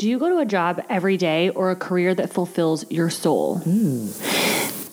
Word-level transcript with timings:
Do 0.00 0.08
you 0.08 0.18
go 0.18 0.30
to 0.30 0.38
a 0.38 0.46
job 0.46 0.82
every 0.88 1.18
day 1.18 1.50
or 1.50 1.70
a 1.70 1.76
career 1.76 2.14
that 2.14 2.32
fulfills 2.32 2.90
your 2.90 3.10
soul? 3.10 3.58
Hmm. 3.58 4.08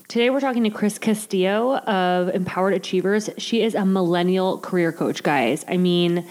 Today, 0.10 0.30
we're 0.30 0.42
talking 0.42 0.66
to 0.66 0.70
Chris 0.70 1.00
Castillo 1.00 1.78
of 1.78 2.28
Empowered 2.36 2.74
Achievers. 2.74 3.30
She 3.38 3.62
is 3.62 3.74
a 3.74 3.86
millennial 3.86 4.58
career 4.58 4.92
coach, 4.92 5.24
guys. 5.24 5.64
I 5.70 5.78
mean, 5.78 6.28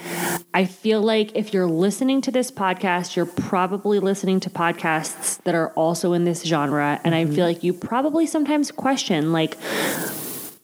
I 0.52 0.66
feel 0.66 1.00
like 1.00 1.34
if 1.34 1.54
you're 1.54 1.66
listening 1.66 2.20
to 2.20 2.30
this 2.30 2.50
podcast, 2.50 3.16
you're 3.16 3.24
probably 3.24 3.98
listening 3.98 4.41
to 4.41 4.50
podcasts 4.50 5.43
that 5.45 5.54
are 5.54 5.70
also 5.70 6.12
in 6.12 6.24
this 6.24 6.43
genre. 6.43 7.00
And 7.02 7.14
I 7.14 7.24
feel 7.24 7.32
mm-hmm. 7.32 7.40
like 7.45 7.64
you 7.64 7.72
probably 7.72 8.27
sometimes 8.27 8.70
question, 8.70 9.32
like, 9.32 9.56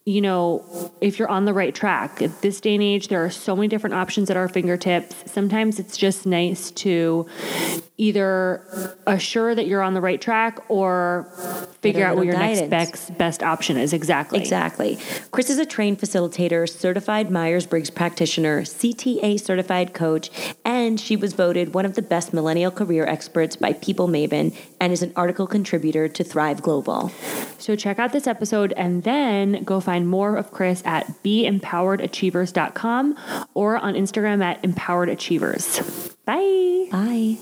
you 0.04 0.20
know, 0.20 0.90
if 1.00 1.18
you're 1.18 1.28
on 1.28 1.44
the 1.44 1.54
right 1.54 1.74
track. 1.74 2.20
At 2.20 2.42
this 2.42 2.60
day 2.60 2.74
and 2.74 2.82
age, 2.82 3.08
there 3.08 3.24
are 3.24 3.30
so 3.30 3.54
many 3.54 3.68
different 3.68 3.94
options 3.94 4.30
at 4.30 4.36
our 4.36 4.48
fingertips. 4.48 5.30
Sometimes 5.30 5.78
it's 5.78 5.96
just 5.96 6.26
nice 6.26 6.70
to 6.72 7.26
either 7.98 8.96
assure 9.06 9.54
that 9.54 9.66
you're 9.66 9.82
on 9.82 9.94
the 9.94 10.00
right 10.00 10.20
track 10.20 10.58
or 10.68 11.28
figure 11.80 12.04
out 12.04 12.16
what 12.16 12.24
your 12.24 12.34
little 12.34 12.68
next 12.68 12.70
best, 12.70 13.18
best 13.18 13.42
option 13.42 13.76
is. 13.76 13.92
Exactly. 13.92 14.40
Exactly. 14.40 14.98
Chris 15.30 15.50
is 15.50 15.58
a 15.58 15.66
trained 15.66 15.98
facilitator, 16.00 16.68
certified 16.68 17.30
Myers 17.30 17.66
Briggs 17.66 17.90
practitioner, 17.90 18.62
CTA 18.62 19.38
certified 19.38 19.92
coach, 19.92 20.30
and 20.64 20.98
she 20.98 21.16
was 21.16 21.34
voted 21.34 21.74
one 21.74 21.84
of 21.84 21.94
the 21.94 22.02
best 22.02 22.32
millennial 22.32 22.70
career 22.70 23.04
experts 23.06 23.56
by 23.56 23.72
People 23.74 24.08
Maven 24.08 24.56
and 24.80 24.92
is 24.92 25.02
an 25.02 25.12
article 25.14 25.46
contributor 25.46 26.08
to 26.08 26.24
Thrive 26.24 26.62
Global. 26.62 27.10
So 27.58 27.76
check 27.76 27.98
out 27.98 28.12
this 28.12 28.26
episode 28.26 28.72
and 28.76 29.02
then 29.04 29.62
go 29.64 29.80
find 29.80 30.08
more 30.08 30.36
of 30.36 30.50
Chris 30.50 30.82
at 30.84 31.06
beempoweredachievers.com 31.22 33.16
or 33.54 33.76
on 33.76 33.94
Instagram 33.94 34.42
at 34.42 34.62
empoweredachievers. 34.62 36.12
Bye. 36.24 36.88
Bye. 36.90 37.38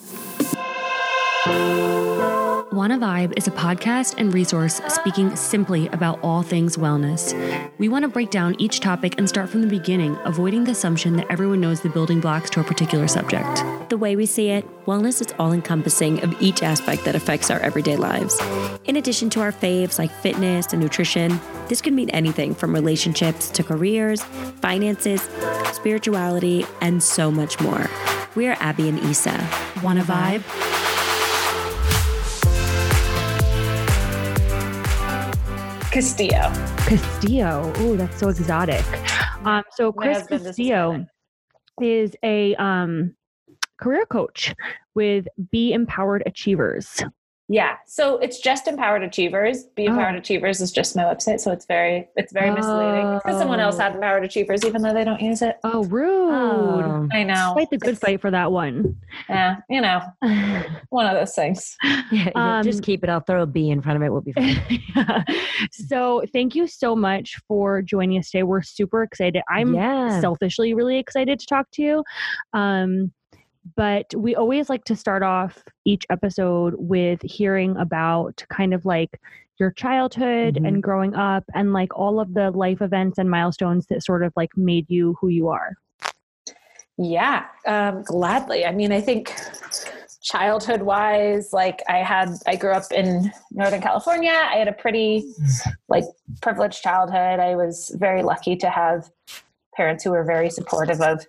Wanna 2.72 2.98
Vibe 2.98 3.36
is 3.36 3.48
a 3.48 3.50
podcast 3.50 4.14
and 4.16 4.32
resource 4.32 4.80
speaking 4.86 5.34
simply 5.34 5.88
about 5.88 6.20
all 6.22 6.44
things 6.44 6.76
wellness. 6.76 7.34
We 7.78 7.88
want 7.88 8.04
to 8.04 8.08
break 8.08 8.30
down 8.30 8.54
each 8.60 8.78
topic 8.78 9.16
and 9.18 9.28
start 9.28 9.48
from 9.48 9.62
the 9.62 9.66
beginning, 9.66 10.16
avoiding 10.24 10.62
the 10.62 10.70
assumption 10.70 11.16
that 11.16 11.26
everyone 11.28 11.60
knows 11.60 11.80
the 11.80 11.88
building 11.88 12.20
blocks 12.20 12.48
to 12.50 12.60
a 12.60 12.64
particular 12.64 13.08
subject. 13.08 13.64
The 13.90 13.98
way 13.98 14.14
we 14.14 14.24
see 14.24 14.50
it, 14.50 14.64
wellness 14.86 15.20
is 15.20 15.34
all 15.36 15.50
encompassing 15.50 16.22
of 16.22 16.40
each 16.40 16.62
aspect 16.62 17.04
that 17.06 17.16
affects 17.16 17.50
our 17.50 17.58
everyday 17.58 17.96
lives. 17.96 18.40
In 18.84 18.94
addition 18.94 19.30
to 19.30 19.40
our 19.40 19.50
faves 19.50 19.98
like 19.98 20.12
fitness 20.12 20.72
and 20.72 20.80
nutrition, 20.80 21.40
this 21.66 21.82
could 21.82 21.92
mean 21.92 22.10
anything 22.10 22.54
from 22.54 22.72
relationships 22.72 23.50
to 23.50 23.64
careers, 23.64 24.22
finances, 24.62 25.28
spirituality, 25.72 26.64
and 26.80 27.02
so 27.02 27.32
much 27.32 27.58
more. 27.58 27.90
We 28.36 28.46
are 28.46 28.56
Abby 28.60 28.88
and 28.88 29.00
Issa. 29.00 29.44
Wanna 29.82 30.04
vibe? 30.04 30.99
Castillo. 35.90 36.52
Castillo. 36.86 37.72
Oh, 37.78 37.96
that's 37.96 38.16
so 38.18 38.28
exotic. 38.28 38.84
Um, 39.44 39.64
so 39.72 39.92
Chris 39.92 40.24
Castillo 40.24 41.04
is 41.80 42.14
a 42.22 42.54
um, 42.56 43.16
career 43.80 44.06
coach 44.06 44.54
with 44.94 45.26
Be 45.50 45.72
Empowered 45.72 46.22
Achievers. 46.26 47.02
Yeah. 47.52 47.78
So 47.84 48.18
it's 48.18 48.38
just 48.38 48.68
Empowered 48.68 49.02
Achievers. 49.02 49.64
Be 49.74 49.88
Oh. 49.88 49.90
Empowered 49.90 50.14
Achievers 50.14 50.60
is 50.60 50.70
just 50.70 50.94
my 50.94 51.02
website. 51.02 51.40
So 51.40 51.50
it's 51.50 51.66
very, 51.66 52.08
it's 52.14 52.32
very 52.32 52.52
misleading 52.52 53.16
because 53.16 53.38
someone 53.40 53.58
else 53.58 53.76
had 53.76 53.96
Empowered 53.96 54.22
Achievers, 54.22 54.64
even 54.64 54.82
though 54.82 54.94
they 54.94 55.02
don't 55.02 55.20
use 55.20 55.42
it. 55.42 55.56
Oh, 55.64 55.82
rude. 55.86 57.08
I 57.12 57.24
know. 57.24 57.54
Fight 57.56 57.68
the 57.70 57.78
good 57.78 57.88
It's- 57.94 57.98
fight 57.98 58.20
for 58.20 58.30
that 58.30 58.52
one. 58.52 58.94
Yeah. 59.28 59.56
You 59.68 59.80
know, 59.80 60.00
one 60.90 61.06
of 61.06 61.14
those 61.14 61.34
things. 61.34 61.76
Yeah, 62.12 62.30
Um, 62.34 62.64
just 62.64 62.82
keep 62.82 63.04
it. 63.04 63.10
I'll 63.10 63.20
throw 63.20 63.42
a 63.42 63.46
B 63.46 63.70
in 63.70 63.82
front 63.82 63.96
of 63.96 64.02
it. 64.02 64.10
We'll 64.10 64.20
be 64.20 64.32
fine. 64.32 64.60
so 65.72 66.22
thank 66.32 66.54
you 66.56 66.66
so 66.66 66.96
much 66.96 67.36
for 67.46 67.82
joining 67.82 68.18
us 68.18 68.30
today. 68.30 68.42
We're 68.42 68.62
super 68.62 69.02
excited. 69.04 69.42
I'm 69.48 69.74
yeah. 69.74 70.20
selfishly 70.20 70.74
really 70.74 70.98
excited 70.98 71.38
to 71.38 71.46
talk 71.46 71.70
to 71.72 71.82
you. 71.82 72.04
Um, 72.52 73.12
but 73.76 74.12
we 74.14 74.34
always 74.34 74.68
like 74.70 74.84
to 74.84 74.96
start 74.96 75.22
off 75.22 75.62
each 75.84 76.04
episode 76.10 76.74
with 76.78 77.20
hearing 77.22 77.76
about 77.76 78.42
kind 78.48 78.72
of 78.74 78.84
like 78.84 79.20
your 79.58 79.70
childhood 79.70 80.54
Mhm. 80.54 80.66
and 80.66 80.82
growing 80.82 81.14
up 81.14 81.44
and 81.54 81.72
like 81.74 81.94
all 81.96 82.18
of 82.20 82.32
the 82.34 82.50
life 82.52 82.80
events 82.80 83.18
and 83.18 83.30
milestones 83.30 83.86
that 83.88 84.02
sort 84.02 84.22
of 84.22 84.32
like 84.34 84.56
made 84.56 84.88
you 84.88 85.16
who 85.20 85.28
you 85.28 85.48
are. 85.48 85.74
Yeah, 86.96 87.46
um, 87.66 88.02
gladly. 88.02 88.64
I 88.66 88.72
mean, 88.72 88.92
I 88.92 89.00
think 89.00 89.34
childhood 90.22 90.82
wise, 90.82 91.52
like 91.52 91.82
I 91.88 91.98
had, 91.98 92.30
I 92.46 92.56
grew 92.56 92.72
up 92.72 92.92
in 92.92 93.32
Northern 93.52 93.80
California. 93.80 94.32
I 94.32 94.56
had 94.56 94.68
a 94.68 94.72
pretty 94.72 95.24
like 95.88 96.04
privileged 96.42 96.82
childhood. 96.82 97.40
I 97.40 97.56
was 97.56 97.94
very 97.98 98.22
lucky 98.22 98.54
to 98.56 98.68
have 98.70 99.10
parents 99.74 100.04
who 100.04 100.10
were 100.10 100.24
very 100.24 100.50
supportive 100.50 101.00
of 101.00 101.26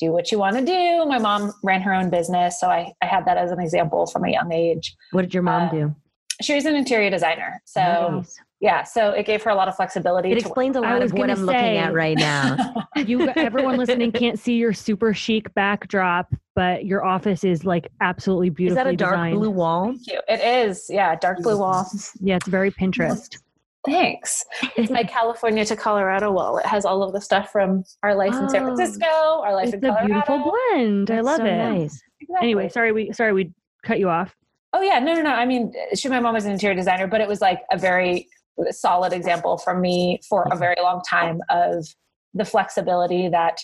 do 0.00 0.10
what 0.12 0.32
you 0.32 0.38
want 0.38 0.56
to 0.56 0.64
do. 0.64 1.04
My 1.06 1.18
mom 1.18 1.52
ran 1.62 1.82
her 1.82 1.92
own 1.92 2.10
business. 2.10 2.58
So 2.58 2.68
I, 2.68 2.92
I 3.02 3.06
had 3.06 3.24
that 3.26 3.36
as 3.36 3.50
an 3.50 3.60
example 3.60 4.06
from 4.06 4.24
a 4.24 4.30
young 4.30 4.50
age. 4.52 4.96
What 5.12 5.22
did 5.22 5.34
your 5.34 5.42
mom 5.42 5.68
uh, 5.68 5.70
do? 5.70 5.94
She 6.42 6.54
was 6.54 6.64
an 6.64 6.74
interior 6.74 7.10
designer. 7.10 7.60
So 7.66 7.80
Nice. 7.80 8.38
yeah, 8.60 8.82
so 8.82 9.10
it 9.10 9.26
gave 9.26 9.42
her 9.42 9.50
a 9.50 9.54
lot 9.54 9.68
of 9.68 9.76
flexibility. 9.76 10.32
It 10.32 10.36
to 10.36 10.40
explains 10.40 10.74
a 10.74 10.80
lot 10.80 11.02
of 11.02 11.12
what 11.12 11.20
gonna 11.20 11.34
I'm 11.34 11.44
looking 11.44 11.76
at 11.76 11.92
right 11.92 12.16
now. 12.16 12.56
You 13.06 13.28
everyone 13.30 13.78
listening 13.78 14.12
can't 14.12 14.38
see 14.38 14.56
your 14.56 14.74
super 14.74 15.14
chic 15.14 15.54
backdrop, 15.54 16.34
but 16.54 16.84
your 16.84 17.02
office 17.02 17.44
is 17.44 17.64
like 17.64 17.88
absolutely 18.02 18.50
beautiful. 18.50 18.82
Is 18.82 18.88
beautifully 18.88 18.90
that 18.90 18.94
a 18.94 18.96
dark 18.96 19.14
designed. 19.14 19.38
blue 19.38 19.50
wall? 19.50 19.94
Cute. 20.06 20.20
It 20.28 20.68
is. 20.68 20.86
Yeah. 20.90 21.14
Dark 21.16 21.38
blue 21.38 21.56
wall. 21.56 21.86
Yeah, 22.20 22.36
it's 22.36 22.48
very 22.48 22.70
Pinterest. 22.70 23.38
Thanks. 23.86 24.44
It's 24.76 24.90
my 24.90 25.04
California 25.04 25.64
to 25.64 25.74
Colorado 25.74 26.30
wall. 26.32 26.58
It 26.58 26.66
has 26.66 26.84
all 26.84 27.02
of 27.02 27.12
the 27.12 27.20
stuff 27.20 27.50
from 27.50 27.84
our 28.02 28.14
life 28.14 28.34
in 28.34 28.48
San 28.50 28.62
Oh. 28.62 28.66
Francisco, 28.66 29.06
our 29.06 29.54
life 29.54 29.72
in 29.72 29.80
Colorado. 29.80 30.04
It's 30.18 30.28
a 30.28 30.32
beautiful 30.32 30.52
blend. 30.74 31.10
I 31.10 31.14
That's 31.16 31.26
love 31.26 31.36
so 31.38 31.44
it. 31.46 31.56
Nice. 31.56 32.02
Exactly. 32.20 32.46
Anyway, 32.46 32.68
sorry 32.68 32.92
we 32.92 33.12
sorry 33.12 33.32
we 33.32 33.52
cut 33.82 33.98
you 33.98 34.10
off. 34.10 34.36
Oh 34.74 34.82
yeah, 34.82 34.98
no, 34.98 35.14
no, 35.14 35.22
no. 35.22 35.30
I 35.30 35.46
mean, 35.46 35.72
she, 35.94 36.08
my 36.08 36.20
mom 36.20 36.34
was 36.34 36.44
an 36.44 36.52
interior 36.52 36.76
designer, 36.76 37.06
but 37.06 37.20
it 37.20 37.26
was 37.28 37.40
like 37.40 37.62
a 37.72 37.78
very 37.78 38.28
solid 38.70 39.12
example 39.12 39.56
for 39.56 39.78
me 39.78 40.20
for 40.28 40.46
a 40.52 40.56
very 40.56 40.76
long 40.80 41.00
time 41.08 41.40
of 41.48 41.86
the 42.34 42.44
flexibility 42.44 43.28
that 43.30 43.58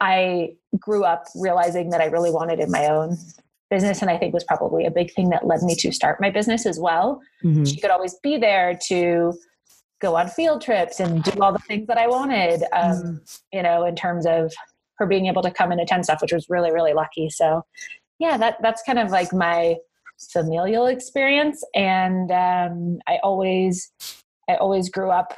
I 0.00 0.56
grew 0.78 1.04
up 1.04 1.24
realizing 1.36 1.90
that 1.90 2.00
I 2.00 2.06
really 2.06 2.30
wanted 2.32 2.58
in 2.58 2.70
my 2.70 2.88
own 2.88 3.16
business, 3.72 4.02
and 4.02 4.10
I 4.10 4.18
think 4.18 4.34
was 4.34 4.44
probably 4.44 4.84
a 4.84 4.90
big 4.90 5.12
thing 5.14 5.30
that 5.30 5.46
led 5.46 5.62
me 5.62 5.74
to 5.76 5.90
start 5.92 6.20
my 6.20 6.28
business 6.28 6.66
as 6.66 6.78
well. 6.78 7.20
Mhm. 7.42 7.66
she 7.66 7.80
could 7.80 7.90
always 7.90 8.14
be 8.22 8.36
there 8.36 8.78
to 8.88 9.32
go 10.00 10.14
on 10.16 10.28
field 10.28 10.60
trips 10.60 11.00
and 11.00 11.22
do 11.22 11.32
all 11.40 11.52
the 11.52 11.64
things 11.70 11.86
that 11.86 11.96
I 11.96 12.06
wanted, 12.06 12.64
um, 12.72 13.22
you 13.50 13.62
know, 13.62 13.84
in 13.86 13.94
terms 13.96 14.26
of 14.26 14.52
her 14.98 15.06
being 15.06 15.26
able 15.26 15.42
to 15.42 15.50
come 15.50 15.72
and 15.72 15.80
attend 15.80 16.04
stuff, 16.04 16.20
which 16.20 16.32
was 16.32 16.46
really, 16.50 16.70
really 16.70 16.92
lucky. 16.92 17.30
So, 17.30 17.64
yeah, 18.18 18.36
that 18.36 18.58
that's 18.60 18.82
kind 18.82 18.98
of 18.98 19.10
like 19.10 19.32
my 19.32 19.76
familial 20.32 20.86
experience, 20.86 21.64
and 21.74 22.30
um, 22.30 22.98
I 23.08 23.18
always, 23.22 23.90
I 24.50 24.54
always 24.56 24.90
grew 24.90 25.10
up 25.10 25.32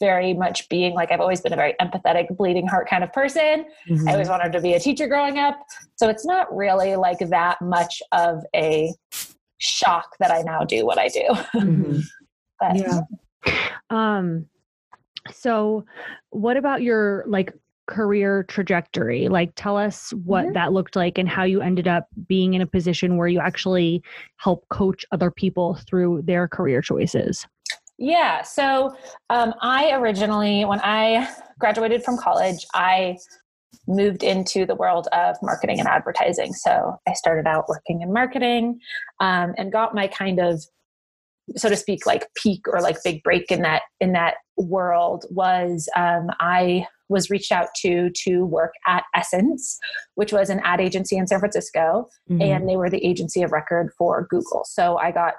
very 0.00 0.34
much 0.34 0.68
being 0.68 0.94
like 0.94 1.10
I've 1.10 1.20
always 1.20 1.40
been 1.40 1.52
a 1.52 1.56
very 1.56 1.74
empathetic, 1.80 2.36
bleeding 2.36 2.66
heart 2.66 2.88
kind 2.88 3.02
of 3.02 3.12
person. 3.12 3.64
Mhm. 3.88 4.08
I 4.08 4.12
always 4.12 4.28
wanted 4.28 4.52
to 4.52 4.60
be 4.60 4.74
a 4.74 4.80
teacher 4.80 5.06
growing 5.06 5.38
up. 5.38 5.58
So 5.96 6.08
it's 6.08 6.26
not 6.26 6.54
really 6.54 6.96
like 6.96 7.18
that 7.18 7.60
much 7.62 8.02
of 8.12 8.42
a 8.54 8.92
shock 9.58 10.16
that 10.20 10.30
I 10.30 10.42
now 10.42 10.64
do 10.64 10.84
what 10.84 10.98
I 10.98 11.08
do. 11.08 11.24
Mhm. 11.54 12.02
But 12.60 12.76
Yeah. 12.76 13.00
Um 13.90 14.46
so 15.30 15.84
what 16.30 16.56
about 16.56 16.82
your 16.82 17.24
like 17.26 17.52
career 17.86 18.44
trajectory? 18.44 19.28
Like 19.28 19.52
tell 19.56 19.76
us 19.76 20.10
what 20.24 20.46
Mhm. 20.46 20.54
that 20.54 20.72
looked 20.72 20.96
like 20.96 21.18
and 21.18 21.28
how 21.28 21.44
you 21.44 21.60
ended 21.60 21.86
up 21.86 22.06
being 22.26 22.54
in 22.54 22.62
a 22.62 22.66
position 22.66 23.16
where 23.16 23.28
you 23.28 23.40
actually 23.40 24.02
help 24.38 24.66
coach 24.70 25.04
other 25.12 25.30
people 25.30 25.74
through 25.88 26.22
their 26.22 26.48
career 26.48 26.80
choices. 26.80 27.46
Yeah, 27.98 28.42
so 28.42 28.94
um, 29.30 29.54
I 29.60 29.92
originally, 29.92 30.64
when 30.64 30.80
I 30.82 31.28
graduated 31.58 32.04
from 32.04 32.18
college, 32.18 32.66
I 32.74 33.16
moved 33.88 34.22
into 34.22 34.66
the 34.66 34.74
world 34.74 35.08
of 35.12 35.36
marketing 35.42 35.78
and 35.78 35.88
advertising. 35.88 36.52
So 36.52 36.96
I 37.08 37.12
started 37.12 37.46
out 37.46 37.68
working 37.68 38.02
in 38.02 38.12
marketing 38.12 38.80
um, 39.20 39.54
and 39.56 39.70
got 39.72 39.94
my 39.94 40.08
kind 40.08 40.40
of 40.40 40.62
so 41.56 41.68
to 41.68 41.76
speak 41.76 42.06
like 42.06 42.26
peak 42.34 42.62
or 42.66 42.80
like 42.80 42.96
big 43.04 43.22
break 43.22 43.52
in 43.52 43.62
that 43.62 43.82
in 44.00 44.12
that 44.12 44.34
world 44.56 45.24
was 45.30 45.88
um, 45.94 46.26
i 46.40 46.84
was 47.08 47.30
reached 47.30 47.52
out 47.52 47.68
to 47.76 48.10
to 48.16 48.44
work 48.44 48.72
at 48.86 49.04
essence 49.14 49.78
which 50.16 50.32
was 50.32 50.50
an 50.50 50.60
ad 50.64 50.80
agency 50.80 51.16
in 51.16 51.24
san 51.24 51.38
francisco 51.38 52.08
Mhm. 52.28 52.42
and 52.42 52.68
they 52.68 52.76
were 52.76 52.90
the 52.90 53.04
agency 53.06 53.42
of 53.42 53.52
record 53.52 53.92
for 53.96 54.26
google 54.28 54.64
so 54.64 54.96
i 54.98 55.12
got 55.12 55.34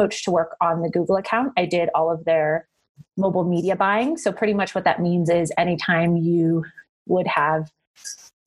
poached 0.00 0.24
to 0.24 0.30
work 0.30 0.56
on 0.60 0.82
the 0.82 0.90
google 0.90 1.16
account 1.16 1.52
i 1.56 1.64
did 1.64 1.88
all 1.94 2.10
of 2.10 2.24
their 2.24 2.68
mobile 3.16 3.44
media 3.44 3.76
buying 3.76 4.16
so 4.16 4.32
pretty 4.32 4.54
much 4.54 4.74
what 4.74 4.84
that 4.84 5.00
means 5.00 5.30
is 5.30 5.52
anytime 5.58 6.16
you 6.16 6.64
would 7.06 7.26
have 7.26 7.70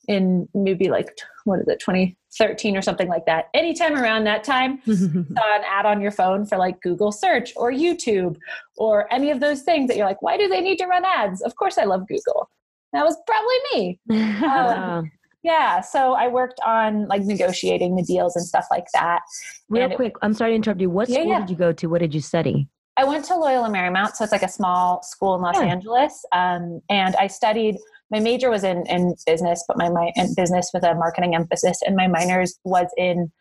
in 0.07 0.47
maybe 0.53 0.89
like 0.89 1.09
what 1.45 1.59
is 1.59 1.67
it, 1.67 1.79
2013 1.79 2.77
or 2.77 2.81
something 2.81 3.07
like 3.07 3.25
that. 3.25 3.49
Anytime 3.53 3.95
around 3.95 4.23
that 4.25 4.43
time, 4.43 4.81
saw 4.85 4.91
an 4.93 5.63
ad 5.67 5.85
on 5.85 6.01
your 6.01 6.11
phone 6.11 6.45
for 6.45 6.57
like 6.57 6.81
Google 6.81 7.11
search 7.11 7.53
or 7.55 7.71
YouTube 7.71 8.37
or 8.77 9.11
any 9.13 9.31
of 9.31 9.39
those 9.39 9.61
things 9.61 9.87
that 9.87 9.97
you're 9.97 10.05
like, 10.05 10.21
why 10.21 10.37
do 10.37 10.47
they 10.47 10.61
need 10.61 10.77
to 10.77 10.85
run 10.85 11.03
ads? 11.05 11.41
Of 11.41 11.55
course, 11.55 11.77
I 11.77 11.83
love 11.83 12.07
Google. 12.07 12.49
That 12.93 13.03
was 13.03 13.17
probably 13.25 13.55
me. 13.73 13.99
Wow. 14.07 14.99
Um, 14.99 15.11
Yeah. 15.43 15.81
So 15.81 16.13
I 16.13 16.27
worked 16.29 16.59
on 16.65 17.07
like 17.07 17.21
negotiating 17.23 17.95
the 17.95 18.03
deals 18.03 18.35
and 18.35 18.45
stuff 18.45 18.65
like 18.71 18.85
that. 18.93 19.21
Real 19.69 19.83
And 19.83 19.93
it- 19.93 19.95
quick, 19.97 20.13
I'm 20.21 20.33
sorry 20.33 20.51
to 20.51 20.55
interrupt 20.55 20.79
you. 20.81 20.89
What 20.89 21.09
Yeah, 21.09 21.15
school 21.19 21.29
yeah. 21.29 21.39
did 21.41 21.49
you 21.49 21.55
go 21.57 21.73
to? 21.73 21.87
What 21.87 21.99
did 21.99 22.13
you 22.13 22.21
study? 22.21 22.67
I 22.95 23.03
went 23.05 23.25
to 23.25 23.35
Loyola 23.35 23.69
Marymount, 23.69 24.15
so 24.15 24.23
it's 24.23 24.31
like 24.31 24.43
a 24.43 24.47
small 24.47 25.01
school 25.03 25.35
in 25.35 25.41
Los 25.41 25.55
Yeah. 25.57 25.63
Angeles. 25.65 26.23
Um, 26.31 26.79
and 26.89 27.15
I 27.17 27.27
studied. 27.27 27.75
My 28.11 28.19
major 28.19 28.49
was 28.51 28.63
in 28.63 28.85
in 28.85 29.15
business, 29.25 29.63
but 29.67 29.77
my, 29.77 29.89
my 29.89 30.11
in 30.15 30.35
business 30.35 30.69
with 30.73 30.83
a 30.83 30.93
marketing 30.93 31.33
emphasis, 31.35 31.79
and 31.85 31.95
my 31.95 32.07
minors 32.07 32.59
was 32.63 32.87
in 32.95 33.31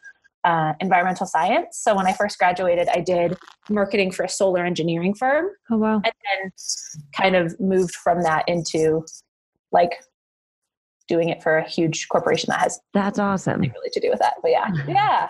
uh, 0.45 0.73
environmental 0.81 1.27
science. 1.27 1.79
So 1.79 1.95
when 1.95 2.07
I 2.07 2.15
first 2.15 2.39
graduated, 2.39 2.89
I 2.89 3.01
did 3.01 3.37
marketing 3.69 4.11
for 4.11 4.25
a 4.25 4.29
solar 4.29 4.65
engineering 4.65 5.15
firm, 5.15 5.51
oh 5.71 5.77
wow. 5.77 5.97
and 5.97 6.05
then 6.25 6.51
kind 7.15 7.37
of 7.37 7.61
moved 7.61 7.95
from 7.95 8.23
that 8.23 8.49
into 8.49 9.05
like 9.71 10.03
doing 11.13 11.29
it 11.29 11.43
for 11.43 11.59
a 11.59 11.69
huge 11.69 12.09
corporation 12.09 12.47
that 12.51 12.61
has 12.61 12.81
That's 12.95 13.19
awesome. 13.19 13.61
nothing 13.61 13.73
really 13.75 13.91
to 13.91 14.01
do 14.01 14.09
with 14.11 14.19
that. 14.21 14.35
But 14.41 14.51
yeah, 14.53 14.69
yeah, 14.89 15.29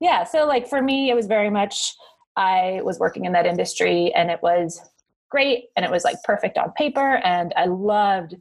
yeah. 0.00 0.24
So 0.24 0.46
like 0.46 0.66
for 0.68 0.82
me, 0.82 1.10
it 1.10 1.14
was 1.14 1.26
very 1.26 1.48
much 1.50 1.94
I 2.36 2.80
was 2.82 2.98
working 2.98 3.24
in 3.24 3.32
that 3.32 3.46
industry, 3.46 4.12
and 4.14 4.30
it 4.30 4.40
was 4.42 4.80
great, 5.30 5.66
and 5.76 5.84
it 5.84 5.90
was 5.92 6.02
like 6.02 6.16
perfect 6.24 6.58
on 6.58 6.72
paper, 6.72 7.16
and 7.24 7.52
I 7.56 7.66
loved. 7.66 8.34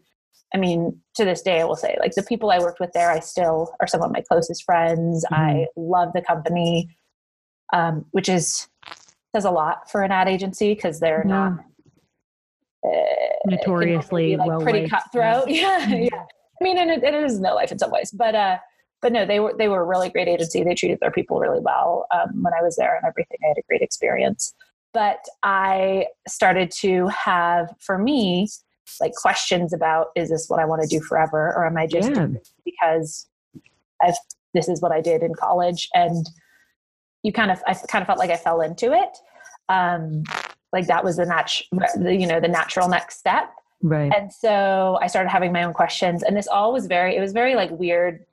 I 0.55 0.57
mean, 0.57 0.99
to 1.15 1.23
this 1.25 1.43
day, 1.43 1.61
I 1.61 1.63
will 1.65 1.75
say, 1.75 1.95
like 1.99 2.13
the 2.15 2.23
people 2.23 2.49
I 2.49 2.57
worked 2.57 2.79
with 2.79 2.91
there, 2.93 3.11
I 3.11 3.19
still 3.19 3.75
are 3.79 3.85
some 3.85 4.01
of 4.01 4.11
my 4.11 4.21
closest 4.27 4.63
friends. 4.63 5.23
I 5.31 5.67
love 5.75 6.09
the 6.13 6.23
company, 6.23 6.89
um, 7.71 8.05
which 8.11 8.27
is 8.29 8.67
says 9.35 9.45
a 9.45 9.51
lot 9.51 9.91
for 9.91 10.01
an 10.01 10.11
ad 10.11 10.27
agency 10.27 10.73
because 10.73 10.99
they're 10.99 11.23
Yeah. 11.23 11.31
not 11.35 11.53
uh, 12.83 12.89
Notoriously 13.45 14.37
like 14.37 14.47
well 14.47 14.61
pretty 14.61 14.87
cutthroat. 14.89 15.47
Yeah, 15.49 15.85
Mhm. 15.85 16.09
yeah. 16.11 16.23
I 16.59 16.63
mean, 16.63 16.77
and 16.77 16.91
it, 16.91 17.03
it 17.03 17.13
is 17.13 17.39
no 17.39 17.55
life 17.55 17.71
in 17.71 17.79
some 17.79 17.91
ways, 17.91 18.11
but 18.11 18.35
uh, 18.35 18.57
but 19.01 19.13
no, 19.13 19.25
they 19.25 19.39
were 19.39 19.53
they 19.57 19.67
were 19.67 19.81
a 19.81 19.85
really 19.85 20.09
great 20.09 20.27
agency. 20.27 20.63
They 20.63 20.75
treated 20.75 20.99
their 20.99 21.11
people 21.11 21.39
really 21.39 21.59
well 21.61 22.05
um, 22.13 22.43
when 22.43 22.53
I 22.53 22.61
was 22.61 22.75
there 22.75 22.95
and 22.95 23.05
everything. 23.05 23.37
I 23.43 23.47
had 23.49 23.57
a 23.57 23.63
great 23.67 23.81
experience. 23.81 24.53
But 24.91 25.23
I 25.43 26.07
started 26.27 26.71
to 26.79 27.07
have, 27.09 27.69
for 27.79 27.99
me, 27.99 28.47
like 28.99 29.13
questions 29.13 29.71
about 29.71 30.07
is 30.15 30.29
this 30.29 30.49
what 30.49 30.59
I 30.59 30.65
want 30.65 30.81
to 30.81 30.87
do 30.87 30.99
forever, 30.99 31.53
or 31.55 31.65
am 31.65 31.77
I 31.77 31.85
just 31.85 32.09
Yeah. 32.09 32.27
because 32.65 33.27
I've 34.01 34.15
this 34.53 34.67
is 34.67 34.81
what 34.81 34.91
I 34.91 34.99
did 34.99 35.21
in 35.21 35.33
college, 35.35 35.87
and 35.93 36.25
you 37.23 37.31
kind 37.31 37.51
of 37.51 37.61
I 37.67 37.75
kind 37.75 38.01
of 38.01 38.07
felt 38.07 38.19
like 38.19 38.31
I 38.31 38.37
fell 38.37 38.61
into 38.61 38.91
it. 38.93 39.17
Um, 39.69 40.23
like 40.73 40.87
that 40.87 41.03
was 41.03 41.17
the 41.17 41.25
nat- 41.25 41.61
you 42.11 42.27
know 42.27 42.39
the 42.39 42.47
natural 42.47 42.89
next 42.89 43.19
step 43.19 43.51
Right. 43.81 44.11
and 44.13 44.31
so 44.33 44.97
I 45.01 45.07
started 45.07 45.29
having 45.29 45.51
my 45.53 45.63
own 45.63 45.73
questions. 45.73 46.21
And 46.23 46.35
this 46.35 46.47
all 46.47 46.73
was 46.73 46.87
very, 46.87 47.15
it 47.15 47.21
was 47.21 47.31
very 47.31 47.55
like 47.55 47.71
weird, 47.71 48.25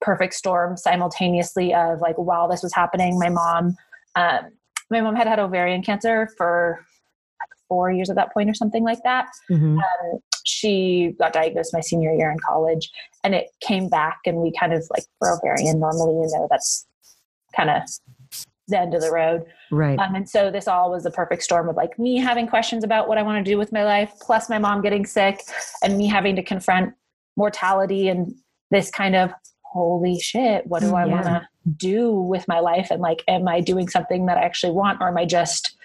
perfect 0.00 0.34
storm 0.34 0.76
simultaneously 0.76 1.72
of 1.74 2.00
like, 2.00 2.16
while 2.16 2.48
this 2.48 2.62
was 2.62 2.74
happening, 2.74 3.18
my 3.18 3.28
mom, 3.30 3.76
um, 4.16 4.50
my 4.90 5.00
mom 5.00 5.14
had 5.16 5.26
had 5.26 5.38
ovarian 5.38 5.82
cancer 5.82 6.28
for 6.36 6.84
like 7.40 7.48
four 7.68 7.90
years 7.90 8.10
at 8.10 8.16
that 8.16 8.34
point 8.34 8.50
or 8.50 8.54
something 8.54 8.84
like 8.84 9.02
that. 9.04 9.28
Mhm. 9.50 9.78
She 10.44 11.14
got 11.18 11.32
diagnosed 11.32 11.72
my 11.72 11.80
senior 11.80 12.12
year 12.12 12.30
in 12.30 12.38
college 12.46 12.90
and 13.24 13.34
it 13.34 13.46
came 13.60 13.88
back 13.88 14.18
and 14.26 14.38
we 14.38 14.52
kind 14.52 14.72
of 14.74 14.84
like 14.90 15.04
for 15.18 15.38
ovarian 15.38 15.78
normally, 15.78 16.14
you 16.14 16.36
know, 16.36 16.48
that's 16.50 16.86
kind 17.56 17.70
of 17.70 17.82
the 18.72 18.80
end 18.80 18.94
of 18.94 19.00
the 19.00 19.10
road. 19.12 19.44
Right. 19.70 19.98
Um, 19.98 20.14
and 20.16 20.28
so 20.28 20.50
this 20.50 20.66
all 20.66 20.90
was 20.90 21.04
the 21.04 21.10
perfect 21.10 21.42
storm 21.44 21.68
of 21.68 21.76
like 21.76 21.98
me 21.98 22.18
having 22.18 22.46
questions 22.48 22.82
about 22.84 23.08
what 23.08 23.16
I 23.18 23.22
want 23.22 23.44
to 23.44 23.50
do 23.50 23.56
with 23.56 23.72
my 23.72 23.84
life, 23.84 24.12
plus 24.20 24.50
my 24.50 24.58
mom 24.58 24.82
getting 24.82 25.06
sick, 25.06 25.40
and 25.82 25.96
me 25.96 26.06
having 26.08 26.36
to 26.36 26.42
confront 26.42 26.94
mortality 27.36 28.08
and 28.08 28.34
this 28.70 28.90
kind 28.90 29.14
of 29.14 29.30
holy 29.62 30.18
shit, 30.18 30.66
what 30.66 30.80
do 30.80 30.94
I 30.94 31.06
Yeah. 31.06 31.12
want 31.12 31.26
to 31.26 31.48
do 31.76 32.12
with 32.12 32.46
my 32.48 32.60
life? 32.60 32.88
And 32.90 33.00
like, 33.00 33.22
am 33.28 33.48
I 33.48 33.60
doing 33.60 33.88
something 33.88 34.26
that 34.26 34.36
I 34.36 34.42
actually 34.42 34.72
want, 34.72 35.00
or 35.00 35.08
am 35.08 35.16
I 35.16 35.24
just 35.24 35.76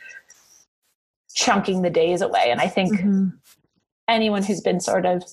chunking 1.33 1.81
the 1.83 1.89
days 1.89 2.21
away? 2.21 2.49
And 2.49 2.59
I 2.59 2.67
think 2.67 2.99
Mhm. 2.99 3.33
anyone 4.09 4.43
who's 4.43 4.61
been 4.61 4.79
sort 4.79 5.05
of 5.05 5.23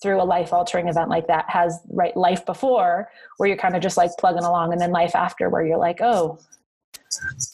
through 0.00 0.20
a 0.20 0.24
life 0.24 0.52
altering 0.52 0.88
event 0.88 1.10
like 1.10 1.26
that 1.26 1.48
has 1.50 1.80
right 1.90 2.16
life 2.16 2.46
before 2.46 3.10
where 3.36 3.48
you're 3.48 3.56
kind 3.58 3.74
of 3.76 3.82
just 3.82 3.96
like 3.96 4.10
plugging 4.18 4.44
along 4.44 4.72
and 4.72 4.80
then 4.80 4.92
life 4.92 5.14
after 5.16 5.48
where 5.50 5.66
you're 5.66 5.76
like 5.78 6.00
oh 6.00 6.38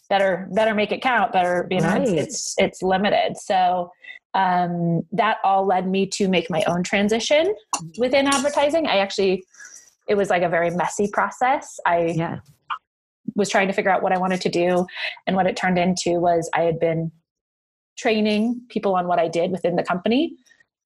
better 0.08 0.48
better 0.52 0.74
make 0.74 0.92
it 0.92 1.02
count 1.02 1.32
better 1.32 1.66
you 1.70 1.80
know 1.80 1.94
it's, 1.96 2.10
Right. 2.10 2.18
it's 2.18 2.54
it's 2.58 2.82
limited 2.82 3.36
so 3.36 3.90
um, 4.34 5.02
that 5.12 5.38
all 5.42 5.66
led 5.66 5.88
me 5.88 6.06
to 6.06 6.28
make 6.28 6.50
my 6.50 6.62
own 6.66 6.82
transition 6.82 7.54
within 7.98 8.26
advertising 8.26 8.86
i 8.86 8.98
actually 8.98 9.44
it 10.08 10.16
was 10.16 10.30
like 10.30 10.42
a 10.42 10.48
very 10.48 10.70
messy 10.70 11.08
process 11.12 11.78
i 11.86 11.98
Yeah. 12.16 12.40
was 13.36 13.48
trying 13.48 13.68
to 13.68 13.72
figure 13.74 13.90
out 13.90 14.02
what 14.02 14.12
I 14.12 14.18
wanted 14.18 14.40
to 14.40 14.48
do. 14.48 14.84
And 15.26 15.36
what 15.36 15.46
it 15.46 15.56
turned 15.56 15.78
into 15.78 16.12
was 16.18 16.50
I 16.54 16.62
had 16.62 16.80
been 16.80 17.12
training 17.96 18.62
people 18.68 18.94
on 18.96 19.06
what 19.06 19.18
I 19.18 19.28
did 19.28 19.50
within 19.52 19.76
the 19.76 19.82
company, 19.82 20.34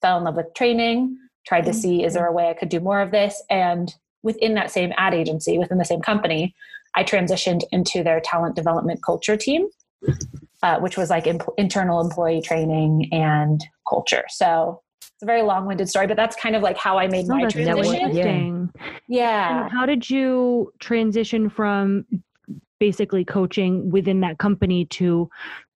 fell 0.03 0.19
in 0.19 0.25
love 0.25 0.37
with 0.37 0.53
training, 0.55 1.17
tried 1.47 1.65
to 1.67 1.73
see 1.73 2.05
is 2.05 2.13
there 2.15 2.27
a 2.27 2.33
way 2.33 2.49
I 2.51 2.55
could 2.55 2.69
do 2.69 2.81
more 2.81 3.01
of 3.01 3.11
this? 3.11 3.43
And 3.49 3.95
within 4.23 4.55
that 4.55 4.71
same 4.71 4.93
ad 4.99 5.15
agency, 5.15 5.57
within 5.57 5.79
the 5.79 5.85
same 5.85 6.01
company, 6.03 6.55
I 6.95 7.05
transitioned 7.05 7.63
into 7.73 8.03
their 8.03 8.21
talent 8.21 8.57
development 8.57 9.01
culture 9.05 9.37
team, 9.37 9.69
uh, 10.63 10.79
which 10.81 10.97
was 10.97 11.11
like 11.11 11.27
imp- 11.27 11.49
internal 11.57 12.01
employee 12.01 12.43
training 12.43 13.09
and 13.13 13.65
culture. 13.89 14.25
So 14.29 14.83
it's 15.01 15.23
a 15.23 15.27
very 15.27 15.43
long 15.43 15.67
winded 15.67 15.89
story, 15.89 16.07
but 16.07 16.17
that's 16.17 16.37
kind 16.37 16.57
of 16.57 16.63
like 16.63 16.77
how 16.77 16.99
I 16.99 17.07
made 17.07 17.27
Oh, 17.31 17.37
my 17.37 17.49
transition. 17.49 18.15
Yeah. 18.15 18.93
Yeah. 19.09 19.63
And 19.65 19.73
how 19.73 19.87
did 19.87 20.09
you 20.09 20.73
transition 20.81 21.49
from 21.49 22.05
basically 22.79 23.25
coaching 23.25 23.91
within 23.91 24.21
that 24.21 24.39
company 24.39 24.85
to 24.87 25.31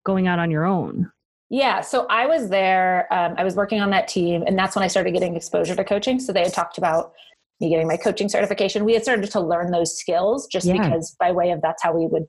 going 0.04 0.26
out 0.26 0.38
on 0.38 0.50
your 0.50 0.64
own? 0.64 1.10
Yeah, 1.48 1.80
so 1.80 2.06
I 2.10 2.26
was 2.26 2.48
there. 2.48 3.06
Um, 3.12 3.34
I 3.38 3.44
was 3.44 3.54
working 3.54 3.80
on 3.80 3.90
that 3.90 4.08
team, 4.08 4.42
and 4.44 4.58
that's 4.58 4.74
when 4.74 4.82
I 4.82 4.88
started 4.88 5.12
getting 5.12 5.36
exposure 5.36 5.76
to 5.76 5.84
coaching. 5.84 6.18
So 6.18 6.32
they 6.32 6.42
had 6.42 6.52
talked 6.52 6.76
about 6.76 7.12
me 7.60 7.70
getting 7.70 7.86
my 7.88 7.96
coaching 7.96 8.28
certification. 8.28 8.84
We 8.84 8.92
had 8.94 9.02
started 9.02 9.30
to 9.30 9.40
learn 9.40 9.70
those 9.70 9.98
skills 9.98 10.46
just 10.46 10.66
Yeah. 10.66 10.74
because, 10.82 11.16
by 11.18 11.32
way 11.32 11.50
of 11.50 11.62
that's 11.62 11.82
how 11.82 11.92
we 11.96 12.06
would 12.06 12.24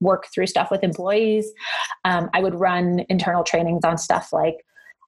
work 0.00 0.26
through 0.32 0.46
stuff 0.46 0.70
with 0.70 0.84
employees. 0.84 1.50
Um, 2.04 2.30
I 2.34 2.40
would 2.42 2.54
run 2.54 3.04
internal 3.08 3.42
trainings 3.42 3.84
on 3.84 3.98
stuff 3.98 4.32
like 4.32 4.56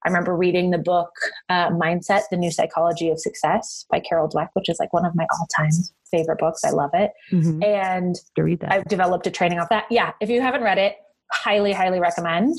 I 0.04 0.08
remember 0.08 0.34
reading 0.34 0.70
the 0.70 0.78
book 0.78 1.10
uh, 1.50 1.68
Mindset: 1.68 2.22
The 2.30 2.38
New 2.38 2.50
Psychology 2.50 3.10
of 3.10 3.20
Success 3.20 3.84
by 3.90 4.00
Carol 4.00 4.28
Dweck, 4.30 4.48
which 4.54 4.70
is 4.70 4.78
like 4.80 4.92
one 4.94 5.04
of 5.04 5.14
my 5.14 5.26
all-time 5.30 5.70
favorite 6.10 6.38
books. 6.38 6.64
I 6.64 6.70
love 6.70 6.90
it, 6.94 7.12
Mhm. 7.30 7.62
and 7.62 8.16
To 8.36 8.42
read 8.42 8.60
that. 8.60 8.72
I've 8.72 8.84
developed 8.86 9.26
a 9.26 9.30
training 9.30 9.58
off 9.58 9.68
that. 9.68 9.84
Yeah, 9.90 10.12
if 10.20 10.30
you 10.30 10.40
haven't 10.40 10.62
read 10.62 10.78
it, 10.78 10.96
highly, 11.32 11.72
highly 11.72 12.00
recommend. 12.00 12.58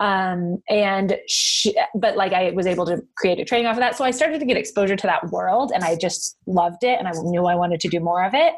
Um, 0.00 0.62
and 0.68 1.18
she, 1.26 1.76
but 1.94 2.16
like 2.16 2.32
I 2.32 2.50
was 2.50 2.66
able 2.66 2.86
to 2.86 3.02
create 3.16 3.38
a 3.38 3.44
training 3.44 3.66
off 3.66 3.76
of 3.76 3.80
that, 3.80 3.96
so 3.96 4.04
I 4.04 4.10
started 4.10 4.40
to 4.40 4.46
get 4.46 4.56
exposure 4.56 4.96
to 4.96 5.06
that 5.06 5.30
world, 5.30 5.72
and 5.74 5.84
I 5.84 5.96
just 5.96 6.36
loved 6.46 6.82
it, 6.82 6.98
and 6.98 7.08
I 7.08 7.12
knew 7.22 7.46
I 7.46 7.54
wanted 7.54 7.80
to 7.80 7.88
do 7.88 8.00
more 8.00 8.24
of 8.24 8.34
it. 8.34 8.54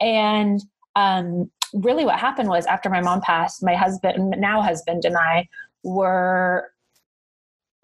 And 0.00 0.60
um, 0.94 1.50
really, 1.74 2.04
what 2.04 2.18
happened 2.18 2.48
was 2.48 2.66
after 2.66 2.88
my 2.88 3.00
mom 3.00 3.20
passed, 3.20 3.62
my 3.62 3.74
husband, 3.74 4.34
now 4.38 4.62
husband, 4.62 5.04
and 5.04 5.16
I 5.16 5.48
were 5.82 6.70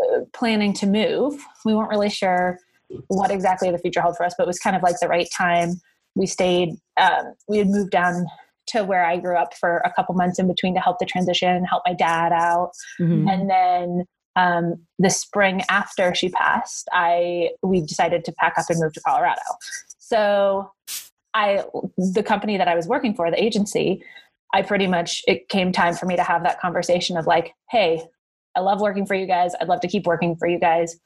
uh, 0.01 0.21
planning 0.33 0.73
to 0.75 0.87
move. 0.87 1.43
We 1.65 1.75
weren't 1.75 1.91
really 1.91 2.11
sure 2.11 2.59
what 3.09 3.31
exactly 3.31 3.71
the 3.71 3.79
future 3.79 4.01
held 4.01 4.17
for 4.17 4.25
us, 4.25 4.35
but 4.37 4.45
it 4.45 4.47
was 4.47 4.59
kind 4.59 4.77
of 4.77 4.83
like 4.83 4.97
the 5.01 5.09
right 5.09 5.29
time. 5.33 5.81
We 6.15 6.27
stayed. 6.27 6.77
Um, 6.99 7.35
we 7.49 7.59
had 7.59 7.69
moved 7.69 7.91
down 7.91 8.27
to 8.69 8.85
where 8.85 9.05
I 9.05 9.17
grew 9.17 9.37
up 9.37 9.55
for 9.55 9.79
a 9.79 9.93
couple 9.93 10.15
months 10.15 10.39
in 10.39 10.47
between 10.49 10.75
to 10.75 10.81
help 10.81 10.99
the 10.99 11.07
transition, 11.07 11.65
help 11.65 11.83
my 11.87 11.95
dad 11.95 12.33
out, 12.33 12.71
Mhm. 13.01 13.31
and 13.31 13.51
then 13.51 14.05
um, 14.35 14.87
the 14.99 15.11
spring 15.11 15.63
after 15.69 16.15
she 16.15 16.31
passed, 16.31 16.89
I 16.93 17.51
we 17.63 17.83
decided 17.83 18.25
to 18.25 18.33
pack 18.33 18.55
up 18.57 18.65
and 18.71 18.81
move 18.81 18.95
to 18.95 19.01
Colorado. 19.07 19.43
So 19.99 20.71
I 21.35 21.65
the 21.99 22.23
company 22.23 22.57
that 22.57 22.67
I 22.69 22.75
was 22.75 22.87
working 22.87 23.15
for, 23.15 23.31
the 23.31 23.43
agency, 23.43 24.03
I 24.55 24.63
pretty 24.63 24.87
much 24.87 25.23
it 25.27 25.49
came 25.51 25.71
time 25.73 25.95
for 25.95 26.07
me 26.07 26.17
to 26.17 26.23
have 26.23 26.45
that 26.45 26.61
conversation 26.61 27.17
of 27.19 27.27
like, 27.27 27.53
hey, 27.71 28.03
I 28.57 28.61
love 28.61 28.81
working 28.81 29.05
for 29.07 29.15
you 29.15 29.27
guys. 29.27 29.53
I'd 29.61 29.69
love 29.69 29.81
to 29.81 29.89
keep 29.89 30.07
working 30.07 30.37
for 30.37 30.49
you 30.49 30.59
guys, 30.59 30.97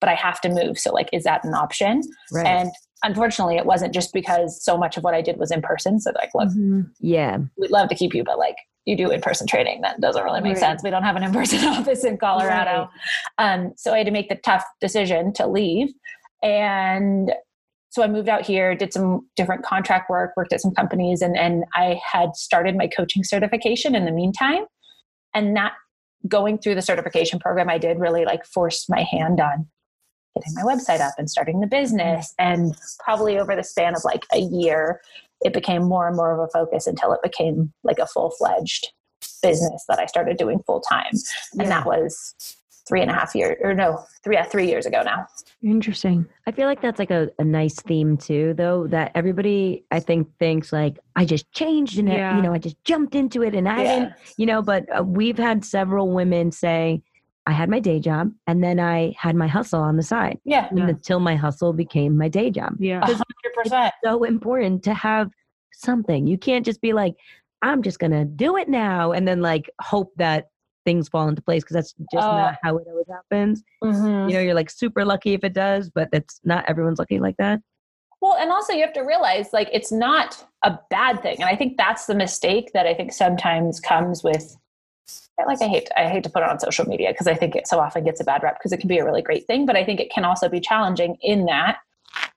but 0.00 0.08
I 0.08 0.14
have 0.14 0.40
to 0.42 0.48
move. 0.48 0.78
So 0.78 0.92
like, 0.92 1.08
is 1.12 1.24
that 1.24 1.44
an 1.44 1.54
option? 1.54 2.02
Right. 2.32 2.46
And 2.46 2.70
unfortunately, 3.02 3.56
it 3.56 3.66
wasn't 3.66 3.92
just 3.94 4.12
because 4.12 4.62
so 4.64 4.76
much 4.76 4.96
of 4.96 5.02
what 5.04 5.14
I 5.14 5.22
did 5.22 5.36
was 5.38 5.50
in 5.50 5.62
person. 5.62 5.98
So 6.00 6.12
like, 6.14 6.30
look, 6.34 6.48
Mhm. 6.50 6.90
yeah. 7.00 7.38
we'd 7.58 7.70
love 7.70 7.88
to 7.88 7.94
keep 7.94 8.14
you, 8.14 8.22
but 8.24 8.38
like 8.38 8.56
you 8.84 8.96
do 8.96 9.10
in-person 9.10 9.46
training. 9.46 9.80
That 9.82 10.00
doesn't 10.00 10.24
really 10.24 10.40
make 10.40 10.54
Right. 10.54 10.58
sense. 10.60 10.82
We 10.82 10.90
don't 10.90 11.04
have 11.04 11.14
an 11.16 11.22
in-person 11.22 11.60
office 11.68 12.04
in 12.04 12.16
Colorado. 12.18 12.88
Um, 13.38 13.72
so 13.76 13.92
I 13.94 13.98
had 13.98 14.06
to 14.06 14.12
make 14.12 14.28
the 14.28 14.34
tough 14.36 14.64
decision 14.80 15.32
to 15.34 15.46
leave. 15.46 15.88
And 16.42 17.32
so 17.90 18.02
I 18.02 18.08
moved 18.08 18.28
out 18.28 18.42
here, 18.44 18.74
did 18.74 18.92
some 18.92 19.28
different 19.36 19.64
contract 19.64 20.10
work, 20.10 20.32
worked 20.36 20.52
at 20.52 20.60
some 20.60 20.72
companies, 20.74 21.22
and, 21.22 21.36
and 21.36 21.64
I 21.74 22.00
had 22.10 22.34
started 22.34 22.76
my 22.76 22.88
coaching 22.88 23.22
certification 23.22 23.94
in 23.94 24.04
the 24.04 24.10
meantime. 24.12 24.64
And 25.34 25.56
that 25.56 25.72
going 26.26 26.58
through 26.58 26.74
the 26.74 26.82
certification 26.82 27.38
program 27.38 27.68
I 27.68 27.78
did 27.78 27.98
really 27.98 28.24
like 28.24 28.44
forced 28.46 28.88
my 28.88 29.02
hand 29.02 29.40
on 29.40 29.66
getting 30.34 30.54
my 30.54 30.62
website 30.62 31.00
up 31.00 31.14
and 31.18 31.28
starting 31.30 31.60
the 31.60 31.66
business. 31.66 32.34
And 32.38 32.74
probably 32.98 33.38
over 33.38 33.54
the 33.56 33.64
span 33.64 33.94
of 33.94 34.04
like 34.04 34.24
a 34.32 34.38
year, 34.40 35.00
it 35.42 35.52
became 35.52 35.82
more 35.82 36.06
and 36.06 36.16
more 36.16 36.32
of 36.32 36.40
a 36.40 36.50
focus 36.52 36.86
until 36.86 37.12
it 37.12 37.20
became 37.22 37.72
like 37.82 37.98
a 37.98 38.06
full 38.06 38.30
fledged 38.30 38.92
business 39.42 39.84
that 39.88 39.98
I 39.98 40.06
started 40.06 40.36
doing 40.36 40.60
full 40.66 40.80
time. 40.80 41.10
And 41.52 41.62
Yeah. 41.62 41.68
that 41.68 41.86
was 41.86 42.34
three 42.88 43.00
and 43.00 43.10
a 43.10 43.14
half 43.14 43.34
years, 43.34 43.56
or 43.62 43.74
no, 43.74 44.04
three, 44.24 44.34
yeah, 44.34 44.44
three 44.44 44.66
years 44.66 44.86
ago 44.86 45.02
now. 45.04 45.24
Interesting. 45.62 46.26
I 46.48 46.52
feel 46.52 46.66
like 46.66 46.82
that's 46.82 46.98
like 46.98 47.12
a, 47.12 47.30
a 47.38 47.44
nice 47.44 47.76
theme 47.76 48.16
too, 48.16 48.54
though, 48.56 48.88
that 48.88 49.12
everybody 49.14 49.84
I 49.92 50.00
think 50.00 50.28
thinks 50.38 50.72
like 50.72 50.98
I 51.14 51.24
just 51.24 51.50
changed 51.52 51.98
and 51.98 52.08
it, 52.08 52.16
Yeah. 52.18 52.36
you 52.36 52.42
know 52.42 52.52
I 52.52 52.58
just 52.58 52.82
jumped 52.84 53.14
into 53.14 53.42
it 53.44 53.54
and 53.54 53.68
I 53.68 53.82
Yeah. 53.82 53.94
didn't, 53.98 54.12
you 54.36 54.46
know. 54.46 54.62
But 54.62 54.84
uh, 54.96 55.04
we've 55.04 55.38
had 55.38 55.64
several 55.64 56.10
women 56.10 56.50
say 56.50 57.02
I 57.46 57.52
had 57.52 57.68
my 57.68 57.80
day 57.80 57.98
job 57.98 58.30
and 58.46 58.62
then 58.62 58.78
I 58.78 59.14
had 59.18 59.34
my 59.34 59.48
hustle 59.48 59.80
on 59.80 59.96
the 59.96 60.02
side 60.02 60.38
Yeah. 60.44 60.68
Yeah. 60.74 60.88
until 60.88 61.18
my 61.18 61.34
hustle 61.34 61.72
became 61.72 62.16
my 62.16 62.28
day 62.28 62.50
job. 62.50 62.76
Yeah. 62.78 63.00
A 63.00 63.06
hundred 63.06 63.24
percent. 63.56 63.94
So 64.04 64.22
important 64.24 64.84
to 64.84 64.94
have 64.94 65.30
something. 65.72 66.26
You 66.26 66.38
can't 66.38 66.64
just 66.64 66.80
be 66.80 66.92
like 66.92 67.14
I'm 67.62 67.82
just 67.82 67.98
gonna 67.98 68.24
do 68.24 68.56
it 68.56 68.68
now 68.68 69.12
and 69.12 69.26
then 69.26 69.40
like 69.40 69.70
hope 69.80 70.12
that 70.16 70.48
things 70.84 71.08
fall 71.08 71.28
into 71.28 71.42
place 71.42 71.62
because 71.62 71.74
that's 71.74 71.94
just 72.12 72.26
Uh, 72.26 72.36
not 72.36 72.58
how 72.62 72.76
it 72.76 72.86
always 72.88 73.06
happens. 73.08 73.62
Mhm. 73.84 74.28
You 74.28 74.34
know, 74.36 74.40
you're 74.40 74.54
like 74.54 74.70
super 74.70 75.04
lucky 75.04 75.32
if 75.34 75.44
it 75.44 75.52
does, 75.52 75.90
but 75.90 76.08
it's 76.12 76.40
not 76.44 76.64
everyone's 76.68 76.98
lucky 76.98 77.18
like 77.20 77.36
that. 77.38 77.60
Well, 78.20 78.36
and 78.38 78.50
also 78.52 78.72
you 78.72 78.82
have 78.82 78.92
to 78.94 79.02
realize 79.02 79.52
like 79.52 79.68
it's 79.72 79.90
not 79.90 80.44
a 80.62 80.78
bad 80.90 81.22
thing. 81.22 81.36
And 81.40 81.44
I 81.48 81.56
think 81.56 81.76
that's 81.76 82.06
the 82.06 82.14
mistake 82.14 82.70
that 82.72 82.86
I 82.86 82.94
think 82.94 83.12
sometimes 83.12 83.80
comes 83.80 84.22
with 84.22 84.56
like 85.46 85.60
I 85.62 85.68
hate 85.68 85.88
I 85.96 86.08
hate 86.08 86.24
to 86.24 86.30
put 86.30 86.42
it 86.42 86.48
on 86.48 86.60
social 86.60 86.86
media 86.86 87.10
because 87.10 87.26
I 87.26 87.34
think 87.34 87.56
it 87.56 87.66
so 87.66 87.80
often 87.80 88.04
gets 88.04 88.20
a 88.20 88.24
bad 88.24 88.42
rep 88.42 88.58
because 88.58 88.72
it 88.72 88.78
can 88.78 88.88
be 88.88 88.98
a 88.98 89.04
really 89.04 89.22
great 89.22 89.46
thing, 89.46 89.66
but 89.66 89.76
I 89.76 89.84
think 89.84 90.00
it 90.00 90.10
can 90.10 90.24
also 90.24 90.48
be 90.48 90.60
challenging 90.60 91.16
in 91.22 91.46
that 91.46 91.78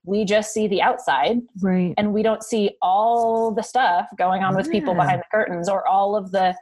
we 0.06 0.24
just 0.24 0.54
see 0.54 0.68
the 0.68 0.82
outside 0.82 1.42
Right. 1.62 1.94
and 1.98 2.14
we 2.14 2.24
don't 2.24 2.44
see 2.44 2.72
all 2.82 3.52
the 3.52 3.64
stuff 3.64 4.08
going 4.18 4.44
on 4.44 4.56
with 4.56 4.72
people 4.72 4.94
behind 4.94 5.20
the 5.20 5.25
curtains 5.32 5.68
or 5.68 5.86
all 5.88 6.16
of 6.16 6.32
the 6.32 6.56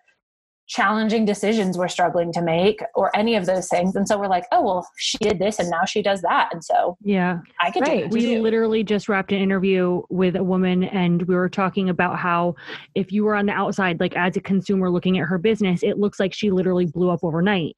challenging 0.68 1.26
decisions 1.26 1.78
we're 1.78 1.88
struggling 1.88 2.32
to 2.34 2.42
make 2.42 2.82
or 2.96 3.16
any 3.16 3.36
of 3.36 3.46
those 3.46 3.68
things. 3.68 3.96
And 3.96 4.08
so 4.08 4.18
we're 4.18 4.28
like, 4.28 4.46
oh 4.52 4.62
well, 4.64 4.88
she 4.98 5.18
did 5.20 5.40
this 5.40 5.60
and 5.60 5.70
now 5.70 5.84
she 5.86 6.02
does 6.02 6.22
that. 6.22 6.50
And 6.54 6.64
so 6.64 6.98
Yeah. 7.02 7.40
I 7.62 7.70
could 7.72 7.82
Right. 7.82 8.10
do 8.10 8.14
We 8.16 8.36
too. 8.36 8.42
literally 8.42 8.84
just 8.84 9.10
wrapped 9.10 9.32
an 9.32 9.40
interview 9.40 10.02
with 10.10 10.36
a 10.36 10.44
woman 10.44 10.86
and 10.86 11.22
we 11.24 11.36
were 11.36 11.50
talking 11.50 11.90
about 11.90 12.18
how 12.18 12.56
if 12.96 13.12
you 13.12 13.24
were 13.26 13.36
on 13.36 13.46
the 13.46 13.52
outside, 13.54 14.00
like 14.00 14.16
as 14.16 14.38
a 14.38 14.42
consumer 14.42 14.90
looking 14.90 15.20
at 15.20 15.28
her 15.28 15.38
business, 15.38 15.84
it 15.84 15.98
looks 16.00 16.20
like 16.20 16.34
she 16.34 16.50
literally 16.50 16.86
blew 16.86 17.10
up 17.10 17.24
overnight. 17.24 17.76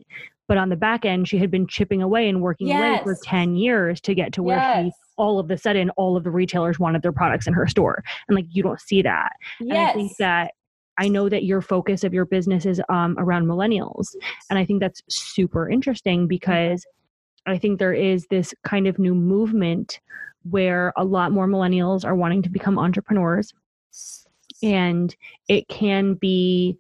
But 0.48 0.58
on 0.58 0.70
the 0.70 0.76
back 0.76 1.06
end, 1.06 1.28
she 1.28 1.40
had 1.40 1.50
been 1.50 1.66
chipping 1.66 2.04
away 2.04 2.30
and 2.30 2.40
working 2.40 2.72
away 2.72 3.00
for 3.04 3.18
10 3.24 3.56
years 3.56 4.00
to 4.02 4.14
get 4.14 4.32
to 4.34 4.44
where 4.44 4.62
she 4.62 4.92
all 5.18 5.40
of 5.40 5.48
the 5.48 5.58
sudden 5.58 5.90
all 5.92 6.16
of 6.18 6.24
the 6.24 6.30
retailers 6.30 6.78
wanted 6.78 7.02
their 7.02 7.14
products 7.14 7.48
in 7.48 7.54
her 7.54 7.66
store. 7.68 8.04
And 8.28 8.36
like 8.36 8.46
you 8.52 8.62
don't 8.62 8.80
see 8.80 9.02
that. 9.02 9.32
And 9.60 9.74
I 9.74 9.94
think 9.94 10.10
Yes. 10.12 10.18
that 10.20 10.52
I 10.98 11.08
know 11.08 11.30
that 11.30 11.44
your 11.44 11.62
focus 11.62 12.04
of 12.04 12.14
your 12.14 12.26
business 12.26 12.66
is 12.66 12.82
um, 12.90 13.16
around 13.18 13.46
millennials. 13.46 14.16
And 14.50 14.58
I 14.58 14.66
think 14.66 14.80
that's 14.80 15.02
super 15.10 15.70
interesting 15.70 16.28
because 16.28 16.86
I 17.46 17.58
think 17.58 17.80
there 17.80 17.94
is 17.94 18.26
this 18.28 18.54
kind 18.64 18.88
of 18.88 18.98
new 18.98 19.14
movement 19.14 20.00
where 20.50 20.94
a 20.96 21.04
lot 21.04 21.32
more 21.32 21.48
millennials 21.48 22.06
are 22.06 22.16
wanting 22.16 22.42
to 22.44 22.50
become 22.50 22.80
entrepreneurs. 22.80 23.54
And 24.64 25.16
it 25.48 25.68
can 25.68 26.14
be 26.16 26.78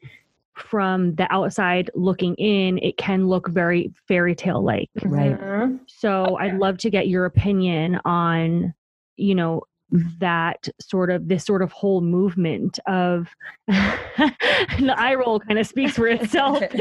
from 0.55 1.13
the 1.15 1.31
outside 1.33 1.89
looking 1.93 2.33
in, 2.35 2.77
it 2.77 2.97
can 2.97 3.27
look 3.27 3.49
very 3.49 3.93
fairy 4.07 4.33
tale 4.33 4.63
like. 4.63 4.89
Right. 5.03 5.37
Mhm. 5.37 5.81
So 5.87 6.37
I'd 6.37 6.57
love 6.57 6.77
to 6.79 6.89
get 6.89 7.09
your 7.09 7.25
opinion 7.25 7.99
on, 8.05 8.73
you 9.17 9.35
know, 9.35 9.63
that 9.91 10.67
sort 10.81 11.09
of 11.09 11.27
this 11.27 11.45
sort 11.45 11.61
of 11.61 11.71
whole 11.71 12.01
movement 12.01 12.79
of 12.87 13.27
the 13.67 14.95
eye 14.97 15.13
roll 15.13 15.39
kind 15.39 15.59
of 15.59 15.67
speaks 15.67 15.93
for 15.93 16.07
itself. 16.07 16.59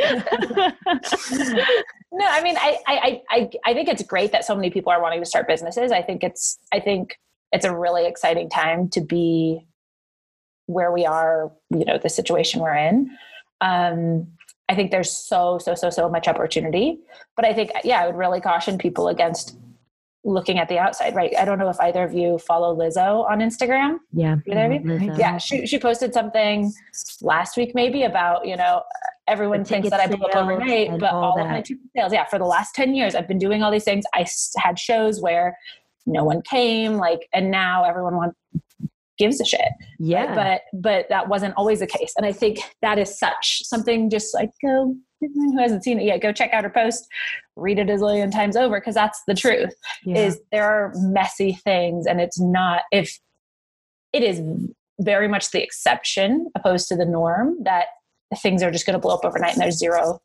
no 2.13 2.27
i 2.27 2.43
mean 2.43 2.57
I, 2.57 2.79
I 2.87 3.23
i 3.31 3.51
i 3.65 3.75
think 3.75 3.89
it's 3.89 4.03
great 4.03 4.33
that 4.33 4.45
so 4.45 4.55
many 4.55 4.71
people 4.71 4.93
are 4.93 5.03
wanting 5.03 5.21
to 5.21 5.27
start 5.27 5.47
businesses. 5.47 5.93
I 5.93 6.03
think 6.03 6.25
it's 6.25 6.59
i 6.73 6.81
think 6.81 7.19
it's 7.53 7.65
a 7.65 7.77
really 7.77 8.07
exciting 8.07 8.49
time 8.49 8.89
to 8.91 9.01
be 9.01 9.67
where 10.67 10.93
we 10.93 11.05
are 11.05 11.53
you 11.71 11.85
know 11.85 11.99
the 11.99 12.09
situation 12.09 12.61
we're 12.61 12.75
in. 12.75 13.11
Um 13.61 14.29
i 14.69 14.75
think 14.75 14.91
there's 14.91 15.11
so 15.11 15.59
so 15.59 15.75
so 15.75 15.91
so 15.91 16.09
much 16.09 16.27
opportunity 16.27 16.99
but 17.37 17.45
i 17.45 17.53
think 17.53 17.71
yeah 17.85 18.03
i 18.03 18.07
would 18.07 18.17
really 18.17 18.41
caution 18.41 18.79
people 18.79 19.09
against 19.09 19.59
looking 20.25 20.59
at 20.59 20.69
the 20.69 20.79
outside 20.79 21.15
right 21.15 21.35
i 21.39 21.45
don't 21.45 21.59
know 21.59 21.69
if 21.69 21.79
either 21.81 22.03
of 22.03 22.15
you 22.15 22.39
follow 22.39 22.75
lizzo 22.75 23.29
on 23.31 23.41
instagram 23.41 23.99
Yeah. 24.13 24.37
Either 24.51 24.67
of 24.67 24.73
you? 24.73 24.81
Lizzo. 24.81 25.19
yeah 25.19 25.39
she, 25.39 25.67
she 25.67 25.79
posted 25.79 26.15
something 26.15 26.73
last 27.21 27.57
week 27.57 27.73
maybe 27.75 28.05
about 28.05 28.47
you 28.47 28.57
know 28.57 28.83
everyone 29.29 29.65
thinks 29.65 29.91
that 29.91 30.01
i 30.01 30.07
blew 30.07 30.25
up 30.27 30.35
overnight 30.35 30.99
but 30.99 31.13
all 31.13 31.25
all, 31.25 31.41
of 31.41 31.47
my 31.49 31.61
ticket 31.61 31.85
sales 31.95 32.13
yeah 32.13 32.25
for 32.25 32.39
the 32.39 32.45
last 32.47 32.75
10 32.75 32.95
years 32.95 33.15
i've 33.15 33.29
been 33.29 33.39
doing 33.39 33.63
all 33.63 33.71
these 33.71 33.85
things 33.85 34.05
I 34.15 34.27
had 34.57 34.79
shows 34.79 35.21
where 35.21 35.57
no 36.07 36.25
one 36.25 36.43
came 36.43 36.95
like 36.95 37.29
and 37.33 37.51
now 37.51 37.85
everyone 37.85 38.17
wants 38.17 38.37
gives 39.19 39.41
a 39.41 39.45
shit 39.45 39.61
right? 39.61 39.71
Yeah. 40.01 40.35
but 40.35 40.63
but 40.73 41.07
that 41.09 41.29
wasn't 41.29 41.55
always 41.57 41.81
the 41.81 41.87
case 41.87 42.15
and 42.17 42.27
i 42.27 42.33
think 42.33 42.59
that 42.83 42.99
is 42.99 43.17
such 43.17 43.63
something 43.65 44.11
just 44.11 44.35
like 44.35 44.51
go 44.63 44.71
anyone 44.73 45.01
who 45.35 45.59
hasn't 45.59 45.83
seen 45.85 45.99
it 45.99 46.05
yet 46.05 46.21
go 46.21 46.33
check 46.33 46.53
out 46.53 46.65
her 46.65 46.71
post 46.71 47.07
read 47.57 47.79
it 47.79 47.89
a 47.91 47.95
zillion 47.95 48.31
times 48.33 48.57
over 48.57 48.81
because 48.81 48.95
that's 48.95 49.23
the 49.27 49.35
truth 49.35 49.75
Yeah. 50.05 50.19
is 50.19 50.41
there 50.53 50.65
are 50.65 50.93
messy 50.97 51.53
things 51.65 52.07
and 52.07 52.21
it's 52.21 52.41
not 52.41 52.83
if 52.93 53.19
it 54.13 54.23
is 54.23 54.41
very 55.01 55.29
much 55.29 55.51
the 55.51 55.63
exception 55.63 56.47
opposed 56.55 56.89
to 56.89 56.97
the 56.97 57.05
norm 57.05 57.57
that 57.65 57.87
things 58.39 58.63
are 58.63 58.71
just 58.71 58.87
going 58.87 58.95
to 58.95 59.01
blow 59.01 59.15
up 59.15 59.25
overnight 59.25 59.53
and 59.53 59.61
there's 59.63 59.79
zero 59.79 60.21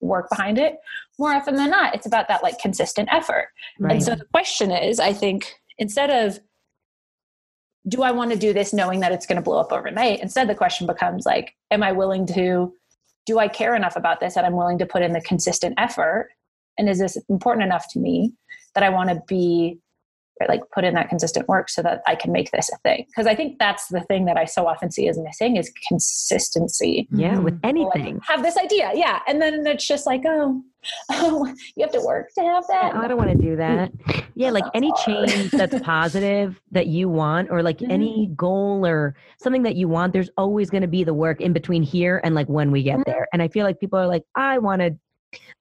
work 0.00 0.28
behind 0.30 0.58
it 0.58 0.76
more 1.18 1.32
often 1.32 1.54
than 1.54 1.70
not 1.70 1.94
it's 1.94 2.06
about 2.06 2.26
that 2.28 2.42
like 2.42 2.58
consistent 2.58 3.08
effort 3.12 3.48
right. 3.78 3.92
and 3.92 4.02
so 4.02 4.14
the 4.14 4.24
question 4.26 4.70
is 4.70 4.98
i 4.98 5.12
think 5.12 5.54
instead 5.78 6.10
of 6.10 6.40
do 7.88 8.02
i 8.02 8.10
want 8.10 8.30
to 8.32 8.36
do 8.36 8.52
this 8.52 8.72
knowing 8.72 9.00
that 9.00 9.12
it's 9.12 9.26
going 9.26 9.36
to 9.36 9.42
blow 9.42 9.58
up 9.58 9.72
overnight 9.72 10.20
instead 10.20 10.48
the 10.48 10.54
question 10.54 10.86
becomes 10.86 11.24
like 11.24 11.54
am 11.70 11.82
i 11.84 11.92
willing 11.92 12.26
to 12.26 12.72
do 13.26 13.38
i 13.38 13.48
care 13.48 13.74
enough 13.74 13.96
about 13.96 14.20
this 14.20 14.34
that 14.34 14.44
i'm 14.44 14.56
willing 14.56 14.78
to 14.78 14.86
put 14.86 15.02
in 15.02 15.12
the 15.12 15.20
consistent 15.20 15.74
effort 15.78 16.30
and 16.78 16.88
is 16.88 16.98
this 16.98 17.16
important 17.28 17.64
enough 17.64 17.86
to 17.90 17.98
me 17.98 18.32
that 18.74 18.82
i 18.82 18.88
want 18.88 19.08
to 19.10 19.20
be 19.26 19.78
or 20.40 20.46
like 20.48 20.62
put 20.74 20.84
in 20.84 20.94
that 20.94 21.08
consistent 21.08 21.48
work 21.48 21.68
so 21.68 21.82
that 21.82 22.02
i 22.06 22.14
can 22.14 22.32
make 22.32 22.50
this 22.50 22.70
a 22.72 22.78
thing 22.78 23.04
because 23.08 23.26
i 23.26 23.34
think 23.34 23.58
that's 23.58 23.88
the 23.88 24.00
thing 24.02 24.24
that 24.24 24.36
i 24.36 24.44
so 24.44 24.66
often 24.66 24.90
see 24.90 25.06
is 25.06 25.18
missing 25.18 25.56
is 25.56 25.72
consistency 25.88 27.08
yeah. 27.12 27.38
With 27.38 27.60
mm-hmm. 27.60 27.76
People, 27.76 27.84
like, 27.86 27.96
anything. 27.96 28.20
have 28.26 28.42
this 28.42 28.56
idea 28.56 28.90
yeah 28.94 29.20
and 29.26 29.40
then 29.40 29.66
it's 29.66 29.86
just 29.86 30.06
like 30.06 30.22
oh 30.26 30.62
you 31.10 31.54
have 31.80 31.92
to 31.92 32.00
work 32.00 32.28
to 32.34 32.42
have 32.42 32.64
that 32.68 32.94
I 32.94 33.06
don't 33.08 33.16
want 33.16 33.30
to 33.30 33.36
do 33.36 33.56
that. 33.56 33.92
Yeah, 34.34 34.50
like 34.50 34.64
any 34.74 34.92
change 35.04 35.50
that's 35.50 35.78
positive 35.80 36.60
that 36.72 36.86
you 36.86 37.08
want, 37.08 37.50
or 37.50 37.62
like 37.62 37.78
Mhm. 37.78 37.90
any 37.92 38.30
goal 38.36 38.86
or 38.86 39.14
something 39.40 39.62
that 39.62 39.76
you 39.76 39.88
want, 39.88 40.12
there's 40.12 40.30
always 40.36 40.70
going 40.70 40.82
to 40.82 40.88
be 40.88 41.04
the 41.04 41.14
work 41.14 41.40
in 41.40 41.52
between 41.52 41.82
here 41.82 42.20
and 42.24 42.34
like 42.34 42.48
when 42.48 42.70
we 42.70 42.82
get 42.82 42.98
Mhm. 42.98 43.04
there. 43.04 43.26
And 43.32 43.42
I 43.42 43.48
feel 43.48 43.64
like 43.64 43.78
people 43.80 43.98
are 43.98 44.06
like, 44.06 44.24
I 44.34 44.58
want 44.58 44.82
to, 44.82 44.96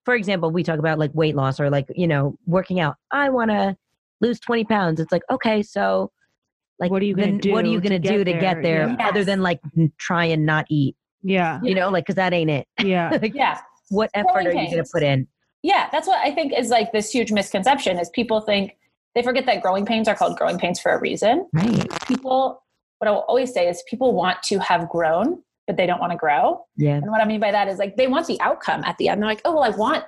for 0.05 0.15
example, 0.15 0.51
we 0.51 0.63
talk 0.63 0.79
about 0.79 0.97
like 0.99 1.11
weight 1.13 1.35
loss 1.35 1.59
or 1.59 1.69
like, 1.69 1.87
you 1.95 2.07
know, 2.07 2.35
working 2.45 2.79
out. 2.79 2.95
I 3.11 3.29
want 3.29 3.51
to 3.51 3.75
lose 4.21 4.39
20 4.39 4.63
pounds. 4.65 4.99
It's 4.99 5.11
like, 5.11 5.23
okay, 5.31 5.61
so 5.61 6.11
like, 6.79 6.89
What 6.91 7.01
are 7.01 7.05
you 7.05 7.15
gonna 7.15 7.37
then 7.39 7.51
What 7.51 7.63
are 7.65 7.69
you 7.69 7.79
going 7.79 7.91
to 7.91 7.99
to 7.99 8.09
do 8.17 8.23
get 8.23 8.33
to 8.33 8.39
get 8.39 8.53
there? 8.63 8.87
there 8.87 8.95
Yeah. 8.99 9.07
other 9.07 9.23
than 9.23 9.41
like 9.41 9.59
try 9.99 10.25
and 10.25 10.45
not 10.45 10.65
eat, 10.69 10.95
yeah. 11.21 11.59
you 11.63 11.75
know, 11.75 11.89
like, 11.89 12.05
cause 12.07 12.15
that 12.15 12.33
ain't 12.33 12.49
it. 12.49 12.67
Yeah. 12.83 13.09
like, 13.21 13.33
yeah 13.35 13.59
what 13.91 14.09
effort 14.13 14.29
are 14.47 14.51
you 14.51 14.53
going 14.71 14.83
to 14.83 14.89
put 14.91 15.03
in? 15.03 15.27
yeah 15.63 15.87
that's 15.91 16.07
what 16.07 16.17
i 16.25 16.33
think 16.33 16.51
is 16.57 16.69
like 16.69 16.91
this 16.91 17.11
huge 17.11 17.31
misconception 17.31 17.99
is 17.99 18.09
people 18.09 18.41
think 18.41 18.75
they 19.13 19.21
forget 19.21 19.45
that 19.45 19.61
growing 19.61 19.85
pains 19.85 20.07
are 20.07 20.15
called 20.15 20.35
growing 20.37 20.57
pains 20.57 20.79
for 20.79 20.91
a 20.91 20.99
reason 20.99 21.47
Right. 21.53 21.87
people 22.07 22.63
what 22.97 23.07
i 23.07 23.11
will 23.11 23.25
always 23.27 23.53
say 23.53 23.67
is 23.69 23.83
people 23.87 24.13
want 24.13 24.41
to 24.43 24.57
have 24.59 24.89
grown 24.89 25.43
but 25.67 25.77
they 25.77 25.85
don't 25.85 25.99
want 25.99 26.11
to 26.13 26.17
grow 26.17 26.65
Yeah. 26.77 26.95
and 26.95 27.11
what 27.11 27.21
i 27.21 27.25
mean 27.25 27.39
by 27.39 27.51
that 27.51 27.67
is 27.67 27.77
like 27.77 27.95
they 27.97 28.07
want 28.07 28.25
the 28.25 28.39
outcome 28.41 28.83
at 28.85 28.97
the 28.97 29.07
end 29.09 29.21
they're 29.21 29.29
like 29.29 29.41
oh 29.45 29.53
well 29.53 29.63
i 29.63 29.69
want 29.69 30.03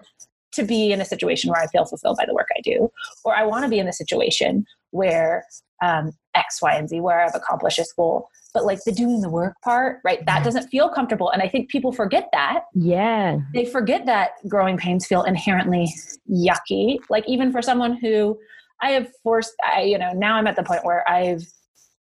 to 0.53 0.63
be 0.63 0.91
in 0.91 1.01
a 1.01 1.05
situation 1.05 1.51
where 1.51 1.61
i 1.61 1.67
feel 1.67 1.85
fulfilled 1.85 2.17
by 2.17 2.25
the 2.25 2.33
work 2.33 2.47
i 2.57 2.61
do 2.61 2.89
or 3.23 3.35
i 3.35 3.43
want 3.43 3.63
to 3.63 3.69
be 3.69 3.77
in 3.79 3.87
a 3.87 3.93
situation 3.93 4.65
where 4.91 5.45
um, 5.83 6.11
x 6.35 6.61
y 6.61 6.73
and 6.75 6.87
z 6.89 6.99
where 6.99 7.19
i've 7.23 7.35
accomplished 7.35 7.77
this 7.77 7.91
goal 7.93 8.27
but 8.53 8.65
like 8.65 8.79
the 8.85 8.91
doing 8.91 9.21
the 9.21 9.29
work 9.29 9.53
part 9.63 9.99
right 10.03 10.25
that 10.25 10.43
doesn't 10.43 10.67
feel 10.69 10.87
comfortable 10.89 11.29
and 11.31 11.41
i 11.41 11.47
think 11.47 11.69
people 11.69 11.91
forget 11.91 12.25
that 12.31 12.61
Yeah. 12.73 13.37
they 13.53 13.65
forget 13.65 14.05
that 14.05 14.31
growing 14.47 14.77
pains 14.77 15.05
feel 15.05 15.23
inherently 15.23 15.85
yucky. 16.29 16.99
Like 17.09 17.25
even 17.27 17.51
for 17.51 17.61
someone 17.61 17.97
who 18.01 18.37
I 18.81 18.91
have 18.91 19.07
forced, 19.23 19.53
I, 19.63 19.81
you 19.83 19.97
know, 19.97 20.11
now 20.13 20.35
I'm 20.35 20.47
at 20.47 20.55
the 20.55 20.63
point 20.63 20.83
where 20.83 21.07
I've, 21.09 21.43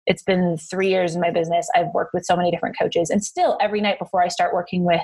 it's 0.07 0.23
been 0.23 0.57
three 0.71 0.89
years 0.89 1.15
in 1.15 1.21
my 1.21 1.31
business. 1.31 1.69
I've 1.75 1.93
worked 1.95 2.15
with 2.15 2.25
so 2.25 2.37
many 2.37 2.51
different 2.51 2.79
coaches, 2.79 3.11
and 3.11 3.23
still 3.23 3.59
every 3.61 3.81
night 3.81 3.99
before 3.99 4.23
I 4.23 4.29
start 4.29 4.55
working 4.55 4.85
with 4.85 5.01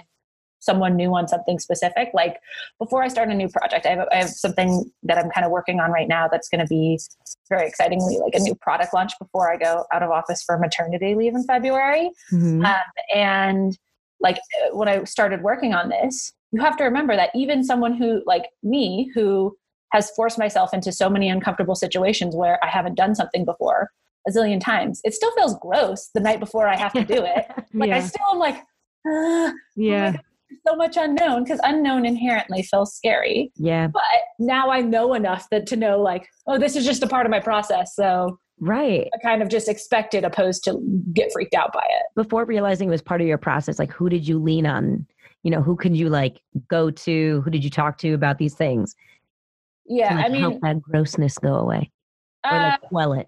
someone 0.61 0.97
new 0.97 1.15
on 1.15 1.29
something 1.29 1.59
specific, 1.59 2.09
like 2.15 2.41
before 2.79 3.03
I 3.03 3.09
start 3.09 3.29
a 3.29 3.35
new 3.35 3.49
project, 3.49 3.87
I 3.87 3.91
have, 3.91 4.09
I 4.12 4.17
have 4.17 4.31
something 4.31 4.91
that 5.05 5.19
I'm 5.19 5.31
kind 5.31 5.45
of 5.45 5.50
working 5.50 5.81
on 5.81 5.91
right 5.91 6.09
now 6.09 6.29
that's 6.29 6.49
going 6.49 6.61
to 6.61 6.67
be 6.67 6.99
very 7.49 7.67
excitingly 7.67 8.19
like 8.19 8.35
a 8.35 8.41
new 8.41 8.55
product 8.55 8.93
launch 8.93 9.12
before 9.19 9.53
I 9.53 9.57
go 9.57 9.85
out 9.93 10.03
of 10.03 10.11
office 10.11 10.43
for 10.43 10.59
maternity 10.59 11.15
leave 11.15 11.35
in 11.35 11.45
February. 11.45 12.11
Mhm. 12.33 12.65
Um, 12.65 12.77
and 13.15 13.79
like 14.21 14.37
uh, 14.37 14.77
when 14.77 14.88
I 14.88 15.05
started 15.05 15.43
working 15.43 15.75
on 15.75 15.88
this, 15.88 16.33
you 16.53 16.61
have 16.61 16.77
to 16.79 16.85
remember 16.85 17.15
that 17.15 17.31
even 17.35 17.62
someone 17.62 17.95
who, 17.95 18.23
like 18.27 18.47
me, 18.62 19.11
who 19.15 19.57
has 19.93 20.11
forced 20.11 20.38
myself 20.38 20.75
into 20.75 20.93
so 20.93 21.09
many 21.09 21.29
uncomfortable 21.29 21.75
situations 21.75 22.35
where 22.35 22.62
I 22.65 22.69
haven't 22.69 22.95
done 22.95 23.15
something 23.15 23.45
before 23.45 23.91
a 24.27 24.31
zillion 24.31 24.61
times, 24.61 25.00
it 25.05 25.15
still 25.15 25.31
feels 25.33 25.57
gross 25.61 26.11
the 26.15 26.21
night 26.21 26.41
before 26.41 26.69
I 26.69 26.77
have 26.77 26.93
to 26.93 27.05
do 27.05 27.25
it. 27.25 27.47
like 27.75 27.91
I 27.91 27.99
yeah. 27.99 28.00
still 28.00 28.27
am 28.33 28.38
like, 28.38 28.57
ah, 29.07 29.53
yeah. 29.77 30.17
So 30.67 30.76
much 30.76 30.97
unknown 30.97 31.45
because 31.45 31.61
unknown 31.62 32.05
inherently 32.07 32.62
feels 32.62 32.95
scary. 32.95 33.52
yeah, 33.57 33.87
But 33.88 34.02
now 34.38 34.71
I 34.71 34.81
know 34.81 35.14
enough 35.14 35.49
that 35.50 35.67
to 35.69 35.76
know 35.76 36.00
like, 36.00 36.28
oh, 36.47 36.59
this 36.59 36.76
is 36.76 36.85
just 36.85 37.02
a 37.02 37.07
part 37.07 37.26
of 37.26 37.31
my 37.31 37.40
process. 37.40 37.95
So 37.95 38.38
right. 38.61 39.09
I 39.14 39.19
kind 39.19 39.43
of 39.43 39.49
just 39.49 39.69
expect 39.69 40.14
it 40.14 40.25
opposed 40.25 40.64
to 40.64 40.81
get 41.12 41.33
freaked 41.33 41.55
out 41.55 41.73
by 41.73 41.85
it. 41.88 42.07
Before 42.14 42.45
realizing 42.45 42.88
it 42.88 42.93
was 42.93 43.02
part 43.02 43.21
of 43.21 43.26
your 43.26 43.38
process, 43.38 43.78
like 43.78 43.93
who 43.93 44.09
did 44.09 44.26
you 44.26 44.38
lean 44.38 44.67
on? 44.67 45.07
You 45.43 45.50
know, 45.50 45.62
who 45.62 45.76
could 45.76 45.97
you 45.97 46.09
like 46.09 46.40
go 46.69 46.90
to? 46.90 47.40
Who 47.43 47.50
did 47.50 47.62
you 47.62 47.71
talk 47.71 47.99
to 47.99 48.12
about 48.12 48.38
these 48.38 48.55
things? 48.55 48.97
Yeah. 49.87 50.11
to, 50.11 50.14
like, 50.17 50.25
I 50.26 50.28
mean, 50.28 50.40
help 50.40 50.61
that 50.62 50.83
grossness 50.83 51.38
go 51.38 51.55
away 51.55 51.90
or 52.45 52.57
uh, 52.57 52.62
like 52.71 52.81
quell 52.83 53.12
it. 53.14 53.26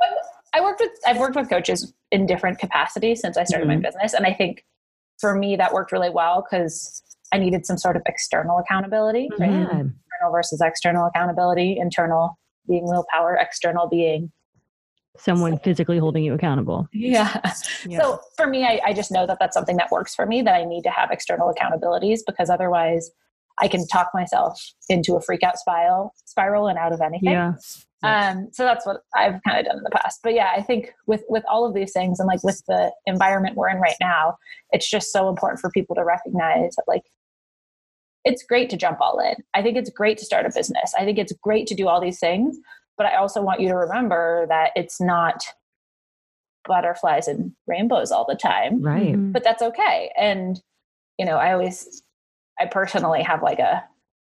I 0.52 0.60
worked 0.60 0.80
with 0.80 0.90
I've 1.06 1.18
worked 1.18 1.36
with 1.36 1.48
coaches 1.48 1.92
in 2.10 2.26
different 2.26 2.58
capacities 2.58 3.20
since 3.20 3.36
I 3.36 3.44
started 3.44 3.66
Mhm. 3.66 3.74
my 3.74 3.88
business, 3.88 4.14
and 4.14 4.26
I 4.26 4.32
think 4.34 4.64
for 5.20 5.34
me 5.34 5.54
that 5.56 5.72
worked 5.72 5.92
really 5.92 6.10
well 6.10 6.42
because 6.42 7.02
I 7.32 7.38
needed 7.38 7.64
some 7.66 7.78
sort 7.78 7.96
of 7.96 8.02
external 8.06 8.58
accountability, 8.58 9.28
right? 9.38 9.50
Yeah, 9.50 9.70
Internal 9.70 10.32
versus 10.32 10.60
external 10.60 11.06
accountability. 11.06 11.78
Internal 11.78 12.38
being 12.68 12.84
willpower, 12.84 13.36
external 13.36 13.88
being 13.88 14.30
Someone 15.18 15.58
physically 15.58 15.98
holding 15.98 16.22
you 16.24 16.34
accountable. 16.34 16.86
yeah. 16.92 17.40
Yeah. 17.86 17.98
So 18.00 18.20
for 18.36 18.46
me, 18.46 18.64
I, 18.64 18.80
I 18.86 18.92
just 18.92 19.10
know 19.10 19.26
that 19.26 19.38
that's 19.40 19.54
something 19.54 19.76
that 19.76 19.90
works 19.90 20.14
for 20.14 20.24
me. 20.26 20.40
That 20.42 20.54
I 20.54 20.64
need 20.64 20.82
to 20.82 20.90
have 20.90 21.10
external 21.10 21.52
accountabilities 21.52 22.20
because 22.26 22.48
otherwise, 22.48 23.10
I 23.58 23.68
can 23.68 23.86
talk 23.88 24.10
myself 24.14 24.62
into 24.88 25.16
a 25.16 25.20
freak 25.20 25.42
out 25.42 25.58
spiral, 25.58 26.14
spiral, 26.24 26.68
and 26.68 26.78
out 26.78 26.92
of 26.92 27.00
anything. 27.00 27.30
Yeah. 27.32 27.54
um 28.02 28.48
so 28.50 28.64
that's 28.64 28.86
what 28.86 29.02
i've 29.14 29.42
kind 29.46 29.58
of 29.58 29.66
done 29.66 29.76
in 29.76 29.82
the 29.82 29.90
past 29.90 30.20
but 30.22 30.32
yeah 30.32 30.52
i 30.56 30.62
think 30.62 30.94
with 31.06 31.22
with 31.28 31.44
all 31.46 31.66
of 31.66 31.74
these 31.74 31.92
things 31.92 32.18
and 32.18 32.26
like 32.26 32.42
with 32.42 32.62
the 32.66 32.90
environment 33.04 33.56
we're 33.56 33.68
in 33.68 33.76
right 33.76 33.96
now 34.00 34.38
it's 34.70 34.88
just 34.88 35.12
so 35.12 35.28
important 35.28 35.60
for 35.60 35.70
people 35.72 35.94
to 35.94 36.02
recognize 36.02 36.74
that 36.76 36.84
like 36.88 37.02
it's 38.24 38.42
great 38.42 38.70
to 38.70 38.76
jump 38.76 39.00
all 39.00 39.18
in 39.20 39.34
i 39.54 39.62
think 39.62 39.76
it's 39.76 39.90
great 39.90 40.18
to 40.18 40.24
start 40.24 40.46
a 40.46 40.50
business 40.54 40.92
i 40.98 41.04
think 41.04 41.18
it's 41.18 41.32
great 41.42 41.66
to 41.66 41.74
do 41.74 41.88
all 41.88 42.00
these 42.00 42.18
things 42.18 42.58
but 42.96 43.06
i 43.06 43.16
also 43.16 43.42
want 43.42 43.60
you 43.60 43.68
to 43.68 43.76
remember 43.76 44.46
that 44.48 44.70
it's 44.76 45.00
not 45.00 45.42
butterflies 46.66 47.26
and 47.26 47.52
rainbows 47.66 48.12
all 48.12 48.26
the 48.28 48.34
time 48.34 48.82
right. 48.82 49.14
Mhm. 49.14 49.32
but 49.32 49.42
that's 49.42 49.62
okay 49.62 50.12
and 50.16 50.60
you 51.18 51.24
know 51.24 51.36
i 51.36 51.52
always 51.52 52.02
i 52.60 52.66
personally 52.66 53.22
have 53.22 53.42
like 53.42 53.58
a 53.58 53.82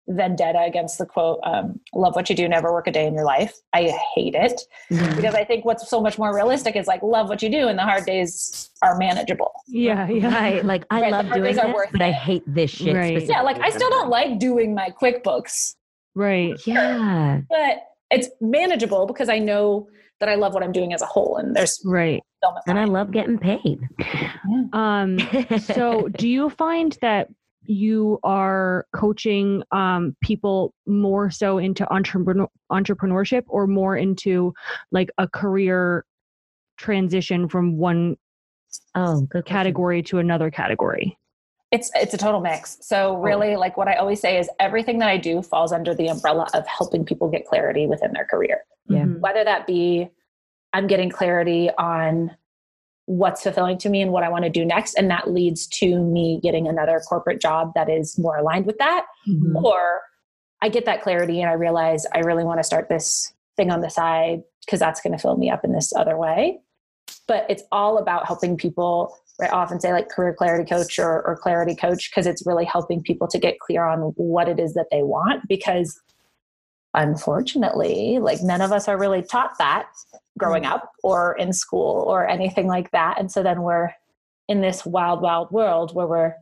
vendetta 0.09 0.61
against 0.65 0.99
the 0.99 1.07
quote 1.07 1.41
um, 1.43 1.81
love 1.95 2.15
what 2.15 2.31
you 2.31 2.37
do 2.37 2.47
never 2.49 2.73
work 2.73 2.87
a 2.87 2.93
day 2.93 3.07
in 3.07 3.15
your 3.15 3.25
life 3.25 3.55
i 3.73 3.93
hate 4.15 4.35
it 4.35 4.61
Mhm. 4.91 5.17
because 5.17 5.35
i 5.35 5.45
think 5.45 5.65
what's 5.65 5.89
so 5.91 6.01
much 6.01 6.17
more 6.19 6.35
realistic 6.35 6.77
is 6.77 6.87
like 6.87 7.03
love 7.03 7.29
what 7.29 7.43
you 7.43 7.49
do 7.49 7.67
and 7.69 7.77
the 7.79 7.83
hard 7.83 8.07
days 8.07 8.71
are 8.83 8.97
manageable 8.99 9.53
Yeah. 9.67 10.09
Yeah. 10.09 10.33
Right. 10.33 10.65
Like 10.65 10.85
I 10.91 11.01
Right, 11.01 11.11
love 11.13 11.27
doing 11.33 11.43
days 11.43 11.59
are 11.59 11.67
this, 11.73 11.91
but 11.93 12.03
I 12.03 12.13
hate 12.13 12.45
this 12.47 12.71
shit. 12.71 12.95
Right. 12.95 13.21
Yeah, 13.23 13.29
yeah 13.39 13.43
like 13.43 13.59
i 13.61 13.71
still 13.71 13.91
don't 13.91 14.09
like 14.09 14.39
doing 14.39 14.75
my 14.75 14.91
quickbooks 14.91 15.75
Right. 16.15 16.55
Yeah. 16.67 17.41
but 17.51 17.79
it's 18.11 18.29
manageable 18.41 19.07
because 19.07 19.29
i 19.29 19.39
know 19.39 19.89
that 20.21 20.29
i 20.29 20.35
love 20.37 20.55
what 20.55 20.63
i'm 20.63 20.73
doing 20.73 20.93
as 20.93 21.03
a 21.03 21.07
whole 21.07 21.37
and 21.39 21.55
there's 21.57 21.81
Right. 21.85 22.23
And 22.69 22.79
I 22.79 22.85
love 22.85 23.11
getting 23.11 23.39
paid. 23.39 23.81
Um, 24.73 25.19
so 25.59 26.07
do 26.17 26.29
you 26.29 26.49
find 26.51 26.97
that 27.03 27.27
you 27.69 28.19
are 28.23 28.87
coaching 28.95 29.63
um, 29.73 30.17
people 30.23 30.75
more 30.87 31.31
so 31.31 31.59
into 31.59 31.91
entrepreneur, 31.93 32.49
entrepreneurship 32.71 33.43
or 33.49 33.67
more 33.67 33.97
into 33.97 34.53
like 34.93 35.11
a 35.19 35.29
career 35.29 36.05
transition 36.77 37.49
from 37.49 37.77
one 37.79 38.17
oh, 38.95 39.21
good 39.23 39.29
question. 39.31 39.45
category 39.45 40.03
to 40.03 40.19
another 40.19 40.51
category 40.51 41.19
it's 41.73 41.91
it's 41.95 42.15
a 42.15 42.19
total 42.19 42.41
mix 42.41 42.79
so 42.81 43.17
really 43.17 43.57
like 43.57 43.77
what 43.77 43.89
i 43.89 43.95
always 43.95 44.21
say 44.21 44.39
is 44.39 44.49
everything 44.61 44.99
that 44.99 45.09
i 45.09 45.17
do 45.17 45.43
falls 45.43 45.73
under 45.73 45.95
the 45.95 46.07
umbrella 46.07 46.49
of 46.55 46.67
helping 46.67 47.05
people 47.05 47.29
get 47.29 47.45
clarity 47.47 47.87
within 47.87 48.13
their 48.13 48.25
career 48.25 48.65
Yeah. 48.89 49.05
Mhm. 49.05 49.21
whether 49.21 49.43
that 49.43 49.67
be 49.67 50.09
i'm 50.73 50.87
getting 50.87 51.11
clarity 51.11 51.71
on 51.77 52.37
what's 53.07 53.43
fulfilling 53.43 53.79
to 53.79 53.89
me 53.89 54.03
and 54.03 54.13
what 54.13 54.23
i 54.25 54.29
want 54.29 54.45
to 54.45 54.51
do 54.51 54.65
next. 54.65 54.95
And 54.95 55.11
that 55.11 55.31
leads 55.33 55.67
to 55.69 56.03
me 56.03 56.41
getting 56.43 56.67
another 56.69 57.01
corporate 57.09 57.41
job 57.41 57.73
that 57.75 57.89
is 57.89 58.19
more 58.19 58.37
aligned 58.37 58.67
with 58.67 58.79
that. 58.79 59.07
Mhm. 59.29 59.63
or 59.63 60.03
i 60.63 60.69
get 60.69 60.85
that 60.87 61.03
clarity 61.03 61.41
and 61.41 61.51
i 61.51 61.53
realize 61.55 62.07
i 62.15 62.21
really 62.21 62.45
want 62.45 62.59
to 62.59 62.65
start 62.65 62.89
this 62.89 63.33
thing 63.57 63.71
on 63.71 63.81
the 63.81 63.91
side 63.91 64.43
because 64.65 64.81
that's 64.81 65.01
going 65.01 65.13
to 65.13 65.19
fill 65.19 65.37
me 65.37 65.49
up 65.51 65.65
in 65.65 65.73
this 65.73 65.93
other 65.95 66.17
way. 66.17 66.59
But 67.29 67.47
it's 67.49 67.63
all 67.73 67.99
about 67.99 68.27
helping 68.27 68.57
people 68.57 69.17
right 69.41 69.53
I 69.53 69.57
often 69.57 69.81
say 69.81 69.93
like 69.93 70.09
career 70.09 70.35
clarity 70.35 70.69
coach 70.69 70.99
or, 70.99 71.23
or 71.27 71.37
clarity 71.37 71.75
coach 71.75 72.11
because 72.11 72.27
it's 72.27 72.45
really 72.47 72.65
helping 72.65 73.03
people 73.03 73.29
to 73.29 73.39
get 73.39 73.61
clear 73.61 73.85
on 73.85 74.13
what 74.17 74.49
it 74.49 74.59
is 74.59 74.75
that 74.75 74.87
they 74.91 75.03
want 75.03 75.47
because 75.49 76.01
unfortunately 76.95 78.19
like 78.19 78.43
none 78.43 78.63
of 78.63 78.73
us 78.73 78.89
are 78.89 78.99
really 78.99 79.23
taught 79.23 79.59
that 79.59 79.87
growing 80.39 80.65
mm-hmm. 80.65 80.75
up 80.75 80.91
or 81.03 81.37
in 81.39 81.53
school 81.53 82.05
or 82.07 82.29
anything 82.29 82.67
like 82.67 82.91
that 82.91 83.19
and 83.19 83.31
so 83.31 83.43
then 83.43 83.63
we're 83.63 83.91
in 84.49 84.61
this 84.61 84.85
wild 84.85 85.21
wild 85.21 85.51
world 85.51 85.95
where 85.95 86.07
we're 86.07 86.35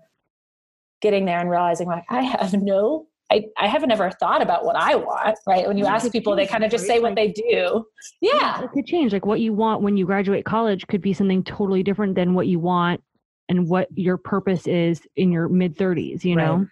getting 1.01 1.25
there 1.25 1.41
and 1.41 1.51
realizing 1.51 1.87
like 1.87 2.05
i 2.11 2.23
have 2.23 2.53
no 2.55 3.07
I, 3.33 3.47
I 3.59 3.69
haven't 3.69 3.91
ever 3.91 4.11
thought 4.11 4.43
about 4.43 4.67
what 4.67 4.77
I 4.77 4.97
want, 4.97 5.39
right? 5.47 5.67
When 5.67 5.79
you 5.79 5.85
Yeah, 5.85 5.95
ask 5.95 6.13
people, 6.13 6.37
they 6.37 6.47
kind 6.47 6.63
of 6.63 6.71
just 6.71 6.83
right? 6.83 6.97
say 6.97 7.01
what 7.01 7.15
they 7.17 7.33
do. 7.33 7.87
Yeah. 8.21 8.63
it 8.63 8.71
could 8.73 8.87
change 8.87 9.15
like 9.15 9.25
what 9.25 9.41
you 9.41 9.55
want 9.55 9.81
when 9.81 9.97
you 9.97 10.05
graduate 10.05 10.45
college 10.45 10.87
could 10.87 11.01
be 11.01 11.15
something 11.15 11.43
totally 11.43 11.83
different 11.83 12.17
than 12.17 12.35
what 12.35 12.47
you 12.47 12.59
want 12.59 13.03
and 13.49 13.69
what 13.69 13.89
your 13.95 14.17
purpose 14.17 14.67
is 14.67 15.01
in 15.17 15.33
your 15.33 15.49
mid 15.49 15.77
30s 15.77 16.25
you 16.25 16.37
know 16.37 16.67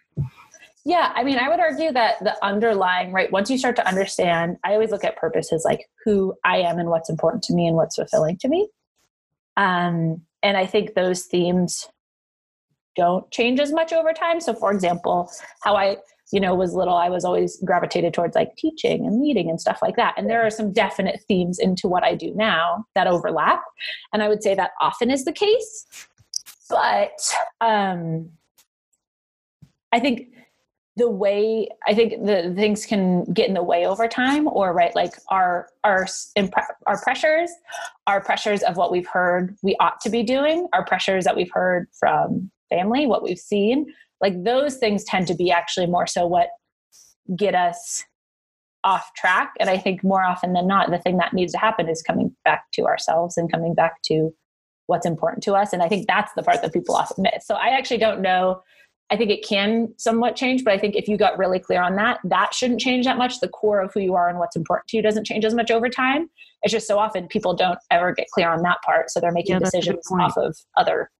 Yeah, 0.84 1.12
I 1.14 1.22
mean, 1.22 1.38
I 1.38 1.48
would 1.48 1.60
argue 1.60 1.92
that 1.92 2.18
the 2.24 2.36
underlying, 2.44 3.12
right, 3.12 3.30
once 3.30 3.48
you 3.48 3.56
start 3.56 3.76
to 3.76 3.86
understand, 3.86 4.56
I 4.64 4.72
always 4.72 4.90
look 4.90 5.04
at 5.04 5.16
purpose 5.16 5.52
as 5.52 5.64
like 5.64 5.88
who 6.04 6.34
I 6.44 6.58
am 6.58 6.78
and 6.78 6.88
what's 6.88 7.08
important 7.08 7.44
to 7.44 7.54
me 7.54 7.68
and 7.68 7.76
what's 7.76 7.94
fulfilling 7.94 8.36
to 8.38 8.48
me. 8.48 8.68
Um, 9.56 10.22
and 10.42 10.56
I 10.56 10.66
think 10.66 10.94
those 10.94 11.22
themes 11.22 11.88
don't 12.96 13.30
change 13.30 13.60
as 13.60 13.72
much 13.72 13.92
over 13.92 14.12
time. 14.12 14.40
So, 14.40 14.54
for 14.54 14.72
example, 14.72 15.30
how 15.62 15.76
I, 15.76 15.98
you 16.32 16.40
know, 16.40 16.52
was 16.54 16.74
little, 16.74 16.96
I 16.96 17.08
was 17.10 17.24
always 17.24 17.62
gravitated 17.64 18.12
towards 18.12 18.34
like 18.34 18.56
teaching 18.56 19.06
and 19.06 19.22
leading 19.22 19.48
and 19.48 19.60
stuff 19.60 19.78
like 19.82 19.94
that. 19.96 20.14
And 20.16 20.28
there 20.28 20.44
are 20.44 20.50
some 20.50 20.72
definite 20.72 21.22
themes 21.28 21.60
into 21.60 21.86
what 21.86 22.02
I 22.02 22.16
do 22.16 22.34
now 22.34 22.86
that 22.96 23.06
overlap. 23.06 23.62
And 24.12 24.20
I 24.20 24.28
would 24.28 24.42
say 24.42 24.56
that 24.56 24.72
often 24.80 25.12
is 25.12 25.24
the 25.24 25.32
case. 25.32 25.86
But 26.68 27.34
um, 27.60 28.30
I 29.92 30.00
think 30.00 30.28
the 30.96 31.08
way 31.08 31.68
I 31.86 31.94
think 31.94 32.24
the 32.24 32.52
things 32.54 32.84
can 32.84 33.24
get 33.32 33.48
in 33.48 33.54
the 33.54 33.62
way 33.62 33.86
over 33.86 34.06
time, 34.08 34.46
or 34.48 34.74
right, 34.74 34.94
like 34.94 35.14
our 35.28 35.68
our 35.84 36.06
our 36.86 37.00
pressures, 37.02 37.50
our 38.06 38.20
pressures 38.20 38.62
of 38.62 38.76
what 38.76 38.92
we've 38.92 39.06
heard 39.06 39.56
we 39.62 39.74
ought 39.80 40.00
to 40.02 40.10
be 40.10 40.22
doing, 40.22 40.68
our 40.72 40.84
pressures 40.84 41.24
that 41.24 41.36
we've 41.36 41.50
heard 41.52 41.88
from 41.98 42.50
family, 42.68 43.06
what 43.06 43.22
we've 43.22 43.38
seen, 43.38 43.86
like 44.20 44.44
those 44.44 44.76
things 44.76 45.04
tend 45.04 45.26
to 45.28 45.34
be 45.34 45.50
actually 45.50 45.86
more 45.86 46.06
so 46.06 46.26
what 46.26 46.48
get 47.36 47.54
us 47.54 48.04
off 48.84 49.12
track. 49.14 49.52
And 49.60 49.70
I 49.70 49.78
think 49.78 50.02
more 50.02 50.22
often 50.24 50.52
than 50.52 50.66
not, 50.66 50.90
the 50.90 50.98
thing 50.98 51.16
that 51.18 51.32
needs 51.32 51.52
to 51.52 51.58
happen 51.58 51.88
is 51.88 52.02
coming 52.02 52.34
back 52.44 52.64
to 52.72 52.86
ourselves 52.86 53.36
and 53.36 53.50
coming 53.50 53.74
back 53.74 54.02
to 54.04 54.30
what's 54.86 55.06
important 55.06 55.42
to 55.44 55.54
us. 55.54 55.72
And 55.72 55.82
I 55.82 55.88
think 55.88 56.06
that's 56.06 56.32
the 56.34 56.42
part 56.42 56.62
that 56.62 56.72
people 56.72 56.96
often 56.96 57.22
miss. 57.22 57.46
So 57.46 57.54
I 57.54 57.68
actually 57.68 57.98
don't 57.98 58.20
know 58.20 58.62
I 59.12 59.16
think 59.16 59.30
it 59.30 59.46
can 59.46 59.92
somewhat 59.98 60.36
change, 60.36 60.64
but 60.64 60.72
I 60.72 60.78
think 60.78 60.96
if 60.96 61.06
you 61.06 61.18
got 61.18 61.36
really 61.36 61.58
clear 61.58 61.82
on 61.82 61.96
that, 61.96 62.18
that 62.24 62.54
shouldn't 62.54 62.80
change 62.80 63.04
that 63.04 63.18
much. 63.18 63.40
The 63.40 63.48
core 63.48 63.82
of 63.82 63.92
who 63.92 64.00
you 64.00 64.14
are 64.14 64.30
and 64.30 64.38
what's 64.38 64.56
important 64.56 64.88
to 64.88 64.96
you 64.96 65.02
doesn't 65.02 65.26
change 65.26 65.44
as 65.44 65.54
much 65.54 65.70
over 65.70 65.90
time. 65.90 66.30
It's 66.62 66.72
just 66.72 66.88
so 66.88 66.98
often 66.98 67.28
people 67.28 67.52
don't 67.52 67.78
ever 67.90 68.14
get 68.14 68.28
clear 68.32 68.48
on 68.48 68.62
that 68.62 68.78
part. 68.82 69.10
So 69.10 69.20
they're 69.20 69.30
making 69.30 69.52
Yeah, 69.52 69.58
that's 69.58 69.74
a 69.74 69.80
good 69.80 69.96
decisions 69.96 70.08
off 70.18 70.38
of 70.38 70.56
other 70.78 71.10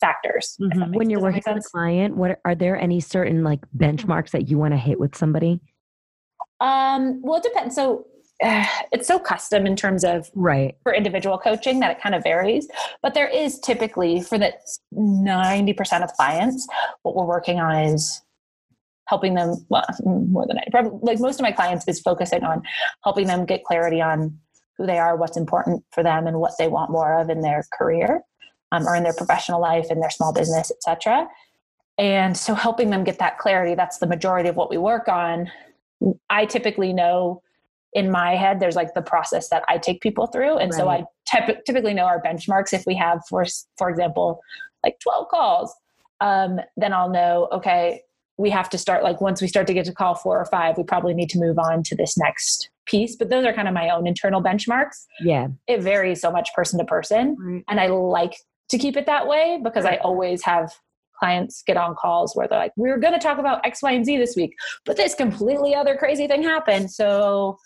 factors. 0.00 0.56
Mhm. 0.60 0.96
when 0.96 1.10
you're 1.10 1.20
working 1.20 1.42
with 1.46 1.64
a 1.64 1.68
client, 1.70 2.16
what 2.16 2.40
are 2.44 2.56
there 2.56 2.76
any 2.76 2.98
certain 2.98 3.44
like 3.44 3.60
benchmarks 3.76 4.30
that 4.32 4.48
you 4.48 4.58
want 4.58 4.72
to 4.72 4.78
hit 4.78 4.98
with 4.98 5.14
somebody? 5.14 5.60
Um, 6.60 7.22
well, 7.22 7.36
it 7.36 7.44
depends. 7.44 7.76
So 7.76 8.04
uh, 8.42 8.66
it's 8.92 9.06
so 9.06 9.18
custom 9.18 9.66
in 9.66 9.76
terms 9.76 10.04
of 10.04 10.30
Right. 10.34 10.76
for 10.82 10.94
individual 10.94 11.38
coaching 11.38 11.80
that 11.80 11.90
it 11.90 12.00
kind 12.00 12.14
of 12.14 12.22
varies. 12.22 12.68
But 13.02 13.14
there 13.14 13.28
is 13.28 13.58
typically 13.58 14.20
for 14.20 14.38
the 14.38 14.52
90% 14.94 16.04
of 16.04 16.12
clients, 16.14 16.66
what 17.02 17.14
we're 17.14 17.24
working 17.24 17.60
on 17.60 17.76
is 17.76 18.22
helping 19.06 19.34
them, 19.34 19.54
well, 19.70 19.84
more 20.04 20.46
than 20.46 20.56
90, 20.56 20.70
probably 20.70 20.98
like 21.02 21.18
most 21.18 21.36
of 21.36 21.42
my 21.42 21.52
clients 21.52 21.88
is 21.88 22.00
focusing 22.00 22.44
on 22.44 22.62
helping 23.04 23.26
them 23.26 23.46
get 23.46 23.64
clarity 23.64 24.02
on 24.02 24.38
who 24.76 24.86
they 24.86 24.98
are, 24.98 25.16
what's 25.16 25.36
important 25.36 25.82
for 25.92 26.02
them 26.02 26.26
and 26.26 26.38
what 26.38 26.52
they 26.58 26.68
want 26.68 26.90
more 26.90 27.18
of 27.18 27.30
in 27.30 27.40
their 27.40 27.64
career 27.72 28.22
um, 28.70 28.86
or 28.86 28.94
in 28.94 29.02
their 29.02 29.14
professional 29.14 29.60
life, 29.60 29.86
in 29.90 30.00
their 30.00 30.10
small 30.10 30.32
business, 30.32 30.70
etc. 30.70 31.26
And 31.96 32.36
so 32.36 32.54
helping 32.54 32.90
them 32.90 33.02
get 33.02 33.18
that 33.18 33.38
clarity, 33.38 33.74
that's 33.74 33.98
the 33.98 34.06
majority 34.06 34.48
of 34.48 34.56
what 34.56 34.70
we 34.70 34.76
work 34.76 35.08
on. 35.08 35.50
I 36.30 36.44
typically 36.44 36.92
know 36.92 37.42
in 37.94 38.10
my 38.10 38.36
head 38.36 38.60
there's 38.60 38.76
like 38.76 38.92
the 38.94 39.02
process 39.02 39.48
that 39.48 39.62
i 39.68 39.78
take 39.78 40.00
people 40.00 40.26
through. 40.26 40.58
And 40.58 40.74
so 40.74 40.88
i 40.88 41.04
typ- 41.32 41.64
typically 41.64 41.94
know 41.94 42.04
our 42.04 42.20
benchmarks. 42.22 42.72
If 42.72 42.84
we 42.86 42.94
have 42.96 43.22
for 43.28 43.44
for 43.76 43.88
example 43.90 44.40
like 44.84 44.98
12 45.00 45.28
calls 45.28 45.74
um, 46.20 46.60
then 46.76 46.92
i'll 46.92 47.10
know 47.10 47.48
okay 47.52 48.02
we 48.36 48.50
have 48.50 48.70
to 48.70 48.78
start 48.78 49.02
like 49.02 49.20
once 49.20 49.42
we 49.42 49.48
start 49.48 49.66
to 49.66 49.74
get 49.74 49.84
to 49.86 49.92
call 49.92 50.14
four 50.14 50.38
or 50.38 50.44
five 50.46 50.76
we 50.76 50.84
probably 50.84 51.14
need 51.14 51.28
to 51.30 51.38
move 51.38 51.58
on 51.58 51.82
to 51.82 51.96
this 51.96 52.16
next 52.16 52.70
piece. 52.86 53.16
But 53.16 53.28
those 53.28 53.44
are 53.44 53.52
kind 53.52 53.68
of 53.68 53.74
my 53.74 53.90
own 53.90 54.06
internal 54.06 54.42
benchmarks. 54.42 55.06
Yeah. 55.20 55.48
it 55.66 55.82
varies 55.82 56.20
so 56.20 56.30
much 56.30 56.52
person 56.54 56.78
to 56.78 56.84
person. 56.84 57.36
Right. 57.38 57.64
and 57.68 57.80
i 57.80 57.86
like 57.88 58.34
to 58.70 58.78
keep 58.78 58.96
it 58.96 59.06
that 59.06 59.26
way 59.26 59.58
because 59.62 59.84
i 59.84 59.96
always 59.96 60.42
have 60.44 60.72
clients 61.18 61.62
get 61.66 61.76
on 61.76 61.96
calls 61.96 62.36
where 62.36 62.46
they're 62.46 62.58
like 62.58 62.72
we 62.76 62.88
were 62.90 62.98
going 62.98 63.12
to 63.12 63.18
talk 63.18 63.38
about 63.38 63.64
x 63.66 63.82
y 63.82 63.90
and 63.92 64.06
z 64.06 64.16
this 64.16 64.36
week 64.36 64.54
but 64.84 64.96
this 64.96 65.14
completely 65.14 65.74
other 65.74 65.96
crazy 65.96 66.26
thing 66.28 66.42
happened. 66.42 66.90
So 66.90 67.58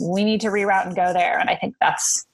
we 0.00 0.24
need 0.24 0.40
to 0.40 0.48
reroute 0.48 0.86
and 0.86 0.96
go 0.96 1.12
there 1.12 1.38
and 1.38 1.48
i 1.50 1.56
think 1.56 1.74
that's 1.80 2.26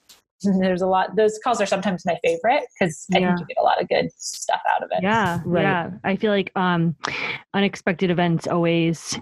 there's 0.59 0.81
a 0.81 0.87
lot 0.87 1.15
those 1.15 1.39
calls 1.43 1.59
are 1.59 1.65
sometimes 1.65 2.05
my 2.05 2.17
favorite 2.23 2.63
because 2.79 3.05
i 3.13 3.17
Yeah. 3.19 3.35
think 3.35 3.39
you 3.41 3.55
get 3.55 3.61
a 3.61 3.63
lot 3.63 3.81
of 3.81 3.87
good 3.89 4.09
stuff 4.17 4.61
out 4.75 4.83
of 4.83 4.89
it 4.91 5.01
Yeah, 5.01 5.41
Right. 5.45 5.61
yeah. 5.63 5.91
I 6.03 6.15
feel 6.15 6.31
like 6.31 6.51
um, 6.55 6.95
unexpected 7.53 8.09
events 8.11 8.47
always 8.47 9.19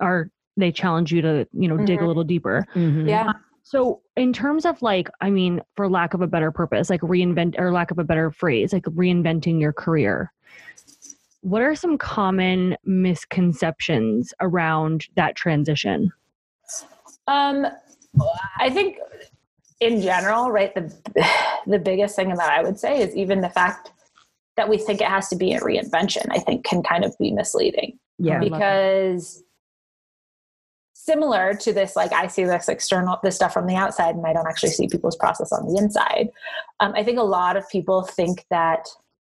are. 0.00 0.30
They 0.56 0.70
challenge 0.72 1.12
you 1.12 1.22
to 1.22 1.48
you 1.52 1.68
know 1.68 1.78
dig 1.78 2.00
a 2.00 2.02
Mhm. 2.02 2.06
little 2.08 2.24
deeper. 2.24 2.66
Mhm. 2.74 3.08
yeah 3.08 3.32
So 3.62 4.02
in 4.16 4.32
terms 4.34 4.66
of 4.66 4.82
like, 4.82 5.08
I 5.20 5.30
mean, 5.30 5.62
for 5.76 5.88
lack 5.88 6.12
of 6.12 6.20
a 6.20 6.26
better 6.26 6.50
purpose, 6.52 6.90
like 6.90 7.00
reinvent 7.02 7.58
or 7.58 7.72
lack 7.72 7.90
of 7.90 7.98
a 7.98 8.04
better 8.04 8.30
phrase, 8.30 8.72
like 8.72 8.84
reinventing 8.84 9.60
your 9.60 9.72
career. 9.72 10.32
What 11.42 11.62
are 11.62 11.74
some 11.74 11.96
common 11.96 12.76
misconceptions 12.84 14.34
around 14.40 15.06
that 15.16 15.36
transition? 15.36 16.12
Um, 17.30 17.66
I 18.58 18.70
think 18.70 18.98
in 19.80 20.00
general, 20.00 20.50
right, 20.50 20.74
the 20.74 20.92
the 21.66 21.78
biggest 21.78 22.16
thing 22.16 22.28
that 22.30 22.50
I 22.50 22.62
would 22.62 22.78
say 22.78 23.00
is 23.00 23.14
even 23.14 23.40
the 23.40 23.48
fact 23.48 23.92
that 24.56 24.68
we 24.68 24.76
think 24.76 25.00
it 25.00 25.08
has 25.08 25.28
to 25.28 25.36
be 25.36 25.54
a 25.54 25.60
reinvention, 25.60 26.26
I 26.30 26.38
think 26.38 26.64
can 26.64 26.82
kind 26.82 27.04
of 27.04 27.16
be 27.18 27.30
misleading 27.30 27.98
Yeah. 28.18 28.34
I 28.34 28.40
love 28.40 28.50
that. 28.50 28.58
because 28.58 29.42
similar 30.92 31.54
to 31.54 31.72
this, 31.72 31.96
like 31.96 32.12
I 32.12 32.26
see 32.26 32.44
this 32.44 32.68
external 32.68 33.18
this 33.22 33.36
stuff 33.36 33.54
from 33.54 33.66
the 33.66 33.76
outside 33.76 34.16
and 34.16 34.26
I 34.26 34.32
don't 34.32 34.46
actually 34.46 34.70
see 34.70 34.88
people's 34.88 35.16
process 35.16 35.52
on 35.52 35.66
the 35.66 35.80
inside. 35.80 36.28
Um, 36.80 36.92
I 36.94 37.02
think 37.04 37.18
a 37.18 37.22
lot 37.22 37.56
of 37.56 37.68
people 37.70 38.02
think 38.02 38.44
that 38.50 38.88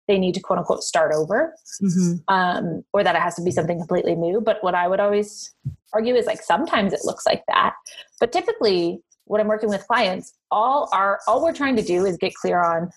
they 0.09 0.19
need 0.19 0.35
to 0.35 0.41
quote 0.41 0.59
unquote 0.59 0.83
start 0.83 1.13
over 1.15 1.55
Mm-hmm. 1.83 2.15
um, 2.29 2.85
or 2.93 3.03
that 3.03 3.17
it 3.17 3.23
has 3.23 3.35
to 3.37 3.43
be 3.43 3.51
something 3.51 3.79
completely 3.79 4.15
new. 4.15 4.41
But 4.41 4.63
what 4.63 4.75
I 4.75 4.87
would 4.89 5.01
always 5.01 5.55
argue 5.93 6.15
is 6.15 6.27
like 6.27 6.43
sometimes 6.43 6.93
it 6.93 7.01
looks 7.05 7.27
like 7.27 7.43
that, 7.49 7.75
but 8.21 8.33
typically 8.33 9.01
when 9.25 9.41
I'm 9.41 9.49
working 9.49 9.71
with 9.71 9.87
clients, 9.87 10.35
all 10.51 10.89
are 10.93 11.21
all 11.27 11.43
we're 11.43 11.55
trying 11.55 11.77
to 11.77 11.83
do 11.83 12.05
is 12.05 12.17
get 12.17 12.35
clear 12.35 12.63
on 12.63 12.91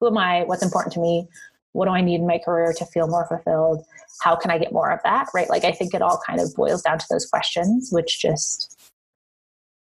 who 0.00 0.06
am 0.08 0.18
I, 0.18 0.44
what's 0.44 0.62
important 0.62 0.94
to 0.94 1.00
me, 1.00 1.26
what 1.72 1.86
do 1.86 1.90
I 1.92 2.00
need 2.00 2.16
in 2.20 2.26
my 2.26 2.38
career 2.38 2.72
to 2.76 2.86
feel 2.86 3.06
more 3.06 3.26
fulfilled, 3.26 3.84
how 4.22 4.36
can 4.36 4.50
I 4.50 4.58
get 4.58 4.72
more 4.72 4.90
of 4.90 5.00
that, 5.04 5.28
right? 5.34 5.48
Like 5.48 5.64
I 5.64 5.72
think 5.72 5.94
it 5.94 6.02
all 6.02 6.20
kind 6.26 6.40
of 6.40 6.54
boils 6.54 6.82
down 6.82 6.98
to 6.98 7.06
those 7.10 7.26
questions, 7.26 7.90
which 7.92 8.20
just 8.20 8.92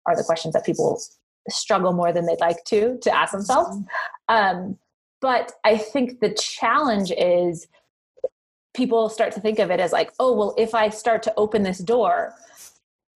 are 0.05 0.15
the 0.15 0.23
questions 0.23 0.53
that 0.53 0.65
people 0.65 0.99
struggle 1.49 1.93
more 1.93 2.11
than 2.11 2.25
they'd 2.25 2.39
like 2.39 2.63
to 2.65 2.97
to 3.01 3.15
ask 3.15 3.31
themselves. 3.31 3.77
Um, 4.27 4.77
but 5.21 5.51
I 5.63 5.77
think 5.77 6.19
the 6.19 6.33
challenge 6.33 7.11
is 7.11 7.67
people 8.73 9.09
start 9.09 9.33
to 9.33 9.41
think 9.41 9.59
of 9.59 9.71
it 9.71 9.79
as 9.79 9.91
like, 9.91 10.11
oh, 10.19 10.33
well, 10.33 10.55
if 10.57 10.73
I 10.75 10.89
start 10.89 11.23
to 11.23 11.33
open 11.37 11.63
this 11.63 11.79
door, 11.79 12.33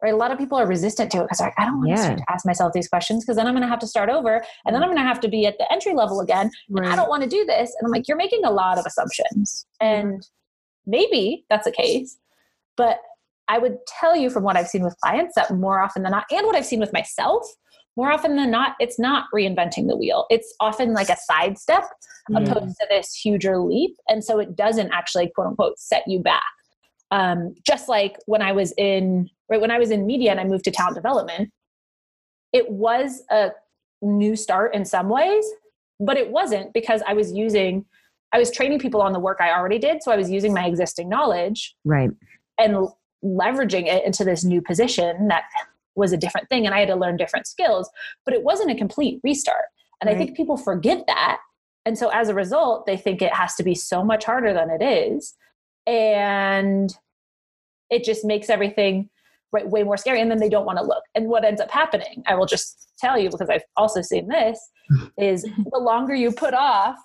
right? 0.02 0.14
A 0.14 0.18
lot 0.18 0.32
of 0.32 0.38
people 0.38 0.58
are 0.58 0.68
resistant 0.68 1.12
to 1.12 1.20
it 1.20 1.24
because 1.24 1.40
like, 1.40 1.54
I 1.58 1.66
don't 1.66 1.78
want 1.78 1.92
Yeah. 1.92 2.16
to 2.16 2.24
ask 2.30 2.46
myself 2.46 2.74
these 2.74 2.90
questions 2.90 3.24
because 3.24 3.38
then 3.38 3.48
I'm 3.48 3.54
going 3.54 3.62
to 3.62 3.70
have 3.70 3.80
to 3.80 3.88
start 3.88 4.10
over 4.10 4.44
and 4.66 4.76
then 4.76 4.84
I'm 4.84 4.90
going 4.90 4.98
to 5.02 5.08
have 5.08 5.22
to 5.22 5.30
be 5.30 5.46
at 5.46 5.58
the 5.60 5.72
entry 5.72 5.94
level 5.94 6.20
again. 6.20 6.50
And 6.70 6.86
I 6.88 6.96
don't 6.96 7.08
want 7.08 7.24
to 7.24 7.30
do 7.30 7.46
this. 7.46 7.74
And 7.80 7.86
I'm 7.86 7.92
like, 7.92 8.08
you're 8.08 8.18
making 8.18 8.44
a 8.44 8.52
lot 8.52 8.78
of 8.78 8.86
assumptions. 8.86 9.66
And 9.80 10.28
maybe 10.86 11.46
that's 11.50 11.66
the 11.66 11.72
case. 11.72 12.18
But 12.76 13.00
I 13.48 13.60
would 13.60 13.78
tell 13.88 14.16
you 14.16 14.30
from 14.30 14.44
what 14.44 14.58
I've 14.58 14.68
seen 14.68 14.84
with 14.84 14.98
clients 15.02 15.36
that 15.36 15.52
more 15.52 15.80
often 15.80 16.04
than 16.04 16.12
not, 16.12 16.26
and 16.32 16.46
what 16.46 16.56
I've 16.56 16.66
seen 16.66 16.80
with 16.80 16.92
myself, 16.92 17.46
more 17.96 18.12
often 18.12 18.36
than 18.36 18.50
not, 18.50 18.76
it's 18.80 18.98
not 18.98 19.26
reinventing 19.34 19.88
the 19.88 19.96
wheel. 19.96 20.26
It's 20.30 20.54
often 20.60 20.94
like 20.94 21.10
a 21.10 21.18
sidestep 21.18 21.84
opposed 22.36 22.76
to 22.80 22.88
this 22.90 23.14
huger 23.14 23.60
leap. 23.60 23.96
And 24.08 24.24
so 24.24 24.40
it 24.40 24.56
doesn't 24.56 24.92
actually 24.92 25.30
quote 25.36 25.48
unquote 25.48 25.78
set 25.80 26.04
you 26.08 26.20
back. 26.20 26.44
Um, 27.12 27.54
just 27.66 27.88
like 27.88 28.18
when 28.26 28.42
I 28.42 28.52
was 28.54 28.74
in 28.78 29.30
right 29.50 29.62
when 29.62 29.70
I 29.70 29.78
was 29.78 29.92
in 29.92 30.08
media 30.08 30.32
and 30.32 30.40
I 30.40 30.46
moved 30.46 30.64
to 30.66 30.72
talent 30.72 30.96
development, 30.96 31.52
it 32.52 32.70
was 32.72 33.22
a 33.30 33.52
new 34.02 34.36
start 34.36 34.74
in 34.74 34.86
some 34.86 35.10
ways, 35.10 35.46
but 36.00 36.18
it 36.18 36.30
wasn't 36.32 36.74
because 36.74 37.04
I 37.08 37.14
was 37.14 37.32
using 37.32 37.86
I 38.34 38.40
was 38.40 38.50
training 38.50 38.80
people 38.80 39.02
on 39.02 39.14
the 39.14 39.20
work 39.20 39.38
I 39.40 39.52
already 39.52 39.78
did. 39.78 40.02
So 40.02 40.12
I 40.12 40.16
was 40.16 40.32
using 40.32 40.54
my 40.54 40.66
existing 40.66 41.08
knowledge 41.08 41.76
Right. 41.86 42.10
and 42.58 42.88
leveraging 43.24 43.86
it 43.86 44.04
into 44.04 44.24
this 44.24 44.44
new 44.44 44.62
position 44.62 45.28
that 45.28 45.44
was 45.96 46.12
a 46.12 46.18
different 46.18 46.50
thing 46.50 46.66
and 46.66 46.74
I 46.74 46.80
had 46.80 46.90
to 46.90 46.96
learn 46.96 47.18
different 47.18 47.48
skills, 47.48 47.90
but 48.26 48.34
it 48.34 48.44
wasn't 48.44 48.72
a 48.72 48.76
complete 48.76 49.20
restart. 49.24 49.66
And 50.02 50.10
I 50.10 50.16
think 50.16 50.36
people 50.36 50.58
forget 50.58 51.06
that. 51.08 51.40
And 51.86 51.98
so 51.98 52.10
as 52.10 52.28
a 52.28 52.34
result, 52.34 52.86
they 52.86 52.98
think 52.98 53.22
it 53.22 53.34
has 53.34 53.56
to 53.56 53.64
be 53.64 53.74
so 53.74 54.04
much 54.04 54.26
harder 54.26 54.54
than 54.54 54.70
it 54.70 54.82
is. 54.82 55.34
And 55.88 56.94
it 57.90 58.04
just 58.04 58.26
makes 58.26 58.50
everything 58.50 59.10
right, 59.54 59.70
way 59.70 59.84
more 59.84 59.96
scary. 59.96 60.20
And 60.20 60.30
then 60.30 60.40
they 60.40 60.50
don't 60.50 60.66
want 60.66 60.78
to 60.80 60.84
look. 60.84 61.04
And 61.16 61.28
what 61.28 61.46
ends 61.46 61.62
up 61.62 61.72
happening, 61.72 62.24
I 62.28 62.36
will 62.36 62.46
just 62.46 62.90
tell 63.00 63.18
you 63.18 63.30
because 63.30 63.50
I've 63.50 63.64
also 63.78 64.02
seen 64.02 64.28
this, 64.28 64.60
is 65.18 65.44
the 65.44 65.80
longer 65.80 66.14
you 66.14 66.32
put 66.32 66.54
off, 66.54 66.98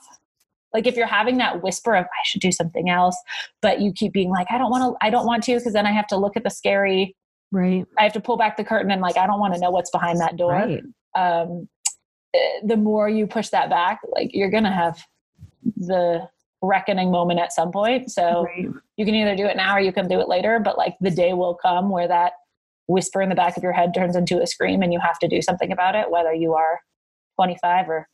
like 0.75 0.87
if 0.87 0.97
you're 0.97 1.07
having 1.07 1.39
that 1.39 1.63
whisper 1.63 1.95
of 1.95 2.05
I 2.05 2.25
should 2.25 2.41
do 2.41 2.53
something 2.53 2.91
else, 2.91 3.17
but 3.63 3.81
you 3.81 3.93
keep 3.93 4.13
being 4.13 4.31
like, 4.31 4.49
I 4.51 4.59
don't 4.59 4.71
want 4.71 4.83
to, 4.83 5.07
I 5.07 5.11
don't 5.11 5.27
want 5.27 5.45
to, 5.45 5.55
because 5.55 5.73
then 5.73 5.87
I 5.87 5.93
have 5.93 6.07
to 6.09 6.17
look 6.17 6.37
at 6.37 6.45
the 6.45 6.51
scary, 6.51 7.17
Right. 7.51 7.87
I 7.99 8.03
have 8.03 8.13
to 8.15 8.21
pull 8.21 8.37
back 8.37 8.57
the 8.57 8.65
curtain 8.65 8.91
and 8.91 9.01
like, 9.01 9.17
I 9.17 9.27
don't 9.27 9.41
want 9.41 9.55
to 9.55 9.61
know 9.61 9.71
what's 9.71 9.91
behind 9.91 10.21
that 10.21 10.37
door. 10.37 10.53
Right. 10.53 10.83
Um, 11.15 11.69
eh, 12.35 12.61
the 12.65 12.77
more 12.77 13.09
you 13.09 13.27
push 13.27 13.49
that 13.49 13.71
back, 13.71 14.01
like 14.13 14.31
you're 14.35 14.51
going 14.51 14.65
to 14.65 14.71
have 14.71 15.03
the 15.77 16.29
reckoning 16.61 17.11
moment 17.11 17.41
at 17.41 17.53
some 17.53 17.71
point. 17.73 18.11
So 18.11 18.45
Right. 18.45 18.69
you 18.97 19.05
can 19.05 19.15
either 19.15 19.37
do 19.37 19.47
it 19.47 19.57
now 19.57 19.77
or 19.77 19.81
you 19.81 19.93
can 19.93 20.09
do 20.09 20.21
it 20.21 20.29
later, 20.29 20.59
but 20.59 20.77
like 20.77 20.97
the 21.01 21.11
day 21.11 21.33
will 21.33 21.55
come 21.55 21.89
where 21.91 22.09
that 22.09 22.33
whisper 22.87 23.23
in 23.23 23.29
the 23.29 23.35
back 23.35 23.57
of 23.57 23.63
your 23.63 23.73
head 23.73 23.95
turns 23.95 24.17
into 24.17 24.41
a 24.41 24.47
scream 24.47 24.83
and 24.83 24.93
you 24.93 24.99
have 25.01 25.19
to 25.21 25.29
do 25.29 25.41
something 25.43 25.71
about 25.73 25.95
it, 25.95 26.11
whether 26.11 26.33
you 26.33 26.55
are 26.55 26.81
25 27.37 27.89
or 27.89 28.09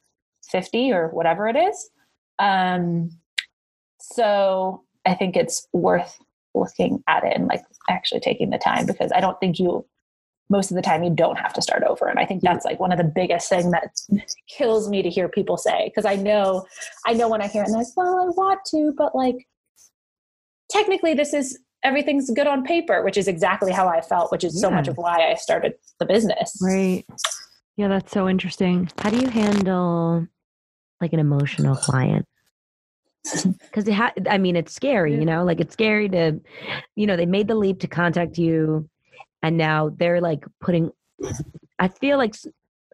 50 0.51 0.93
or 0.93 1.09
whatever 1.09 1.49
it 1.49 1.57
is. 1.57 1.91
Um, 2.39 3.11
so 4.01 4.83
I 5.07 5.15
think 5.15 5.37
it's 5.37 5.67
worth 5.73 6.19
looking 6.55 7.03
at 7.09 7.25
it 7.25 7.33
and 7.35 7.47
like 7.47 7.63
actually 7.89 8.21
taking 8.21 8.51
the 8.51 8.59
time 8.59 8.87
because 8.87 9.11
I 9.15 9.21
don't 9.21 9.39
think 9.41 9.59
you 9.59 9.87
most 10.51 10.71
of 10.71 10.75
the 10.75 10.83
time 10.83 11.03
you 11.03 11.11
don't 11.11 11.39
have 11.39 11.55
to 11.55 11.63
start 11.63 11.83
over 11.85 12.07
and 12.07 12.19
i 12.19 12.27
think 12.27 12.43
that's 12.43 12.67
like 12.67 12.79
one 12.79 12.93
of 12.93 12.99
the 12.99 13.03
biggest 13.03 13.49
thing 13.49 13.71
that 13.71 13.99
kills 14.47 14.91
me 14.91 15.03
to 15.03 15.09
hear 15.09 15.27
people 15.27 15.57
say 15.57 15.87
because 15.87 16.05
i 16.05 16.15
know 16.15 16.67
i 17.07 17.15
know 17.15 17.31
when 17.31 17.41
i 17.41 17.47
hear 17.47 17.63
it 17.63 17.69
and 17.69 17.75
like 17.75 17.87
well 17.97 18.21
i 18.21 18.27
want 18.27 18.61
to 18.67 18.93
but 18.95 19.15
like 19.15 19.49
technically 20.71 21.15
this 21.15 21.33
is 21.33 21.59
everything's 21.83 22.31
good 22.31 22.47
on 22.47 22.63
paper 22.63 23.03
which 23.03 23.17
is 23.17 23.27
exactly 23.27 23.73
how 23.73 23.89
i 23.89 24.03
felt 24.03 24.31
which 24.31 24.45
is 24.45 24.61
so 24.61 24.71
much 24.71 24.87
of 24.87 24.99
why 24.99 25.31
i 25.31 25.35
started 25.35 25.73
the 25.99 26.05
business 26.05 26.59
Right. 26.63 27.07
Yeah, 27.77 27.89
that's 27.89 28.13
so 28.13 28.29
interesting. 28.29 28.89
How 28.99 29.11
do 29.11 29.19
you 29.19 29.29
handle 29.29 30.27
like 31.01 31.13
an 31.13 31.19
emotional 31.19 31.75
client? 31.75 32.27
Because 33.25 33.89
ha- 33.89 34.13
I 34.29 34.39
mean, 34.39 34.55
it's 34.55 34.75
scary, 34.75 35.15
you 35.15 35.25
know, 35.25 35.45
like 35.45 35.61
it's 35.61 35.73
scary 35.73 36.09
to, 36.11 36.41
you 36.95 37.07
know, 37.07 37.17
they 37.17 37.27
made 37.27 37.49
the 37.49 37.55
leap 37.55 37.81
to 37.81 37.87
contact 37.89 38.37
you, 38.39 38.89
and 39.43 39.57
now 39.57 39.91
they're 39.97 40.21
like 40.21 40.45
putting. 40.61 40.91
I 41.79 41.89
feel 41.89 42.19
like 42.19 42.35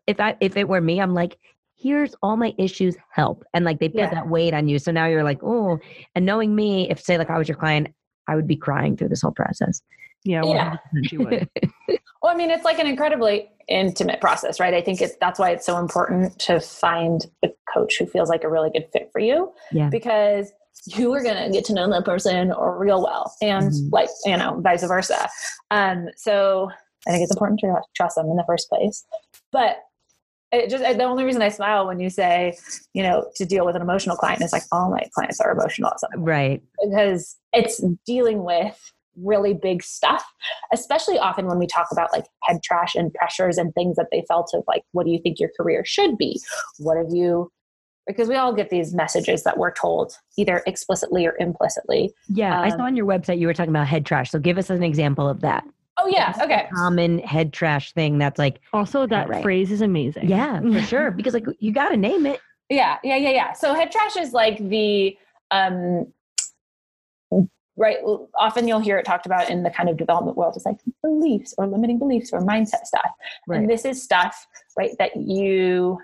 if 0.06 0.20
I 0.20 0.36
if 0.40 0.56
it 0.56 0.68
were 0.68 0.80
me, 0.80 1.00
I'm 1.00 1.14
like, 1.14 1.36
here's 1.76 2.14
all 2.22 2.36
my 2.36 2.54
issues, 2.58 2.96
help, 3.10 3.44
and 3.54 3.64
like 3.64 3.80
they 3.80 3.88
put 3.88 3.98
Yeah. 3.98 4.10
that 4.10 4.28
weight 4.28 4.54
on 4.54 4.68
you. 4.68 4.78
So 4.78 4.92
now 4.92 5.06
you're 5.06 5.24
like, 5.24 5.42
oh, 5.42 5.78
and 6.14 6.24
knowing 6.24 6.54
me, 6.54 6.88
if 6.90 7.00
say 7.00 7.18
like 7.18 7.30
I 7.30 7.38
was 7.38 7.48
your 7.48 7.56
client, 7.56 7.88
I 8.28 8.36
would 8.36 8.46
be 8.46 8.56
crying 8.56 8.96
through 8.96 9.08
this 9.08 9.22
whole 9.22 9.32
process. 9.32 9.82
Yeah, 10.24 10.42
Yeah. 10.44 10.76
100% 10.94 11.18
would. 11.18 11.48
Well, 12.22 12.34
I 12.34 12.36
mean, 12.36 12.50
it's 12.50 12.64
like 12.66 12.78
an 12.78 12.86
incredibly 12.86 13.48
intimate 13.66 14.20
process, 14.20 14.60
right? 14.60 14.74
I 14.74 14.82
think 14.82 15.00
it's 15.00 15.16
that's 15.22 15.38
why 15.38 15.50
it's 15.52 15.64
so 15.64 15.78
important 15.78 16.38
to 16.40 16.60
find 16.60 17.24
a 17.42 17.48
coach 17.72 17.96
who 17.98 18.04
feels 18.04 18.28
like 18.28 18.44
a 18.44 18.48
really 18.50 18.68
good 18.68 18.86
fit 18.92 19.08
for 19.10 19.20
you. 19.20 19.54
Yeah. 19.72 19.88
Because 19.88 20.52
you 20.84 21.10
are 21.14 21.22
gonna 21.22 21.50
get 21.50 21.64
to 21.66 21.72
know 21.72 21.88
that 21.90 22.04
person 22.04 22.52
or 22.52 22.76
real 22.78 23.02
well, 23.02 23.32
and 23.40 23.70
Mhm. 23.72 23.88
like 23.90 24.10
you 24.26 24.36
know, 24.36 24.60
vice 24.60 24.84
versa. 24.84 25.30
Um, 25.70 26.08
so 26.16 26.68
I 27.08 27.12
think 27.12 27.22
it's 27.22 27.32
important 27.32 27.60
to 27.60 27.80
trust 27.96 28.16
them 28.16 28.26
in 28.26 28.36
the 28.36 28.44
first 28.46 28.68
place. 28.68 29.02
But 29.50 29.78
it 30.52 30.68
just 30.68 30.84
the 30.84 31.04
only 31.04 31.24
reason 31.24 31.40
I 31.40 31.48
smile 31.48 31.86
when 31.86 32.00
you 32.00 32.10
say, 32.10 32.54
you 32.92 33.02
know, 33.02 33.30
to 33.36 33.46
deal 33.46 33.64
with 33.64 33.76
an 33.76 33.82
emotional 33.82 34.16
client 34.16 34.42
is 34.42 34.52
like 34.52 34.64
all 34.72 34.90
my 34.90 35.08
clients 35.14 35.40
are 35.40 35.52
emotional 35.52 35.88
at 35.90 36.00
some 36.00 36.10
point 36.10 36.26
Right. 36.26 36.62
because 36.84 37.36
it's 37.54 37.82
dealing 38.04 38.44
with 38.44 38.78
really 39.22 39.54
big 39.54 39.82
stuff, 39.82 40.24
especially 40.72 41.18
often 41.18 41.46
when 41.46 41.58
we 41.58 41.66
talk 41.66 41.86
about 41.92 42.10
like 42.12 42.26
head 42.44 42.62
trash 42.62 42.94
and 42.94 43.12
pressures 43.14 43.58
and 43.58 43.74
things 43.74 43.96
that 43.96 44.06
they 44.10 44.24
felt 44.28 44.50
of 44.54 44.62
like, 44.66 44.82
what 44.92 45.04
do 45.04 45.10
you 45.12 45.18
think 45.22 45.38
your 45.40 45.50
career 45.58 45.84
should 45.84 46.16
be? 46.18 46.40
What 46.78 46.96
have 46.96 47.10
you? 47.10 47.50
Because 48.06 48.28
we 48.28 48.34
all 48.36 48.52
get 48.54 48.70
these 48.70 48.94
messages 48.94 49.44
that 49.44 49.58
we're 49.58 49.72
told 49.72 50.14
either 50.36 50.62
explicitly 50.66 51.26
or 51.26 51.36
implicitly. 51.38 52.12
Yeah. 52.28 52.60
I 52.60 52.70
Um, 52.70 52.78
saw 52.78 52.84
on 52.84 52.96
your 52.96 53.06
website 53.06 53.38
you 53.38 53.46
were 53.46 53.54
talking 53.54 53.70
about 53.70 53.86
head 53.86 54.04
trash. 54.06 54.30
So 54.30 54.38
give 54.38 54.58
us 54.58 54.70
an 54.70 54.82
example 54.82 55.28
of 55.28 55.40
that. 55.42 55.64
Oh, 55.98 56.06
yeah. 56.08 56.32
Okay. 56.42 56.66
Common 56.74 57.18
head 57.18 57.52
trash 57.52 57.92
thing 57.92 58.16
that's 58.18 58.38
like, 58.38 58.60
Also, 58.72 59.06
that 59.06 59.28
Right. 59.28 59.42
phrase 59.42 59.70
is 59.70 59.82
amazing. 59.82 60.28
yeah, 60.28 60.60
for 60.60 60.80
sure. 60.86 61.10
Because 61.10 61.34
like 61.34 61.44
you 61.58 61.72
got 61.72 61.90
to 61.90 61.96
name 61.96 62.24
it. 62.26 62.40
Yeah, 62.70 62.96
yeah, 63.04 63.16
yeah, 63.16 63.30
yeah. 63.30 63.52
So 63.52 63.74
head 63.74 63.92
trash 63.92 64.16
is 64.16 64.32
like 64.32 64.56
the 64.68 65.16
um 65.50 66.06
right 67.80 67.96
often 68.38 68.68
you'll 68.68 68.78
hear 68.78 68.98
it 68.98 69.06
talked 69.06 69.24
about 69.24 69.48
in 69.48 69.62
the 69.62 69.70
kind 69.70 69.88
of 69.88 69.96
development 69.96 70.36
world 70.36 70.54
it's 70.54 70.66
like 70.66 70.76
beliefs 71.02 71.54
or 71.56 71.66
limiting 71.66 71.98
beliefs 71.98 72.30
or 72.32 72.40
mindset 72.40 72.84
stuff. 72.84 73.10
Right. 73.48 73.60
And 73.60 73.70
this 73.70 73.84
is 73.84 74.02
stuff, 74.02 74.46
right, 74.76 74.90
that 74.98 75.16
you 75.16 75.98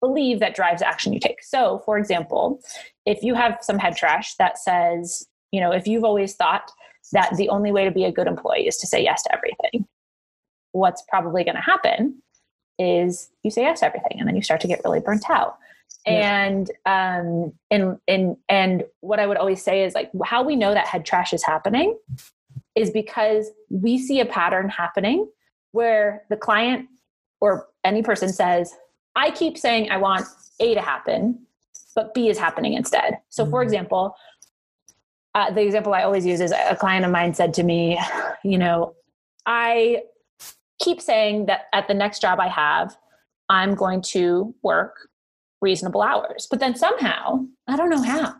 believe 0.00 0.40
that 0.40 0.54
drives 0.54 0.82
action 0.82 1.12
you 1.12 1.20
take. 1.20 1.42
So, 1.42 1.82
for 1.86 1.96
example, 1.96 2.60
if 3.06 3.22
you 3.22 3.34
have 3.34 3.58
some 3.62 3.78
head 3.78 3.96
trash 3.96 4.34
that 4.34 4.58
says, 4.58 5.26
you 5.52 5.60
know, 5.60 5.70
if 5.70 5.86
you've 5.86 6.04
always 6.04 6.34
thought 6.34 6.70
that 7.12 7.34
the 7.36 7.48
only 7.48 7.70
way 7.70 7.84
to 7.84 7.90
be 7.90 8.04
a 8.04 8.12
good 8.12 8.26
employee 8.26 8.66
is 8.66 8.76
to 8.78 8.86
say 8.86 9.02
yes 9.02 9.22
to 9.22 9.34
everything, 9.34 9.86
what's 10.72 11.02
probably 11.08 11.44
going 11.44 11.54
to 11.54 11.62
happen 11.62 12.20
is 12.78 13.30
you 13.44 13.50
say 13.50 13.62
yes 13.62 13.80
to 13.80 13.86
everything 13.86 14.18
and 14.18 14.28
then 14.28 14.34
you 14.34 14.42
start 14.42 14.60
to 14.60 14.66
get 14.68 14.80
really 14.84 15.00
burnt 15.00 15.30
out. 15.30 15.58
Yeah. 16.06 16.44
And 16.44 16.70
um 16.86 17.52
and 17.70 17.98
and 18.06 18.36
and 18.48 18.84
what 19.00 19.20
I 19.20 19.26
would 19.26 19.38
always 19.38 19.62
say 19.62 19.84
is 19.84 19.94
like 19.94 20.10
how 20.24 20.42
we 20.42 20.54
know 20.56 20.74
that 20.74 20.86
head 20.86 21.04
trash 21.04 21.32
is 21.32 21.42
happening 21.42 21.96
is 22.74 22.90
because 22.90 23.50
we 23.70 23.98
see 23.98 24.20
a 24.20 24.26
pattern 24.26 24.68
happening 24.68 25.28
where 25.72 26.24
the 26.30 26.36
client 26.36 26.88
or 27.40 27.68
any 27.84 28.02
person 28.02 28.32
says, 28.32 28.74
I 29.16 29.30
keep 29.30 29.56
saying 29.58 29.90
I 29.90 29.96
want 29.96 30.26
A 30.60 30.74
to 30.74 30.80
happen, 30.80 31.46
but 31.94 32.14
B 32.14 32.28
is 32.28 32.38
happening 32.38 32.74
instead. 32.74 33.18
So, 33.28 33.46
for 33.46 33.60
Mhm. 33.60 33.64
example, 33.64 34.16
uh, 35.34 35.50
the 35.50 35.62
example 35.62 35.94
I 35.94 36.02
always 36.02 36.24
use 36.24 36.40
is 36.40 36.52
a 36.52 36.76
client 36.76 37.04
of 37.04 37.10
mine 37.10 37.34
said 37.34 37.54
to 37.54 37.62
me, 37.62 37.98
you 38.44 38.58
know, 38.58 38.94
I 39.46 40.04
keep 40.80 41.00
saying 41.00 41.46
that 41.46 41.62
at 41.72 41.88
the 41.88 41.94
next 41.94 42.20
job 42.20 42.40
I 42.40 42.48
have, 42.48 42.96
I'm 43.48 43.74
going 43.74 44.00
to 44.02 44.54
work 44.62 45.08
reasonable 45.64 46.02
hours. 46.02 46.46
But 46.48 46.60
then 46.60 46.76
somehow, 46.76 47.44
I 47.66 47.76
don't 47.76 47.90
know 47.90 48.02
how, 48.02 48.34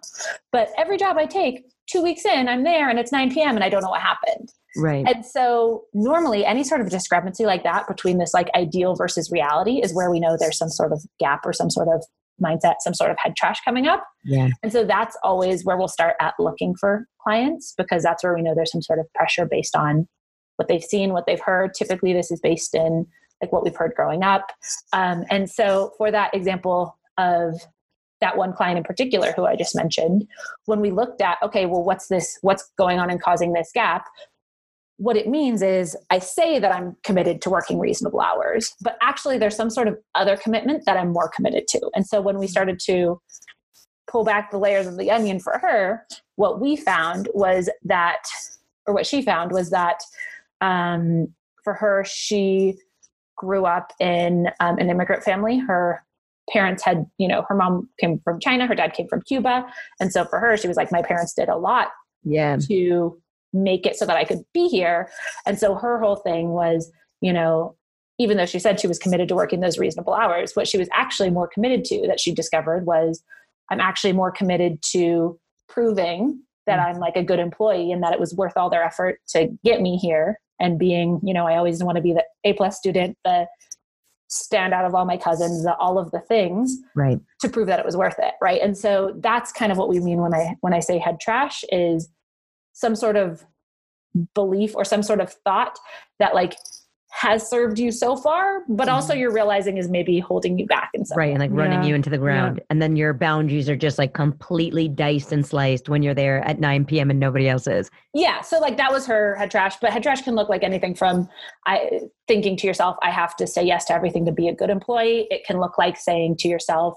but 0.52 0.68
every 0.78 0.96
job 0.96 1.16
I 1.16 1.26
take, 1.26 1.64
two 1.90 2.02
weeks 2.02 2.24
in, 2.24 2.48
I'm 2.48 2.62
there 2.62 2.88
and 2.88 2.98
it's 2.98 3.12
9 3.12 3.32
p.m. 3.32 3.56
and 3.56 3.64
I 3.64 3.68
don't 3.68 3.82
know 3.82 3.90
what 3.90 4.00
happened. 4.00 4.52
Right. 4.76 5.06
And 5.06 5.24
so 5.24 5.84
normally 5.92 6.44
any 6.44 6.64
sort 6.64 6.80
of 6.80 6.90
discrepancy 6.90 7.46
like 7.46 7.62
that 7.62 7.87
between 7.87 8.18
this 8.18 8.34
like 8.34 8.48
ideal 8.54 8.94
versus 8.94 9.30
reality 9.30 9.80
is 9.82 9.94
where 9.94 10.10
we 10.10 10.20
know 10.20 10.37
there's 10.38 10.58
some 10.58 10.70
sort 10.70 10.92
of 10.92 11.02
gap 11.20 11.40
or 11.44 11.52
some 11.52 11.70
sort 11.70 11.88
of 11.88 12.04
mindset, 12.42 12.76
some 12.80 12.94
sort 12.94 13.10
of 13.10 13.16
head 13.22 13.37
trash 13.37 13.60
coming 13.64 13.87
up. 13.87 14.04
Yeah. 14.24 14.48
And 14.62 14.72
so 14.72 14.84
that's 14.84 15.16
always 15.22 15.64
where 15.64 15.76
we'll 15.76 15.88
start 15.88 16.16
at 16.20 16.34
looking 16.38 16.74
for 16.74 17.06
clients 17.22 17.74
because 17.76 18.02
that's 18.02 18.24
where 18.24 18.34
we 18.34 18.42
know 18.42 18.54
there's 18.54 18.72
some 18.72 18.82
sort 18.82 18.98
of 18.98 19.06
pressure 19.14 19.46
based 19.46 19.76
on 19.76 20.08
what 20.56 20.68
they've 20.68 20.82
seen, 20.82 21.12
what 21.12 21.26
they've 21.26 21.40
heard. 21.40 21.74
Typically, 21.74 22.12
this 22.12 22.30
is 22.30 22.40
based 22.40 22.74
in 22.74 23.06
like 23.40 23.52
what 23.52 23.62
we've 23.62 23.76
heard 23.76 23.92
growing 23.94 24.22
up. 24.22 24.50
Um, 24.92 25.24
and 25.30 25.48
so 25.50 25.92
for 25.98 26.10
that 26.10 26.34
example 26.34 26.96
of 27.18 27.61
that 28.20 28.37
one 28.37 28.53
client 28.53 28.79
in 28.79 28.85
particular 28.85 29.33
who 29.33 29.44
I 29.44 29.57
just 29.57 29.77
mentioned, 29.77 30.27
when 30.66 30.81
we 30.81 30.90
looked 30.90 31.20
at, 31.20 31.38
okay, 31.42 31.66
well, 31.66 31.85
what's 31.85 32.09
this, 32.09 32.38
what's 32.42 32.70
going 32.79 32.98
on 32.98 33.11
and 33.11 33.20
causing 33.20 33.53
this 33.53 33.70
gap? 33.74 34.07
What 34.96 35.16
it 35.16 35.29
means 35.29 35.61
is 35.61 35.96
I 36.11 36.20
say 36.20 36.59
that 36.59 36.72
I'm 36.72 36.96
committed 37.03 37.42
to 37.42 37.50
working 37.50 37.79
reasonable 37.79 38.20
hours, 38.20 38.72
but 38.81 38.96
actually 39.03 39.38
there's 39.38 39.57
some 39.57 39.68
sort 39.68 39.88
of 39.88 39.98
other 40.14 40.37
commitment 40.37 40.85
that 40.87 40.96
I'm 40.96 41.12
more 41.12 41.29
committed 41.29 41.66
to. 41.68 41.90
And 41.94 42.07
so 42.07 42.20
when 42.20 42.38
we 42.38 42.46
started 42.46 42.79
to 42.87 43.20
pull 44.07 44.24
back 44.24 44.50
the 44.50 44.59
layers 44.59 44.87
of 44.87 44.96
the 44.96 45.11
onion 45.11 45.40
for 45.40 45.59
her, 45.59 46.07
what 46.37 46.61
we 46.61 46.77
found 46.77 47.29
was 47.35 47.68
that, 47.83 48.22
or 48.87 48.94
what 48.94 49.07
she 49.07 49.20
found 49.20 49.50
was 49.50 49.70
that 49.70 49.98
um, 50.61 51.35
for 51.64 51.74
her, 51.74 52.05
she 52.07 52.79
grew 53.37 53.66
up 53.66 53.92
in 53.98 54.48
um, 54.61 54.79
an 54.79 54.88
immigrant 54.88 55.24
family. 55.24 55.59
Her 55.59 56.03
parents 56.50 56.85
had, 56.85 57.07
you 57.18 57.28
know, 57.28 57.44
her 57.48 57.54
mom 57.54 57.88
came 57.98 58.20
from 58.24 58.40
China, 58.40 58.66
her 58.66 58.74
dad 58.74 58.92
came 58.92 59.09
from 59.09 59.22
Cuba. 59.22 59.66
And 60.00 60.12
so 60.12 60.24
for 60.24 60.38
her, 60.38 60.57
she 60.57 60.68
was 60.68 60.76
like, 60.76 60.92
my 60.92 61.02
parents 61.02 61.35
did 61.35 61.48
a 61.48 61.57
lot 61.57 61.88
Yeah. 62.22 62.57
to 62.68 63.20
make 63.52 63.87
it 63.87 63.96
so 63.96 64.04
that 64.07 64.16
I 64.16 64.24
could 64.24 64.40
be 64.52 64.68
here. 64.68 65.09
And 65.46 65.59
so 65.59 65.74
her 65.74 65.98
whole 65.98 66.16
thing 66.16 66.50
was, 66.50 66.90
you 67.20 67.33
know, 67.33 67.76
even 68.18 68.37
though 68.37 68.46
she 68.46 68.59
said 68.59 68.78
she 68.78 68.87
was 68.87 68.98
committed 68.98 69.28
to 69.28 69.35
working 69.35 69.61
those 69.61 69.78
reasonable 69.78 70.14
hours, 70.14 70.54
what 70.54 70.68
she 70.68 70.78
was 70.78 70.88
actually 70.92 71.30
more 71.30 71.48
committed 71.48 71.85
to 71.87 72.07
that 72.07 72.20
she 72.20 72.33
discovered 72.33 72.87
was 72.87 73.22
I'm 73.70 73.80
actually 73.80 74.12
more 74.12 74.30
committed 74.30 74.83
to 74.92 75.38
proving 75.68 76.40
that 76.66 76.78
mm. 76.78 76.87
I'm 76.87 76.98
like 76.98 77.16
a 77.16 77.22
good 77.22 77.38
employee 77.38 77.90
and 77.90 78.02
that 78.02 78.12
it 78.12 78.20
was 78.20 78.35
worth 78.35 78.52
all 78.57 78.70
their 78.70 78.85
effort 78.85 79.18
to 79.28 79.48
get 79.64 79.80
me 79.80 79.96
here 79.96 80.38
and 80.61 80.78
being, 80.78 81.20
you 81.22 81.35
know, 81.35 81.46
I 81.46 81.57
always 81.57 81.83
want 81.83 81.96
to 81.96 82.02
be 82.02 82.12
the 82.12 82.24
A 82.44 82.52
plus 82.52 82.76
student, 82.76 83.16
the 83.24 83.46
stand 84.28 84.72
out 84.74 84.84
of 84.84 84.94
all 84.94 85.04
my 85.04 85.16
cousins, 85.16 85.62
the, 85.64 85.74
all 85.76 85.98
of 85.98 86.10
the 86.10 86.20
things 86.20 86.78
Right. 86.94 87.20
to 87.40 87.48
prove 87.48 87.66
that 87.68 87.78
it 87.78 87.84
was 87.84 87.96
worth 87.96 88.18
it 88.18 88.34
right 88.40 88.60
and 88.60 88.76
so 88.76 89.14
that's 89.18 89.52
kind 89.52 89.70
of 89.70 89.78
what 89.78 89.88
we 89.88 90.00
mean 90.00 90.18
when 90.18 90.34
i 90.34 90.56
when 90.60 90.72
i 90.72 90.80
say 90.80 90.98
head 90.98 91.20
trash 91.20 91.62
is 91.70 92.08
some 92.72 92.96
sort 92.96 93.16
of 93.16 93.44
belief 94.34 94.74
or 94.74 94.84
some 94.84 95.02
sort 95.02 95.20
of 95.20 95.32
thought 95.44 95.78
that 96.18 96.34
like 96.34 96.56
has 97.16 97.48
served 97.48 97.79
you 97.79 97.92
so 97.92 98.16
far 98.16 98.62
but 98.68 98.88
also 98.88 99.14
you're 99.14 99.33
realizing 99.33 99.77
is 99.77 99.88
maybe 99.88 100.18
holding 100.18 100.59
you 100.59 100.66
back 100.66 100.90
in 100.94 101.05
some 101.05 101.16
Right. 101.16 101.27
way. 101.29 101.31
And 101.31 101.38
like 101.40 101.50
running 101.53 101.83
Yeah. 101.83 101.90
you 101.90 101.94
into 101.94 102.11
the 102.11 102.18
ground. 102.18 102.61
And 102.70 102.83
then 102.83 102.96
your 102.96 103.14
boundaries 103.14 103.68
are 103.68 103.77
just 103.77 103.98
like 103.98 104.14
completely 104.14 104.88
diced 104.88 105.31
and 105.31 105.46
sliced 105.46 105.88
when 105.88 106.03
you're 106.03 106.12
there 106.14 106.40
at 106.40 106.59
9 106.59 106.85
p.m. 106.87 107.11
and 107.11 107.20
nobody 107.20 107.48
else 107.48 107.68
is. 107.68 107.88
yeah 108.14 108.40
so 108.40 108.59
like 108.59 108.77
that 108.79 108.92
was 108.92 109.07
her 109.07 109.37
head 109.37 109.50
trash 109.50 109.77
but 109.81 109.92
head 109.92 110.03
trash 110.03 110.22
can 110.22 110.35
look 110.35 110.48
like 110.48 110.62
anything 110.64 110.94
from 110.94 111.29
i 111.66 112.00
thinking 112.27 112.57
to 112.57 112.66
yourself 112.66 112.96
i 113.03 113.11
have 113.11 113.35
to 113.37 113.46
say 113.46 113.62
yes 113.62 113.85
to 113.85 113.94
everything 113.94 114.24
to 114.27 114.33
be 114.33 114.48
a 114.48 114.55
good 114.55 114.70
employee 114.70 115.27
it 115.31 115.44
can 115.46 115.61
look 115.61 115.79
like 115.79 115.96
saying 115.96 116.37
to 116.37 116.48
yourself 116.48 116.94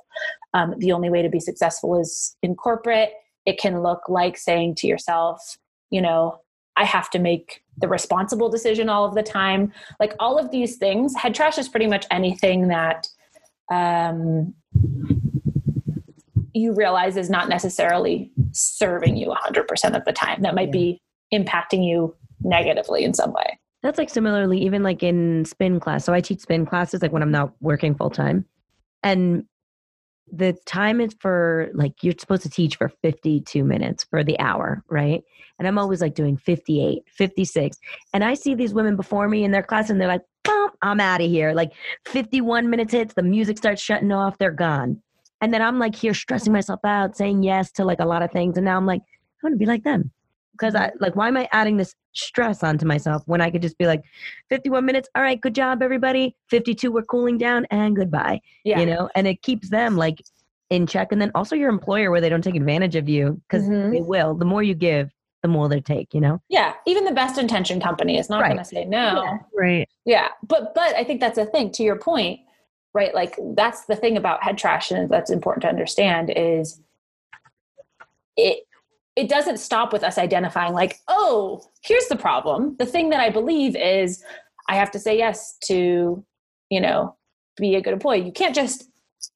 um, 0.56 0.73
the 0.80 0.91
only 0.91 1.10
way 1.12 1.21
to 1.21 1.30
be 1.30 1.39
successful 1.39 1.99
is 1.99 2.36
in 2.41 2.56
corporate 2.56 3.12
it 3.45 3.58
can 3.60 3.82
look 3.84 4.01
like 4.10 4.36
saying 4.38 4.73
to 4.75 4.88
yourself 4.88 5.58
you 5.91 6.01
know 6.01 6.39
i 6.75 6.84
have 6.86 7.10
to 7.10 7.19
make 7.19 7.62
the 7.79 7.87
responsible 7.87 8.49
decision 8.49 8.89
all 8.89 9.05
of 9.05 9.15
the 9.15 9.23
time 9.23 9.71
like 9.99 10.13
all 10.19 10.37
of 10.37 10.51
these 10.51 10.77
things 10.77 11.15
head 11.15 11.33
trash 11.33 11.57
is 11.57 11.67
pretty 11.67 11.87
much 11.87 12.05
anything 12.11 12.67
that 12.67 13.07
um, 13.71 14.53
you 16.53 16.73
realize 16.73 17.17
is 17.17 17.29
not 17.29 17.49
necessarily 17.49 18.31
serving 18.51 19.17
you 19.17 19.27
100% 19.27 19.95
of 19.95 20.05
the 20.05 20.13
time 20.13 20.41
that 20.41 20.55
might 20.55 20.71
be 20.71 21.01
impacting 21.33 21.85
you 21.85 22.15
negatively 22.41 23.03
in 23.03 23.13
some 23.13 23.33
way 23.33 23.59
That's 23.83 23.97
like 23.97 24.09
similarly, 24.09 24.59
even 24.59 24.83
like 24.83 25.03
in 25.03 25.45
spin 25.45 25.79
class. 25.79 26.05
So 26.05 26.13
I 26.13 26.21
teach 26.21 26.41
spin 26.41 26.65
classes 26.65 27.01
like 27.01 27.11
when 27.11 27.21
I'm 27.21 27.31
not 27.31 27.53
working 27.61 27.95
full 27.95 28.09
time. 28.09 28.45
And 29.03 29.45
the 30.31 30.57
time 30.65 30.99
is 30.99 31.15
for 31.19 31.69
like 31.73 32.03
you're 32.03 32.13
supposed 32.17 32.43
to 32.43 32.49
teach 32.49 32.75
for 32.75 32.89
52 32.89 33.63
minutes 33.63 34.03
for 34.03 34.23
the 34.23 34.39
hour, 34.39 34.83
right? 34.89 35.23
And 35.57 35.67
I'm 35.67 35.77
always 35.77 36.01
like 36.01 36.15
doing 36.15 36.37
58, 36.37 37.03
56. 37.07 37.77
And 38.13 38.23
I 38.23 38.33
see 38.33 38.53
these 38.53 38.73
women 38.73 38.95
before 38.95 39.27
me 39.29 39.43
in 39.43 39.51
their 39.51 39.63
class 39.63 39.89
and 39.89 39.99
they're 39.99 40.07
like, 40.07 40.21
"Boom, 40.43 40.69
I'm 40.81 40.99
out 40.99 41.21
of 41.21 41.29
here. 41.29 41.53
Like 41.53 41.71
51 42.05 42.69
minutes 42.69 42.93
hits, 42.93 43.13
the 43.13 43.23
music 43.23 43.57
starts 43.57 43.81
shutting 43.81 44.11
off, 44.11 44.37
they're 44.37 44.51
gone. 44.51 45.01
And 45.41 45.53
then 45.53 45.61
I'm 45.61 45.79
like 45.79 45.95
here 45.95 46.13
stressing 46.13 46.53
myself 46.53 46.79
out, 46.83 47.15
saying 47.15 47.43
yes 47.43 47.71
to 47.73 47.85
like 47.85 47.99
a 47.99 48.05
lot 48.05 48.23
of 48.23 48.31
things. 48.31 48.57
And 48.57 48.65
now 48.65 48.77
I'm 48.77 48.85
like, 48.85 49.01
I 49.01 49.39
want 49.43 49.53
to 49.53 49.57
be 49.57 49.65
like 49.65 49.83
them. 49.83 50.11
Because 50.57 50.75
I 50.75 50.91
like, 50.99 51.15
why 51.15 51.27
am 51.27 51.37
I 51.37 51.47
adding 51.51 51.77
this 51.77 51.93
stress 52.13 52.63
onto 52.63 52.85
myself 52.85 53.21
when 53.27 53.41
I 53.41 53.51
could 53.51 53.61
just 53.61 53.77
be 53.77 53.85
like, 53.85 54.01
51 54.49 54.85
minutes, 54.85 55.07
all 55.15 55.21
right, 55.21 55.39
good 55.39 55.53
job, 55.55 55.81
everybody. 55.83 56.35
52, 56.49 56.91
we're 56.91 57.03
cooling 57.03 57.37
down, 57.37 57.65
and 57.69 57.95
goodbye. 57.95 58.41
yeah 58.63 58.79
You 58.79 58.87
know, 58.87 59.09
and 59.15 59.27
it 59.27 59.41
keeps 59.43 59.69
them 59.69 59.95
like 59.95 60.21
in 60.69 60.87
check. 60.87 61.11
And 61.11 61.21
then 61.21 61.31
also 61.35 61.55
your 61.55 61.69
employer 61.69 62.09
where 62.11 62.19
they 62.21 62.29
don't 62.29 62.43
take 62.43 62.55
advantage 62.55 62.95
of 62.95 63.07
you 63.07 63.39
because 63.47 63.67
Mhm. 63.69 63.91
they 63.91 64.01
will. 64.01 64.33
The 64.35 64.45
more 64.45 64.63
you 64.63 64.73
give, 64.73 65.11
the 65.43 65.49
will 65.49 65.69
they 65.69 65.79
take, 65.79 66.13
you 66.13 66.19
know? 66.19 66.41
Yeah. 66.49 66.73
Even 66.87 67.05
the 67.05 67.11
best 67.13 67.37
intention 67.37 67.79
company 67.79 68.17
is 68.17 68.29
not 68.29 68.41
Right. 68.41 68.47
going 68.49 68.57
to 68.57 68.65
say 68.65 68.83
no. 68.83 69.23
Yeah. 69.23 69.37
Right. 69.55 69.89
Yeah, 70.05 70.29
but 70.45 70.73
but 70.73 70.95
I 70.95 71.03
think 71.03 71.21
that's 71.21 71.37
a 71.37 71.45
thing. 71.45 71.71
To 71.73 71.83
your 71.83 71.95
point, 71.97 72.39
right? 72.93 73.13
Like 73.13 73.37
that's 73.55 73.85
the 73.85 73.95
thing 73.95 74.17
about 74.17 74.41
head 74.43 74.57
trash, 74.57 74.89
and 74.91 75.07
that's 75.09 75.29
important 75.29 75.61
to 75.61 75.69
understand 75.69 76.31
is 76.35 76.81
it 78.35 78.66
it 79.17 79.27
doesn't 79.27 79.58
stop 79.58 79.91
with 79.91 80.03
us 80.03 80.19
identifying 80.19 80.73
like, 80.73 80.99
oh, 81.08 81.63
here's 81.82 82.06
the 82.06 82.15
problem. 82.15 82.75
The 82.77 82.86
thing 82.86 83.10
that 83.10 83.19
I 83.19 83.32
believe 83.32 83.75
is 83.75 84.23
I 84.69 84.75
have 84.75 84.91
to 84.91 84.99
say 84.99 85.17
yes 85.17 85.58
to, 85.63 86.23
you 86.69 86.80
know, 86.80 87.15
be 87.58 87.73
a 87.75 87.82
good 87.82 87.93
employee. 87.93 88.23
You 88.23 88.32
can't 88.32 88.53
just 88.53 88.88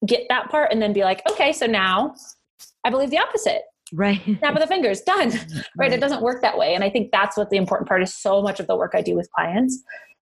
get 0.06 0.28
that 0.30 0.52
part 0.52 0.72
and 0.72 0.80
then 0.80 0.94
be 0.94 1.04
like, 1.04 1.24
okay, 1.32 1.52
so 1.52 1.66
now 1.66 2.14
I 2.86 2.92
believe 2.92 3.10
the 3.10 3.18
opposite. 3.18 3.64
Right. 3.92 4.22
Snap 4.38 4.54
of 4.54 4.62
the 4.62 4.68
fingers, 4.68 5.02
done. 5.02 5.34
Right. 5.76 5.92
It 5.92 6.00
doesn't 6.00 6.22
work 6.22 6.44
that 6.44 6.60
way. 6.60 6.76
And 6.76 6.84
I 6.84 6.92
think 6.92 7.12
that's 7.12 7.36
what 7.36 7.50
the 7.50 7.58
important 7.58 7.90
part 7.90 8.04
is 8.04 8.14
so 8.14 8.40
much 8.44 8.60
of 8.60 8.68
the 8.68 8.76
work 8.76 8.92
I 8.94 9.02
do 9.02 9.16
with 9.16 9.32
clients 9.32 9.82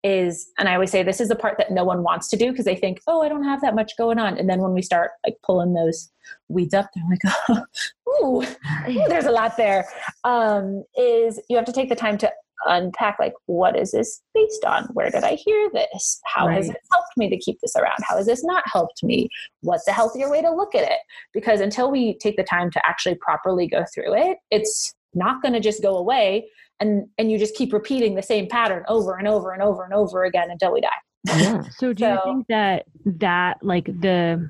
is, 0.04 0.50
and 0.58 0.68
I 0.68 0.74
always 0.74 0.92
say 0.92 1.04
this 1.04 1.22
is 1.22 1.30
the 1.30 1.36
part 1.36 1.58
that 1.58 1.72
no 1.72 1.84
one 1.84 2.04
wants 2.04 2.30
to 2.30 2.38
do 2.38 2.52
because 2.52 2.66
they 2.66 2.76
think, 2.76 3.00
oh, 3.08 3.22
I 3.22 3.30
don't 3.30 3.44
have 3.44 3.62
that 3.62 3.76
much 3.76 3.94
going 3.98 4.20
on. 4.20 4.38
And 4.38 4.50
then 4.50 4.60
when 4.60 4.74
we 4.74 4.82
start 4.82 5.12
like 5.26 5.38
pulling 5.44 5.74
those 5.74 6.12
weeds 6.50 6.74
up, 6.74 6.90
they're 6.94 7.04
like, 7.10 7.66
oh, 8.08 8.44
ooh, 8.46 9.08
there's 9.08 9.26
a 9.26 9.32
lot 9.32 9.58
there. 9.58 9.88
Um, 10.24 10.84
is 10.98 11.40
you 11.50 11.56
have 11.56 11.66
to 11.66 11.74
take 11.74 11.90
the 11.90 11.96
time 11.96 12.18
to 12.20 12.32
unpack 12.66 13.18
like 13.20 13.34
what 13.46 13.78
is 13.78 13.92
this 13.92 14.22
based 14.34 14.64
on? 14.64 14.86
Where 14.94 15.10
did 15.10 15.24
i 15.24 15.36
hear 15.36 15.70
this? 15.74 16.22
How 16.26 16.48
has 16.48 16.70
it 16.70 16.78
helped 16.92 17.18
me 17.18 17.30
to 17.30 17.38
keep 17.38 17.60
this 17.62 17.76
around? 17.76 17.98
How 18.08 18.18
has 18.18 18.26
this 18.26 18.44
not 18.44 18.64
helped 18.72 19.04
me? 19.04 19.30
What's 19.62 19.88
a 19.88 19.92
healthier 19.92 20.30
way 20.30 20.42
to 20.42 20.52
look 20.52 20.76
at 20.76 20.84
it? 20.84 21.00
Because 21.34 21.60
until 21.60 21.92
we 21.92 22.18
take 22.20 22.38
the 22.38 22.44
time 22.44 22.72
to 22.72 22.82
actually 22.88 23.16
properly 23.16 23.68
go 23.68 23.84
through 23.94 24.14
it 24.16 24.38
it's 24.52 24.94
not 25.16 25.42
going 25.42 25.54
to 25.54 25.60
just 25.60 25.82
go 25.82 25.98
away 25.98 26.48
and 26.80 27.08
and 27.18 27.32
you 27.32 27.38
just 27.38 27.56
keep 27.56 27.74
repeating 27.74 28.16
the 28.16 28.24
same 28.24 28.48
pattern 28.48 28.84
over 28.88 29.18
and 29.18 29.28
over 29.28 29.52
and 29.52 29.62
over 29.62 29.84
and 29.84 29.94
over 29.94 30.24
again 30.24 30.50
until 30.50 30.74
we 30.74 30.82
die 30.82 30.90
Yeah. 31.28 31.64
So 31.78 31.94
do 31.94 32.06
you 32.06 32.20
think 32.24 32.48
that 32.48 32.86
that 33.06 33.58
like 33.62 33.86
the 33.86 34.50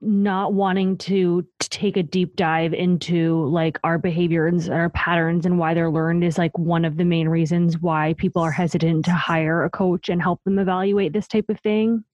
not 0.00 0.52
wanting 0.52 0.98
to, 0.98 1.46
to 1.60 1.70
take 1.70 1.96
a 1.96 2.02
deep 2.02 2.36
dive 2.36 2.74
into 2.74 3.46
like 3.46 3.78
our 3.84 3.96
behaviors 3.96 4.66
and 4.66 4.74
our 4.74 4.90
patterns 4.90 5.46
and 5.46 5.58
why 5.58 5.72
they're 5.72 5.90
learned 5.90 6.22
is 6.22 6.36
like 6.36 6.56
one 6.58 6.84
of 6.84 6.98
the 6.98 7.04
main 7.06 7.26
reasons 7.26 7.78
why 7.78 8.14
people 8.18 8.42
are 8.42 8.50
hesitant 8.50 9.06
to 9.06 9.12
hire 9.12 9.64
a 9.64 9.70
coach 9.70 10.10
and 10.10 10.20
help 10.20 10.44
them 10.44 10.58
evaluate 10.58 11.14
this 11.14 11.26
type 11.26 11.46
of 11.48 11.58
thing? 11.60 12.04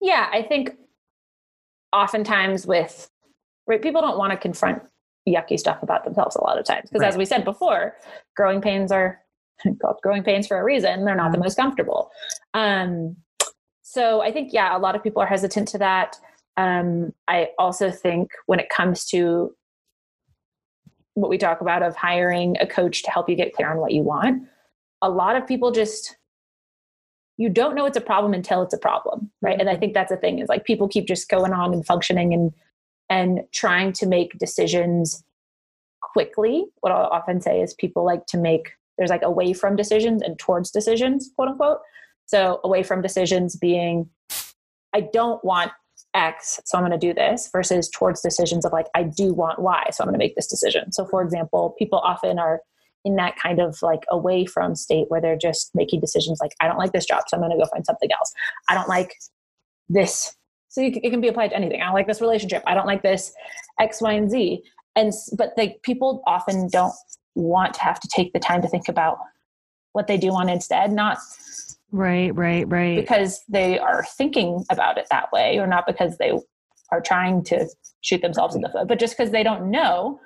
yeah 0.00 0.28
i 0.32 0.42
think 0.42 0.70
oftentimes 1.92 2.66
with 2.66 3.08
right 3.66 3.82
people 3.82 4.00
don't 4.00 4.18
want 4.18 4.30
to 4.30 4.36
confront 4.36 4.82
yucky 5.26 5.58
stuff 5.58 5.82
about 5.82 6.04
themselves 6.04 6.36
a 6.36 6.42
lot 6.42 6.58
of 6.58 6.64
times. 6.64 6.88
Because 6.90 7.06
as 7.06 7.16
we 7.16 7.24
said 7.24 7.44
before 7.44 7.94
growing 8.36 8.60
pains 8.60 8.92
are 8.92 9.20
called 9.82 9.98
growing 10.02 10.22
pains 10.22 10.46
for 10.46 10.58
a 10.58 10.64
reason. 10.64 11.04
They're 11.04 11.16
not 11.16 11.32
the 11.32 11.38
most 11.38 11.56
comfortable. 11.56 12.10
Um 12.54 13.16
so 13.82 14.20
i 14.20 14.32
think 14.32 14.52
yeah 14.52 14.76
a 14.76 14.80
lot 14.80 14.96
of 14.96 15.02
people 15.02 15.22
are 15.22 15.26
hesitant 15.26 15.68
to 15.68 15.78
that. 15.78 16.16
Um 16.56 17.12
i 17.28 17.48
also 17.58 17.90
think 17.90 18.30
when 18.46 18.60
it 18.60 18.68
comes 18.68 19.04
to 19.06 19.54
what 21.14 21.30
we 21.30 21.38
talk 21.38 21.60
about 21.60 21.82
of 21.82 21.96
hiring 21.96 22.56
a 22.60 22.66
coach 22.66 23.02
to 23.02 23.10
help 23.10 23.28
you 23.28 23.36
get 23.36 23.54
clear 23.54 23.70
on 23.70 23.78
what 23.78 23.92
you 23.92 24.02
want 24.02 24.46
a 25.00 25.08
lot 25.08 25.34
of 25.34 25.46
people 25.46 25.70
just 25.70 26.16
you 27.38 27.48
don't 27.48 27.74
know 27.74 27.86
it's 27.86 27.96
a 27.96 28.02
problem 28.02 28.34
until 28.34 28.62
it's 28.62 28.74
a 28.74 28.78
problem 28.78 29.30
right? 29.40 29.58
And 29.58 29.70
i 29.70 29.76
think 29.76 29.94
that's 29.94 30.10
the 30.10 30.16
thing 30.16 30.40
is 30.40 30.48
like 30.48 30.64
people 30.64 30.88
keep 30.88 31.06
just 31.06 31.28
going 31.28 31.52
on 31.52 31.72
and 31.72 31.86
functioning 31.86 32.34
and 32.34 32.52
and 33.08 33.40
trying 33.52 33.92
to 33.94 34.06
make 34.06 34.38
decisions 34.38 35.24
quickly. 36.00 36.66
What 36.80 36.92
i'll 36.92 37.06
often 37.06 37.40
say 37.40 37.60
is 37.60 37.74
people 37.74 38.04
like 38.04 38.26
to 38.26 38.38
make 38.38 38.72
there's 38.98 39.10
like 39.10 39.22
away 39.22 39.52
from 39.52 39.76
decisions 39.76 40.22
and 40.22 40.38
towards 40.38 40.70
decisions 40.70 41.30
quote 41.34 41.48
unquote. 41.48 41.78
So 42.26 42.60
away 42.64 42.82
from 42.82 43.02
decisions 43.02 43.56
being 43.56 44.08
i 44.94 45.00
don't 45.00 45.44
want 45.44 45.72
x 46.14 46.60
so 46.64 46.78
i'm 46.78 46.84
going 46.84 46.98
to 46.98 47.06
do 47.06 47.12
this 47.12 47.50
versus 47.52 47.90
towards 47.90 48.22
decisions 48.22 48.64
of 48.64 48.72
like 48.72 48.86
i 48.94 49.02
do 49.02 49.34
want 49.34 49.58
y 49.58 49.84
so 49.90 50.02
i'm 50.02 50.06
going 50.06 50.14
to 50.14 50.18
make 50.18 50.36
this 50.36 50.46
decision. 50.46 50.92
So 50.92 51.04
for 51.04 51.22
example 51.22 51.74
people 51.78 51.98
often 51.98 52.38
are 52.38 52.60
in 53.04 53.16
that 53.16 53.36
kind 53.36 53.60
of 53.60 53.80
like 53.82 54.02
away 54.10 54.46
from 54.46 54.74
state 54.74 55.06
where 55.08 55.20
they're 55.20 55.36
just 55.36 55.70
making 55.74 56.00
decisions 56.00 56.38
like 56.40 56.52
i 56.60 56.66
don't 56.66 56.78
like 56.78 56.92
this 56.92 57.06
job 57.06 57.22
so 57.28 57.36
i'm 57.36 57.40
going 57.40 57.52
to 57.52 57.62
go 57.62 57.68
find 57.70 57.84
something 57.86 58.10
else. 58.12 58.32
I 58.68 58.74
don't 58.74 58.88
like 58.88 59.14
this 59.88 60.34
so 60.76 60.82
you, 60.82 60.92
it 61.02 61.08
can 61.08 61.22
be 61.22 61.28
applied 61.28 61.48
to 61.48 61.56
anything. 61.56 61.80
I 61.80 61.86
don't 61.86 61.94
like 61.94 62.06
this 62.06 62.20
relationship. 62.20 62.62
I 62.66 62.74
don't 62.74 62.86
like 62.86 63.02
this 63.02 63.32
x 63.80 64.02
y 64.02 64.12
and 64.12 64.30
z. 64.30 64.62
And 64.94 65.10
but 65.32 65.54
like 65.56 65.80
people 65.80 66.22
often 66.26 66.68
don't 66.68 66.92
want 67.34 67.72
to 67.74 67.80
have 67.80 67.98
to 67.98 68.08
take 68.08 68.34
the 68.34 68.38
time 68.38 68.60
to 68.60 68.68
think 68.68 68.86
about 68.86 69.16
what 69.92 70.06
they 70.06 70.18
do 70.18 70.28
want 70.32 70.50
instead 70.50 70.92
not 70.92 71.16
Right, 71.92 72.34
right, 72.34 72.68
right. 72.68 72.96
because 72.96 73.42
they 73.48 73.78
are 73.78 74.04
thinking 74.18 74.66
about 74.70 74.98
it 74.98 75.06
that 75.10 75.32
way 75.32 75.58
or 75.58 75.66
not 75.66 75.86
because 75.86 76.18
they 76.18 76.32
are 76.92 77.00
trying 77.00 77.42
to 77.44 77.66
shoot 78.02 78.20
themselves 78.20 78.54
in 78.54 78.60
the 78.60 78.68
foot 78.68 78.86
but 78.86 78.98
just 78.98 79.16
because 79.16 79.32
they 79.32 79.42
don't 79.42 79.70
know 79.70 80.20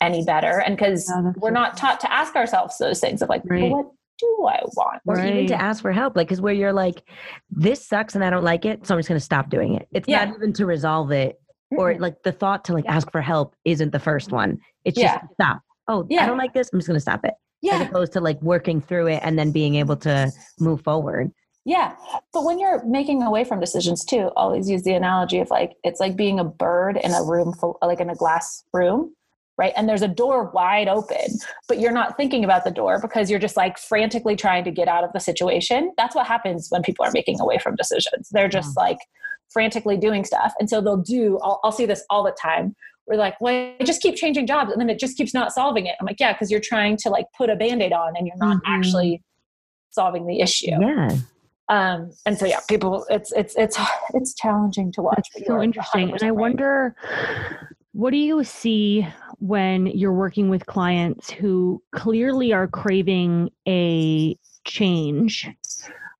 any 0.00 0.24
better 0.24 0.60
and 0.60 0.76
because 0.76 1.06
that's 1.06 1.38
we're 1.38 1.50
so 1.50 1.54
not 1.54 1.76
taught 1.76 2.00
to 2.00 2.12
ask 2.12 2.34
ourselves 2.34 2.78
those 2.78 2.98
things 2.98 3.22
of 3.22 3.28
like 3.28 3.42
well, 3.44 3.70
what 3.70 3.86
do 4.18 4.46
i 4.48 4.60
want 4.76 5.00
Or 5.06 5.18
even 5.24 5.46
to 5.48 5.60
ask 5.60 5.82
for 5.82 5.92
help, 5.92 6.16
like, 6.16 6.26
because 6.28 6.40
where 6.40 6.54
you're 6.54 6.72
like, 6.72 7.02
this 7.50 7.86
sucks 7.86 8.14
and 8.14 8.24
I 8.24 8.30
don't 8.30 8.44
like 8.44 8.64
it, 8.64 8.86
so 8.86 8.94
I'm 8.94 8.98
just 8.98 9.08
going 9.08 9.18
to 9.18 9.24
stop 9.24 9.50
doing 9.50 9.74
it. 9.74 9.88
It's 9.92 10.08
Yeah. 10.08 10.24
not 10.24 10.36
even 10.36 10.52
to 10.54 10.66
resolve 10.66 11.10
it, 11.12 11.40
or 11.70 11.92
Mm-mm. 11.92 12.00
like 12.00 12.22
the 12.22 12.32
thought 12.32 12.64
to 12.66 12.72
like 12.72 12.84
ask 12.86 13.10
for 13.12 13.20
help 13.20 13.54
isn't 13.64 13.92
the 13.92 13.98
first 13.98 14.32
one. 14.32 14.58
It's 14.84 14.98
Yeah. 14.98 15.18
just 15.20 15.34
stop. 15.34 15.60
Oh, 15.88 16.06
yeah. 16.10 16.22
I 16.22 16.26
don't 16.26 16.38
like 16.38 16.52
this. 16.54 16.70
I'm 16.72 16.78
just 16.78 16.86
going 16.88 16.96
to 16.96 17.00
stop 17.00 17.24
it. 17.24 17.34
Yeah. 17.62 17.76
As 17.80 17.88
opposed 17.88 18.12
to 18.12 18.20
like 18.20 18.40
working 18.42 18.80
through 18.80 19.06
it 19.08 19.20
and 19.24 19.38
then 19.38 19.50
being 19.52 19.74
able 19.76 19.96
to 19.96 20.30
move 20.60 20.82
forward. 20.82 21.30
Yeah. 21.64 21.96
But 22.32 22.44
when 22.44 22.58
you're 22.58 22.84
making 22.86 23.22
away 23.22 23.44
from 23.44 23.60
decisions 23.60 24.04
too, 24.04 24.30
always 24.36 24.70
use 24.70 24.82
the 24.84 24.94
analogy 24.94 25.38
of 25.40 25.50
like, 25.50 25.72
it's 25.84 26.00
like 26.00 26.16
being 26.16 26.38
a 26.40 26.44
bird 26.44 26.96
in 27.02 27.12
a 27.12 27.22
room 27.22 27.52
full, 27.52 27.76
like 27.82 28.00
in 28.00 28.08
a 28.10 28.14
glass 28.14 28.64
room, 28.72 29.14
right? 29.58 29.72
And 29.76 29.88
there's 29.88 30.02
a 30.02 30.08
door 30.08 30.50
wide 30.54 30.88
open, 30.88 31.26
but 31.66 31.78
you're 31.80 31.92
not 31.92 32.16
thinking 32.16 32.44
about 32.44 32.64
the 32.64 32.70
door 32.70 33.00
because 33.00 33.28
you're 33.28 33.40
just 33.40 33.56
like 33.56 33.76
frantically 33.78 34.36
trying 34.36 34.64
to 34.64 34.70
get 34.70 34.88
out 34.88 35.04
of 35.04 35.12
the 35.12 35.18
situation. 35.20 35.92
That's 35.98 36.14
what 36.14 36.26
happens 36.26 36.68
when 36.70 36.82
people 36.82 37.04
are 37.04 37.10
making 37.12 37.40
away 37.40 37.58
from 37.58 37.74
decisions. 37.74 38.28
They're 38.30 38.48
just 38.48 38.76
like 38.76 38.98
frantically 39.52 39.96
doing 39.96 40.24
stuff. 40.24 40.54
And 40.60 40.70
so 40.70 40.80
they'll 40.80 40.96
do, 40.96 41.38
I'll, 41.42 41.60
I'll 41.64 41.72
see 41.72 41.86
this 41.86 42.04
all 42.08 42.22
the 42.22 42.36
time. 42.40 42.76
We're 43.08 43.16
like, 43.16 43.40
well, 43.40 43.74
I 43.80 43.84
just 43.84 44.00
keep 44.02 44.14
changing 44.16 44.46
jobs 44.46 44.70
and 44.70 44.80
then 44.80 44.90
it 44.90 44.98
just 45.00 45.16
keeps 45.16 45.34
not 45.34 45.52
solving 45.52 45.86
it. 45.86 45.96
I'm 46.00 46.06
like, 46.06 46.20
yeah, 46.20 46.32
because 46.34 46.50
you're 46.50 46.60
trying 46.60 46.96
to 46.98 47.08
like 47.10 47.26
put 47.36 47.50
a 47.50 47.56
band 47.56 47.82
aid 47.82 47.92
on 47.92 48.14
and 48.16 48.26
you're 48.26 48.36
not 48.36 48.58
Mhm. 48.58 48.60
actually 48.66 49.22
solving 49.90 50.26
the 50.26 50.40
issue 50.40 50.70
Yeah. 50.78 51.08
um 51.70 52.10
and 52.26 52.36
so 52.38 52.44
yeah 52.44 52.60
people 52.68 53.06
it's 53.08 53.32
it's 53.32 53.56
it's 53.56 53.78
it's 54.12 54.34
challenging 54.34 54.92
to 54.92 55.00
watch 55.02 55.26
That's 55.34 55.46
so 55.46 55.62
interesting. 55.62 56.10
And 56.12 56.22
I 56.22 56.26
right. 56.26 56.36
wonder 56.36 56.94
what 57.92 58.10
do 58.10 58.18
you 58.18 58.44
see 58.44 59.08
when 59.38 59.86
you're 59.86 60.12
working 60.12 60.48
with 60.48 60.66
clients 60.66 61.30
who 61.30 61.82
clearly 61.92 62.52
are 62.52 62.66
craving 62.66 63.50
a 63.66 64.36
change, 64.64 65.48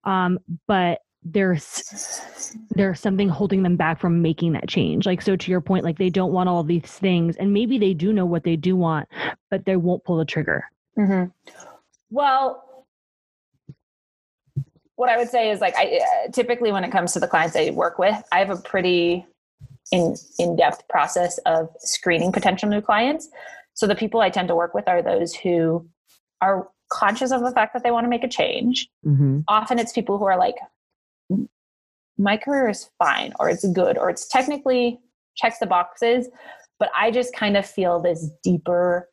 um, 0.04 0.38
but 0.66 1.00
there's 1.24 2.52
there's 2.70 3.00
something 3.00 3.28
holding 3.28 3.62
them 3.62 3.76
back 3.76 4.00
from 4.00 4.22
making 4.22 4.52
that 4.52 4.68
change. 4.68 5.04
Like 5.04 5.20
so 5.20 5.37
to 5.37 5.50
your 5.50 5.61
point, 5.61 5.85
like 5.85 5.98
they 5.98 6.11
don't 6.11 6.33
want 6.33 6.48
all 6.48 6.62
these 6.62 6.83
things, 6.83 7.37
and 7.37 7.52
maybe 7.52 7.78
they 7.78 7.94
do 7.94 8.12
know 8.12 8.26
what 8.26 8.44
they 8.44 8.57
do 8.57 8.76
want, 8.76 9.09
but 9.50 9.64
they 9.64 9.76
won't 9.76 10.04
pull 10.04 10.16
the 10.16 10.24
trigger. 10.24 10.64
mm-hmm. 10.98 11.24
well 12.11 12.64
what 14.96 15.09
i 15.09 15.16
would 15.16 15.28
say 15.28 15.50
is 15.50 15.61
like 15.61 15.76
i 15.76 16.00
uh, 16.02 16.31
typically 16.33 16.72
when 16.72 16.83
it 16.83 16.90
comes 16.90 17.12
to 17.12 17.20
the 17.20 17.28
clients 17.28 17.54
i 17.54 17.70
work 17.70 17.98
with 18.00 18.20
i 18.33 18.40
have 18.40 18.50
a 18.50 18.57
pretty 18.57 19.24
in 19.90 20.16
in-depth 20.38 20.87
process 20.88 21.38
of 21.46 21.68
screening 21.79 22.33
potential 22.33 22.68
new 22.68 22.81
clients. 22.81 23.29
So 23.74 23.87
the 23.87 23.94
people 23.94 24.20
i 24.20 24.31
tend 24.31 24.48
to 24.48 24.57
work 24.57 24.74
with 24.74 24.88
are 24.88 25.03
those 25.03 25.35
who 25.35 25.88
are 26.40 26.69
conscious 26.90 27.33
of 27.33 27.42
the 27.42 27.50
fact 27.52 27.75
that 27.75 27.83
they 27.83 27.90
want 27.90 28.04
to 28.04 28.08
make 28.08 28.25
a 28.25 28.29
change. 28.29 28.88
Hmm 29.04 29.40
often 29.48 29.79
it's 29.79 29.92
people 29.92 30.19
who 30.19 30.25
are 30.25 30.38
like 30.38 30.56
my 32.19 32.37
career 32.37 32.69
is 32.69 32.90
fine 32.98 33.33
or 33.38 33.48
it's 33.48 33.67
good 33.69 33.96
or 33.96 34.10
it's 34.10 34.27
technically 34.27 34.98
checks 35.37 35.58
the 35.58 35.67
boxes 35.67 36.29
but 36.79 36.90
i 36.96 37.10
just 37.10 37.35
kind 37.35 37.56
of 37.56 37.65
feel 37.67 38.00
this 38.00 38.31
deeper 38.42 39.08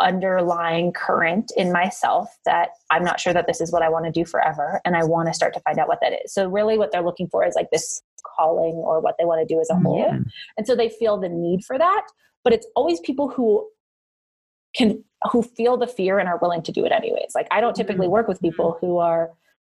underlying 0.00 0.92
current 0.92 1.52
in 1.56 1.72
myself 1.72 2.28
that 2.44 2.70
i'm 2.90 3.04
not 3.04 3.20
sure 3.20 3.32
that 3.32 3.46
this 3.46 3.60
is 3.60 3.72
what 3.72 3.82
i 3.82 3.88
want 3.88 4.04
to 4.04 4.10
do 4.10 4.24
forever 4.24 4.80
and 4.84 4.96
i 4.96 5.04
want 5.04 5.28
to 5.28 5.34
start 5.34 5.54
to 5.54 5.60
find 5.60 5.78
out 5.78 5.88
what 5.88 5.98
that 6.00 6.12
is. 6.24 6.32
So 6.32 6.48
really 6.48 6.78
what 6.78 6.92
they're 6.92 7.02
looking 7.02 7.28
for 7.28 7.46
is 7.46 7.54
like 7.54 7.70
this 7.70 8.02
calling 8.36 8.74
or 8.74 9.00
what 9.00 9.16
they 9.18 9.24
want 9.24 9.46
to 9.46 9.54
do 9.54 9.60
as 9.60 9.70
a 9.70 9.76
whole. 9.76 9.98
Yeah. 9.98 10.18
and 10.56 10.66
so 10.66 10.74
they 10.74 10.88
feel 10.88 11.18
the 11.18 11.28
need 11.28 11.64
for 11.64 11.78
that 11.78 12.06
but 12.42 12.52
it's 12.52 12.66
always 12.76 13.00
people 13.00 13.28
who 13.28 13.68
can 14.76 15.02
who 15.30 15.42
feel 15.42 15.76
the 15.76 15.86
fear 15.86 16.18
and 16.18 16.28
are 16.28 16.38
willing 16.38 16.62
to 16.62 16.72
do 16.72 16.84
it 16.84 16.92
anyways. 16.92 17.32
Like 17.34 17.48
i 17.50 17.60
don't 17.60 17.76
typically 17.76 18.06
mm-hmm. 18.06 18.12
work 18.12 18.28
with 18.28 18.40
people 18.40 18.78
who 18.80 18.98
are 18.98 19.30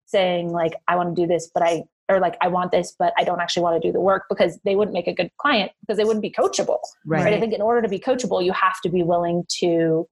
saying 0.06 0.50
like 0.50 0.74
i 0.88 0.96
want 0.96 1.14
to 1.14 1.22
do 1.22 1.26
this 1.26 1.50
but 1.54 1.62
i 1.62 1.84
or 2.10 2.20
like 2.20 2.36
I 2.40 2.48
want 2.48 2.72
this, 2.72 2.94
but 2.98 3.12
I 3.16 3.24
don't 3.24 3.40
actually 3.40 3.62
want 3.62 3.80
to 3.80 3.88
do 3.88 3.92
the 3.92 4.00
work 4.00 4.24
because 4.28 4.58
they 4.64 4.74
wouldn't 4.74 4.94
make 4.94 5.06
a 5.06 5.14
good 5.14 5.30
client 5.38 5.72
because 5.80 5.96
they 5.96 6.04
wouldn't 6.04 6.22
be 6.22 6.30
coachable. 6.30 6.78
Right. 7.06 7.24
right? 7.24 7.34
I 7.34 7.40
think 7.40 7.52
in 7.52 7.62
order 7.62 7.80
to 7.82 7.88
be 7.88 7.98
coachable, 7.98 8.44
you 8.44 8.52
have 8.52 8.80
to 8.82 8.88
be 8.88 9.02
willing 9.02 9.44
to 9.60 10.08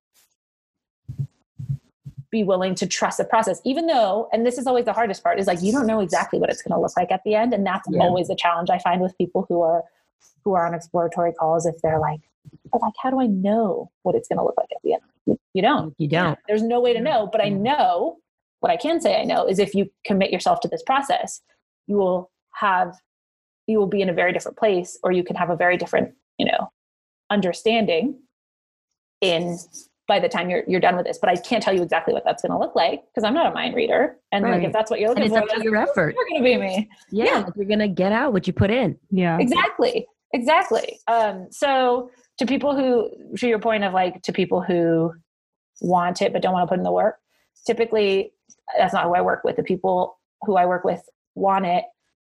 be 2.31 2.45
willing 2.45 2.75
to 2.75 2.87
trust 2.87 3.17
the 3.17 3.25
process, 3.25 3.61
even 3.65 3.87
though, 3.87 4.29
and 4.33 4.45
this 4.47 4.59
is 4.59 4.67
always 4.67 4.85
the 4.85 4.93
hardest 4.93 5.23
part, 5.23 5.41
is 5.41 5.47
like 5.47 5.63
you 5.63 5.73
don't 5.73 5.87
know 5.87 6.01
exactly 6.01 6.39
what 6.39 6.51
it's 6.51 6.63
going 6.63 6.75
to 6.77 6.81
look 6.81 6.95
like 6.97 7.11
at 7.11 7.23
the 7.25 7.35
end, 7.35 7.55
and 7.55 7.67
that's 7.67 7.89
Yeah. 7.91 8.03
always 8.03 8.29
a 8.31 8.37
challenge 8.37 8.71
I 8.71 8.79
find 8.79 9.01
with 9.01 9.17
people 9.19 9.47
who 9.49 9.63
are 9.63 9.83
who 10.45 10.55
are 10.55 10.67
on 10.67 10.75
exploratory 10.75 11.33
calls. 11.33 11.67
If 11.67 11.81
they're 11.83 11.99
like, 11.99 12.21
but 12.71 12.83
like, 12.83 12.95
how 13.03 13.11
do 13.11 13.21
I 13.21 13.27
know 13.27 13.91
what 14.03 14.15
it's 14.15 14.29
going 14.29 14.39
to 14.39 14.45
look 14.45 14.57
like 14.57 14.69
at 14.73 14.83
the 14.83 14.95
end? 14.95 15.03
You, 15.27 15.39
you 15.55 15.63
don't. 15.63 15.95
You 15.99 16.09
don't. 16.09 16.39
There's 16.47 16.63
no 16.63 16.81
way 16.81 16.93
to 16.93 17.01
know, 17.01 17.29
but 17.31 17.43
I 17.43 17.49
know 17.49 18.19
what 18.61 18.73
I 18.73 18.77
can 18.77 19.01
say 19.01 19.21
I 19.21 19.25
know 19.25 19.47
is 19.47 19.59
if 19.59 19.75
you 19.75 19.91
commit 20.05 20.31
yourself 20.31 20.61
to 20.61 20.69
this 20.69 20.83
process, 20.83 21.41
you 21.89 21.97
will 21.97 22.31
have 22.55 22.95
you 23.67 23.79
will 23.79 23.87
be 23.89 24.01
in 24.01 24.09
a 24.09 24.13
very 24.15 24.33
different 24.33 24.57
place 24.57 24.99
or 25.03 25.11
you 25.13 25.23
can 25.23 25.37
have 25.37 25.51
a 25.51 25.57
very 25.57 25.77
different, 25.77 26.15
you 26.39 26.47
know, 26.47 26.71
understanding 27.31 28.19
in 29.21 29.59
by 30.07 30.19
the 30.19 30.29
time 30.29 30.49
you're 30.49 30.63
you're 30.67 30.81
done 30.81 30.97
with 30.97 31.05
this. 31.05 31.19
But 31.19 31.29
I 31.29 31.37
can't 31.37 31.63
tell 31.63 31.75
you 31.75 31.83
exactly 31.83 32.15
what 32.15 32.25
that's 32.25 32.43
going 32.43 32.53
to 32.53 32.59
look 32.59 32.75
like 32.75 33.03
because 33.11 33.25
I'm 33.25 33.35
not 33.35 33.47
a 33.47 33.51
mind 33.53 33.75
reader. 33.75 34.17
And 34.33 34.45
like 34.45 34.63
if 34.63 34.73
that's 34.73 34.91
what 34.91 35.01
you're 35.01 35.11
And 35.11 35.19
looking 35.19 35.33
it's 35.33 35.37
for, 35.37 35.43
up 35.43 35.49
to 35.49 35.55
that's 35.57 35.65
your 35.65 35.77
effort. 35.77 36.15
never 36.15 36.29
going 36.31 36.43
to 36.43 36.45
be 36.45 36.57
me. 36.57 36.89
Yeah, 37.11 37.25
Yeah. 37.25 37.39
like 37.41 37.53
you're 37.57 37.67
gonna 37.67 37.89
get 37.89 38.13
out 38.13 38.33
what 38.33 38.47
you 38.47 38.53
put 38.53 38.71
in. 38.71 38.99
Yeah. 39.11 39.39
Exactly. 39.39 40.07
Exactly. 40.33 41.01
Um, 41.09 41.47
so 41.51 42.11
to 42.39 42.47
people 42.47 42.77
who, 42.77 43.11
to 43.39 43.49
your 43.49 43.59
point 43.59 43.83
of 43.85 43.93
like, 43.95 44.23
to 44.23 44.33
people 44.33 44.61
who 44.63 45.13
want 45.81 46.21
it 46.23 46.33
but 46.33 46.43
don't 46.43 46.53
want 46.53 46.65
to 46.65 46.69
put 46.69 46.79
in 46.79 46.85
the 46.85 46.93
work, 46.93 47.17
typically 47.67 48.33
that's 48.79 48.93
not 48.95 49.05
who 49.05 49.15
I 49.15 49.21
work 49.23 49.43
with. 49.45 49.57
The 49.57 49.63
people 49.63 50.19
who 50.43 50.57
I 50.57 50.67
work 50.67 50.85
with 50.85 51.03
want 51.39 51.67
it, 51.67 51.85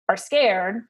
are 0.09 0.17
scared, 0.17 0.83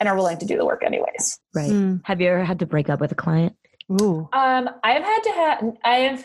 and 0.00 0.08
are 0.08 0.16
willing 0.16 0.38
to 0.38 0.46
do 0.46 0.56
the 0.56 0.64
work 0.64 0.82
anyways. 0.84 1.38
Right. 1.54 1.70
Mm. 1.70 2.00
Have 2.04 2.20
you 2.20 2.28
ever 2.28 2.44
had 2.44 2.58
to 2.60 2.66
break 2.66 2.88
up 2.88 3.00
with 3.00 3.12
a 3.12 3.14
client? 3.14 3.56
Ooh. 4.00 4.28
Um, 4.32 4.68
I 4.82 4.92
have 4.92 5.02
had 5.02 5.20
to 5.20 5.30
have, 5.30 5.76
I 5.84 5.96
have 5.98 6.24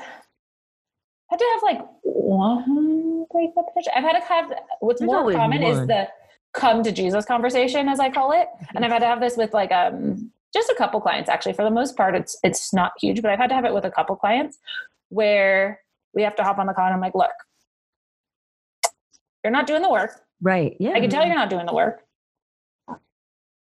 had 1.30 1.38
to 1.38 1.46
have 1.54 1.64
like 1.64 1.82
one 2.04 3.26
breakup. 3.32 3.66
I've 3.96 4.04
had 4.04 4.20
to 4.20 4.26
have, 4.26 4.54
what's 4.80 5.00
There's 5.00 5.08
more 5.08 5.20
always 5.20 5.36
common 5.36 5.64
is 5.64 5.86
the 5.88 6.08
come 6.54 6.82
to 6.84 6.92
Jesus 6.92 7.26
conversation, 7.26 7.88
as 7.88 8.00
I 8.00 8.10
call 8.10 8.32
it. 8.32 8.48
And 8.74 8.84
I've 8.84 8.92
had 8.92 9.00
to 9.00 9.06
have 9.06 9.20
this 9.20 9.38
with 9.38 9.54
like, 9.54 9.72
um, 9.72 10.32
just 10.54 10.70
a 10.70 10.76
couple 10.76 11.00
clients 11.02 11.30
actually. 11.30 11.54
For 11.54 11.64
the 11.64 11.70
most 11.70 11.98
part, 11.98 12.16
it's, 12.16 12.38
it's 12.44 12.74
not 12.74 12.94
huge, 13.00 13.22
but 13.22 13.32
I've 13.32 13.40
had 13.40 13.50
to 13.50 13.56
have 13.56 13.66
it 13.66 13.74
with 13.74 13.84
a 13.84 13.92
couple 13.92 14.16
clients 14.16 14.58
where 15.10 15.82
we 16.14 16.24
have 16.24 16.36
to 16.38 16.44
hop 16.44 16.58
on 16.58 16.68
the 16.68 16.74
call 16.74 16.86
and 16.86 16.94
I'm 16.94 17.02
like, 17.02 17.16
look, 17.16 17.32
you're 19.44 19.52
not 19.52 19.68
doing 19.68 19.82
the 19.82 19.90
work. 19.92 20.22
Right. 20.42 20.76
Yeah. 20.80 20.92
I 20.92 21.00
can 21.00 21.10
tell 21.10 21.26
you're 21.26 21.36
not 21.36 21.50
doing 21.50 21.66
the 21.66 21.74
work. 21.74 22.02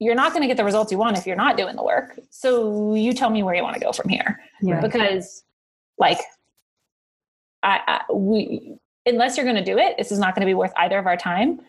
You're 0.00 0.14
not 0.16 0.32
going 0.32 0.42
to 0.42 0.48
get 0.48 0.56
the 0.56 0.64
results 0.64 0.90
you 0.92 0.98
want 0.98 1.16
if 1.16 1.26
you're 1.26 1.36
not 1.36 1.56
doing 1.56 1.76
the 1.76 1.82
work. 1.84 2.18
So 2.30 2.94
you 2.94 3.12
tell 3.12 3.30
me 3.30 3.42
where 3.42 3.54
you 3.54 3.62
want 3.62 3.74
to 3.74 3.80
go 3.80 3.92
from 3.92 4.08
here 4.08 4.40
Yeah. 4.60 4.80
because 4.80 5.44
like 5.98 6.18
I, 7.62 8.00
I 8.08 8.12
we 8.12 8.76
unless 9.06 9.36
you're 9.36 9.44
going 9.46 9.56
to 9.56 9.64
do 9.64 9.78
it 9.78 9.96
this 9.96 10.10
is 10.10 10.18
not 10.18 10.34
going 10.34 10.40
to 10.40 10.46
be 10.46 10.54
worth 10.54 10.72
either 10.76 10.98
of 10.98 11.06
our 11.06 11.16
time 11.16 11.60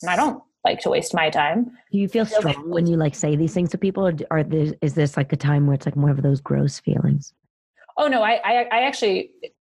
and 0.00 0.10
i 0.10 0.16
don't 0.16 0.42
like 0.64 0.80
to 0.80 0.88
waste 0.88 1.12
my 1.12 1.28
time 1.28 1.70
Do 1.92 1.98
you 1.98 2.08
feel 2.08 2.24
strong 2.24 2.70
when 2.70 2.86
you 2.86 2.96
like 2.96 3.14
say 3.14 3.36
these 3.36 3.52
things 3.52 3.70
to 3.70 3.78
people, 3.78 4.06
or 4.06 4.14
are 4.30 4.42
there, 4.42 4.72
is 4.80 4.94
this 4.94 5.16
like 5.16 5.32
a 5.32 5.36
time 5.36 5.66
where 5.66 5.74
it's 5.74 5.84
like 5.86 5.96
more 5.96 6.10
of 6.10 6.22
those 6.22 6.40
gross 6.40 6.80
feelings? 6.80 7.32
oh 7.98 8.08
no 8.08 8.22
i 8.22 8.40
i, 8.44 8.62
I 8.72 8.80
actually 8.82 9.30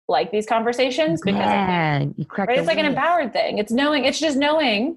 like 0.09 0.30
these 0.30 0.46
conversations 0.46 1.20
because 1.24 1.38
yeah, 1.40 1.98
right? 1.98 2.59
it's 2.59 2.66
like 2.66 2.78
an 2.78 2.84
empowered 2.86 3.32
thing. 3.32 3.59
It's 3.59 3.72
knowing 3.72 4.05
it's 4.05 4.20
just 4.20 4.36
knowing 4.36 4.96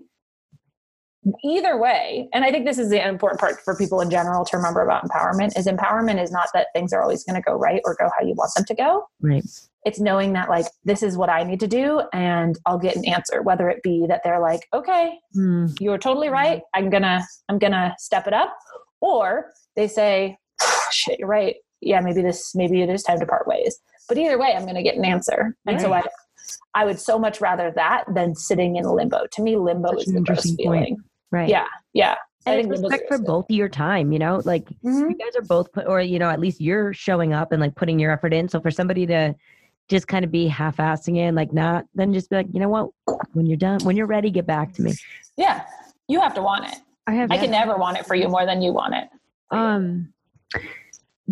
either 1.44 1.78
way. 1.78 2.30
And 2.34 2.46
i 2.46 2.52
think 2.52 2.66
this 2.66 2.78
is 2.78 2.90
the 2.90 3.06
important 3.06 3.40
part 3.40 3.56
for 3.66 3.76
people 3.76 4.00
in 4.02 4.10
general 4.10 4.46
to 4.46 4.56
remember 4.58 4.82
about 4.82 5.04
empowerment 5.04 5.58
is 5.58 5.68
empowerment 5.68 6.22
is 6.22 6.32
not 6.32 6.48
that 6.54 6.68
things 6.74 6.94
are 6.94 7.02
always 7.02 7.24
going 7.26 7.36
to 7.36 7.42
go 7.42 7.54
right 7.56 7.82
or 7.86 7.96
go 8.00 8.10
how 8.18 8.26
you 8.26 8.34
want 8.34 8.52
them 8.56 8.64
to 8.66 8.76
go. 8.76 9.06
Right. 9.22 9.44
it's 9.86 10.00
knowing 10.00 10.34
that 10.34 10.50
like 10.50 10.68
this 10.86 11.04
is 11.04 11.18
what 11.18 11.30
i 11.30 11.44
need 11.44 11.60
to 11.62 11.68
do 11.68 12.02
and 12.14 12.58
i'll 12.66 12.80
get 12.80 12.96
an 12.96 13.06
answer 13.06 13.42
whether 13.42 13.70
it 13.70 13.84
be 13.84 14.06
that 14.08 14.22
they're 14.24 14.40
like 14.40 14.68
okay 14.74 15.18
Mm, 15.36 15.76
you're 15.82 15.98
totally 15.98 16.30
right. 16.30 16.62
I'm 16.74 16.90
gonna 16.90 17.26
i'm 17.50 17.60
gonna 17.60 17.94
step 18.00 18.26
it 18.28 18.34
up. 18.34 18.56
Or 19.02 19.52
they 19.76 19.88
say 19.90 20.38
shit 20.92 21.20
you're 21.20 21.28
right. 21.28 21.56
Yeah 21.82 22.00
maybe 22.00 22.22
this 22.22 22.56
maybe 22.56 22.82
it 22.82 22.90
is 22.90 23.04
time 23.04 23.20
to 23.20 23.26
part 23.26 23.48
ways 23.48 23.80
but 24.08 24.18
either 24.18 24.38
way 24.40 24.54
i'm 24.56 24.66
gonna 24.66 24.84
get 24.84 24.96
an 24.96 25.06
answer 25.06 25.56
and 25.66 25.80
so 25.82 25.94
i 25.94 26.02
i 26.74 26.86
would 26.86 27.00
so 27.00 27.18
much 27.20 27.42
rather 27.42 27.72
that 27.76 28.04
than 28.14 28.34
sitting 28.36 28.76
in 28.78 28.86
limbo 28.86 29.26
to 29.32 29.42
me 29.42 29.56
limbo 29.58 29.90
Such 29.90 30.00
is 30.00 30.06
the 30.06 30.12
gross 30.14 30.46
interesting 30.46 30.58
point. 30.66 30.86
feeling 30.86 30.98
right. 31.32 31.50
yeah 31.50 31.66
yeah 31.94 32.16
And 32.46 32.72
it's 32.72 32.82
respect 32.82 33.08
for 33.10 33.18
both 33.20 33.46
of 33.50 33.56
your 33.56 33.68
time, 33.68 34.14
you 34.14 34.20
know, 34.20 34.42
like 34.46 34.70
feeling. 34.82 35.02
Mm-hmm. 35.04 35.10
you 35.12 35.18
guys 35.18 35.36
are 35.36 35.42
both 35.42 35.70
put, 35.74 35.86
or 35.86 36.00
you 36.00 36.18
know, 36.18 36.30
at 36.30 36.40
least 36.40 36.62
you're 36.62 36.94
showing 36.94 37.34
up 37.34 37.52
and 37.52 37.60
like 37.62 37.76
putting 37.76 38.00
your 38.00 38.12
effort 38.14 38.34
in. 38.34 38.48
So 38.48 38.62
for 38.62 38.72
somebody 38.72 39.06
to 39.08 39.36
just 39.90 40.08
kind 40.08 40.24
of 40.24 40.32
be 40.32 40.48
half-assing 40.48 41.18
it, 41.18 41.34
like 41.34 41.52
not, 41.52 41.84
then 41.94 42.14
just 42.14 42.30
be 42.30 42.38
like, 42.38 42.48
you 42.54 42.62
know 42.62 42.70
what, 42.70 42.88
when 43.34 43.46
you're 43.48 43.58
done, 43.58 43.80
when 43.84 43.98
you're 43.98 44.08
ready, 44.08 44.30
get 44.32 44.46
back 44.48 44.72
to 44.76 44.82
me. 44.82 44.94
yeah 45.36 45.64
you 46.08 46.22
have 46.22 46.34
to 46.36 46.42
want 46.42 46.64
it 46.72 46.78
I 47.06 47.14
have. 47.16 47.32
i 47.32 47.38
can 47.38 47.52
never 47.52 47.76
want 47.76 47.98
it 47.98 48.06
for 48.06 48.16
you 48.16 48.30
more 48.30 48.46
than 48.46 48.62
you 48.62 48.72
want 48.72 48.94
it 48.96 49.10
for 49.50 49.58
you. 49.58 50.62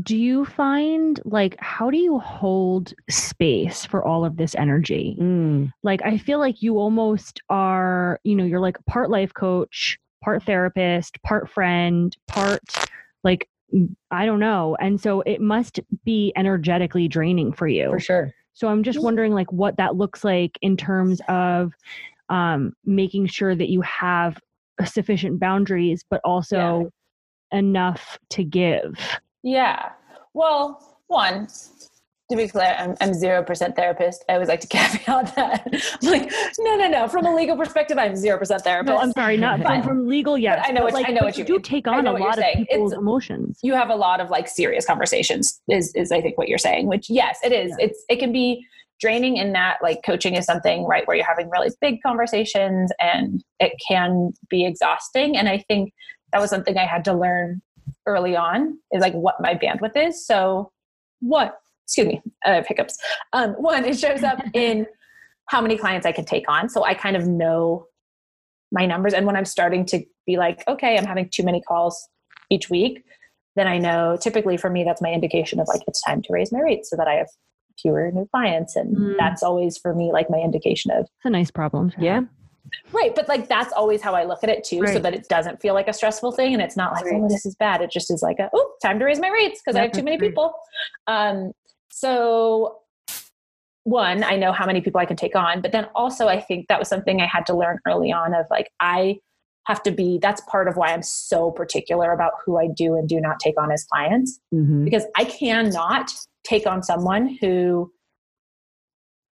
Do 0.01 0.17
you 0.17 0.45
find 0.45 1.19
like 1.23 1.55
how 1.59 1.89
do 1.89 1.97
you 1.97 2.19
hold 2.19 2.93
space 3.09 3.85
for 3.85 4.03
all 4.05 4.25
of 4.25 4.37
this 4.37 4.53
energy? 4.55 5.15
Mm, 5.19 5.71
Like 5.83 6.01
I 6.03 6.17
feel 6.17 6.39
like 6.39 6.61
you 6.61 6.77
almost 6.77 7.41
are, 7.49 8.19
you 8.23 8.35
know, 8.35 8.43
you're 8.43 8.59
like 8.59 8.77
part 8.85 9.09
life 9.09 9.33
coach, 9.33 9.97
part 10.23 10.43
therapist, 10.43 11.21
part 11.23 11.49
friend, 11.49 12.15
part 12.27 12.61
like 13.23 13.47
I 14.11 14.25
don't 14.25 14.39
know. 14.39 14.75
And 14.79 14.99
so 14.99 15.21
it 15.21 15.41
must 15.41 15.79
be 16.03 16.33
energetically 16.35 17.07
draining 17.07 17.53
for 17.53 17.67
you. 17.67 17.89
for 17.91 17.99
sure. 17.99 18.33
So 18.53 18.69
I'm 18.69 18.83
just 18.83 19.01
wondering 19.01 19.33
like 19.33 19.51
what 19.51 19.77
that 19.77 19.95
looks 19.95 20.23
like 20.23 20.57
in 20.61 20.77
terms 20.77 21.19
of 21.27 21.73
um, 22.29 22.73
making 22.85 23.27
sure 23.27 23.53
that 23.53 23.69
you 23.69 23.81
have 23.81 24.37
sufficient 24.85 25.39
boundaries, 25.39 26.03
but 26.09 26.21
also 26.23 26.89
enough 27.51 28.17
to 28.29 28.43
give. 28.43 28.97
Yeah. 29.45 29.89
Well, 30.33 30.97
one, 31.07 31.47
to 32.31 32.35
be 32.35 32.47
clear, 32.47 32.75
I'm, 32.79 32.95
I'm 32.99 33.11
0% 33.11 33.75
therapist. 33.75 34.25
I 34.27 34.33
always 34.33 34.49
like 34.49 34.59
to 34.61 34.67
caveat 34.75 35.35
that. 35.35 35.67
I'm 36.03 36.09
like, 36.11 36.31
no, 36.59 36.75
no, 36.75 36.87
no. 36.87 37.07
From 37.07 37.27
a 37.27 37.33
legal 37.35 37.55
perspective, 37.55 37.99
I'm 37.99 38.13
0% 38.13 38.61
therapist. 38.61 38.91
No, 38.91 38.97
I'm 38.97 39.11
sorry, 39.11 39.37
not 39.37 39.61
from, 39.61 39.81
But- 39.81 39.85
from 39.85 40.07
legal, 40.07 40.35
yes. 40.35 40.65
I 40.67 40.71
know 40.71 40.83
what- 40.83 40.93
like, 40.93 41.07
I 41.07 41.11
know 41.11 41.21
what 41.23 41.37
you 41.37 41.45
do 41.45 41.53
mean. 41.53 41.61
take 41.61 41.87
on 41.87 42.07
a 42.07 42.11
lot 42.11 42.29
of 42.39 42.43
saying. 42.43 42.65
people's 42.65 42.91
It's- 42.91 42.99
emotions. 42.99 43.59
you 43.61 43.75
have 43.75 43.89
a 43.91 43.95
lot 43.95 44.19
of 44.19 44.31
like 44.31 44.47
serious 44.47 44.83
conversations 44.85 45.61
is, 45.69 45.93
is 45.95 46.11
I 46.11 46.19
think 46.21 46.37
what 46.39 46.49
you're 46.49 46.57
saying, 46.57 46.87
which 46.87 47.07
yes, 47.09 47.37
it 47.43 47.51
is. 47.51 47.73
It's, 47.77 48.03
it 48.09 48.17
can 48.17 48.31
be 48.33 48.65
draining 48.99 49.37
in 49.37 49.53
that 49.53 49.77
like 49.83 49.99
coaching 50.03 50.33
is 50.35 50.45
something, 50.45 50.85
right, 50.85 51.07
where 51.07 51.15
you're 51.15 51.25
having 51.27 51.49
really 51.51 51.69
big 51.81 52.01
conversations 52.01 52.91
and 52.99 53.43
it 53.59 53.73
can 53.87 54.31
be 54.49 54.65
exhausting. 54.65 55.37
And 55.37 55.47
I 55.47 55.59
think 55.67 55.93
that 56.31 56.41
was 56.41 56.49
something 56.49 56.77
I 56.77 56.85
had 56.87 57.05
to 57.05 57.13
learn 57.13 57.61
early 58.05 58.35
on 58.35 58.77
is 58.91 59.01
like 59.01 59.13
what 59.13 59.35
my 59.41 59.53
bandwidth 59.55 59.95
is. 59.95 60.25
So 60.25 60.71
what, 61.19 61.59
excuse 61.85 62.07
me, 62.07 62.21
have 62.43 62.67
hiccups. 62.67 62.97
Um, 63.33 63.51
one, 63.53 63.85
it 63.85 63.97
shows 63.97 64.23
up 64.23 64.39
in 64.53 64.85
how 65.47 65.61
many 65.61 65.77
clients 65.77 66.05
I 66.05 66.11
can 66.11 66.25
take 66.25 66.49
on. 66.49 66.69
So 66.69 66.83
I 66.83 66.93
kind 66.93 67.15
of 67.15 67.27
know 67.27 67.85
my 68.71 68.85
numbers. 68.85 69.13
And 69.13 69.25
when 69.25 69.35
I'm 69.35 69.45
starting 69.45 69.85
to 69.87 70.03
be 70.25 70.37
like, 70.37 70.63
okay, 70.67 70.97
I'm 70.97 71.05
having 71.05 71.29
too 71.29 71.43
many 71.43 71.61
calls 71.61 72.07
each 72.49 72.69
week, 72.69 73.03
then 73.55 73.67
I 73.67 73.77
know 73.77 74.17
typically 74.19 74.57
for 74.57 74.69
me, 74.69 74.83
that's 74.83 75.01
my 75.01 75.11
indication 75.11 75.59
of 75.59 75.67
like, 75.67 75.81
it's 75.87 76.01
time 76.01 76.21
to 76.23 76.33
raise 76.33 76.51
my 76.51 76.59
rates 76.59 76.89
so 76.89 76.95
that 76.97 77.07
I 77.07 77.13
have 77.13 77.27
fewer 77.81 78.11
new 78.11 78.27
clients. 78.31 78.75
And 78.75 78.95
Mm. 78.97 79.17
that's 79.17 79.43
always 79.43 79.77
for 79.77 79.93
me, 79.93 80.11
like 80.11 80.29
my 80.29 80.39
indication 80.39 80.91
of, 80.91 81.01
It's 81.03 81.25
a 81.25 81.29
nice 81.29 81.51
problem. 81.51 81.91
Yeah. 81.97 82.15
have. 82.15 82.25
Right. 82.91 83.13
But 83.15 83.27
like, 83.27 83.47
that's 83.47 83.73
always 83.73 84.01
how 84.01 84.13
I 84.15 84.23
look 84.23 84.43
at 84.43 84.49
it 84.49 84.63
too, 84.63 84.79
so 84.93 84.99
that 84.99 85.13
it 85.13 85.27
doesn't 85.29 85.61
feel 85.61 85.73
like 85.73 85.87
a 85.87 85.93
stressful 85.93 86.31
thing. 86.33 86.53
And 86.53 86.61
it's 86.61 86.77
not 86.77 86.93
like, 86.93 87.05
Right. 87.05 87.21
oh, 87.21 87.29
this 87.29 87.45
is 87.45 87.55
bad. 87.55 87.81
It 87.81 87.91
just 87.91 88.11
is 88.11 88.21
like, 88.21 88.39
a, 88.39 88.49
oh, 88.53 88.73
time 88.81 88.99
to 88.99 89.05
raise 89.05 89.19
my 89.19 89.29
rates 89.29 89.61
because 89.63 89.75
I 89.77 89.81
have 89.83 89.91
too 89.91 90.03
many 90.03 90.17
people. 90.17 90.53
Um, 91.07 91.51
so 91.91 92.79
one, 93.83 94.23
I 94.23 94.35
know 94.35 94.51
how 94.51 94.65
many 94.65 94.81
people 94.81 94.99
I 94.99 95.05
can 95.05 95.15
take 95.15 95.35
on, 95.35 95.61
but 95.61 95.71
then 95.71 95.87
also 95.95 96.27
I 96.27 96.41
think 96.41 96.67
that 96.67 96.79
was 96.79 96.87
something 96.87 97.21
I 97.21 97.27
had 97.27 97.45
to 97.47 97.55
learn 97.55 97.79
early 97.87 98.11
on 98.11 98.33
of 98.33 98.45
like, 98.49 98.71
I 98.79 99.19
have 99.67 99.81
to 99.83 99.91
be, 99.91 100.19
that's 100.21 100.41
part 100.41 100.67
of 100.67 100.75
why 100.75 100.93
I'm 100.93 101.03
so 101.03 101.51
particular 101.51 102.11
about 102.11 102.33
who 102.43 102.57
I 102.57 102.67
do 102.67 102.95
and 102.95 103.07
do 103.07 103.19
not 103.19 103.39
take 103.39 103.59
on 103.59 103.71
as 103.71 103.83
clients 103.85 104.39
hmm 104.51 104.83
because 104.85 105.05
I 105.15 105.25
cannot 105.25 106.11
take 106.43 106.67
on 106.67 106.83
someone 106.83 107.37
who 107.41 107.91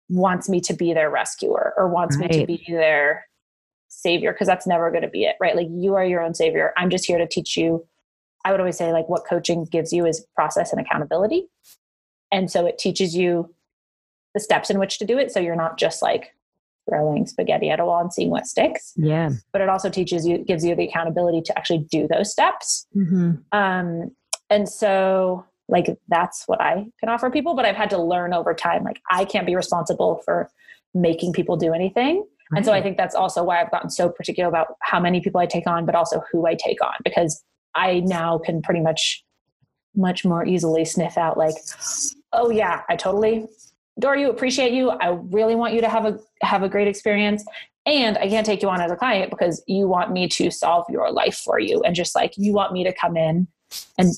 wants 0.09 0.49
me 0.49 0.61
to 0.61 0.75
be 0.75 0.95
their 0.95 1.11
rescuer 1.11 1.75
or 1.77 1.89
wants 1.89 2.17
me 2.17 2.29
to 2.29 2.47
be 2.47 2.65
their 2.69 3.27
savior 3.89 4.33
because 4.33 4.47
that's 4.47 4.67
never 4.67 4.91
going 4.91 5.03
to 5.03 5.09
be 5.09 5.25
it, 5.25 5.37
right? 5.41 5.57
Like 5.57 5.69
you 5.71 5.95
are 5.95 6.05
your 6.05 6.23
own 6.23 6.35
savior. 6.35 6.73
I'm 6.77 6.91
just 6.91 7.07
here 7.07 7.19
to 7.19 7.27
teach 7.27 7.57
you. 7.57 7.87
I 8.45 8.51
would 8.51 8.61
always 8.61 8.79
say 8.79 8.93
like 8.93 9.09
what 9.09 9.25
coaching 9.29 9.65
gives 9.65 9.93
you 9.93 10.07
is 10.07 10.25
process 10.35 10.73
and 10.73 10.81
accountability. 10.81 11.49
And 12.31 12.51
so 12.51 12.67
it 12.67 12.79
teaches 12.79 13.17
you 13.17 13.53
the 14.35 14.41
steps 14.41 14.71
in 14.71 14.79
which 14.79 14.99
to 14.99 15.05
do 15.05 15.19
it 15.19 15.33
so 15.33 15.41
you're 15.41 15.57
not 15.57 15.79
just 15.79 16.03
like 16.03 16.35
throwing 16.89 17.27
spaghetti 17.27 17.71
at 17.71 17.81
a 17.81 17.85
wall 17.85 18.01
and 18.01 18.13
seeing 18.13 18.31
what 18.31 18.47
sticks. 18.47 18.93
Yeah. 18.97 19.31
But 19.53 19.63
it 19.63 19.69
also 19.69 19.91
teaches 19.91 20.27
you, 20.27 20.39
gives 20.39 20.65
you 20.65 20.77
the 20.77 20.85
accountability 20.85 21.43
to 21.43 21.59
actually 21.59 21.87
do 21.91 22.07
those 22.07 22.31
steps. 22.31 22.87
Mm-hmm. 22.95 23.33
Um, 23.53 24.11
and 24.51 24.69
so, 24.69 25.45
like, 25.69 25.87
that's 26.09 26.45
what 26.47 26.61
I 26.61 26.87
can 27.01 27.09
offer 27.09 27.31
people. 27.31 27.55
But 27.55 27.65
I've 27.65 27.77
had 27.77 27.91
to 27.91 27.99
learn 27.99 28.33
over 28.33 28.55
time, 28.55 28.85
like, 28.85 29.01
I 29.11 29.25
can't 29.25 29.47
be 29.47 29.57
responsible 29.57 30.23
for 30.25 30.51
making 30.95 31.33
people 31.33 31.57
do 31.57 31.73
anything. 31.73 32.27
And 32.55 32.65
so 32.65 32.73
I 32.73 32.81
think 32.81 32.97
that's 32.97 33.15
also 33.15 33.43
why 33.43 33.61
I've 33.61 33.73
gotten 33.73 33.91
so 33.91 34.09
particular 34.09 34.49
about 34.49 34.77
how 34.81 35.01
many 35.01 35.21
people 35.21 35.41
I 35.41 35.47
take 35.47 35.67
on, 35.67 35.85
but 35.85 35.97
also 35.97 36.23
who 36.31 36.47
I 36.47 36.55
take 36.55 36.81
on, 36.81 36.95
because 37.03 37.43
I 37.75 38.01
now 38.01 38.39
can 38.39 38.63
pretty 38.63 38.81
much 38.81 39.25
much 39.97 40.25
more 40.25 40.47
easily 40.47 40.85
sniff 40.85 41.17
out 41.17 41.39
like, 41.39 41.55
oh 42.33 42.51
yeah, 42.51 42.83
I 42.89 42.97
totally 42.97 43.47
adore 43.97 44.17
you, 44.17 44.29
appreciate 44.29 44.73
you. 44.73 44.91
I 44.91 45.19
really 45.31 45.55
want 45.55 45.73
you 45.73 45.81
to 45.81 45.89
have 45.89 46.05
a 46.05 46.19
have 46.43 46.63
a 46.63 46.69
great 46.69 46.87
experience. 46.87 47.45
And 47.87 48.19
I 48.19 48.29
can't 48.29 48.45
take 48.45 48.63
you 48.63 48.69
on 48.69 48.81
as 48.81 48.91
a 48.91 48.97
client 48.97 49.31
because 49.31 49.63
you 49.67 49.87
want 49.87 50.13
me 50.13 50.29
to 50.29 50.51
solve 50.51 50.85
your 50.91 51.11
life 51.13 51.37
for 51.37 51.59
you. 51.59 51.83
And 51.83 51.95
just 51.95 52.15
like 52.15 52.35
you 52.37 52.53
want 52.53 52.73
me 52.73 52.85
to 52.85 52.93
come 52.93 53.17
in 53.17 53.47
and 53.97 54.13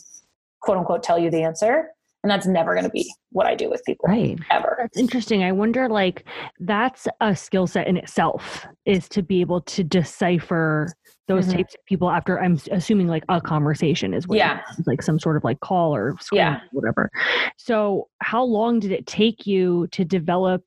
quote 0.60 0.78
unquote 0.78 1.02
tell 1.02 1.18
you 1.18 1.30
the 1.30 1.42
answer. 1.42 1.90
And 2.24 2.30
that's 2.30 2.46
never 2.46 2.72
going 2.74 2.84
to 2.84 2.90
be 2.90 3.08
what 3.30 3.46
I 3.46 3.54
do 3.54 3.70
with 3.70 3.80
people 3.86 4.06
Right. 4.08 4.36
ever. 4.50 4.76
That's 4.80 4.98
interesting. 4.98 5.44
I 5.44 5.52
wonder, 5.52 5.88
like, 5.88 6.24
that's 6.58 7.06
a 7.20 7.36
skill 7.36 7.68
set 7.68 7.86
in 7.86 7.96
itself 7.96 8.66
is 8.86 9.08
to 9.10 9.22
be 9.22 9.40
able 9.40 9.60
to 9.62 9.84
decipher 9.84 10.88
those 11.28 11.46
Mhm. 11.46 11.58
types 11.58 11.74
of 11.74 11.84
people 11.84 12.10
after 12.10 12.40
I'm 12.40 12.58
assuming 12.72 13.06
like 13.06 13.22
a 13.28 13.40
conversation 13.40 14.14
is 14.14 14.26
what 14.26 14.34
you- 14.36 14.40
Yeah. 14.40 14.62
like 14.86 15.00
some 15.00 15.20
sort 15.20 15.36
of 15.36 15.44
like 15.44 15.60
call 15.60 15.94
or 15.94 16.16
Yeah. 16.32 16.56
or 16.56 16.60
whatever. 16.72 17.08
So, 17.56 18.08
how 18.20 18.42
long 18.42 18.80
did 18.80 18.90
it 18.90 19.06
take 19.06 19.46
you 19.46 19.86
to 19.92 20.04
develop 20.04 20.64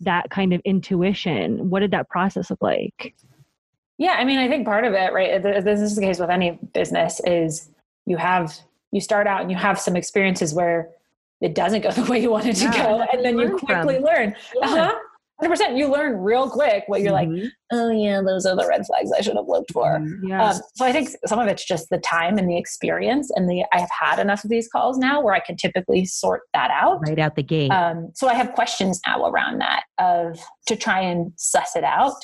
that 0.00 0.28
kind 0.28 0.52
of 0.52 0.60
intuition? 0.66 1.70
What 1.70 1.80
did 1.80 1.92
that 1.92 2.10
process 2.10 2.50
look 2.50 2.62
like? 2.62 3.14
Yeah, 3.96 4.16
I 4.18 4.24
mean, 4.24 4.38
I 4.38 4.48
think 4.48 4.66
part 4.66 4.84
of 4.84 4.92
it, 4.92 5.14
right? 5.14 5.42
This 5.42 5.80
is 5.80 5.96
the 5.96 6.02
case 6.02 6.18
with 6.18 6.28
any 6.28 6.58
business. 6.74 7.20
Is 7.26 7.70
you 8.04 8.18
have 8.18 8.52
you 8.94 9.00
start 9.00 9.26
out 9.26 9.42
and 9.42 9.50
you 9.50 9.56
have 9.56 9.78
some 9.78 9.96
experiences 9.96 10.54
where 10.54 10.88
it 11.40 11.54
doesn't 11.54 11.82
go 11.82 11.90
the 12.00 12.04
way 12.10 12.20
you 12.20 12.30
wanted 12.30 12.56
to 12.56 12.64
Yeah, 12.64 12.82
go, 12.84 13.02
and 13.12 13.24
then 13.24 13.38
you 13.38 13.58
quickly 13.58 13.96
from. 13.96 14.04
learn. 14.04 14.36
Yeah. 14.60 14.66
Uh-huh. 14.66 14.94
100%. 15.42 15.76
You 15.76 15.88
learn 15.88 16.16
real 16.18 16.48
quick 16.48 16.84
what 16.86 17.00
you're 17.00 17.10
like, 17.12 17.28
Mhm. 17.28 17.48
oh, 17.72 17.90
yeah, 17.90 18.22
those 18.24 18.46
are 18.46 18.54
the 18.54 18.64
red 18.68 18.86
flags 18.86 19.10
I 19.12 19.20
should 19.20 19.34
have 19.34 19.48
looked 19.48 19.72
for. 19.72 20.00
Yeah. 20.22 20.44
Um, 20.50 20.60
so 20.76 20.84
I 20.84 20.92
think 20.92 21.08
some 21.26 21.40
of 21.40 21.48
it's 21.48 21.64
just 21.66 21.90
the 21.90 21.98
time 21.98 22.38
and 22.38 22.48
the 22.48 22.56
experience, 22.56 23.32
and 23.34 23.50
the 23.50 23.64
I've 23.72 23.88
had 23.90 24.20
enough 24.20 24.44
of 24.44 24.50
these 24.50 24.68
calls 24.68 24.96
now 24.96 25.20
where 25.20 25.34
I 25.34 25.40
can 25.40 25.56
typically 25.56 26.04
sort 26.04 26.42
that 26.54 26.70
out. 26.70 27.00
right 27.06 27.18
out 27.18 27.34
the 27.34 27.42
gate. 27.42 27.70
Um, 27.72 28.10
so 28.14 28.28
I 28.28 28.34
have 28.34 28.52
questions 28.52 29.00
now 29.08 29.26
around 29.26 29.58
that 29.58 29.82
of 29.98 30.38
to 30.68 30.76
try 30.76 31.00
and 31.00 31.32
suss 31.34 31.74
it 31.74 31.84
out. 31.84 32.14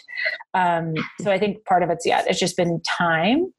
Um, 0.54 0.94
so 1.20 1.32
I 1.32 1.38
think 1.40 1.64
part 1.64 1.82
of 1.82 1.90
it's 1.90 2.06
yeah, 2.06 2.22
it's 2.28 2.38
just 2.38 2.56
been 2.56 2.80
time, 2.82 3.52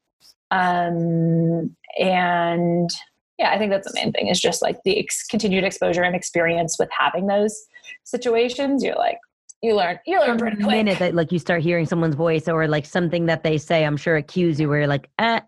um, 0.52 1.74
and 1.98 2.90
yeah, 3.38 3.50
I 3.50 3.58
think 3.58 3.70
that's 3.70 3.90
the 3.90 3.94
main 3.94 4.12
thing 4.12 4.28
is 4.28 4.38
just 4.38 4.60
like 4.60 4.78
the 4.84 4.98
ex- 4.98 5.26
continued 5.26 5.64
exposure 5.64 6.02
and 6.02 6.14
experience 6.14 6.76
with 6.78 6.90
having 6.96 7.26
those 7.26 7.64
situations. 8.04 8.84
You're 8.84 8.96
like 8.96 9.18
you 9.62 9.74
learn 9.74 9.98
you 10.06 10.20
learn 10.20 10.38
pretty 10.38 10.56
the 10.56 10.64
quick. 10.64 10.76
minute 10.76 10.98
that 10.98 11.14
like 11.14 11.32
you 11.32 11.38
start 11.38 11.62
hearing 11.62 11.86
someone's 11.86 12.14
voice 12.14 12.48
or 12.48 12.68
like 12.68 12.84
something 12.84 13.26
that 13.26 13.42
they 13.42 13.56
say, 13.56 13.84
I'm 13.84 13.96
sure 13.96 14.16
it 14.18 14.28
cues 14.28 14.60
you 14.60 14.68
where 14.68 14.80
you're 14.80 14.86
like, 14.86 15.08
eh, 15.18 15.40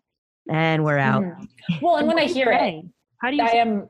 and 0.50 0.84
we're 0.84 0.98
out. 0.98 1.22
Mhm. 1.22 1.48
Well, 1.82 1.96
and 1.96 2.08
when 2.08 2.18
I 2.18 2.24
hear 2.24 2.50
it, 2.50 2.84
how 3.18 3.30
do 3.30 3.36
you? 3.36 3.42
I 3.42 3.50
am 3.56 3.88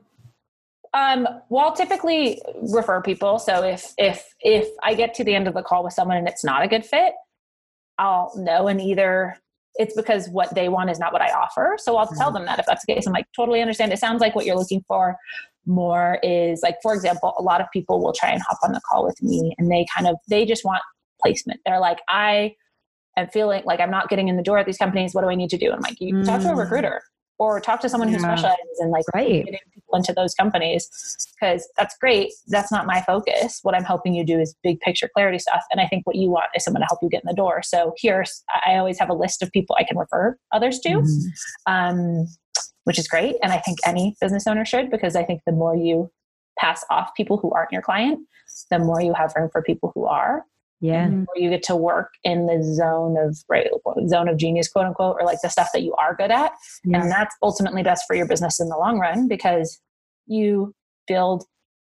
um 0.93 1.27
well 1.49 1.67
I'll 1.67 1.75
typically 1.75 2.41
refer 2.73 3.01
people. 3.01 3.39
So 3.39 3.63
if 3.63 3.93
if 3.97 4.27
if 4.41 4.67
I 4.83 4.95
get 4.95 5.13
to 5.15 5.23
the 5.23 5.33
end 5.33 5.47
of 5.47 5.53
the 5.53 5.63
call 5.63 5.83
with 5.83 5.93
someone 5.93 6.17
and 6.17 6.27
it's 6.27 6.43
not 6.43 6.61
a 6.61 6.67
good 6.67 6.85
fit, 6.85 7.13
I'll 7.97 8.33
know 8.35 8.67
and 8.67 8.81
either 8.81 9.37
it's 9.77 9.95
because 9.95 10.29
what 10.29 10.53
they 10.55 10.69
want 10.69 10.89
is 10.89 10.99
not 10.99 11.11
what 11.11 11.21
I 11.21 11.31
offer. 11.31 11.77
So 11.79 11.97
I'll 11.97 12.07
tell 12.07 12.31
them 12.31 12.45
that 12.45 12.59
if 12.59 12.65
that's 12.65 12.85
the 12.85 12.93
case. 12.93 13.05
I'm 13.05 13.13
like, 13.13 13.25
totally 13.35 13.61
understand. 13.61 13.91
It 13.91 13.99
sounds 13.99 14.21
like 14.21 14.35
what 14.35 14.45
you're 14.45 14.55
looking 14.57 14.83
for 14.87 15.17
more 15.65 16.19
is 16.23 16.61
like, 16.63 16.77
for 16.81 16.93
example, 16.93 17.33
a 17.37 17.41
lot 17.41 17.59
of 17.59 17.67
people 17.73 18.01
will 18.01 18.13
try 18.13 18.29
and 18.29 18.41
hop 18.47 18.59
on 18.63 18.71
the 18.71 18.81
call 18.89 19.03
with 19.05 19.21
me 19.21 19.53
and 19.57 19.71
they 19.71 19.85
kind 19.93 20.07
of 20.07 20.15
they 20.29 20.45
just 20.45 20.63
want 20.63 20.81
placement. 21.21 21.59
They're 21.65 21.79
like, 21.79 21.99
I 22.07 22.55
am 23.17 23.27
feeling 23.29 23.63
like 23.65 23.79
I'm 23.79 23.91
not 23.91 24.09
getting 24.09 24.27
in 24.27 24.37
the 24.37 24.43
door 24.43 24.57
at 24.59 24.65
these 24.65 24.77
companies. 24.77 25.13
What 25.13 25.23
do 25.23 25.29
I 25.29 25.35
need 25.35 25.49
to 25.49 25.57
do? 25.57 25.67
And 25.67 25.75
I'm 25.75 25.81
like, 25.81 25.99
you 25.99 26.23
talk 26.23 26.41
to 26.41 26.49
a 26.49 26.53
Mm. 26.53 26.57
recruiter 26.57 27.01
or 27.37 27.59
talk 27.59 27.79
to 27.81 27.89
someone 27.89 28.07
who 28.07 28.15
Yeah. 28.15 28.23
specializes 28.35 28.79
in 28.79 28.89
like 28.91 29.05
Right. 29.13 29.45
getting 29.45 29.59
people 29.73 29.95
into 29.95 30.13
those 30.13 30.33
companies 30.33 30.89
because 31.39 31.67
that's 31.77 31.97
great. 31.97 32.31
That's 32.47 32.71
not 32.71 32.85
my 32.85 33.01
focus. 33.01 33.59
What 33.63 33.75
I'm 33.75 33.83
helping 33.83 34.13
you 34.13 34.23
do 34.25 34.39
is 34.39 34.55
big 34.63 34.79
picture 34.79 35.09
clarity 35.13 35.39
stuff. 35.39 35.63
And 35.71 35.81
I 35.81 35.87
think 35.87 36.07
what 36.07 36.15
you 36.15 36.29
want 36.29 36.47
is 36.55 36.63
someone 36.63 36.81
to 36.81 36.87
help 36.87 36.99
you 37.01 37.09
get 37.09 37.23
in 37.23 37.27
the 37.27 37.33
door. 37.35 37.61
So 37.63 37.93
here's, 37.97 38.43
I 38.65 38.77
always 38.77 38.97
have 38.99 39.09
a 39.09 39.13
list 39.13 39.41
of 39.43 39.51
people 39.51 39.75
I 39.77 39.83
can 39.83 39.97
refer 39.97 40.37
others 40.51 40.79
to, 40.79 40.89
Mhm. 40.89 41.31
um, 41.65 42.27
which 42.85 42.97
is 42.99 43.07
great. 43.07 43.35
And 43.43 43.51
I 43.51 43.57
think 43.59 43.79
any 43.85 44.15
business 44.21 44.47
owner 44.47 44.65
should 44.65 44.89
because 44.89 45.15
I 45.15 45.23
think 45.23 45.41
the 45.45 45.51
more 45.51 45.75
you 45.75 46.09
pass 46.57 46.85
off 46.89 47.13
people 47.15 47.37
who 47.37 47.51
aren't 47.51 47.71
your 47.71 47.81
client, 47.81 48.19
the 48.71 48.79
more 48.79 49.01
you 49.01 49.13
have 49.13 49.33
room 49.35 49.49
for 49.51 49.61
people 49.61 49.91
who 49.93 50.05
are 50.05 50.45
Yeah. 50.81 51.07
Mhm. 51.07 51.25
where 51.27 51.41
you 51.43 51.49
get 51.49 51.63
to 51.63 51.75
work 51.75 52.11
in 52.23 52.47
the 52.47 52.61
zone 52.61 53.17
of 53.17 53.37
right 53.47 53.67
zone 54.07 54.27
of 54.27 54.37
genius 54.37 54.67
quote 54.67 54.85
unquote 54.85 55.15
or 55.19 55.25
like 55.25 55.39
the 55.41 55.49
stuff 55.49 55.69
that 55.73 55.81
you 55.83 55.93
are 55.95 56.13
good 56.15 56.31
at 56.31 56.51
Yeah. 56.83 57.01
and 57.01 57.09
that's 57.11 57.33
ultimately 57.41 57.81
best 57.81 58.03
for 58.05 58.15
your 58.15 58.27
business 58.27 58.59
in 58.59 58.67
the 58.67 58.77
long 58.77 58.99
run 58.99 59.27
because 59.27 59.79
you 60.27 60.73
build 61.07 61.45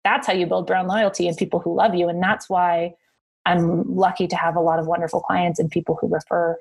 that's 0.03 0.27
how 0.27 0.33
you 0.33 0.45
build 0.45 0.67
brand 0.67 0.87
loyalty 0.87 1.27
and 1.27 1.37
people 1.37 1.59
who 1.59 1.73
love 1.75 1.95
you 1.95 2.09
and 2.09 2.21
that's 2.21 2.49
why 2.49 2.93
i'm 3.45 3.83
lucky 3.95 4.27
to 4.27 4.35
have 4.35 4.55
a 4.55 4.61
lot 4.61 4.77
of 4.77 4.87
wonderful 4.87 5.21
clients 5.21 5.57
and 5.59 5.71
people 5.71 5.97
who 6.01 6.07
refer 6.07 6.57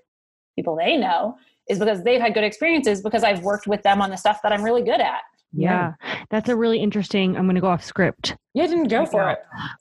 people 0.57 0.77
they 0.77 0.97
know 0.97 1.37
is 1.69 1.79
because 1.81 2.05
they've 2.05 2.21
had 2.21 2.33
good 2.33 2.45
experiences 2.45 3.03
because 3.03 3.25
i've 3.25 3.43
worked 3.43 3.67
with 3.67 3.83
them 3.83 4.01
on 4.01 4.11
the 4.11 4.17
stuff 4.17 4.41
that 4.43 4.53
i'm 4.53 4.63
really 4.63 4.83
good 4.83 5.01
at 5.01 5.21
yeah. 5.57 5.93
That's 6.31 6.49
a 6.49 6.57
really 6.57 6.81
interesting. 6.81 7.37
I'm 7.37 7.45
going 7.45 7.55
to 7.55 7.61
go 7.61 7.69
off 7.69 7.85
script. 7.85 8.35
you 8.55 8.67
didn't 8.67 8.89
go 8.89 9.07
for 9.07 9.31
it 9.31 9.39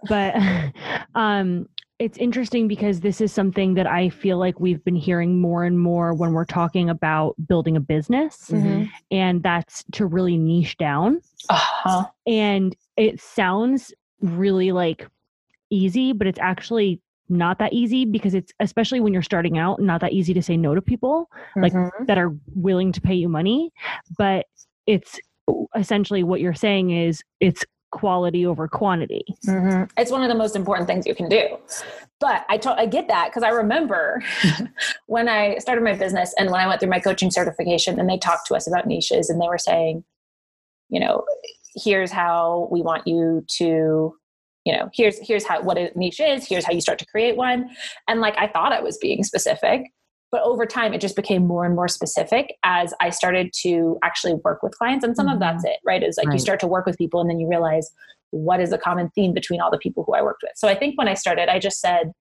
but 0.08 0.36
um 1.16 1.68
it's 2.00 2.18
interesting 2.18 2.68
because 2.68 3.00
this 3.02 3.22
is 3.22 3.32
something 3.32 3.76
that 3.76 3.88
I 3.88 4.10
feel 4.10 4.38
like 4.38 4.60
we've 4.60 4.84
been 4.84 4.96
hearing 4.96 5.40
more 5.40 5.64
and 5.64 5.80
more 5.80 6.14
when 6.14 6.34
we're 6.34 6.46
talking 6.46 6.90
about 6.90 7.36
building 7.48 7.78
a 7.78 7.80
business 7.80 8.50
Mhm. 8.52 8.90
and 9.12 9.44
that's 9.44 9.84
to 9.94 10.06
really 10.06 10.38
niche 10.38 10.76
down 10.78 11.22
uh-huh. 11.50 12.06
and 12.26 12.76
it 12.98 13.22
sounds 13.22 13.94
really 14.22 14.72
like 14.72 15.08
easy 15.70 16.14
but 16.14 16.28
it's 16.28 16.40
actually 16.40 17.00
not 17.30 17.58
that 17.60 17.74
easy 17.74 18.06
because 18.06 18.34
it's 18.34 18.52
especially 18.60 19.00
when 19.00 19.14
you're 19.14 19.22
starting 19.22 19.58
out 19.58 19.82
not 19.82 20.02
that 20.02 20.12
easy 20.14 20.34
to 20.34 20.42
say 20.44 20.58
no 20.58 20.76
to 20.76 20.82
people 20.82 21.30
Like, 21.56 21.74
Mhm. 21.74 22.08
that 22.08 22.18
are 22.18 22.36
willing 22.56 22.92
to 22.92 23.02
pay 23.02 23.14
you 23.16 23.30
money 23.30 23.72
but 24.18 24.46
it's 24.88 25.20
essentially 25.76 26.24
what 26.24 26.42
you're 26.42 26.54
saying 26.54 26.92
is 26.92 27.24
it's 27.40 27.64
quality 27.94 28.46
over 28.46 28.68
quantity 28.68 29.24
Mhm. 29.46 29.90
It's 29.98 30.12
one 30.12 30.24
of 30.24 30.30
the 30.30 30.36
most 30.36 30.56
important 30.56 30.88
things 30.88 31.06
you 31.06 31.14
can 31.14 31.30
do. 31.30 31.58
But 32.20 32.46
I, 32.50 32.60
I 32.78 32.86
get 32.88 33.08
that 33.08 33.28
because 33.30 33.44
I 33.44 33.50
remember 33.50 34.24
when 35.08 35.30
I 35.30 35.58
started 35.60 35.84
my 35.84 35.94
business 35.94 36.34
and 36.38 36.50
when 36.50 36.60
I 36.60 36.68
went 36.68 36.80
through 36.80 36.90
my 36.90 37.00
coaching 37.00 37.30
certification 37.30 38.00
and 38.00 38.10
they 38.10 38.18
talked 38.18 38.48
to 38.48 38.56
us 38.56 38.68
about 38.68 38.88
niches 38.88 39.30
and 39.30 39.40
they 39.40 39.48
were 39.48 39.58
saying, 39.58 40.04
you 40.90 41.00
know, 41.00 41.24
here's 41.76 42.12
how 42.12 42.68
we 42.72 42.82
want 42.82 43.06
you 43.08 43.46
to, 43.58 44.16
you 44.66 44.74
know, 44.74 44.90
here's 44.94 45.20
here's 45.20 45.46
how 45.46 45.62
what 45.62 45.78
a 45.78 45.92
niche 45.96 46.20
is, 46.20 46.48
here's 46.48 46.66
how 46.66 46.74
you 46.74 46.82
start 46.82 47.00
to 47.00 47.06
create 47.06 47.36
one. 47.36 47.70
And 48.08 48.22
like 48.22 48.36
I 48.38 48.48
thought 48.48 48.74
I 48.74 48.82
was 48.82 48.98
being 48.98 49.24
specific, 49.24 49.82
but 50.34 50.42
over 50.42 50.66
time 50.66 50.96
it 50.96 51.00
just 51.00 51.16
became 51.16 51.46
more 51.46 51.64
and 51.64 51.76
more 51.76 51.88
specific 51.88 52.58
as 52.64 52.92
I 53.00 53.12
started 53.12 53.54
to 53.62 54.00
actually 54.02 54.34
work 54.44 54.64
with 54.64 54.76
clients. 54.76 55.06
And 55.06 55.16
some 55.16 55.28
of 55.30 55.40
that's 55.40 55.64
mm-hmm. 55.64 55.74
it, 55.74 55.80
right? 55.86 56.02
Is 56.02 56.18
like 56.18 56.34
you 56.34 56.40
start 56.40 56.60
to 56.62 56.68
work 56.68 56.88
with 56.88 56.98
people 56.98 57.22
and 57.22 57.30
then 57.30 57.40
you 57.40 57.48
realize 57.48 57.92
what 58.32 58.60
is 58.60 58.72
the 58.72 58.80
common 58.80 59.12
theme 59.14 59.32
between 59.32 59.62
all 59.62 59.70
the 59.70 59.78
people 59.78 60.04
who 60.04 60.16
I 60.16 60.24
worked 60.24 60.42
with. 60.42 60.54
So 60.56 60.68
I 60.68 60.74
think 60.74 60.98
when 60.98 61.08
I 61.08 61.14
started, 61.14 61.50
I 61.50 61.60
just 61.60 61.80
said 61.80 62.14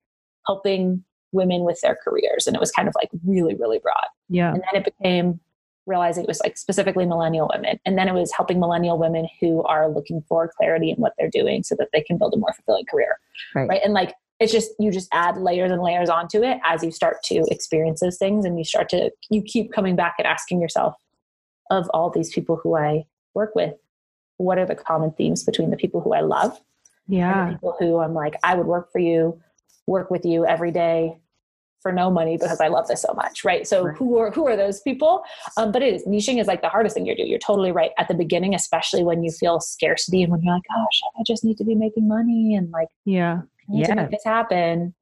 helping 0.45 1.03
women 1.31 1.63
with 1.63 1.81
their 1.81 1.97
careers. 2.03 2.45
And 2.45 2.55
it 2.55 2.59
was 2.59 2.69
kind 2.69 2.87
of 2.87 2.93
like 2.93 3.09
really, 3.25 3.55
really 3.55 3.79
broad. 3.79 4.05
yeah 4.29 4.53
And 4.53 4.61
then 4.61 4.79
it 4.79 4.85
became 4.85 5.39
realizing 5.87 6.23
it 6.23 6.27
was 6.27 6.39
like 6.43 6.55
specifically 6.55 7.07
millennial 7.07 7.49
women. 7.51 7.79
And 7.83 7.97
then 7.97 8.07
it 8.07 8.13
was 8.13 8.31
helping 8.31 8.59
millennial 8.59 8.99
women 8.99 9.27
who 9.41 9.63
are 9.63 9.89
looking 9.89 10.23
for 10.29 10.51
clarity 10.55 10.91
in 10.91 10.97
what 10.97 11.13
they're 11.17 11.31
doing 11.31 11.63
so 11.63 11.73
that 11.79 11.89
they 11.93 12.01
can 12.01 12.19
build 12.19 12.35
a 12.35 12.37
more 12.37 12.53
fulfilling 12.53 12.85
career. 12.85 13.17
Right. 13.55 13.67
Right. 13.67 13.81
And 13.83 13.95
like 13.95 14.13
it's 14.39 14.51
just 14.51 14.71
you 14.79 14.91
just 14.91 15.07
add 15.11 15.37
layers 15.37 15.71
and 15.71 15.81
layers 15.81 16.09
onto 16.09 16.43
it 16.43 16.59
as 16.65 16.83
you 16.83 16.91
start 16.91 17.17
to 17.23 17.43
experience 17.49 18.01
those 18.01 18.17
things 18.17 18.45
and 18.45 18.57
you 18.57 18.63
start 18.63 18.89
to 18.89 19.11
you 19.29 19.41
keep 19.41 19.71
coming 19.71 19.95
back 19.95 20.15
and 20.17 20.27
asking 20.27 20.61
yourself 20.61 20.95
of 21.69 21.89
all 21.93 22.09
these 22.09 22.31
people 22.33 22.59
who 22.61 22.75
I 22.75 23.05
work 23.33 23.55
with, 23.55 23.73
what 24.37 24.57
are 24.57 24.65
the 24.65 24.75
common 24.75 25.11
themes 25.11 25.43
between 25.43 25.69
the 25.69 25.77
people 25.77 26.01
who 26.01 26.13
I 26.13 26.21
love 26.21 26.59
and 27.07 27.17
yeah 27.17 27.45
the 27.45 27.53
people 27.53 27.75
who 27.79 27.99
I'm 27.99 28.13
like, 28.13 28.35
I 28.43 28.55
would 28.55 28.67
work 28.67 28.91
for 28.91 28.99
you, 28.99 29.39
work 29.87 30.11
with 30.11 30.25
you 30.25 30.45
every 30.45 30.71
day 30.71 31.17
for 31.81 31.91
no 31.91 32.09
money 32.09 32.37
because 32.37 32.61
I 32.61 32.69
love 32.69 32.87
this 32.87 33.01
so 33.01 33.13
much, 33.13 33.43
right? 33.43 33.67
So 33.67 33.87
Right. 33.87 33.97
who 33.97 34.17
are 34.17 34.31
who 34.31 34.47
are 34.47 34.55
those 34.55 34.79
people? 34.81 35.23
Um, 35.57 35.71
but 35.71 35.81
it 35.81 35.93
is 35.93 36.05
niching 36.05 36.39
is 36.39 36.47
like 36.47 36.61
the 36.61 36.69
hardest 36.69 36.95
thing 36.95 37.05
you 37.05 37.15
do. 37.15 37.23
You're 37.23 37.39
totally 37.39 37.71
right 37.71 37.91
at 37.97 38.07
the 38.07 38.13
beginning, 38.13 38.55
especially 38.55 39.03
when 39.03 39.21
you 39.21 39.31
feel 39.31 39.59
scarcity 39.59 40.23
and 40.23 40.31
when 40.31 40.41
you're 40.41 40.53
like, 40.53 40.63
gosh, 40.67 41.01
I 41.19 41.23
just 41.27 41.43
need 41.43 41.57
to 41.57 41.65
be 41.65 41.75
making 41.75 42.07
money 42.07 42.55
and 42.55 42.71
like 42.71 42.87
yeah 43.05 43.41
Need 43.67 43.85
to 43.85 43.95
make 43.95 44.11
this 44.11 44.23
happen. 44.23 44.93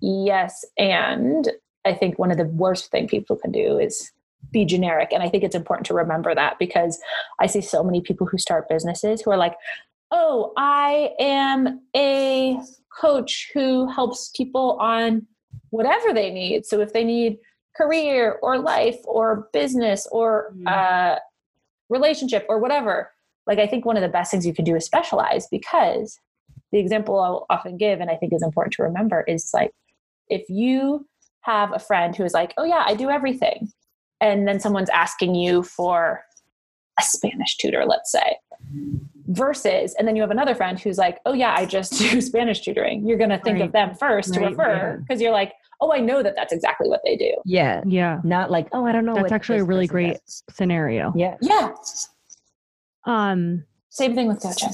yes. 0.00 0.64
And 0.76 1.50
I 1.84 1.94
think 1.94 2.18
one 2.18 2.30
of 2.30 2.36
the 2.36 2.44
worst 2.44 2.90
thing 2.90 3.08
people 3.08 3.36
can 3.36 3.52
do 3.52 3.78
is 3.78 4.10
be 4.50 4.64
generic. 4.64 5.12
And 5.12 5.22
I 5.22 5.28
think 5.28 5.44
it's 5.44 5.54
important 5.54 5.86
to 5.86 5.94
remember 5.94 6.34
that 6.34 6.58
because 6.58 7.00
I 7.40 7.46
see 7.46 7.60
so 7.60 7.82
many 7.82 8.00
people 8.00 8.26
who 8.26 8.38
start 8.38 8.68
businesses 8.68 9.20
who 9.20 9.30
are 9.30 9.36
like, 9.36 9.54
oh, 10.10 10.52
I 10.56 11.10
am 11.18 11.82
a 11.94 12.58
coach 13.00 13.50
who 13.52 13.88
helps 13.88 14.30
people 14.36 14.78
on 14.80 15.26
whatever 15.70 16.12
they 16.12 16.30
need. 16.30 16.66
So 16.66 16.80
if 16.80 16.92
they 16.92 17.04
need 17.04 17.38
career 17.76 18.38
or 18.42 18.58
life 18.58 18.98
or 19.04 19.48
business 19.52 20.08
or 20.10 20.52
mm. 20.56 20.66
uh, 20.66 21.18
relationship 21.88 22.46
or 22.48 22.58
whatever, 22.58 23.12
like 23.46 23.58
I 23.58 23.66
think 23.66 23.84
one 23.84 23.96
of 23.96 24.02
the 24.02 24.08
best 24.08 24.30
things 24.30 24.46
you 24.46 24.54
can 24.54 24.64
do 24.64 24.76
is 24.76 24.84
specialize 24.84 25.46
because 25.50 26.18
the 26.72 26.78
example 26.78 27.18
I'll 27.18 27.46
often 27.50 27.76
give 27.76 28.00
and 28.00 28.10
I 28.10 28.16
think 28.16 28.32
is 28.32 28.42
important 28.42 28.74
to 28.74 28.82
remember 28.82 29.22
is 29.22 29.50
like 29.54 29.72
if 30.28 30.48
you 30.48 31.06
have 31.42 31.72
a 31.72 31.78
friend 31.78 32.14
who 32.14 32.24
is 32.24 32.34
like, 32.34 32.52
oh 32.56 32.64
yeah, 32.64 32.84
I 32.86 32.94
do 32.94 33.10
everything. 33.10 33.72
And 34.20 34.46
then 34.46 34.60
someone's 34.60 34.90
asking 34.90 35.34
you 35.34 35.62
for 35.62 36.22
a 36.98 37.02
Spanish 37.02 37.56
tutor, 37.56 37.84
let's 37.86 38.10
say, 38.10 38.36
versus, 39.28 39.94
and 39.98 40.06
then 40.06 40.16
you 40.16 40.22
have 40.22 40.30
another 40.30 40.54
friend 40.54 40.78
who's 40.78 40.98
like, 40.98 41.18
oh 41.24 41.32
yeah, 41.32 41.54
I 41.56 41.64
just 41.64 41.92
do 41.98 42.20
Spanish 42.20 42.60
tutoring. 42.60 43.06
You're 43.06 43.18
going 43.18 43.30
to 43.30 43.38
think 43.38 43.60
right. 43.60 43.66
of 43.66 43.72
them 43.72 43.94
first 43.94 44.36
right, 44.36 44.42
to 44.42 44.50
refer 44.50 44.98
because 45.06 45.22
you're 45.22 45.32
like, 45.32 45.52
oh, 45.80 45.92
I 45.92 46.00
know 46.00 46.22
that 46.22 46.34
that's 46.34 46.52
exactly 46.52 46.88
what 46.88 47.00
they 47.04 47.16
do. 47.16 47.32
Yeah. 47.44 47.82
Yeah. 47.86 48.20
Not 48.24 48.50
like, 48.50 48.68
oh, 48.72 48.84
I 48.84 48.92
don't 48.92 49.04
know. 49.04 49.14
That's 49.14 49.32
actually 49.32 49.60
a 49.60 49.64
really 49.64 49.86
great 49.86 50.14
does. 50.14 50.42
scenario. 50.50 51.12
Yeah. 51.16 51.36
Yeah. 51.40 51.72
Um, 53.04 53.64
same 53.90 54.14
thing 54.14 54.28
with 54.28 54.42
coaching. 54.42 54.70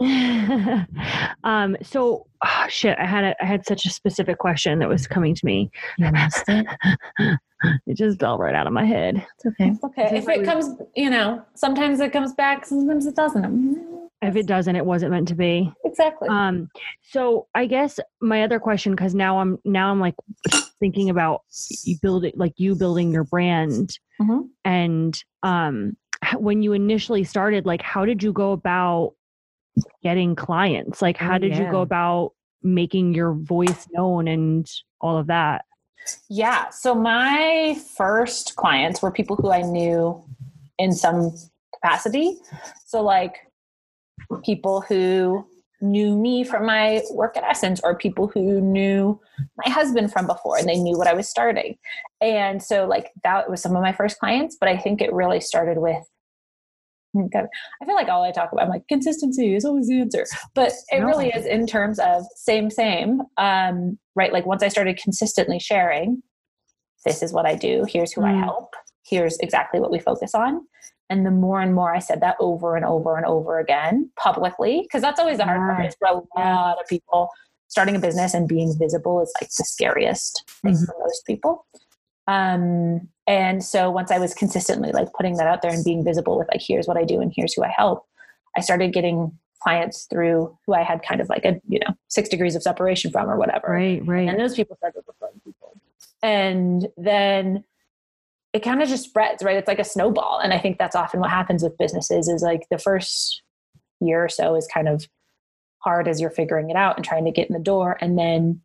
um, 1.44 1.76
so 1.82 2.26
oh, 2.44 2.66
shit, 2.68 2.98
I 2.98 3.06
had 3.06 3.24
a, 3.24 3.42
I 3.42 3.46
had 3.46 3.66
such 3.66 3.86
a 3.86 3.90
specific 3.90 4.38
question 4.38 4.78
that 4.80 4.88
was 4.88 5.06
coming 5.06 5.34
to 5.34 5.46
me. 5.46 5.70
it. 5.98 6.66
it 7.86 7.94
just 7.94 8.20
fell 8.20 8.38
right 8.38 8.54
out 8.54 8.66
of 8.66 8.72
my 8.72 8.84
head. 8.84 9.26
It's 9.36 9.46
okay. 9.46 9.70
It's 9.70 9.84
okay. 9.84 10.16
If 10.16 10.28
it 10.28 10.44
comes, 10.44 10.66
you 10.94 11.10
know, 11.10 11.42
sometimes 11.54 12.00
it 12.00 12.12
comes 12.12 12.34
back, 12.34 12.66
sometimes 12.66 13.06
it 13.06 13.16
doesn't. 13.16 13.90
If 14.20 14.36
it 14.36 14.46
doesn't, 14.46 14.76
it 14.76 14.86
wasn't 14.86 15.10
meant 15.10 15.28
to 15.28 15.34
be. 15.34 15.72
Exactly. 15.84 16.28
Um, 16.28 16.68
so 17.02 17.48
I 17.54 17.66
guess 17.66 17.98
my 18.20 18.44
other 18.44 18.60
question, 18.60 18.92
because 18.92 19.14
now 19.14 19.40
I'm 19.40 19.58
now 19.64 19.90
I'm 19.90 19.98
like 19.98 20.14
thinking 20.78 21.10
about 21.10 21.42
you 21.84 21.96
build 22.02 22.24
it 22.24 22.36
like 22.36 22.52
you 22.56 22.76
building 22.76 23.12
your 23.12 23.24
brand 23.24 23.98
mm-hmm. 24.20 24.42
and 24.64 25.22
um 25.42 25.96
when 26.36 26.62
you 26.62 26.72
initially 26.72 27.24
started 27.24 27.66
like 27.66 27.82
how 27.82 28.04
did 28.04 28.22
you 28.22 28.32
go 28.32 28.52
about 28.52 29.14
getting 30.02 30.34
clients 30.34 31.02
like 31.02 31.16
oh, 31.20 31.24
how 31.24 31.34
oh, 31.34 31.38
did 31.38 31.52
yeah. 31.52 31.64
you 31.64 31.70
go 31.70 31.80
about 31.80 32.32
making 32.62 33.14
your 33.14 33.32
voice 33.32 33.88
known 33.92 34.28
and 34.28 34.70
all 35.00 35.16
of 35.16 35.26
that 35.26 35.64
yeah 36.28 36.68
so 36.70 36.94
my 36.94 37.76
first 37.96 38.54
clients 38.56 39.02
were 39.02 39.10
people 39.10 39.36
who 39.36 39.50
i 39.50 39.62
knew 39.62 40.22
in 40.78 40.92
some 40.92 41.32
capacity 41.74 42.36
so 42.86 43.02
like 43.02 43.36
people 44.44 44.80
who 44.80 45.44
knew 45.82 46.16
me 46.16 46.44
from 46.44 46.64
my 46.64 47.02
work 47.10 47.36
at 47.36 47.42
Essence 47.42 47.80
or 47.82 47.96
people 47.96 48.28
who 48.28 48.60
knew 48.60 49.20
my 49.56 49.70
husband 49.70 50.12
from 50.12 50.26
before 50.26 50.56
and 50.56 50.68
they 50.68 50.78
knew 50.78 50.96
what 50.96 51.08
I 51.08 51.12
was 51.12 51.28
starting. 51.28 51.76
And 52.20 52.62
so 52.62 52.86
like 52.86 53.10
that 53.24 53.50
was 53.50 53.60
some 53.60 53.74
of 53.74 53.82
my 53.82 53.92
first 53.92 54.18
clients, 54.18 54.56
but 54.58 54.68
I 54.68 54.78
think 54.78 55.02
it 55.02 55.12
really 55.12 55.40
started 55.40 55.78
with 55.78 56.04
I 57.14 57.84
feel 57.84 57.94
like 57.94 58.08
all 58.08 58.22
I 58.22 58.32
talk 58.32 58.52
about, 58.52 58.64
I'm 58.64 58.70
like, 58.70 58.88
consistency 58.88 59.54
is 59.54 59.64
always 59.64 59.88
the 59.88 60.00
answer. 60.00 60.26
But 60.54 60.72
it 60.90 61.00
no. 61.00 61.06
really 61.06 61.28
is 61.28 61.46
in 61.46 61.66
terms 61.66 61.98
of 61.98 62.24
same, 62.36 62.70
same. 62.70 63.22
Um, 63.36 63.98
right. 64.14 64.32
Like 64.32 64.46
once 64.46 64.62
I 64.62 64.68
started 64.68 64.96
consistently 64.96 65.58
sharing, 65.58 66.22
this 67.04 67.22
is 67.22 67.32
what 67.32 67.46
I 67.46 67.54
do, 67.54 67.84
here's 67.88 68.12
who 68.12 68.22
mm. 68.22 68.32
I 68.32 68.44
help, 68.44 68.74
here's 69.04 69.36
exactly 69.38 69.80
what 69.80 69.90
we 69.90 69.98
focus 69.98 70.34
on. 70.34 70.60
And 71.10 71.26
the 71.26 71.30
more 71.30 71.60
and 71.60 71.74
more 71.74 71.94
I 71.94 71.98
said 71.98 72.20
that 72.22 72.36
over 72.40 72.76
and 72.76 72.86
over 72.86 73.16
and 73.16 73.26
over 73.26 73.58
again 73.58 74.10
publicly, 74.16 74.80
because 74.82 75.02
that's 75.02 75.20
always 75.20 75.36
the 75.36 75.44
hard 75.44 75.60
part 75.60 75.86
is 75.86 75.96
for 75.98 76.08
a 76.08 76.14
lot 76.38 76.78
of 76.80 76.86
people 76.88 77.28
starting 77.68 77.96
a 77.96 77.98
business 77.98 78.34
and 78.34 78.48
being 78.48 78.74
visible 78.78 79.20
is 79.20 79.32
like 79.40 79.50
the 79.50 79.64
scariest 79.64 80.42
thing 80.62 80.74
mm-hmm. 80.74 80.84
for 80.84 80.94
most 81.00 81.26
people. 81.26 81.66
Um, 82.28 83.08
and 83.32 83.64
so 83.64 83.90
once 83.90 84.10
I 84.10 84.18
was 84.18 84.34
consistently 84.34 84.92
like 84.92 85.10
putting 85.14 85.38
that 85.38 85.46
out 85.46 85.62
there 85.62 85.72
and 85.72 85.82
being 85.82 86.04
visible 86.04 86.36
with 86.36 86.48
like, 86.48 86.60
here's 86.60 86.86
what 86.86 86.98
I 86.98 87.04
do 87.04 87.18
and 87.18 87.32
here's 87.34 87.54
who 87.54 87.64
I 87.64 87.72
help, 87.74 88.04
I 88.54 88.60
started 88.60 88.92
getting 88.92 89.32
clients 89.62 90.04
through 90.04 90.54
who 90.66 90.74
I 90.74 90.82
had 90.82 91.02
kind 91.02 91.18
of 91.18 91.30
like 91.30 91.46
a, 91.46 91.58
you 91.66 91.78
know, 91.78 91.96
six 92.08 92.28
degrees 92.28 92.54
of 92.54 92.62
separation 92.62 93.10
from 93.10 93.30
or 93.30 93.38
whatever. 93.38 93.68
Right, 93.68 94.06
right. 94.06 94.28
And 94.28 94.38
those 94.38 94.54
people 94.54 94.76
started 94.76 95.00
referring 95.08 95.40
people. 95.46 95.72
And 96.22 96.88
then 96.98 97.64
it 98.52 98.62
kind 98.62 98.82
of 98.82 98.88
just 98.90 99.04
spreads, 99.04 99.42
right? 99.42 99.56
It's 99.56 99.68
like 99.68 99.78
a 99.78 99.84
snowball. 99.84 100.38
And 100.38 100.52
I 100.52 100.58
think 100.58 100.76
that's 100.76 100.94
often 100.94 101.18
what 101.18 101.30
happens 101.30 101.62
with 101.62 101.78
businesses 101.78 102.28
is 102.28 102.42
like 102.42 102.66
the 102.70 102.76
first 102.78 103.40
year 103.98 104.22
or 104.22 104.28
so 104.28 104.56
is 104.56 104.66
kind 104.66 104.88
of 104.88 105.08
hard 105.78 106.06
as 106.06 106.20
you're 106.20 106.28
figuring 106.28 106.68
it 106.68 106.76
out 106.76 106.96
and 106.96 107.04
trying 107.04 107.24
to 107.24 107.32
get 107.32 107.48
in 107.48 107.54
the 107.54 107.62
door. 107.62 107.96
And 108.02 108.18
then 108.18 108.60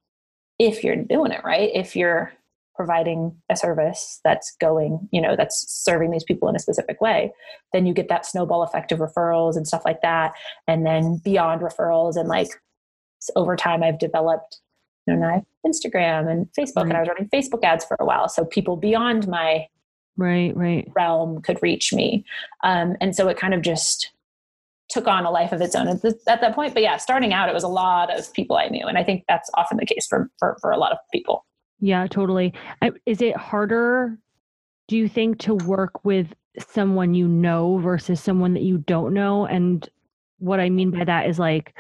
if 0.60 0.84
you're 0.84 0.98
doing 0.98 1.32
it 1.32 1.46
right, 1.46 1.72
if 1.74 1.96
you're 1.96 2.34
providing 2.78 3.36
a 3.50 3.58
service 3.58 4.22
that's 4.24 4.56
going, 4.62 5.10
you 5.12 5.20
know, 5.20 5.36
that's 5.36 5.66
serving 5.68 6.12
these 6.12 6.24
people 6.24 6.48
in 6.48 6.56
a 6.56 6.60
specific 6.60 7.02
way, 7.02 7.34
then 7.74 7.86
you 7.86 7.94
get 7.94 8.08
that 8.08 8.26
snowball 8.26 8.64
effect 8.64 8.92
of 8.94 9.00
referrals 9.00 9.58
and 9.58 9.68
stuff 9.68 9.82
like 9.84 10.02
that. 10.02 10.34
And 10.68 10.86
then 10.86 11.20
beyond 11.24 11.62
referrals 11.62 12.16
and 12.16 12.30
like 12.30 12.50
over 13.36 13.56
time 13.56 13.84
I've 13.84 14.00
developed 14.00 14.60
you 15.08 15.16
know, 15.16 15.30
have 15.30 15.46
Instagram 15.66 16.30
and 16.30 16.48
Facebook, 16.58 16.84
right. 16.84 16.88
and 16.88 16.98
I 16.98 17.00
was 17.00 17.08
running 17.08 17.30
Facebook 17.30 17.64
ads 17.64 17.84
for 17.86 17.96
a 18.00 18.06
while. 18.06 18.28
So 18.28 18.46
people 18.46 18.76
beyond 18.76 19.28
my 19.28 19.68
right 20.18 20.56
right 20.58 20.92
realm 20.96 21.42
could 21.42 21.60
reach 21.62 21.94
me 21.94 22.26
um, 22.64 22.96
and 23.00 23.16
so 23.16 23.28
it 23.28 23.38
kind 23.38 23.54
of 23.54 23.62
just 23.62 24.12
took 24.90 25.08
on 25.08 25.26
a 25.26 25.32
life 25.32 25.52
of 25.52 25.62
its 25.62 25.76
own 25.76 25.88
at, 25.88 26.02
the, 26.02 26.18
at, 26.28 26.42
that 26.42 26.56
point 26.56 26.74
but 26.74 26.82
yeah 26.82 26.98
starting 26.98 27.34
out 27.34 27.50
it 27.50 27.54
was 27.54 27.64
a 27.64 27.68
lot 27.68 28.12
of 28.12 28.34
people 28.34 28.58
i 28.58 28.68
knew 28.68 28.86
and 28.88 28.98
i 28.98 29.04
think 29.04 29.24
that's 29.28 29.50
often 29.54 29.78
the 29.78 29.86
case 29.86 30.08
for 30.08 30.30
for, 30.40 30.58
for 30.60 30.72
a 30.72 30.78
lot 30.78 30.92
of 30.92 30.98
people 31.14 31.46
yeah 31.80 32.08
totally 32.08 32.54
is 33.06 33.22
it 33.22 33.36
harder 33.36 34.18
do 34.88 34.98
you 34.98 35.08
think 35.08 35.38
to 35.38 35.56
work 35.56 36.04
with 36.06 36.34
someone 36.60 37.14
you 37.14 37.28
know 37.28 37.78
versus 37.78 38.22
someone 38.22 38.54
that 38.54 38.64
you 38.64 38.80
don't 38.80 39.14
know 39.14 39.46
and 39.46 39.90
what 40.40 40.60
i 40.60 40.70
mean 40.70 40.92
by 40.92 41.04
that 41.04 41.28
is 41.28 41.40
like 41.40 41.76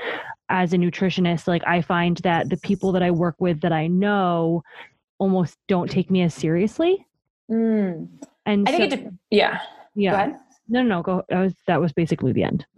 as 0.49 0.73
a 0.73 0.77
nutritionist 0.77 1.47
like 1.47 1.63
i 1.65 1.81
find 1.81 2.17
that 2.17 2.49
the 2.49 2.57
people 2.57 2.91
that 2.91 3.03
i 3.03 3.11
work 3.11 3.35
with 3.39 3.59
that 3.61 3.71
i 3.71 3.87
know 3.87 4.63
almost 5.17 5.57
don't 5.67 5.89
take 5.89 6.11
me 6.11 6.21
as 6.21 6.33
seriously 6.33 7.07
Mm. 7.49 8.07
And 8.45 8.67
I 8.67 8.71
think 8.71 8.91
so, 8.91 8.97
it, 8.97 9.03
de- 9.03 9.17
yeah. 9.31 9.59
Yeah. 9.95 10.33
No, 10.67 10.81
no, 10.81 10.83
no, 10.83 11.01
go. 11.01 11.23
That 11.29 11.39
was, 11.39 11.53
that 11.67 11.81
was 11.81 11.93
basically 11.93 12.33
the 12.33 12.43
end. 12.43 12.65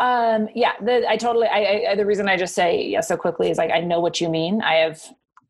um, 0.00 0.48
yeah, 0.54 0.72
the, 0.82 1.08
I 1.08 1.16
totally, 1.16 1.46
I, 1.46 1.90
I, 1.90 1.94
the 1.94 2.06
reason 2.06 2.28
I 2.28 2.36
just 2.36 2.54
say 2.54 2.86
yes 2.86 3.08
so 3.08 3.16
quickly 3.16 3.50
is 3.50 3.58
like, 3.58 3.70
I 3.70 3.80
know 3.80 4.00
what 4.00 4.20
you 4.20 4.28
mean. 4.28 4.62
I 4.62 4.74
have, 4.76 5.02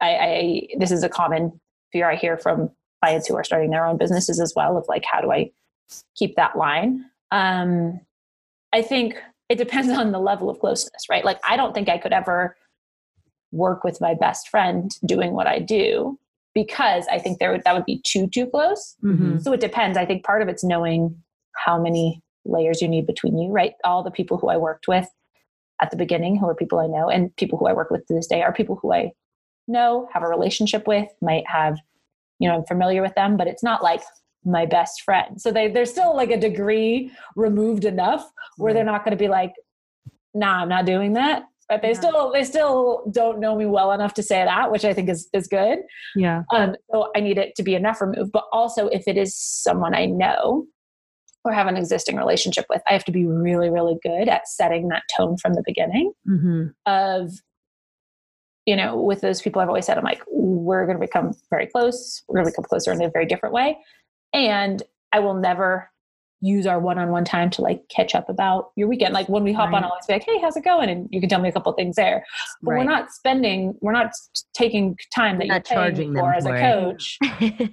I, 0.03 0.09
I, 0.09 0.69
this 0.79 0.91
is 0.91 1.03
a 1.03 1.09
common 1.09 1.61
fear 1.93 2.11
I 2.11 2.17
hear 2.17 2.37
from 2.37 2.71
clients 3.03 3.29
who 3.29 3.37
are 3.37 3.45
starting 3.45 3.71
their 3.71 3.87
own 3.87 3.97
businesses 3.97 4.41
as 4.41 4.53
well 4.55 4.77
of 4.77 4.85
like, 4.89 5.05
how 5.11 5.21
do 5.21 5.31
I 5.31 5.51
keep 6.17 6.37
that 6.37 6.57
line? 6.57 7.05
Um, 7.31 8.01
I 8.73 8.83
think 8.83 9.15
it 9.49 9.59
depends 9.59 9.91
on 9.91 10.13
the 10.13 10.19
level 10.19 10.51
of 10.51 10.59
closeness, 10.59 11.05
right? 11.09 11.25
Like, 11.25 11.39
I 11.49 11.57
don't 11.57 11.75
think 11.75 11.89
I 11.89 11.99
could 11.99 12.13
ever 12.13 12.57
work 13.53 13.85
with 13.85 14.01
my 14.01 14.15
best 14.15 14.49
friend 14.49 14.91
doing 15.07 15.33
what 15.33 15.47
I 15.47 15.59
do 15.59 16.19
because 16.55 17.07
I 17.11 17.19
think 17.19 17.39
there 17.39 17.53
would, 17.53 17.65
that 17.65 17.75
would 17.75 17.85
be 17.85 18.01
too 18.03 18.27
too 18.29 18.47
close. 18.47 18.97
Mm-hmm. 19.05 19.39
So 19.39 19.53
it 19.53 19.61
depends. 19.61 19.97
I 19.99 20.07
think 20.07 20.25
part 20.25 20.43
of 20.43 20.49
it's 20.49 20.65
knowing 20.65 21.23
how 21.55 21.81
many 21.81 22.23
layers 22.45 22.83
you 22.83 22.89
need 22.89 23.07
between 23.07 23.39
you, 23.39 23.51
right? 23.51 23.75
All 23.85 24.03
the 24.03 24.11
people 24.11 24.39
who 24.39 24.49
I 24.49 24.57
worked 24.57 24.89
with 24.89 25.07
at 25.81 25.91
the 25.91 25.97
beginning, 25.97 26.37
who 26.37 26.49
are 26.49 26.55
people 26.55 26.79
I 26.79 26.87
know, 26.87 27.09
and 27.09 27.35
people 27.37 27.59
who 27.59 27.67
I 27.67 27.73
work 27.73 27.91
with 27.91 28.07
to 28.07 28.15
this 28.15 28.27
day, 28.27 28.43
are 28.43 28.53
people 28.53 28.79
who 28.81 28.93
I 28.93 29.13
know, 29.73 30.09
have 30.13 30.23
a 30.23 30.29
relationship 30.29 30.87
with, 30.87 31.09
might 31.21 31.47
have, 31.47 31.79
you 32.39 32.49
know, 32.49 32.57
I'm 32.57 32.65
familiar 32.67 33.03
with 33.03 33.15
them, 33.15 33.37
but 33.37 33.47
it's 33.47 33.63
not 33.63 33.83
like 33.83 34.03
my 34.45 34.67
best 34.67 35.03
friend. 35.03 35.41
So 35.41 35.51
they 35.51 35.69
they're 35.69 35.87
still 35.87 36.15
like 36.17 36.31
a 36.31 36.39
degree 36.39 37.11
removed 37.37 37.85
enough 37.85 38.31
where 38.57 38.75
they're 38.75 38.85
not 38.85 39.05
going 39.05 39.17
to 39.17 39.23
be 39.23 39.29
like, 39.29 39.55
nah, 40.35 40.63
I'm 40.63 40.69
not 40.69 40.87
doing 40.87 41.15
that 41.15 41.45
but 41.73 41.81
they 41.81 41.89
yeah. 41.89 42.01
still 42.01 42.33
they 42.33 42.45
still 42.45 43.03
don't 43.11 43.41
know 43.41 43.57
me 43.57 43.67
well 43.67 43.93
enough 43.93 44.15
to 44.15 44.23
say 44.23 44.45
that 44.45 44.71
which 44.71 44.85
i 44.85 44.93
think 44.93 45.09
is 45.09 45.29
is 45.33 45.49
good 45.49 45.79
yeah 46.15 46.43
um 46.53 46.77
so 46.91 47.11
i 47.17 47.21
need 47.21 47.39
it 47.39 47.55
to 47.57 47.63
be 47.63 47.75
enough 47.75 48.01
removed, 48.01 48.31
but 48.33 48.45
also 48.53 48.89
if 48.89 49.09
it 49.09 49.17
is 49.17 49.37
someone 49.37 49.95
i 49.95 50.05
know 50.05 50.67
or 51.45 51.53
have 51.53 51.67
an 51.67 51.77
existing 51.77 52.17
relationship 52.17 52.67
with 52.69 52.83
i 52.89 52.93
have 52.93 53.05
to 53.05 53.13
be 53.13 53.25
really 53.27 53.71
really 53.71 53.97
good 54.03 54.29
at 54.29 54.47
setting 54.47 54.89
that 54.89 55.03
tone 55.17 55.37
from 55.39 55.55
the 55.55 55.63
beginning 55.65 56.13
mm-hmm. 56.29 56.67
of 56.87 57.31
you 58.67 58.77
know 58.77 58.97
with 58.97 59.21
those 59.21 59.43
people 59.43 59.61
i've 59.61 59.69
always 59.69 59.87
said 59.87 59.99
i'm 59.99 60.05
like 60.05 60.23
we're 60.63 60.87
going 60.87 60.99
to 60.99 61.05
become 61.05 61.33
very 61.51 61.67
close. 61.67 62.23
We're 62.29 62.37
going 62.37 62.47
to 62.47 62.51
become 62.53 62.65
closer 62.65 62.93
in 62.93 63.03
a 63.03 63.11
very 63.11 63.27
different 63.27 63.55
way. 63.55 63.79
And 64.33 64.83
i 65.13 65.19
will 65.19 65.35
never 65.35 65.91
use 66.45 66.67
our 66.67 66.81
one-on-one 66.81 67.25
time 67.25 67.49
to 67.51 67.63
like 67.63 67.81
catch 67.89 68.15
up 68.15 68.29
about 68.29 68.73
your 68.77 68.89
weekend. 68.89 69.15
Like 69.15 69.29
when 69.29 69.45
we 69.45 69.53
hop 69.53 69.69
Right. 69.69 69.77
on, 69.77 69.85
I'll 69.85 69.91
always 69.91 70.05
be 70.07 70.13
like, 70.15 70.25
"Hey, 70.25 70.39
how's 70.41 70.57
it 70.57 70.65
going?" 70.65 70.91
And 70.91 71.09
you 71.13 71.21
can 71.21 71.29
tell 71.31 71.41
me 71.41 71.49
a 71.49 71.53
couple 71.53 71.73
things 71.73 71.95
there. 71.97 72.25
But 72.63 72.75
we're 72.77 72.85
not 72.85 73.13
spending, 73.13 73.75
we're 73.81 73.93
not 73.93 74.11
taking 74.55 74.97
time 75.15 75.39
that 75.39 75.47
You're 75.47 75.55
not 75.57 75.65
charging 75.65 76.13
for 76.15 76.35
as 76.35 76.45
for 76.45 76.55
a 76.55 76.61
coach 76.61 77.19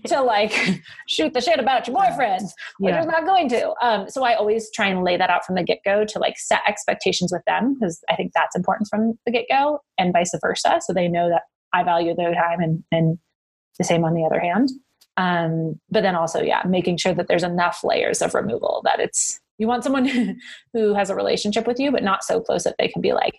to 0.06 0.22
like 0.22 0.54
shoot 1.10 1.34
the 1.34 1.42
shit 1.42 1.60
about 1.60 1.88
your 1.88 1.96
boyfriend, 1.98 2.44
which 2.78 2.94
Yeah. 2.94 3.02
is 3.02 3.08
not 3.08 3.26
going 3.26 3.50
to. 3.50 3.74
Um, 3.82 4.08
so 4.08 4.24
I 4.24 4.36
always 4.36 4.70
try 4.76 4.88
and 4.88 5.04
lay 5.04 5.18
that 5.18 5.30
out 5.32 5.44
from 5.46 5.56
the 5.56 5.64
get 5.64 5.80
go 5.84 6.06
to 6.06 6.20
like 6.20 6.38
set 6.38 6.62
expectations 6.68 7.32
with 7.34 7.42
them 7.48 7.74
because 7.74 8.00
I 8.10 8.16
think 8.16 8.32
that's 8.36 8.56
important 8.56 8.88
from 8.90 9.14
the 9.26 9.32
get 9.32 9.46
go, 9.52 9.80
and 9.98 10.14
vice 10.14 10.32
versa, 10.42 10.80
so 10.86 10.94
they 10.94 11.08
know 11.08 11.28
that 11.30 11.42
I 11.74 11.84
value 11.84 12.14
their 12.16 12.34
time 12.36 12.60
and 12.60 12.84
and 12.92 13.18
the 13.80 13.84
same 13.84 14.04
on 14.06 14.14
the 14.14 14.26
other 14.26 14.40
hand. 14.40 14.70
Um, 15.20 15.78
but 15.92 16.02
then 16.02 16.16
also, 16.16 16.42
yeah, 16.42 16.62
making 16.66 16.96
sure 16.96 17.14
that 17.14 17.28
there's 17.28 17.44
enough 17.44 17.84
layers 17.84 18.22
of 18.22 18.34
removal 18.34 18.82
that 18.86 19.02
it's 19.02 19.42
you 19.58 19.68
want 19.68 19.84
someone 19.84 20.08
who 20.74 20.94
has 20.94 21.10
a 21.10 21.16
relationship 21.16 21.68
with 21.68 21.78
you, 21.78 21.92
but 21.92 22.04
not 22.04 22.24
so 22.24 22.40
close 22.40 22.64
that 22.64 22.76
they 22.80 22.88
can 22.88 23.02
be 23.02 23.12
like, 23.12 23.36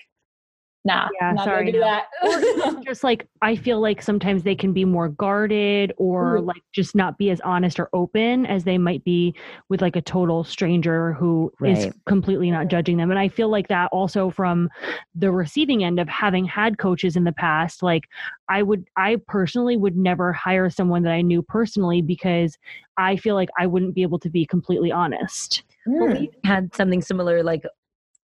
nah, 0.85 1.09
Yeah, 1.21 1.33
not 1.33 1.45
sorry, 1.45 1.71
gonna 1.71 1.73
do 1.73 1.81
no. 1.81 1.85
that. 1.87 2.83
just 2.85 3.05
like 3.05 3.27
I 3.43 3.57
feel 3.57 3.81
like 3.81 4.03
sometimes 4.03 4.43
they 4.43 4.55
can 4.55 4.73
be 4.73 4.85
more 4.85 5.09
guarded 5.09 5.93
or 5.99 6.41
like 6.41 6.63
just 6.73 6.95
not 6.95 7.19
be 7.19 7.31
as 7.31 7.41
honest 7.43 7.79
or 7.79 7.89
open 7.93 8.47
as 8.47 8.65
they 8.65 8.79
might 8.79 9.05
be 9.05 9.35
with 9.69 9.83
like 9.83 9.97
a 9.97 10.01
total 10.03 10.45
stranger 10.45 11.13
who 11.15 11.53
is 11.65 11.85
Right. 11.85 11.93
completely 12.07 12.51
not 12.51 12.69
judging 12.69 12.97
them. 12.97 13.11
And 13.11 13.19
I 13.19 13.29
feel 13.29 13.49
like 13.49 13.69
that 13.69 13.89
also 13.93 14.31
from 14.31 14.69
the 15.15 15.31
receiving 15.31 15.85
end 15.85 16.01
of 16.01 16.09
having 16.09 16.45
had 16.45 16.79
coaches 16.79 17.17
in 17.17 17.25
the 17.25 17.33
past, 17.33 17.83
like 17.83 18.05
I 18.49 18.63
would 18.63 18.87
I 18.97 19.17
personally 19.29 19.77
would 19.77 19.97
never 19.97 20.33
hire 20.33 20.71
someone 20.71 21.03
that 21.03 21.13
I 21.13 21.23
knew 21.23 21.43
personally 21.43 22.03
because 22.03 22.57
I 22.97 23.17
feel 23.17 23.35
like 23.35 23.49
I 23.59 23.67
wouldn't 23.67 23.95
be 23.95 24.03
able 24.03 24.19
to 24.21 24.31
be 24.31 24.47
completely 24.47 24.93
honest. 24.93 25.63
Well, 25.87 26.09
Mm. 26.09 26.21
we 26.21 26.31
had 26.45 26.75
something 26.75 27.01
similar. 27.03 27.43
Like 27.43 27.63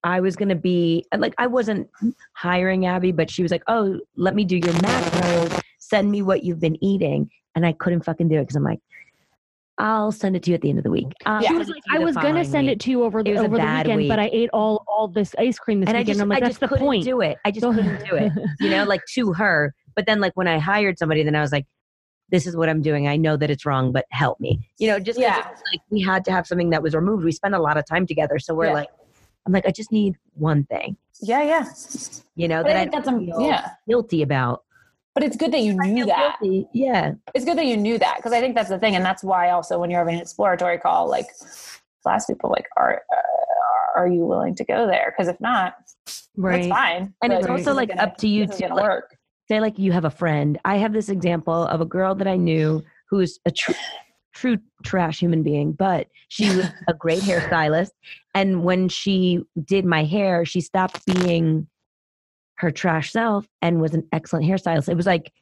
I 0.07 0.21
was 0.21 0.37
gonna 0.37 0.55
be 0.55 1.05
uh, 1.13 1.19
like 1.19 1.35
I 1.37 1.49
wasn't 1.49 1.91
hiring 2.35 2.87
Abby, 2.87 3.11
but 3.11 3.29
she 3.29 3.43
was 3.43 3.51
like, 3.51 3.65
"Oh, 3.67 3.99
let 4.17 4.37
me 4.37 4.45
do 4.45 4.57
your 4.57 4.73
macros. 4.75 5.61
Send 5.81 6.11
me 6.13 6.23
what 6.23 6.45
you've 6.45 6.61
been 6.61 6.83
eating," 6.83 7.29
and 7.57 7.67
I 7.67 7.73
couldn't 7.73 8.03
fucking 8.05 8.29
do 8.29 8.37
it 8.37 8.43
because 8.43 8.55
I'm 8.55 8.63
like, 8.63 8.79
"I'll 9.79 10.13
send 10.13 10.37
it 10.37 10.45
to 10.45 10.51
you 10.51 10.55
at 10.55 10.61
the 10.61 10.69
end 10.71 10.79
of 10.79 10.85
the 10.85 10.93
week." 10.93 11.09
I'll 11.27 11.43
Yeah. 11.43 11.49
Um, 11.51 11.55
she 11.55 11.59
was 11.59 11.69
like, 11.71 11.83
I 11.91 11.99
was 11.99 12.15
gonna 12.15 12.45
send 12.45 12.69
week." 12.69 12.75
it 12.77 12.81
to 12.83 12.91
you 12.93 13.03
over 13.03 13.19
It 13.19 13.25
the 13.25 13.33
was 13.33 13.41
a 13.41 13.45
over 13.47 13.57
the 13.57 13.63
bad 13.63 13.87
weekend, 13.89 14.09
but 14.09 14.21
I 14.21 14.31
ate 14.33 14.49
all 14.53 14.85
all 14.87 15.09
this 15.09 15.35
ice 15.41 15.59
cream 15.59 15.81
this 15.81 15.89
and 15.89 15.97
I 15.97 16.01
weekend. 16.03 16.15
just, 16.19 16.23
I'm 16.23 16.29
like, 16.29 16.37
I 16.37 16.41
that's 16.41 16.51
just 16.53 16.61
the 16.61 16.69
couldn't 16.69 16.87
point. 16.87 17.05
do 17.05 17.21
it. 17.21 17.37
I 17.45 17.51
just 17.51 17.67
couldn't 17.67 18.05
do 18.09 18.15
it. 18.15 18.33
You 18.61 18.71
know, 18.71 18.85
like 18.85 19.03
to 19.15 19.33
her. 19.33 19.75
But 19.97 20.07
then, 20.07 20.21
like 20.21 20.33
when 20.37 20.47
I 20.47 20.59
hired 20.61 20.99
somebody, 21.01 21.25
then 21.25 21.35
I 21.35 21.41
was 21.41 21.51
like, 21.51 21.67
"This 22.31 22.47
is 22.47 22.57
what 22.57 22.69
I'm 22.69 22.81
doing. 22.81 23.09
I 23.09 23.17
know 23.17 23.37
that 23.37 23.51
it's 23.51 23.67
wrong, 23.67 23.91
but 23.91 24.05
help 24.11 24.39
me." 24.39 24.61
You 24.79 24.87
know, 24.89 25.01
just 25.01 25.19
Yeah. 25.19 25.39
like 25.73 25.81
we 25.91 26.01
had 26.01 26.25
to 26.27 26.31
have 26.31 26.47
something 26.47 26.71
that 26.71 26.81
was 26.83 26.95
removed. 26.95 27.25
We 27.25 27.33
spent 27.33 27.57
a 27.57 27.61
lot 27.61 27.77
of 27.77 27.85
time 27.87 28.07
together, 28.07 28.39
so 28.39 28.55
we're 28.55 28.67
Yeah. 28.67 28.73
like, 28.73 28.89
"I'm 29.47 29.53
like, 29.53 29.67
I 29.67 29.71
just 29.71 29.91
need 29.93 30.17
one 30.35 30.65
thing." 30.65 30.97
yeah, 31.23 31.43
yeah. 31.43 31.65
You 32.35 32.47
know, 32.49 32.63
But 32.63 32.69
that 32.75 32.77
I 32.77 32.85
don't 32.85 33.05
that's 33.27 33.39
a, 33.39 33.43
yeah. 33.43 33.71
guilty 33.89 34.21
about. 34.23 34.65
But 35.15 35.23
it's 35.25 35.37
good 35.37 35.51
that 35.53 35.61
you 35.63 35.73
knew 35.75 36.05
that. 36.05 36.37
guilty. 36.41 36.69
Yeah. 36.75 37.13
It's 37.35 37.47
good 37.47 37.57
that 37.57 37.65
you 37.65 37.77
knew 37.79 37.97
that 37.99 38.17
because 38.17 38.33
I 38.35 38.41
think 38.41 38.55
that's 38.55 38.69
the 38.69 38.79
thing, 38.79 38.95
and 38.97 39.05
that's 39.05 39.25
why 39.25 39.49
also 39.51 39.79
when 39.79 39.91
you're 39.91 40.01
having 40.01 40.17
an 40.17 40.21
exploratory 40.21 40.77
call, 40.79 41.09
like 41.09 41.27
last 42.05 42.27
people 42.27 42.51
like 42.51 42.67
are 42.77 43.03
uh, 43.11 43.99
are 44.01 44.09
you 44.09 44.27
willing 44.27 44.55
to 44.57 44.65
go 44.65 44.87
there? 44.87 45.15
Because 45.17 45.29
if 45.29 45.41
not, 45.41 45.75
that's 46.05 46.29
Right. 46.37 46.69
fine. 46.69 47.15
And 47.23 47.33
it's 47.33 47.47
also, 47.47 47.73
like, 47.73 47.89
gonna- 47.89 48.03
up 48.03 48.19
to 48.19 48.29
you 48.29 48.47
to, 48.47 48.69
like, 48.75 48.83
work. 48.85 49.17
say 49.49 49.59
like 49.59 49.79
you 49.79 49.91
have 49.93 50.05
a 50.05 50.11
friend 50.11 50.59
i 50.67 50.77
have 50.77 50.93
this 50.93 51.09
example 51.09 51.63
of 51.69 51.81
a 51.81 51.85
girl 51.87 52.15
that 52.17 52.27
i 52.27 52.37
knew 52.37 52.83
who's 53.09 53.39
a 53.47 53.51
tr- 53.51 53.73
true 54.37 54.59
trash 54.85 55.19
human 55.19 55.43
being 55.43 55.73
but 55.73 56.07
she 56.29 56.55
was 56.55 56.67
a 56.89 56.95
great 56.95 57.23
hairstylist 57.23 57.91
and 58.35 58.63
when 58.65 58.89
she 58.89 59.41
did 59.65 59.85
my 59.85 60.05
hair 60.05 60.45
she 60.45 60.61
stopped 60.61 61.05
being 61.07 61.67
her 62.57 62.71
trash 62.71 63.11
self 63.13 63.47
and 63.63 63.81
was 63.81 63.95
an 63.95 64.07
excellent 64.13 64.45
hairstylist 64.45 64.89
it 64.89 64.97
was 64.97 65.07
like 65.07 65.33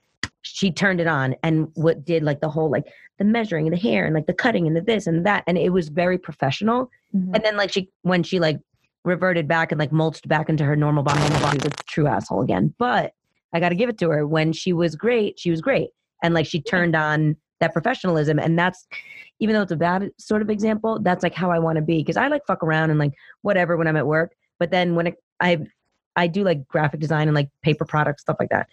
she 0.43 0.71
turned 0.71 1.01
it 1.01 1.07
on 1.07 1.35
and 1.43 1.69
what 1.75 2.05
did 2.05 2.23
like 2.23 2.41
the 2.41 2.49
whole 2.49 2.71
like 2.71 2.85
the 3.19 3.25
measuring 3.25 3.67
and 3.67 3.75
the 3.77 3.81
hair 3.81 4.05
and 4.05 4.15
like 4.15 4.27
the 4.27 4.35
cutting 4.35 4.67
and 4.67 4.77
the 4.77 4.81
this 4.81 5.07
and 5.07 5.25
that 5.27 5.43
and 5.47 5.57
it 5.59 5.71
was 5.71 5.89
very 5.89 6.19
professional 6.19 6.91
Mhm. 7.15 7.35
and 7.35 7.45
then 7.45 7.57
like 7.57 7.71
she 7.73 7.89
when 8.03 8.23
she 8.23 8.41
like 8.41 8.59
reverted 9.05 9.47
back 9.47 9.71
and 9.71 9.79
like 9.79 9.93
mulched 9.93 10.27
back 10.29 10.49
into 10.49 10.65
her 10.65 10.75
normal 10.77 11.03
body, 11.03 11.21
she 11.21 11.57
was 11.59 11.67
a 11.67 11.71
true 11.87 12.07
asshole 12.07 12.41
again. 12.41 12.75
But 12.79 13.13
I 13.53 13.61
got 13.61 13.69
to 13.69 13.75
give 13.75 13.89
it 13.91 13.99
to 13.99 14.09
her. 14.11 14.27
When 14.27 14.53
she 14.53 14.73
was 14.73 14.97
great, 14.97 15.39
she 15.39 15.51
was 15.51 15.61
great, 15.61 15.91
and 16.23 16.35
like 16.35 16.47
she 16.47 16.61
turned 16.61 16.97
on 16.97 17.37
that 17.61 17.73
professionalism, 17.73 18.39
and 18.39 18.59
that's 18.59 18.87
even 19.41 19.55
though 19.55 19.63
it's 19.63 19.73
a 19.73 19.77
bad 19.77 20.11
sort 20.19 20.43
of 20.43 20.51
example, 20.51 21.01
that's 21.01 21.23
like 21.23 21.35
how 21.35 21.51
I 21.51 21.59
want 21.59 21.77
to 21.77 21.83
be 21.83 21.99
because 21.99 22.17
I 22.17 22.29
like 22.29 22.47
fuck 22.47 22.63
around 22.63 22.91
and 22.91 22.99
like 22.99 23.13
whatever 23.43 23.77
when 23.77 23.87
I'm 23.87 23.97
at 23.97 24.07
work, 24.07 24.35
but 24.59 24.71
then 24.71 24.95
when 24.95 25.09
it, 25.09 25.15
I 25.41 25.59
I 26.17 26.27
do 26.27 26.45
like 26.45 26.67
graphic 26.69 27.01
design 27.01 27.29
and 27.29 27.35
like 27.35 27.49
paper 27.63 27.85
products 27.85 28.23
stuff 28.23 28.37
like 28.39 28.51
that. 28.51 28.69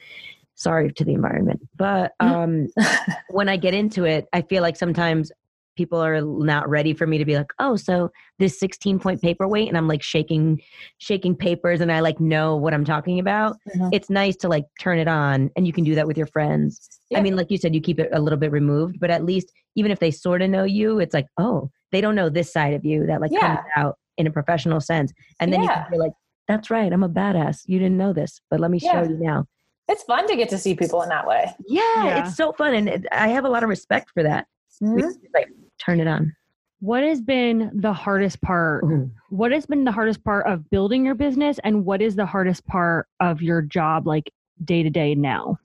Sorry 0.55 0.91
to 0.91 1.03
the 1.03 1.13
environment, 1.13 1.61
but 1.75 2.13
um, 2.19 2.67
when 3.29 3.49
I 3.49 3.57
get 3.57 3.73
into 3.73 4.05
it, 4.05 4.27
I 4.31 4.41
feel 4.43 4.61
like 4.61 4.75
sometimes 4.75 5.31
people 5.75 5.99
are 5.99 6.21
not 6.21 6.69
ready 6.69 6.93
for 6.93 7.07
me 7.07 7.17
to 7.17 7.25
be 7.25 7.35
like, 7.37 7.51
oh, 7.59 7.75
so 7.75 8.11
this 8.39 8.59
16 8.59 8.99
point 8.99 9.21
paperweight, 9.21 9.67
and 9.67 9.77
I'm 9.77 9.87
like 9.87 10.03
shaking, 10.03 10.61
shaking 10.97 11.35
papers, 11.35 11.81
and 11.81 11.91
I 11.91 11.99
like 12.01 12.19
know 12.19 12.55
what 12.55 12.73
I'm 12.73 12.85
talking 12.85 13.19
about. 13.19 13.57
Mhm. 13.75 13.89
It's 13.93 14.09
nice 14.09 14.35
to 14.37 14.49
like 14.49 14.65
turn 14.79 14.99
it 14.99 15.07
on, 15.07 15.49
and 15.55 15.65
you 15.65 15.73
can 15.73 15.83
do 15.83 15.95
that 15.95 16.07
with 16.07 16.17
your 16.17 16.27
friends. 16.27 16.89
Yeah. 17.09 17.19
I 17.19 17.21
mean, 17.21 17.35
like 17.35 17.51
you 17.51 17.57
said, 17.57 17.73
you 17.73 17.81
keep 17.81 17.99
it 17.99 18.09
a 18.13 18.21
little 18.21 18.39
bit 18.39 18.51
removed, 18.51 18.99
but 18.99 19.09
at 19.09 19.23
least 19.25 19.51
even 19.75 19.91
if 19.91 19.99
they 19.99 20.11
sort 20.11 20.41
of 20.41 20.49
know 20.49 20.63
you, 20.63 20.99
it's 20.99 21.13
like, 21.13 21.27
oh, 21.37 21.69
they 21.91 22.01
don't 22.01 22.15
know 22.15 22.29
this 22.29 22.51
side 22.51 22.73
of 22.73 22.83
you 22.85 23.05
that 23.07 23.21
like 23.21 23.31
Yeah. 23.31 23.39
comes 23.55 23.59
out 23.75 23.97
in 24.17 24.27
a 24.27 24.31
professional 24.31 24.81
sense, 24.81 25.13
and 25.39 25.51
then 25.53 25.61
you 25.61 25.67
Yeah. 25.69 25.83
can 25.83 25.91
feel 25.91 25.99
like, 25.99 26.13
that's 26.47 26.69
right, 26.69 26.91
I'm 26.91 27.03
a 27.03 27.09
badass. 27.09 27.61
You 27.65 27.79
didn't 27.79 27.97
know 27.97 28.13
this, 28.13 28.41
but 28.49 28.59
let 28.59 28.71
me 28.71 28.79
Yeah. 28.81 28.91
show 28.91 29.03
you 29.09 29.17
now. 29.17 29.45
It's 29.87 30.03
fun 30.03 30.27
to 30.27 30.35
get 30.35 30.47
to 30.49 30.57
see 30.57 30.75
people 30.75 31.01
in 31.01 31.09
that 31.09 31.25
way. 31.27 31.53
Yeah, 31.67 31.81
Yeah. 32.03 32.19
it's 32.19 32.35
so 32.35 32.51
fun, 32.53 32.73
and 32.73 32.87
it, 32.89 33.05
I 33.11 33.29
have 33.29 33.45
a 33.45 33.49
lot 33.49 33.63
of 33.63 33.69
respect 33.69 34.11
for 34.13 34.23
that. 34.23 34.47
We 34.81 35.01
just, 35.01 35.19
like 35.33 35.47
turn 35.79 35.99
it 35.99 36.07
on. 36.07 36.35
What 36.79 37.03
has 37.03 37.21
been 37.21 37.69
the 37.75 37.93
hardest 37.93 38.41
part? 38.41 38.83
Ooh. 38.83 39.11
What 39.29 39.51
has 39.51 39.67
been 39.67 39.83
the 39.83 39.91
hardest 39.91 40.23
part 40.23 40.47
of 40.47 40.67
building 40.71 41.05
your 41.05 41.13
business 41.13 41.59
and 41.63 41.85
what 41.85 42.01
is 42.01 42.15
the 42.15 42.25
hardest 42.25 42.65
part 42.65 43.07
of 43.19 43.41
your 43.41 43.61
job 43.61 44.07
like 44.07 44.31
day 44.65 44.81
to 44.81 44.89
day 44.89 45.13
now? 45.13 45.59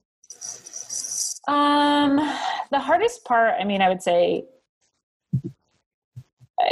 Um, 1.48 2.16
the 2.70 2.78
hardest 2.78 3.24
part, 3.24 3.54
I 3.58 3.64
mean, 3.64 3.80
I 3.80 3.88
would 3.88 4.02
say, 4.02 4.44
uh, 6.60 6.64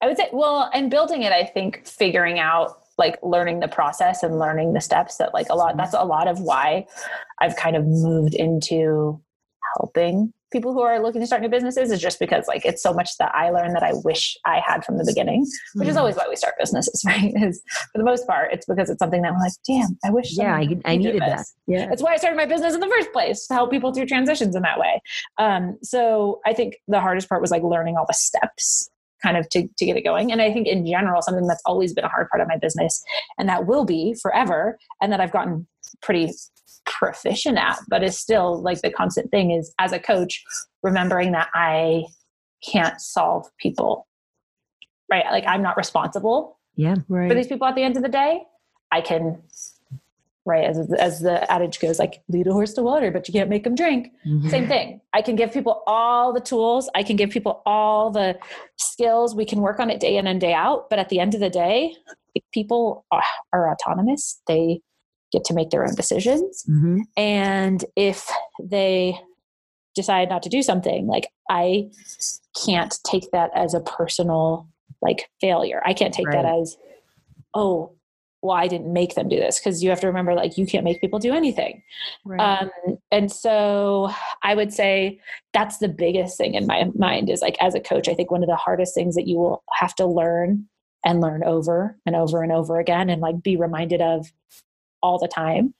I 0.00 0.06
would 0.06 0.16
say, 0.16 0.28
well, 0.32 0.70
and 0.72 0.90
building 0.90 1.22
it, 1.22 1.32
I 1.32 1.44
think 1.44 1.86
figuring 1.86 2.38
out 2.38 2.78
like 2.96 3.18
learning 3.24 3.58
the 3.58 3.66
process 3.66 4.22
and 4.22 4.38
learning 4.38 4.74
the 4.74 4.80
steps 4.80 5.16
that 5.16 5.34
like 5.34 5.48
a 5.50 5.54
lot, 5.54 5.76
that's 5.76 5.94
a 5.94 6.04
lot 6.04 6.28
of 6.28 6.40
why 6.40 6.86
I've 7.40 7.56
kind 7.56 7.74
of 7.74 7.84
moved 7.86 8.34
into 8.34 9.20
helping 9.76 10.32
people 10.54 10.72
who 10.72 10.80
are 10.80 10.98
looking 11.02 11.20
to 11.20 11.26
start 11.26 11.42
new 11.42 11.48
businesses 11.50 11.90
is 11.90 12.00
just 12.00 12.18
because 12.18 12.46
like 12.48 12.64
it's 12.64 12.82
so 12.82 12.94
much 12.94 13.10
that 13.18 13.30
I 13.34 13.50
learned 13.50 13.76
that 13.76 13.82
I 13.82 13.92
wish 14.04 14.34
I 14.46 14.60
had 14.66 14.82
from 14.84 14.96
the 14.96 15.04
beginning, 15.04 15.44
which 15.74 15.86
is 15.88 15.96
Mhm. 15.96 15.98
always 15.98 16.16
why 16.16 16.24
we 16.30 16.36
start 16.36 16.54
businesses, 16.58 17.02
right? 17.06 17.30
Is 17.36 17.62
for 17.92 17.98
the 17.98 18.04
most 18.04 18.26
part, 18.26 18.52
it's 18.54 18.64
because 18.64 18.88
it's 18.88 18.98
something 19.00 19.20
that 19.20 19.32
I'm 19.32 19.38
like, 19.38 19.52
damn, 19.66 19.98
I 20.02 20.10
wish. 20.10 20.36
Yeah, 20.38 20.54
I, 20.54 20.66
I 20.86 20.96
needed 20.96 21.20
that. 21.20 21.44
Yeah. 21.66 21.86
That's 21.88 22.02
why 22.02 22.14
I 22.14 22.16
started 22.16 22.36
my 22.38 22.46
business 22.46 22.72
in 22.74 22.80
the 22.80 22.88
first 22.88 23.12
place 23.12 23.46
to 23.48 23.54
help 23.54 23.70
people 23.70 23.92
through 23.92 24.06
transitions 24.06 24.56
in 24.56 24.62
that 24.62 24.78
way. 24.78 25.02
Um, 25.38 25.76
so 25.82 26.40
I 26.46 26.54
think 26.54 26.76
the 26.88 27.00
hardest 27.00 27.28
part 27.28 27.42
was 27.42 27.50
like 27.50 27.62
learning 27.62 27.96
all 27.98 28.06
the 28.06 28.14
steps 28.14 28.88
kind 29.22 29.36
of 29.36 29.48
to, 29.48 29.66
to 29.78 29.86
get 29.86 29.96
it 29.96 30.02
going. 30.02 30.30
And 30.30 30.40
I 30.42 30.52
think 30.52 30.66
in 30.66 30.86
general, 30.86 31.22
something 31.22 31.46
that's 31.46 31.62
always 31.66 31.92
been 31.94 32.04
a 32.04 32.08
hard 32.08 32.28
part 32.30 32.40
of 32.42 32.48
my 32.48 32.58
business 32.58 33.02
and 33.38 33.48
that 33.48 33.66
will 33.66 33.84
be 33.84 34.14
forever 34.22 34.78
and 35.00 35.10
that 35.12 35.20
I've 35.20 35.32
gotten 35.32 35.66
pretty 36.02 36.30
proficient 37.04 37.58
at, 37.58 37.78
but 37.88 38.02
is 38.02 38.18
still 38.18 38.60
like 38.62 38.80
the 38.82 38.90
constant 38.90 39.30
thing 39.30 39.50
is 39.50 39.74
as 39.78 39.92
a 39.92 39.98
coach, 39.98 40.42
remembering 40.82 41.32
that 41.32 41.48
I 41.54 42.04
can't 42.72 43.00
solve 43.00 43.46
people, 43.58 44.06
right? 45.10 45.24
Like 45.30 45.44
I'm 45.46 45.62
not 45.62 45.76
responsible 45.76 46.58
Yeah. 46.76 46.96
Right. 47.08 47.28
for 47.28 47.34
these 47.34 47.46
people 47.46 47.66
at 47.66 47.74
the 47.74 47.82
end 47.82 47.96
of 47.96 48.02
the 48.02 48.08
day, 48.08 48.42
I 48.90 49.00
can, 49.00 49.42
right, 50.46 50.64
as, 50.64 50.92
as 51.08 51.20
the 51.20 51.50
adage 51.52 51.78
goes, 51.80 51.98
like 51.98 52.22
lead 52.28 52.46
a 52.46 52.52
horse 52.52 52.72
to 52.74 52.82
water, 52.82 53.10
but 53.10 53.26
you 53.28 53.32
can't 53.32 53.50
make 53.50 53.64
them 53.64 53.74
drink. 53.74 54.12
Mhm. 54.26 54.50
Same 54.50 54.66
thing. 54.68 55.00
I 55.12 55.20
can 55.22 55.36
give 55.36 55.52
people 55.52 55.82
all 55.86 56.32
the 56.32 56.40
tools, 56.40 56.88
I 56.94 57.02
can 57.02 57.16
give 57.16 57.30
people 57.30 57.62
all 57.66 58.10
the 58.10 58.38
skills. 58.76 59.34
We 59.34 59.44
can 59.44 59.60
work 59.60 59.78
on 59.80 59.90
it 59.90 60.00
day 60.00 60.16
in 60.16 60.26
and 60.26 60.40
day 60.40 60.54
out. 60.54 60.88
But 60.90 60.98
at 60.98 61.08
the 61.08 61.18
end 61.20 61.34
of 61.34 61.40
the 61.40 61.50
day, 61.50 61.94
people 62.52 63.04
are, 63.10 63.22
are 63.52 63.70
autonomous, 63.72 64.40
they 64.46 64.80
get 65.34 65.44
to 65.44 65.54
make 65.54 65.70
their 65.70 65.84
own 65.84 65.94
decisions. 65.94 66.64
Mhm. 66.68 67.02
And 67.16 67.84
if 67.96 68.30
they 68.62 69.18
decide 69.94 70.28
not 70.28 70.42
to 70.44 70.48
do 70.48 70.62
something, 70.62 71.06
like 71.06 71.28
I 71.50 71.90
can't 72.64 72.98
take 73.04 73.30
that 73.32 73.50
as 73.54 73.74
a 73.74 73.80
personal 73.80 74.66
like 75.02 75.28
failure. 75.40 75.82
I 75.84 75.92
can't 75.92 76.14
take 76.14 76.30
that 76.30 76.46
as, 76.46 76.76
oh, 77.52 77.92
well, 78.42 78.56
I 78.56 78.68
didn't 78.68 78.92
make 78.92 79.14
them 79.14 79.28
do 79.28 79.36
this 79.36 79.58
because 79.58 79.82
you 79.82 79.88
have 79.90 80.00
to 80.00 80.06
remember, 80.06 80.34
like, 80.34 80.58
you 80.58 80.66
can't 80.66 80.84
make 80.84 81.00
people 81.00 81.18
do 81.18 81.32
anything. 81.32 81.82
Right. 82.26 82.40
Um, 82.40 82.70
and 83.10 83.32
so 83.32 84.10
I 84.42 84.54
would 84.54 84.72
say 84.72 85.18
that's 85.54 85.78
the 85.78 85.88
biggest 85.88 86.36
thing 86.36 86.54
in 86.54 86.66
my 86.66 86.90
mind 86.94 87.30
is 87.30 87.40
like, 87.40 87.56
as 87.60 87.74
a 87.74 87.80
coach, 87.80 88.06
I 88.06 88.14
think 88.14 88.30
one 88.30 88.42
of 88.42 88.48
the 88.48 88.56
hardest 88.56 88.94
things 88.94 89.14
that 89.14 89.26
you 89.26 89.36
will 89.38 89.62
have 89.72 89.94
to 89.96 90.06
learn 90.06 90.68
and 91.06 91.20
learn 91.20 91.42
over 91.44 91.98
and 92.04 92.16
over 92.16 92.42
and 92.42 92.52
over 92.52 92.78
again 92.78 93.08
and 93.08 93.22
like 93.22 93.42
be 93.42 93.56
reminded 93.56 94.02
of 94.02 94.30
all 95.04 95.18
the 95.18 95.28
time 95.28 95.74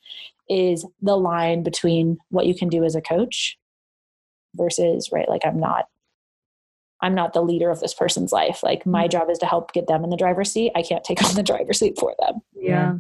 is 0.48 0.86
the 1.00 1.16
line 1.16 1.62
between 1.62 2.18
what 2.28 2.46
you 2.46 2.54
can 2.54 2.68
do 2.68 2.84
as 2.84 2.94
a 2.94 3.00
coach 3.00 3.58
versus, 4.54 5.08
right, 5.10 5.28
like, 5.28 5.44
I'm 5.44 5.58
not 5.58 5.86
I'm 7.00 7.14
not 7.14 7.34
the 7.34 7.42
leader 7.42 7.70
of 7.70 7.80
this 7.80 7.92
person's 7.92 8.32
life. 8.32 8.62
Like 8.62 8.86
my 8.86 9.02
mm-hmm. 9.02 9.10
job 9.10 9.30
is 9.30 9.38
to 9.38 9.46
help 9.46 9.74
get 9.74 9.88
them 9.88 10.04
in 10.04 10.10
the 10.10 10.16
driver's 10.16 10.50
seat. 10.50 10.72
I 10.74 10.82
can't 10.82 11.04
take 11.04 11.22
on 11.22 11.34
the 11.34 11.42
driver's 11.42 11.78
seat 11.78 11.98
for 11.98 12.14
them. 12.18 12.40
yeah. 12.58 12.94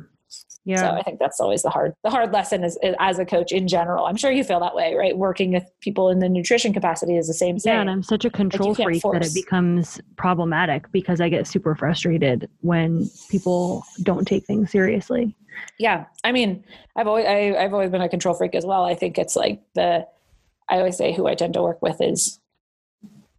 Yeah. 0.66 0.80
So 0.80 0.88
I 0.90 1.02
think 1.02 1.18
that's 1.18 1.40
always 1.40 1.62
the 1.62 1.68
hard 1.68 1.94
the 2.04 2.10
hard 2.10 2.32
lesson 2.32 2.64
is, 2.64 2.78
is 2.82 2.94
as 2.98 3.18
a 3.18 3.26
coach 3.26 3.52
in 3.52 3.68
general. 3.68 4.06
I'm 4.06 4.16
sure 4.16 4.30
you 4.30 4.42
feel 4.42 4.60
that 4.60 4.74
way, 4.74 4.94
right? 4.94 5.16
Working 5.16 5.52
with 5.52 5.64
people 5.80 6.08
in 6.08 6.20
the 6.20 6.28
nutrition 6.28 6.72
capacity 6.72 7.18
is 7.18 7.26
the 7.26 7.34
same 7.34 7.58
thing. 7.58 7.74
Yeah, 7.74 7.80
and 7.82 7.90
I'm 7.90 8.02
such 8.02 8.24
a 8.24 8.30
control 8.30 8.74
can't 8.74 8.88
freak 8.88 9.02
that 9.02 9.26
it 9.26 9.34
becomes 9.34 10.00
problematic 10.16 10.90
because 10.90 11.20
I 11.20 11.28
get 11.28 11.46
super 11.46 11.74
frustrated 11.74 12.48
when 12.62 13.10
people 13.28 13.84
don't 14.02 14.26
take 14.26 14.46
things 14.46 14.70
seriously. 14.70 15.36
yeah. 15.78 16.06
I 16.24 16.32
mean, 16.32 16.64
I've 16.96 17.08
always 17.08 17.26
I, 17.26 17.54
I've 17.58 17.74
always 17.74 17.90
been 17.90 18.00
a 18.00 18.08
control 18.08 18.34
freak 18.34 18.54
as 18.54 18.64
well. 18.64 18.84
I 18.84 18.94
think 18.94 19.18
it's 19.18 19.36
like 19.36 19.60
the 19.74 20.06
I 20.70 20.78
always 20.78 20.96
say 20.96 21.12
who 21.12 21.26
I 21.26 21.34
tend 21.34 21.52
to 21.54 21.62
work 21.62 21.82
with 21.82 22.00
is 22.00 22.40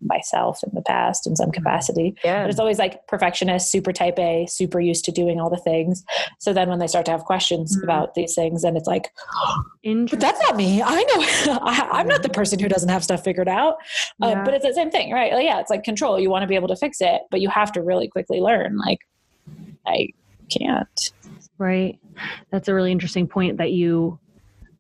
myself 0.05 0.63
in 0.63 0.69
the 0.73 0.81
past 0.81 1.27
in 1.27 1.35
some 1.35 1.51
capacity. 1.51 2.15
Yeah. 2.23 2.43
But 2.43 2.49
it's 2.51 2.59
always 2.59 2.79
like 2.79 3.05
perfectionist, 3.07 3.71
super 3.71 3.91
type 3.91 4.17
A, 4.19 4.45
super 4.47 4.79
used 4.79 5.05
to 5.05 5.11
doing 5.11 5.39
all 5.39 5.49
the 5.49 5.57
things. 5.57 6.03
So 6.39 6.53
then 6.53 6.69
when 6.69 6.79
they 6.79 6.87
start 6.87 7.05
to 7.07 7.11
have 7.11 7.25
questions 7.25 7.77
Mhm. 7.77 7.83
about 7.83 8.15
these 8.15 8.35
things, 8.35 8.63
and 8.63 8.77
it's 8.77 8.87
like, 8.87 9.11
but 9.83 10.19
that's 10.19 10.39
not 10.41 10.55
me. 10.55 10.81
I 10.81 11.01
know 11.03 11.59
I, 11.61 11.89
I'm 11.91 12.07
not 12.07 12.23
the 12.23 12.29
person 12.29 12.59
who 12.59 12.67
doesn't 12.67 12.89
have 12.89 13.03
stuff 13.03 13.23
figured 13.23 13.47
out. 13.49 13.75
Uh, 14.21 14.27
Yeah. 14.29 14.43
but 14.43 14.53
it's 14.53 14.65
the 14.65 14.73
same 14.73 14.91
thing, 14.91 15.11
right? 15.11 15.33
Like, 15.33 15.45
yeah, 15.45 15.59
it's 15.59 15.69
like 15.69 15.83
control. 15.83 16.19
You 16.19 16.29
want 16.29 16.43
to 16.43 16.47
be 16.47 16.55
able 16.55 16.67
to 16.69 16.75
fix 16.75 17.01
it, 17.01 17.21
but 17.31 17.41
you 17.41 17.49
have 17.49 17.71
to 17.73 17.81
really 17.81 18.07
quickly 18.07 18.39
learn. 18.39 18.77
Like, 18.77 18.99
I 19.85 20.09
can't. 20.49 21.11
Right. 21.57 21.99
That's 22.51 22.67
a 22.67 22.73
really 22.73 22.91
interesting 22.91 23.27
point 23.27 23.57
that 23.57 23.71
you 23.71 24.19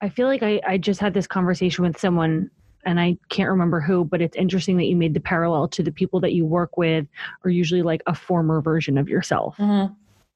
I 0.01 0.09
feel 0.09 0.27
like 0.27 0.43
I, 0.43 0.61
I 0.67 0.77
just 0.77 0.99
had 0.99 1.13
this 1.13 1.25
conversation 1.25 1.83
with 1.83 1.97
someone 1.97 2.51
and 2.85 2.99
I 2.99 3.17
can't 3.29 3.49
remember 3.49 3.81
who, 3.81 4.05
but 4.05 4.21
it's 4.21 4.35
interesting 4.37 4.77
that 4.77 4.85
you 4.85 4.95
made 4.95 5.13
the 5.13 5.19
parallel 5.19 5.67
to 5.69 5.83
the 5.83 5.91
people 5.91 6.19
that 6.21 6.33
you 6.33 6.45
work 6.45 6.77
with 6.77 7.07
are 7.43 7.49
usually 7.49 7.81
like 7.81 8.01
a 8.07 8.15
former 8.15 8.61
version 8.61 8.97
of 8.97 9.09
yourself. 9.09 9.57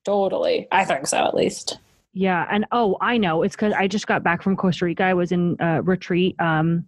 Totally. 0.04 0.68
I 0.72 0.86
think 0.86 1.08
so, 1.08 1.18
at 1.18 1.36
least. 1.36 1.80
Yeah, 2.14 2.48
and 2.50 2.66
oh, 2.72 2.98
I 3.02 3.18
know. 3.18 3.44
It's 3.44 3.56
because 3.56 3.74
I 3.74 3.88
just 3.88 4.08
got 4.08 4.24
back 4.24 4.42
from 4.42 4.56
Costa 4.56 4.86
Rica. 4.86 5.04
I 5.04 5.14
was 5.14 5.32
in 5.32 5.56
a 5.60 5.82
retreat 5.82 6.36
um, 6.42 6.86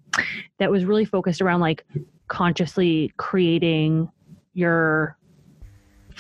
that 0.58 0.72
was 0.72 0.84
really 0.84 1.06
focused 1.06 1.42
around 1.42 1.60
like 1.60 1.86
consciously 2.28 3.14
creating 3.18 4.10
your 4.54 5.18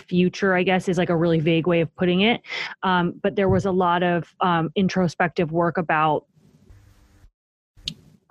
future. 0.07 0.53
I 0.53 0.63
guess 0.63 0.87
is 0.87 0.97
like 0.99 1.09
a 1.09 1.17
really 1.17 1.39
vague 1.39 1.65
way 1.65 1.81
of 1.81 1.93
putting 1.95 2.21
it. 2.21 2.41
Um, 2.83 3.15
but 3.23 3.35
there 3.35 3.49
was 3.49 3.65
a 3.65 3.71
lot 3.71 4.03
of 4.03 4.35
um, 4.39 4.69
introspective 4.75 5.51
work 5.51 5.77
about 5.77 6.25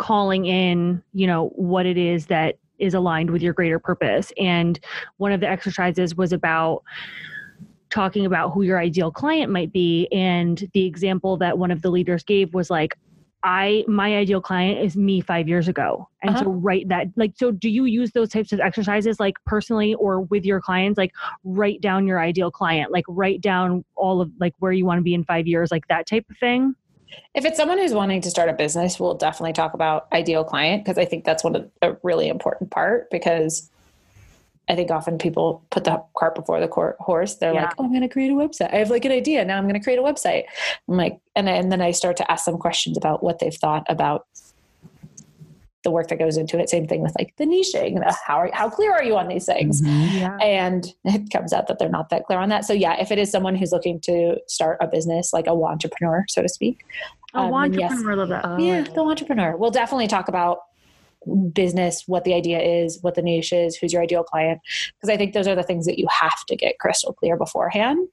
calling 0.01 0.47
in, 0.47 1.03
you 1.13 1.27
know, 1.27 1.49
what 1.57 1.85
it 1.85 1.99
is 1.99 2.27
that 2.27 2.57
is 2.79 2.95
aligned 2.95 3.31
with 3.31 3.43
your 3.43 3.53
greater 3.53 3.79
purpose. 3.79 4.33
And 4.39 4.81
one 5.19 5.31
of 5.31 5.41
the 5.41 5.47
exercises 5.47 6.17
was 6.17 6.33
about 6.33 6.83
talking 7.91 8.25
about 8.25 8.55
who 8.55 8.63
your 8.63 8.79
ideal 8.79 9.13
client 9.13 9.53
might 9.53 9.75
be. 9.75 10.09
And 10.11 10.67
the 10.73 10.87
example 10.87 11.37
that 11.37 11.59
one 11.59 11.71
of 11.71 11.83
the 11.83 11.91
leaders 11.91 12.25
gave 12.25 12.55
was 12.55 12.71
like 12.71 12.97
i 13.43 13.85
my 13.89 14.17
ideal 14.17 14.39
client 14.43 14.79
is 14.85 14.97
me 14.97 15.21
five 15.21 15.49
years 15.49 15.69
ago. 15.69 16.09
And 16.23 16.37
so 16.37 16.43
uh-huh. 16.43 16.51
write 16.51 16.89
that 16.89 17.09
like 17.17 17.33
so 17.37 17.51
do 17.51 17.69
you 17.69 17.85
use 17.85 18.13
those 18.13 18.31
types 18.31 18.53
of 18.53 18.61
exercises 18.61 19.21
like 19.21 19.35
personally 19.45 19.95
or 19.95 20.23
with 20.23 20.47
your 20.47 20.63
clients? 20.63 20.97
Like 20.97 21.13
write 21.45 21.83
down 21.83 22.07
your 22.07 22.21
ideal 22.21 22.51
client 22.51 22.91
like 22.91 23.05
write 23.07 23.43
down 23.43 23.85
all 23.97 24.23
of 24.23 24.31
like 24.41 24.55
where 24.61 24.73
you 24.73 24.87
want 24.87 24.99
to 24.99 25.03
be 25.03 25.15
in 25.15 25.25
five 25.25 25.47
years 25.47 25.71
like 25.71 25.87
that 25.89 26.07
type 26.07 26.25
of 26.31 26.39
thing 26.39 26.75
If 27.35 27.45
it's 27.45 27.57
someone 27.57 27.79
who's 27.79 27.93
wanting 27.95 28.21
to 28.23 28.31
start 28.31 28.49
a 28.49 28.53
business, 28.53 28.99
we'll 28.99 29.15
definitely 29.15 29.53
talk 29.53 29.75
about 29.75 30.07
ideal 30.13 30.45
client 30.45 30.85
because 30.85 30.99
I 30.99 31.05
think 31.05 31.25
that's 31.25 31.45
one 31.45 31.57
of 31.57 31.71
a 31.83 31.97
really 32.03 32.29
important 32.29 32.71
part 32.71 33.11
because 33.11 33.71
I 34.69 34.77
think 34.77 34.91
often 34.91 35.19
people 35.19 35.65
put 35.71 35.85
the 35.85 36.03
cart 36.17 36.35
before 36.37 36.61
the 36.61 36.69
cor- 36.69 36.97
horse. 37.01 37.35
They're 37.37 37.53
Yeah. 37.53 37.65
like, 37.65 37.75
"Oh, 37.79 37.85
I'm 37.85 37.91
going 37.91 38.03
to 38.03 38.09
create 38.09 38.31
a 38.31 38.35
website. 38.35 38.73
I 38.73 38.77
have 38.77 38.91
like 38.91 39.05
an 39.05 39.11
idea. 39.13 39.45
Now 39.45 39.59
I'm 39.59 39.65
going 39.65 39.75
to 39.75 39.81
create 39.81 39.99
a 39.99 40.03
website." 40.03 40.45
I'm 40.89 40.97
like, 40.97 41.19
and, 41.35 41.49
and 41.49 41.73
then 41.73 41.81
I 41.81 41.91
start 41.91 42.17
to 42.19 42.31
ask 42.31 42.45
them 42.45 42.57
questions 42.59 42.97
about 42.97 43.23
what 43.23 43.41
they've 43.41 43.55
thought 43.55 43.85
about 43.89 44.27
the 45.83 45.91
work 45.91 46.09
that 46.09 46.19
goes 46.19 46.37
into 46.37 46.59
it. 46.59 46.69
Same 46.69 46.87
thing 46.87 47.03
with 47.03 47.15
like 47.19 47.35
the 47.37 47.45
niching. 47.45 47.95
the 47.95 48.17
How 48.25 48.37
are, 48.37 48.51
how 48.53 48.69
clear 48.69 48.93
are 48.93 49.03
you 49.03 49.17
on 49.17 49.29
these 49.29 49.47
things? 49.47 49.81
yeah 49.83 50.37
and 50.41 50.87
it 51.05 51.31
comes 51.31 51.53
out 51.53 51.67
that 51.69 51.79
they're 51.79 51.89
not 51.89 52.11
that 52.11 52.25
clear 52.25 52.39
on 52.39 52.49
that. 52.51 52.65
So 52.65 52.73
yeah, 52.73 53.01
if 53.01 53.11
it 53.11 53.19
is 53.19 53.31
someone 53.31 53.55
who's 53.55 53.73
looking 53.73 54.01
to 54.03 54.37
start 54.47 54.79
a 54.81 54.87
business, 54.87 55.33
like 55.33 55.47
a 55.47 55.51
entrepreneur, 55.51 56.25
so 56.29 56.43
to 56.43 56.49
speak. 56.49 56.85
oh 57.35 57.55
um, 57.55 57.71
then 57.71 57.81
yes. 57.81 57.93
entrepreneur 57.93 58.17
love 58.17 58.29
that 58.29 58.45
Oh, 58.45 58.59
yeah, 58.59 58.83
the 58.83 59.01
entrepreneur. 59.01 59.57
We'll 59.57 59.71
definitely 59.71 60.09
talk 60.09 60.29
about 60.29 60.59
business, 61.53 62.05
what 62.07 62.25
the 62.25 62.35
idea 62.35 62.61
is, 62.61 62.99
what 63.03 63.15
the 63.15 63.23
niche 63.23 63.53
is, 63.53 63.77
who's 63.77 63.93
your 63.93 64.03
ideal 64.03 64.25
client, 64.25 64.61
because 64.97 65.13
I 65.13 65.17
think 65.17 65.35
those 65.35 65.47
are 65.47 65.55
the 65.55 65.63
things 65.63 65.87
that 65.87 65.99
you 65.99 66.07
have 66.11 66.45
to 66.49 66.57
get 66.57 66.79
crystal 66.79 67.13
clear 67.13 67.37
beforehand. 67.37 68.09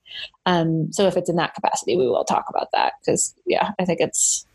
Um, 0.46 0.92
so 0.92 1.08
if 1.08 1.16
it's 1.16 1.30
in 1.30 1.38
that 1.38 1.54
capacity, 1.54 1.96
we 1.96 2.08
will 2.08 2.26
talk 2.26 2.46
about 2.50 2.68
that 2.74 2.94
because 3.02 3.34
yeah, 3.46 3.72
I 3.80 3.86
think 3.86 4.02
it's 4.02 4.46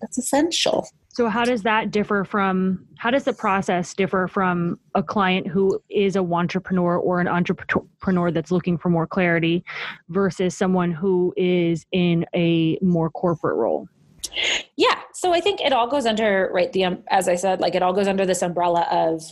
that's 0.00 0.18
essential. 0.18 0.88
So 1.18 1.28
how 1.28 1.44
does 1.44 1.64
that 1.64 1.90
differ 1.90 2.22
from 2.22 2.86
how 2.96 3.10
does 3.10 3.24
the 3.24 3.32
process 3.32 3.92
differ 3.92 4.28
from 4.28 4.78
a 4.94 5.02
client 5.02 5.48
who 5.48 5.82
is 5.90 6.14
a 6.14 6.20
entrepreneur 6.20 6.96
or 6.96 7.20
an 7.20 7.26
entrepreneur 7.26 8.30
that's 8.30 8.52
looking 8.52 8.78
for 8.78 8.88
more 8.88 9.04
clarity 9.04 9.64
versus 10.10 10.56
someone 10.56 10.92
who 10.92 11.34
is 11.36 11.84
in 11.90 12.24
a 12.36 12.78
more 12.82 13.10
corporate 13.10 13.56
role? 13.56 13.88
Yeah. 14.76 14.94
So 15.12 15.34
I 15.34 15.40
think 15.40 15.60
it 15.60 15.72
all 15.72 15.88
goes 15.88 16.06
under, 16.06 16.52
right, 16.54 16.72
the, 16.72 16.84
um, 16.84 17.02
as 17.08 17.26
I 17.26 17.34
said, 17.34 17.58
like 17.58 17.74
it 17.74 17.82
all 17.82 17.92
goes 17.92 18.06
under 18.06 18.24
this 18.24 18.40
umbrella 18.40 18.86
of 18.88 19.24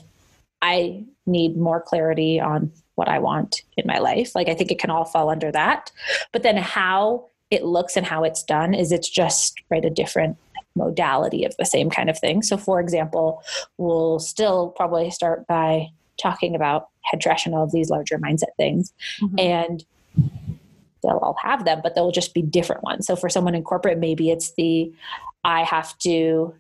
I 0.61 1.05
need 1.24 1.57
more 1.57 1.80
clarity 1.80 2.41
on 2.41 2.72
what 2.97 3.07
I 3.07 3.20
want 3.20 3.62
in 3.76 3.87
my 3.87 3.99
life. 3.99 4.34
Like 4.34 4.49
I 4.49 4.55
think 4.55 4.72
it 4.72 4.80
can 4.80 4.91
all 4.91 5.05
fall 5.05 5.30
under 5.30 5.53
that. 5.53 5.93
But 6.32 6.43
then 6.43 6.57
how 6.57 7.28
it 7.53 7.62
looks 7.62 7.97
and 7.97 8.05
how 8.05 8.24
it's 8.24 8.43
done 8.43 8.74
is 8.74 8.91
it's 8.91 9.09
just, 9.09 9.62
right, 9.70 9.84
a 9.84 9.91
different 9.91 10.37
modality 10.77 11.45
of 11.45 11.57
the 11.59 11.64
same 11.64 11.91
kind 11.91 12.09
of 12.09 12.18
thing. 12.18 12.43
So 12.43 12.57
for 12.57 12.79
example, 12.81 13.43
we'll 13.79 14.18
still 14.18 14.68
probably 14.70 15.11
start 15.11 15.47
by 15.47 15.89
talking 16.20 16.55
about 16.55 16.89
head 17.03 17.20
trash 17.20 17.47
and 17.47 17.55
all 17.55 17.64
of 17.64 17.72
these 17.72 17.91
larger 17.91 18.18
mindset 18.18 18.55
things. 18.57 18.93
Mhm. 19.20 19.41
And 19.41 19.85
they'll 21.03 21.18
all 21.18 21.37
have 21.43 21.64
them, 21.64 21.81
but 21.83 21.95
they'll 21.95 22.11
just 22.11 22.35
be 22.35 22.43
different 22.43 22.83
ones. 22.83 23.07
So 23.07 23.16
for 23.16 23.29
someone 23.29 23.55
in 23.55 23.62
corporate, 23.62 23.99
maybe 23.99 24.31
it's 24.31 24.53
the 24.53 24.93
I 25.45 25.62
have 25.62 25.97
to 25.99 26.55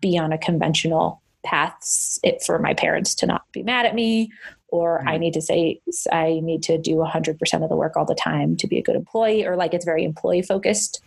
be 0.00 0.16
on 0.18 0.32
a 0.32 0.38
conventional 0.38 1.20
path 1.42 2.18
it, 2.22 2.42
for 2.42 2.58
my 2.58 2.74
parents 2.74 3.14
to 3.16 3.26
not 3.26 3.42
be 3.52 3.62
mad 3.62 3.86
at 3.86 3.94
me, 3.94 4.30
or 4.68 5.02
I 5.08 5.16
need 5.16 5.34
to 5.34 5.40
say 5.40 5.80
I 6.12 6.40
need 6.42 6.62
to 6.64 6.78
do 6.78 6.96
100% 6.96 7.62
of 7.62 7.68
the 7.68 7.76
work 7.76 7.96
all 7.96 8.04
the 8.04 8.14
time 8.14 8.56
to 8.58 8.66
be 8.66 8.78
a 8.78 8.82
good 8.82 8.94
employee, 8.94 9.44
or 9.44 9.56
like 9.56 9.74
it's 9.74 9.84
very 9.84 10.04
employee 10.04 10.42
focused 10.42 11.02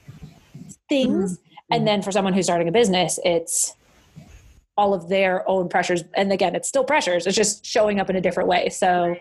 things. 0.90 1.40
And 1.72 1.88
then 1.88 2.02
for 2.02 2.12
someone 2.12 2.34
who's 2.34 2.46
starting 2.46 2.68
a 2.68 2.72
business, 2.72 3.20
it's 3.24 3.74
all 4.78 4.94
of 4.94 5.10
their 5.10 5.48
own 5.50 5.70
pressures. 5.70 6.04
And 6.16 6.32
again, 6.32 6.56
it's 6.56 6.68
still 6.68 6.84
pressures, 6.84 7.26
it's 7.28 7.36
just 7.36 7.66
showing 7.66 8.00
up 8.00 8.10
in 8.10 8.16
a 8.16 8.22
different 8.22 8.50
way. 8.50 8.70
So 8.70 9.16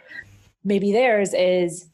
maybe 0.64 0.92
theirs 0.92 1.34
is 1.34 1.88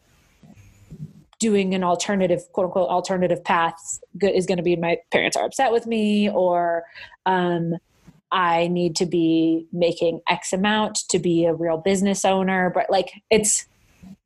doing 1.39 1.75
an 1.75 1.85
alternative 1.85 2.43
quote 2.53 2.67
unquote 2.67 2.89
alternative 2.89 3.43
path 3.45 4.01
go- 4.19 4.29
is 4.29 4.47
going 4.47 4.57
to 4.57 4.63
be 4.63 4.75
my 4.77 4.99
parents 5.13 5.37
are 5.37 5.45
upset 5.45 5.71
with 5.71 5.87
me 5.87 6.29
or 6.31 6.83
um, 7.27 7.75
i 8.33 8.67
need 8.69 8.97
to 8.97 9.07
be 9.07 9.67
making 9.73 10.21
x 10.29 10.53
amount 10.53 10.97
to 11.09 11.19
be 11.19 11.45
a 11.45 11.55
real 11.55 11.77
business 11.79 12.25
owner 12.25 12.71
but 12.75 12.91
like 12.91 13.13
it's 13.31 13.67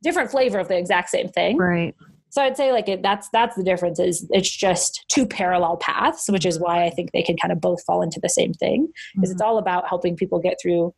different 0.02 0.30
flavor 0.30 0.58
of 0.58 0.68
the 0.68 0.76
exact 0.76 1.10
same 1.10 1.28
thing 1.28 1.58
Right. 1.58 1.94
So 2.32 2.42
i'd 2.42 2.56
say 2.56 2.72
like 2.72 2.88
it, 2.88 3.02
that's 3.02 3.28
that's 3.32 3.54
the 3.56 3.62
difference 3.62 4.00
is 4.00 4.26
it's 4.30 4.50
just 4.50 5.04
two 5.08 5.26
parallel 5.26 5.76
paths 5.76 6.28
which 6.28 6.46
is 6.46 6.58
why 6.58 6.84
i 6.84 6.90
think 6.90 7.12
they 7.12 7.22
can 7.22 7.36
kind 7.36 7.52
of 7.52 7.60
both 7.60 7.82
fall 7.84 8.02
into 8.02 8.18
the 8.20 8.28
same 8.28 8.52
thing 8.54 8.88
is 9.22 9.30
it's 9.30 9.42
all 9.42 9.58
about 9.58 9.88
helping 9.88 10.16
people 10.16 10.40
get 10.40 10.56
through 10.60 10.92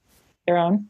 their 0.47 0.57
own 0.57 0.87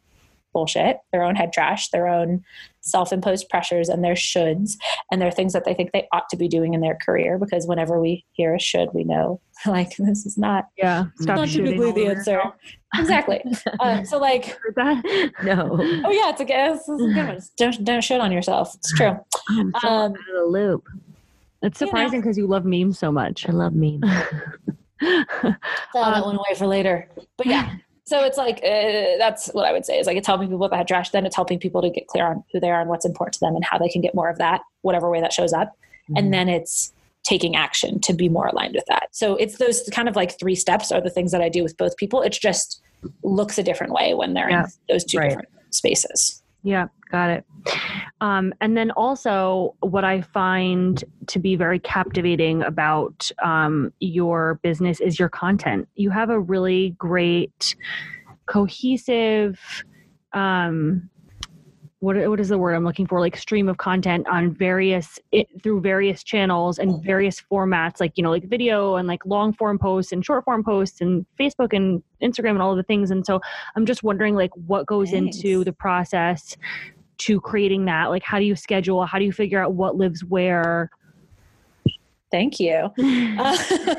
bullshit 0.52 0.98
their 1.12 1.24
own 1.24 1.34
head 1.34 1.52
trash 1.52 1.88
their 1.88 2.06
own 2.06 2.40
self-imposed 2.80 3.48
pressures 3.48 3.88
and 3.88 4.04
their 4.04 4.14
shoulds 4.14 4.74
and 5.10 5.20
there 5.20 5.26
are 5.26 5.32
things 5.32 5.52
that 5.52 5.64
they 5.64 5.74
think 5.74 5.90
they 5.92 6.06
ought 6.12 6.28
to 6.28 6.36
be 6.36 6.46
doing 6.46 6.74
in 6.74 6.80
their 6.80 6.96
career 7.04 7.38
because 7.38 7.66
whenever 7.66 8.00
we 8.00 8.24
hear 8.32 8.54
a 8.54 8.60
should 8.60 8.88
we 8.94 9.02
know 9.02 9.40
like 9.66 9.96
this 9.96 10.26
is 10.26 10.36
not 10.38 10.66
Yeah. 10.76 11.06
Stop 11.20 11.36
not 11.36 11.48
typically 11.48 11.92
the 11.92 12.06
answer. 12.06 12.40
exactly. 12.94 13.42
Um, 13.80 14.04
so 14.04 14.18
like 14.18 14.56
No. 14.76 15.78
oh 15.80 16.10
yeah 16.10 16.30
it's 16.30 16.40
a, 16.40 16.44
this 16.44 16.88
is 16.88 17.00
a 17.00 17.14
good 17.14 17.26
one. 17.26 17.40
Don't, 17.56 17.84
don't 17.84 18.04
shit 18.04 18.20
on 18.20 18.30
yourself. 18.30 18.74
It's 18.74 18.92
true 18.92 19.18
I'm 19.48 19.72
so 19.80 19.88
Um, 19.88 20.12
out 20.12 20.18
of 20.18 20.34
the 20.34 20.44
loop. 20.44 20.88
It's 21.62 21.78
surprising 21.78 22.20
because 22.20 22.36
you 22.36 22.46
love 22.46 22.64
memes 22.64 22.98
so 22.98 23.10
much. 23.10 23.48
I 23.48 23.52
love 23.52 23.74
memes. 23.74 24.04
File 25.00 25.56
that 25.94 26.14
Um, 26.14 26.22
one 26.24 26.36
away 26.36 26.54
for 26.56 26.66
later. 26.66 27.08
But 27.36 27.46
yeah. 27.46 27.74
So 28.04 28.22
it's 28.24 28.36
like 28.36 28.58
uh, 28.58 29.16
that's 29.18 29.48
what 29.48 29.64
I 29.64 29.72
would 29.72 29.86
say 29.86 29.98
is 29.98 30.06
like 30.06 30.16
it's 30.18 30.26
helping 30.26 30.48
people 30.48 30.58
with 30.60 30.72
that 30.72 30.86
trash. 30.86 31.10
Then 31.10 31.24
it's 31.24 31.34
helping 31.36 31.58
people 31.58 31.80
to 31.80 31.88
get 31.88 32.06
clear 32.06 32.26
on 32.26 32.44
who 32.52 32.60
they 32.60 32.70
are 32.70 32.80
and 32.80 32.90
what's 32.90 33.06
important 33.06 33.34
to 33.34 33.40
them 33.40 33.54
and 33.54 33.64
how 33.64 33.78
they 33.78 33.88
can 33.88 34.02
get 34.02 34.14
more 34.14 34.28
of 34.28 34.36
that, 34.38 34.60
whatever 34.82 35.08
way 35.10 35.20
that 35.22 35.32
shows 35.32 35.52
up. 35.54 35.68
Mm-hmm. 35.68 36.16
And 36.18 36.34
then 36.34 36.48
it's 36.50 36.92
taking 37.22 37.56
action 37.56 37.98
to 38.00 38.12
be 38.12 38.28
more 38.28 38.46
aligned 38.48 38.74
with 38.74 38.84
that. 38.88 39.08
So 39.12 39.36
it's 39.36 39.56
those 39.56 39.88
kind 39.90 40.06
of 40.10 40.16
like 40.16 40.38
three 40.38 40.54
steps 40.54 40.92
are 40.92 41.00
the 41.00 41.08
things 41.08 41.32
that 41.32 41.40
I 41.40 41.48
do 41.48 41.62
with 41.62 41.78
both 41.78 41.96
people. 41.96 42.20
It 42.20 42.32
just 42.32 42.82
looks 43.22 43.56
a 43.56 43.62
different 43.62 43.94
way 43.94 44.12
when 44.12 44.34
they're 44.34 44.50
Yeah. 44.50 44.64
in 44.64 44.70
those 44.90 45.04
two 45.04 45.16
Right. 45.18 45.30
different 45.30 45.48
spaces. 45.70 46.42
Yeah, 46.62 46.88
got 47.14 47.30
it. 47.30 47.44
Um, 48.20 48.52
and 48.60 48.76
then 48.76 48.90
also, 48.90 49.76
what 49.80 50.04
I 50.04 50.20
find 50.20 51.02
to 51.28 51.38
be 51.38 51.54
very 51.54 51.78
captivating 51.78 52.62
about 52.62 53.30
um, 53.40 53.92
your 54.00 54.58
business 54.62 55.00
is 55.00 55.18
your 55.18 55.28
content. 55.28 55.88
You 55.94 56.10
have 56.10 56.30
a 56.30 56.40
really 56.40 56.90
great, 56.98 57.76
cohesive, 58.46 59.60
um, 60.32 61.08
what 62.04 62.16
what 62.28 62.38
is 62.38 62.50
the 62.50 62.58
word 62.58 62.74
I'm 62.74 62.84
looking 62.84 63.06
for? 63.06 63.18
Like 63.18 63.36
stream 63.36 63.68
of 63.68 63.78
content 63.78 64.26
on 64.28 64.52
various 64.52 65.18
it, 65.32 65.46
through 65.62 65.80
various 65.80 66.22
channels 66.22 66.78
and 66.78 67.02
various 67.02 67.40
formats, 67.50 67.98
like 67.98 68.12
you 68.16 68.22
know, 68.22 68.30
like 68.30 68.44
video 68.44 68.96
and 68.96 69.08
like 69.08 69.24
long 69.24 69.54
form 69.54 69.78
posts 69.78 70.12
and 70.12 70.22
short 70.22 70.44
form 70.44 70.62
posts 70.62 71.00
and 71.00 71.24
Facebook 71.40 71.72
and 71.72 72.02
Instagram 72.22 72.50
and 72.50 72.62
all 72.62 72.72
of 72.72 72.76
the 72.76 72.82
things. 72.82 73.10
And 73.10 73.24
so 73.24 73.40
I'm 73.74 73.86
just 73.86 74.02
wondering, 74.02 74.34
like, 74.34 74.50
what 74.54 74.86
goes 74.86 75.12
Thanks. 75.12 75.38
into 75.38 75.64
the 75.64 75.72
process 75.72 76.56
to 77.18 77.40
creating 77.40 77.84
that? 77.86 78.06
Like, 78.06 78.22
how 78.22 78.38
do 78.38 78.44
you 78.44 78.56
schedule? 78.56 79.04
How 79.06 79.18
do 79.18 79.24
you 79.24 79.32
figure 79.32 79.62
out 79.62 79.74
what 79.74 79.96
lives 79.96 80.24
where? 80.24 80.90
Thank 82.30 82.58
you. 82.58 82.90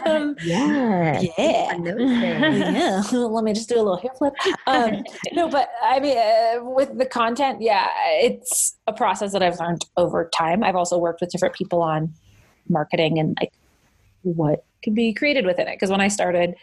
Um, 0.06 0.36
yeah. 0.44 1.20
yeah. 1.38 1.72
On 1.74 1.84
those 1.84 1.98
things. 1.98 3.12
yeah. 3.12 3.18
Let 3.18 3.44
me 3.44 3.54
just 3.54 3.70
do 3.70 3.76
a 3.76 3.78
little 3.78 3.98
hair 3.98 4.12
flip. 4.18 4.34
Um, 4.68 5.04
no, 5.34 5.50
but 5.50 5.70
I 5.82 6.00
mean, 6.00 6.18
uh, 6.18 6.64
with 6.64 6.98
the 6.98 7.06
content, 7.06 7.62
yeah, 7.62 7.88
it's 8.22 8.78
a 8.88 8.94
process 8.94 9.32
that 9.34 9.42
I've 9.42 9.60
learned 9.60 9.86
over 9.98 10.30
time. 10.30 10.64
I've 10.64 10.76
also 10.76 10.98
worked 10.98 11.22
with 11.22 11.32
different 11.32 11.56
people 11.56 11.82
on 11.82 12.14
marketing 12.70 13.20
and 13.20 13.38
like 13.40 13.52
what 14.34 14.66
could 14.84 14.94
be 14.96 15.14
created 15.14 15.46
within 15.46 15.68
it. 15.68 15.76
Because 15.76 15.90
when 15.90 16.02
I 16.02 16.08
started, 16.10 16.56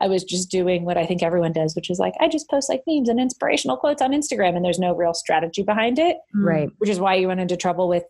I 0.00 0.06
was 0.06 0.22
just 0.24 0.50
doing 0.50 0.84
what 0.84 0.96
I 0.96 1.06
think 1.06 1.22
everyone 1.22 1.52
does, 1.52 1.74
which 1.74 1.90
is 1.90 1.98
like, 1.98 2.14
I 2.20 2.28
just 2.28 2.48
post 2.48 2.68
like 2.68 2.82
memes 2.86 3.08
and 3.08 3.18
inspirational 3.18 3.76
quotes 3.76 4.00
on 4.02 4.12
Instagram, 4.12 4.54
and 4.56 4.64
there's 4.64 4.78
no 4.78 4.94
real 4.94 5.14
strategy 5.14 5.62
behind 5.62 5.98
it, 5.98 6.18
Right. 6.34 6.68
which 6.78 6.90
is 6.90 7.00
why 7.00 7.14
you 7.14 7.28
run 7.28 7.38
into 7.38 7.56
trouble 7.56 7.88
with 7.88 8.04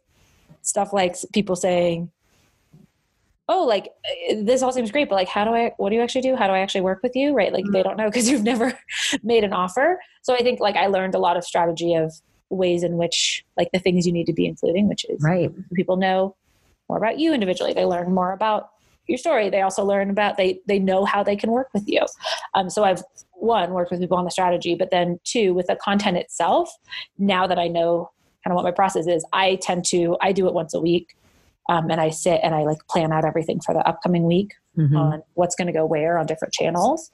stuff 0.62 0.92
like 0.92 1.16
people 1.32 1.57
saying, 1.57 2.11
oh 3.48 3.64
like 3.64 3.90
uh, 4.30 4.36
this 4.42 4.62
all 4.62 4.72
seems 4.72 4.90
great 4.90 5.07
but 5.07 5.16
like 5.16 5.28
how 5.28 5.44
do 5.44 5.50
i 5.55 5.70
what 5.76 5.90
do 5.90 5.96
you 5.96 6.00
actually 6.02 6.22
do? 6.22 6.34
How 6.34 6.46
do 6.46 6.55
i 6.55 6.61
actually 6.61 6.80
work 6.80 7.02
with 7.02 7.14
you? 7.14 7.34
Right? 7.34 7.52
Like 7.52 7.66
they 7.72 7.82
don't 7.82 7.98
know 7.98 8.07
because 8.07 8.28
you've 8.30 8.42
never 8.52 8.78
made 9.22 9.44
an 9.44 9.52
offer. 9.52 10.00
So 10.22 10.34
i 10.34 10.38
think 10.38 10.61
like 10.61 10.76
i 10.76 10.86
learned 10.86 11.14
a 11.14 11.18
lot 11.18 11.36
of 11.36 11.44
strategy 11.44 11.94
of 11.94 12.11
ways 12.48 12.82
in 12.82 12.96
which 12.96 13.44
like 13.59 13.68
the 13.72 13.78
things 13.78 14.07
you 14.07 14.12
need 14.12 14.24
to 14.26 14.32
be 14.32 14.46
including 14.46 14.88
which 14.88 15.05
is 15.11 15.22
Right. 15.22 15.50
people 15.74 15.96
know 15.96 16.36
more 16.88 16.98
about 16.98 17.18
you 17.18 17.32
individually. 17.34 17.72
They 17.72 17.84
learn 17.86 18.14
more 18.14 18.32
about 18.32 18.68
your 19.07 19.18
story. 19.18 19.50
They 19.50 19.61
also 19.61 19.84
learn 19.84 20.11
about 20.11 20.36
they 20.36 20.61
they 20.66 20.78
know 20.78 21.05
how 21.05 21.22
they 21.22 21.36
can 21.36 21.50
work 21.50 21.68
with 21.74 21.84
you. 21.86 22.00
Um, 22.55 22.70
so 22.70 22.84
i've 22.84 23.02
one 23.32 23.72
worked 23.72 23.90
with 23.90 24.00
people 24.00 24.16
on 24.16 24.24
the 24.24 24.30
strategy 24.30 24.74
but 24.74 24.90
then 24.90 25.18
two 25.24 25.52
with 25.52 25.66
the 25.66 25.76
content 25.76 26.16
itself 26.16 26.70
now 27.18 27.46
that 27.46 27.59
i 27.59 27.66
know 27.68 28.11
kind 28.42 28.52
of 28.52 28.55
what 28.55 28.62
my 28.64 28.70
process 28.70 29.07
is 29.07 29.24
i 29.32 29.57
tend 29.57 29.84
to 29.84 30.16
i 30.22 30.32
do 30.32 30.46
it 30.46 30.55
once 30.55 30.72
a 30.72 30.80
week 30.80 31.14
um, 31.68 31.90
and 31.90 32.00
i 32.00 32.09
sit 32.09 32.40
and 32.42 32.55
i 32.55 32.62
like 32.62 32.78
plan 32.88 33.12
out 33.12 33.24
everything 33.24 33.61
for 33.61 33.74
the 33.74 33.86
upcoming 33.86 34.22
week 34.24 34.55
Mhm. 34.78 34.96
on 34.98 35.22
what's 35.34 35.55
going 35.55 35.66
to 35.66 35.72
go 35.72 35.84
where 35.86 36.18
on 36.18 36.26
different 36.26 36.52
channels. 36.52 37.11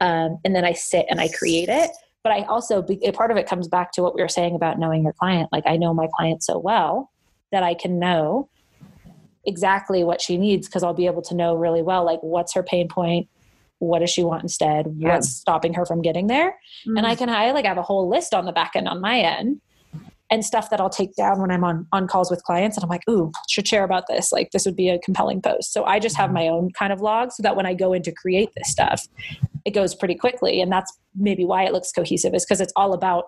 Um, 0.00 0.38
and 0.44 0.54
then 0.54 0.64
i 0.64 0.72
sit 0.72 1.06
and 1.10 1.20
i 1.20 1.28
create 1.28 1.68
it. 1.68 1.90
But 2.22 2.32
i 2.32 2.42
also 2.42 2.82
be- 2.82 3.04
a 3.04 3.12
part 3.12 3.30
of 3.30 3.36
it 3.36 3.46
comes 3.46 3.68
back 3.68 3.92
to 3.92 4.02
what 4.02 4.14
we 4.16 4.22
were 4.22 4.28
saying 4.28 4.54
about 4.54 4.78
knowing 4.78 5.02
your 5.04 5.12
client. 5.12 5.48
Like 5.52 5.64
i 5.66 5.76
know 5.76 5.92
my 5.94 6.08
client 6.16 6.42
so 6.42 6.58
well 6.58 7.10
that 7.52 7.62
i 7.62 7.74
can 7.74 7.98
know 7.98 8.48
exactly 9.46 10.04
what 10.04 10.20
she 10.20 10.36
needs 10.36 10.66
because 10.66 10.82
i'll 10.82 10.94
be 10.94 11.06
able 11.06 11.22
to 11.22 11.34
know 11.34 11.54
really 11.54 11.82
well 11.82 12.04
like 12.04 12.20
what's 12.22 12.54
her 12.54 12.62
pain 12.62 12.88
point 12.88 13.28
what 13.78 13.98
does 13.98 14.10
she 14.10 14.22
want 14.24 14.42
instead 14.42 14.86
Yeah. 14.96 15.14
what's 15.14 15.28
stopping 15.28 15.74
her 15.74 15.84
from 15.84 16.00
getting 16.02 16.26
there 16.28 16.54
and 16.86 16.98
Mm. 16.98 17.04
i 17.04 17.14
can 17.14 17.28
i 17.28 17.50
like 17.52 17.64
have 17.64 17.78
a 17.78 17.82
whole 17.82 18.08
list 18.08 18.32
on 18.34 18.46
the 18.46 18.52
back 18.52 18.72
end 18.74 18.88
on 18.88 19.00
my 19.00 19.18
end 19.20 19.60
and 20.30 20.44
stuff 20.44 20.70
that 20.70 20.80
i'll 20.80 20.88
take 20.90 21.14
down 21.16 21.40
when 21.40 21.50
i'm 21.50 21.64
on 21.64 21.86
on 21.92 22.06
calls 22.08 22.30
with 22.30 22.42
clients 22.44 22.76
and 22.76 22.84
i'm 22.84 22.88
like 22.90 23.02
ooh 23.08 23.30
should 23.48 23.68
share 23.68 23.84
about 23.84 24.04
this 24.08 24.32
like 24.32 24.50
this 24.52 24.64
would 24.64 24.76
be 24.76 24.88
a 24.88 24.98
compelling 25.00 25.42
post 25.42 25.72
so 25.72 25.84
i 25.84 25.98
just 25.98 26.16
have 26.16 26.32
my 26.32 26.48
own 26.48 26.70
kind 26.70 26.92
of 26.92 27.00
log 27.00 27.30
so 27.32 27.42
that 27.42 27.56
when 27.56 27.66
i 27.66 27.74
go 27.74 27.92
in 27.92 28.02
to 28.02 28.12
create 28.12 28.48
this 28.56 28.70
stuff 28.70 29.06
it 29.66 29.72
goes 29.72 29.94
pretty 29.94 30.14
quickly 30.14 30.60
and 30.60 30.70
that's 30.72 30.96
maybe 31.14 31.44
why 31.44 31.64
it 31.64 31.72
looks 31.72 31.92
cohesive 31.92 32.34
is 32.34 32.44
because 32.44 32.60
it's 32.60 32.72
all 32.76 32.92
about 32.94 33.24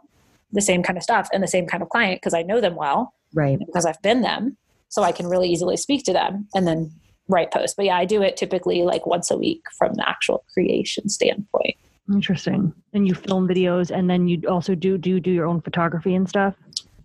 the 0.52 0.60
same 0.62 0.82
kind 0.82 0.96
of 0.96 1.02
stuff 1.02 1.28
and 1.32 1.42
the 1.42 1.48
same 1.48 1.66
kind 1.66 1.82
of 1.82 1.88
client 1.90 2.16
because 2.20 2.32
i 2.34 2.42
know 2.42 2.60
them 2.60 2.74
well 2.76 3.12
Right. 3.34 3.58
because 3.58 3.84
I've 3.84 4.00
been 4.00 4.22
them. 4.22 4.56
So 4.96 5.02
I 5.02 5.12
can 5.12 5.26
really 5.26 5.50
easily 5.50 5.76
speak 5.76 6.04
to 6.04 6.14
them 6.14 6.48
and 6.54 6.66
then 6.66 6.90
write 7.28 7.52
posts. 7.52 7.74
But 7.76 7.84
yeah, 7.84 7.98
I 7.98 8.06
do 8.06 8.22
it 8.22 8.38
typically 8.38 8.82
like 8.82 9.04
once 9.04 9.30
a 9.30 9.36
week 9.36 9.62
from 9.76 9.92
the 9.92 10.08
actual 10.08 10.42
creation 10.54 11.10
standpoint. 11.10 11.76
Interesting. 12.10 12.72
And 12.94 13.06
you 13.06 13.14
film 13.14 13.46
videos, 13.46 13.90
and 13.90 14.08
then 14.08 14.26
you 14.26 14.40
also 14.48 14.74
do 14.74 14.96
do 14.96 15.20
do 15.20 15.30
your 15.30 15.44
own 15.44 15.60
photography 15.60 16.14
and 16.14 16.26
stuff. 16.26 16.54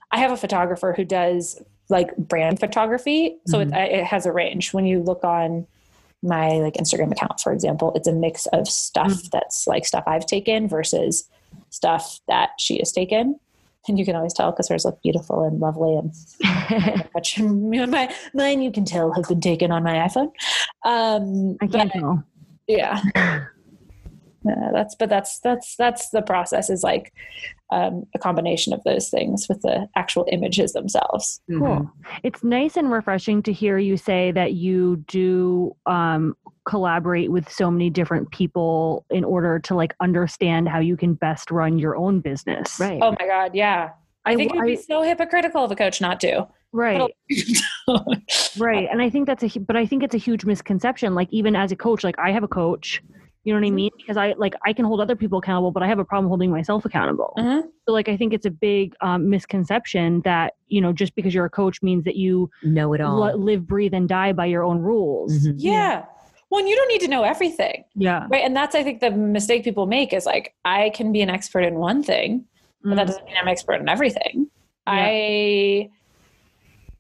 I 0.10 0.20
have 0.20 0.32
a 0.32 0.38
photographer 0.38 0.94
who 0.96 1.04
does 1.04 1.62
like 1.90 2.16
brand 2.16 2.62
photography. 2.62 3.36
So 3.48 3.60
it, 3.60 3.68
mm-hmm. 3.68 3.76
it 3.76 4.06
has 4.06 4.26
a 4.26 4.32
range. 4.32 4.72
When 4.72 4.86
you 4.86 5.02
look 5.02 5.26
on 5.26 5.68
my 6.24 6.52
like 6.60 6.76
Instagram 6.76 7.12
account, 7.12 7.42
for 7.42 7.52
example, 7.52 7.92
it's 7.96 8.08
a 8.08 8.14
mix 8.14 8.46
of 8.54 8.70
stuff 8.70 9.12
mm-hmm. 9.12 9.28
that's 9.34 9.68
like 9.68 9.86
stuff 9.86 10.06
I've 10.08 10.26
taken 10.26 10.70
versus 10.70 11.28
stuff 11.72 12.22
that 12.30 12.52
she 12.58 12.78
has 12.78 12.94
taken. 12.94 13.38
And 13.88 13.98
you 13.98 14.06
can 14.06 14.16
always 14.16 14.34
tell 14.34 14.52
because 14.52 14.70
hers 14.70 14.86
look 14.86 15.02
beautiful 15.02 15.44
and 15.44 15.60
lovely 15.60 15.96
and 15.96 16.14
much 17.16 17.40
my 17.40 18.14
mine 18.34 18.62
you 18.62 18.72
can 18.72 18.86
tell 18.86 19.12
have 19.14 19.28
been 19.28 19.42
taken 19.42 19.72
on 19.72 19.84
my 19.84 19.96
iPhone. 19.96 20.32
Um, 20.86 21.58
I 21.62 21.68
can't 21.68 21.92
but- 21.94 22.00
tell. 22.00 22.24
yeah. 22.68 23.02
Yeah, 24.44 24.72
that's 24.74 24.96
but 24.96 25.08
that's 25.08 25.38
that's 25.42 25.76
that's 25.76 26.10
the 26.10 26.24
process 26.24 26.72
is 26.72 26.82
like 26.82 27.14
um, 27.72 28.04
a 28.14 28.20
combination 28.20 28.74
of 28.74 28.84
those 28.84 29.10
things 29.10 29.48
with 29.48 29.62
the 29.62 29.88
actual 29.96 30.28
images 30.32 30.74
themselves. 30.74 31.42
Mhm. 31.50 31.60
Cool. 31.60 31.92
It's 32.24 32.44
nice 32.44 32.76
and 32.78 32.92
refreshing 32.92 33.42
to 33.44 33.54
hear 33.54 33.78
you 33.78 33.98
say 33.98 34.32
that 34.32 34.54
you 34.54 34.98
do 35.08 35.76
um, 35.86 36.36
collaborate 36.66 37.32
with 37.32 37.50
so 37.52 37.72
many 37.72 37.90
different 37.90 38.30
people 38.32 39.06
in 39.10 39.24
order 39.24 39.58
to 39.60 39.74
like 39.76 39.96
understand 40.00 40.68
how 40.70 40.80
you 40.80 40.96
can 40.98 41.14
best 41.16 41.50
run 41.52 41.80
your 41.80 41.96
own 41.96 42.20
business. 42.20 42.80
Right. 42.80 43.00
Oh 43.02 43.16
my 43.20 43.26
god, 43.28 43.52
yeah. 43.56 43.90
I 44.26 44.36
think 44.36 44.52
it 44.52 44.56
would 44.58 44.66
I- 44.66 44.68
be 44.68 44.76
so 44.76 45.02
hypocritical 45.02 45.64
of 45.64 45.72
a 45.72 45.76
coach 45.76 46.00
not 46.02 46.20
to. 46.22 46.48
Right. 46.74 47.12
Right. 48.58 48.88
And 48.92 49.02
I 49.02 49.10
think 49.10 49.28
that's 49.28 49.44
a, 49.44 49.60
but 49.60 49.76
I 49.76 49.86
think 49.86 50.04
it's 50.04 50.16
a 50.16 50.18
huge 50.18 50.46
misconception. 50.46 51.16
Like, 51.16 51.28
even 51.32 51.56
as 51.56 51.72
a 51.72 51.76
coach, 51.76 52.04
like 52.04 52.18
I 52.20 52.32
have 52.32 52.44
a 52.44 52.48
coach, 52.48 53.02
you 53.44 53.54
know 53.54 53.60
what 53.60 53.66
I 53.66 53.72
Mhm. 53.72 53.74
mean? 53.74 53.92
Because 53.98 54.18
I, 54.18 54.34
like, 54.38 54.54
I 54.66 54.74
can 54.74 54.86
hold 54.86 55.02
other 55.02 55.16
people 55.16 55.40
accountable, 55.40 55.72
but 55.72 55.82
I 55.84 55.88
have 55.88 56.00
a 56.00 56.06
problem 56.06 56.28
holding 56.28 56.52
myself 56.52 56.86
accountable. 56.86 57.34
Mhm. 57.38 57.64
So, 57.88 57.92
like, 57.94 58.08
I 58.08 58.16
think 58.18 58.34
it's 58.34 58.46
a 58.46 58.52
big 58.52 58.94
um, 59.02 59.30
misconception 59.30 60.22
that, 60.22 60.54
you 60.68 60.80
know, 60.82 60.94
just 60.94 61.16
because 61.16 61.34
you're 61.34 61.46
a 61.46 61.50
coach 61.50 61.82
means 61.82 62.04
that 62.04 62.16
you 62.16 62.50
Know 62.64 62.94
it 62.94 63.02
all. 63.02 63.20
li- 63.20 63.34
live, 63.34 63.66
breathe, 63.68 63.94
and 63.94 64.08
die 64.08 64.32
by 64.34 64.46
your 64.46 64.64
own 64.64 64.80
rules. 64.80 65.48
Mhm. 65.48 65.56
Yeah. 65.58 66.06
Well, 66.50 66.60
and 66.60 66.68
you 66.70 66.76
don't 66.76 66.88
need 66.90 67.02
to 67.02 67.08
know 67.08 67.24
everything, 67.24 67.86
Yeah. 67.96 68.28
right? 68.30 68.44
And 68.44 68.56
that's 68.56 68.76
I 68.76 68.84
think 68.84 69.00
the 69.00 69.10
mistake 69.12 69.64
people 69.64 69.86
make 69.88 70.12
is 70.14 70.26
like 70.26 70.54
I 70.66 70.90
can 70.92 71.12
be 71.14 71.22
an 71.22 71.30
expert 71.30 71.62
in 71.62 71.76
one 71.80 72.04
thing, 72.04 72.46
but 72.84 72.96
that 72.96 73.04
Mm. 73.06 73.08
doesn't 73.08 73.26
mean 73.26 73.36
I'm 73.42 73.48
expert 73.48 73.76
in 73.82 73.88
everything. 73.90 74.48
Yeah. 74.86 74.94
I, 75.08 75.90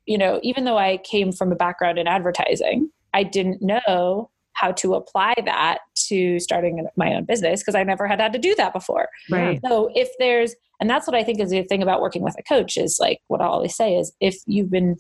you 0.06 0.18
know, 0.18 0.40
even 0.42 0.64
though 0.64 0.78
I 0.78 0.98
came 0.98 1.32
from 1.32 1.52
a 1.52 1.56
background 1.56 2.00
in 2.00 2.08
advertising, 2.08 2.90
I 3.14 3.24
didn't 3.24 3.62
know 3.62 4.30
how 4.54 4.72
to 4.74 4.94
apply 4.96 5.34
that 5.46 5.80
to 6.12 6.40
starting 6.40 6.86
my 6.96 7.14
own 7.14 7.26
business 7.26 7.62
because 7.62 7.76
I 7.76 7.84
never 7.84 8.08
had 8.08 8.20
had 8.20 8.34
to 8.34 8.40
do 8.40 8.54
that 8.56 8.74
before. 8.74 9.08
Right. 9.30 9.60
So 9.66 9.90
if 9.96 10.10
there's, 10.20 10.56
and 10.80 10.90
that's 10.90 11.08
what 11.08 11.16
I 11.16 11.24
think 11.24 11.40
is 11.40 11.50
the 11.50 11.64
thing 11.64 11.82
about 11.82 12.02
working 12.02 12.22
with 12.22 12.36
a 12.38 12.44
coach 12.44 12.78
is 12.78 12.98
like 13.00 13.20
what 13.28 13.42
I 13.42 13.46
always 13.46 13.76
say 13.76 13.96
is 13.96 14.14
if 14.20 14.38
you've 14.46 14.70
been 14.70 14.98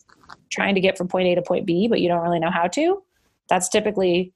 trying 0.49 0.75
to 0.75 0.81
get 0.81 0.97
from 0.97 1.07
point 1.07 1.27
A 1.27 1.35
to 1.35 1.41
point 1.41 1.65
B, 1.65 1.87
but 1.87 2.01
you 2.01 2.07
don't 2.07 2.21
really 2.21 2.39
know 2.39 2.51
how 2.51 2.67
to, 2.67 3.03
that's 3.49 3.69
typically 3.69 4.33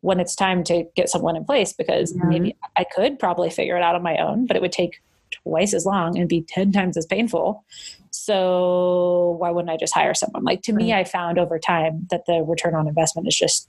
when 0.00 0.20
it's 0.20 0.36
time 0.36 0.62
to 0.64 0.84
get 0.94 1.08
someone 1.08 1.36
in 1.36 1.44
place 1.44 1.72
because 1.72 2.12
Mhm. 2.12 2.28
maybe 2.28 2.56
I 2.76 2.84
could 2.84 3.18
probably 3.18 3.50
figure 3.50 3.76
it 3.76 3.82
out 3.82 3.94
on 3.94 4.02
my 4.02 4.16
own, 4.18 4.46
but 4.46 4.56
it 4.56 4.62
would 4.62 4.72
take 4.72 5.00
twice 5.42 5.74
as 5.74 5.84
long 5.84 6.16
and 6.18 6.28
be 6.28 6.42
10 6.42 6.72
times 6.72 6.96
as 6.96 7.06
painful. 7.06 7.64
So 8.10 9.36
why 9.38 9.50
wouldn't 9.50 9.70
I 9.70 9.76
just 9.76 9.94
hire 9.94 10.14
someone? 10.14 10.44
Like 10.44 10.62
to 10.62 10.72
me, 10.72 10.92
I 10.92 11.04
found 11.04 11.38
over 11.38 11.58
time 11.58 12.06
that 12.10 12.26
the 12.26 12.44
return 12.46 12.74
on 12.74 12.86
investment 12.88 13.26
is 13.28 13.36
just 13.36 13.68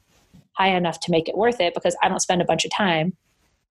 high 0.57 0.75
enough 0.75 0.99
to 1.01 1.11
make 1.11 1.27
it 1.29 1.37
worth 1.37 1.59
it 1.61 1.73
because 1.73 1.95
I 2.01 2.09
don't 2.09 2.19
spend 2.21 2.41
a 2.41 2.45
bunch 2.45 2.65
of 2.65 2.71
time 2.71 3.15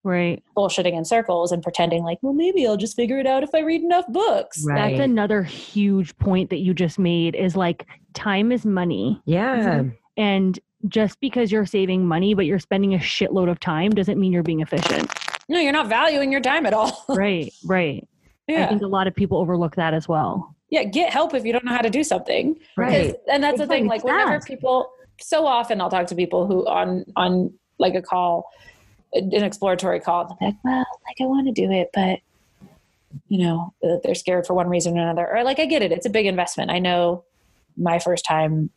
Right. 0.05 0.41
bullshitting 0.57 0.93
in 0.93 1.05
circles 1.05 1.51
and 1.51 1.63
pretending 1.63 2.05
like, 2.05 2.19
well, 2.23 2.33
maybe 2.33 2.65
I'll 2.67 2.77
just 2.77 2.95
figure 2.95 3.19
it 3.19 3.27
out 3.27 3.43
if 3.43 3.51
I 3.55 3.61
read 3.61 3.83
enough 3.83 4.07
books. 4.09 4.63
Right. 4.65 4.97
That's 4.97 5.05
another 5.05 5.43
huge 5.43 6.17
point 6.19 6.51
that 6.51 6.59
you 6.59 6.73
just 6.75 6.99
made 6.99 7.35
is 7.35 7.57
like 7.57 7.87
time 8.15 8.53
is 8.53 8.65
money. 8.65 9.21
Yeah. 9.25 9.83
And 10.17 10.59
just 10.87 11.19
because 11.21 11.51
you're 11.51 11.67
saving 11.67 12.07
money, 12.07 12.35
but 12.35 12.47
you're 12.47 12.61
spending 12.61 12.95
a 12.95 12.99
shitload 12.99 13.51
of 13.51 13.59
time 13.59 13.91
doesn't 13.91 14.21
mean 14.21 14.31
you're 14.33 14.45
being 14.45 14.61
efficient. 14.61 15.13
No, 15.49 15.59
you're 15.59 15.73
not 15.73 15.89
valuing 15.89 16.31
your 16.31 16.41
time 16.41 16.67
at 16.67 16.73
all. 16.73 17.05
right, 17.09 17.53
right. 17.65 18.07
yeah. 18.47 18.67
I 18.67 18.69
think 18.69 18.83
a 18.83 18.87
lot 18.87 19.09
of 19.09 19.15
people 19.15 19.39
overlook 19.39 19.75
that 19.75 19.93
as 19.93 20.07
well. 20.07 20.55
yeah, 20.71 20.85
get 20.85 21.13
help 21.13 21.35
if 21.35 21.45
you 21.45 21.53
don't 21.53 21.65
know 21.65 21.73
how 21.73 21.81
to 21.83 21.91
do 21.91 22.05
something. 22.05 22.57
Right. 22.77 23.07
Because- 23.09 23.15
And 23.29 23.43
that's 23.43 23.59
the 23.59 23.67
thing. 23.67 23.87
Like 23.89 24.05
whenever 24.05 24.39
people, 24.41 24.89
so 25.21 25.47
often 25.47 25.81
I'll 25.81 25.91
talk 25.91 26.07
to 26.09 26.15
people 26.15 26.47
who 26.47 26.67
on 26.67 27.05
on 27.17 27.53
like 27.79 27.95
a 27.95 28.03
call, 28.03 28.51
an 29.13 29.33
exploratory 29.33 30.01
call. 30.01 30.37
They're 30.41 30.49
like, 30.49 30.57
well, 30.65 30.87
like 31.07 31.17
I 31.21 31.25
want 31.25 31.47
to 31.47 31.53
do 31.53 31.71
it, 31.71 31.91
but 31.95 32.21
you 33.29 33.45
know, 33.45 33.73
uh, 33.83 33.97
they're 34.03 34.15
scared 34.15 34.47
for 34.47 34.55
one 34.55 34.69
reason 34.69 34.97
or 34.99 35.03
another. 35.03 35.29
Or 35.29 35.45
like 35.45 35.59
I 35.59 35.67
get 35.67 35.83
it, 35.83 35.93
it's 35.93 36.07
a 36.07 36.11
big 36.11 36.27
investment. 36.27 36.71
I 36.71 36.79
know 36.79 37.25
my 37.77 37.99
first 37.99 38.25
time 38.25 38.71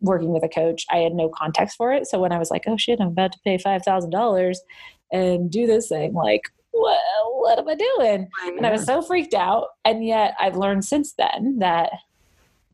working 0.00 0.32
with 0.32 0.42
a 0.42 0.48
coach, 0.48 0.86
I 0.90 0.98
had 0.98 1.12
no 1.12 1.28
context 1.28 1.76
for 1.76 1.92
it. 1.92 2.06
So 2.06 2.18
when 2.18 2.32
I 2.32 2.38
was 2.38 2.50
like, 2.50 2.64
oh 2.66 2.76
shit, 2.76 3.00
I'm 3.00 3.08
about 3.08 3.32
to 3.32 3.38
pay 3.44 3.58
five 3.58 3.82
thousand 3.82 4.10
dollars 4.10 4.60
and 5.12 5.50
do 5.50 5.66
this 5.66 5.88
thing, 5.88 6.12
like, 6.12 6.42
well, 6.72 7.34
what 7.40 7.58
am 7.58 7.68
I 7.68 7.74
doing? 7.74 8.28
And 8.56 8.66
I 8.66 8.70
was 8.70 8.84
so 8.84 9.02
freaked 9.02 9.34
out. 9.34 9.68
And 9.84 10.04
yet 10.04 10.34
I've 10.38 10.56
learned 10.56 10.84
since 10.84 11.14
then 11.14 11.58
that 11.58 11.90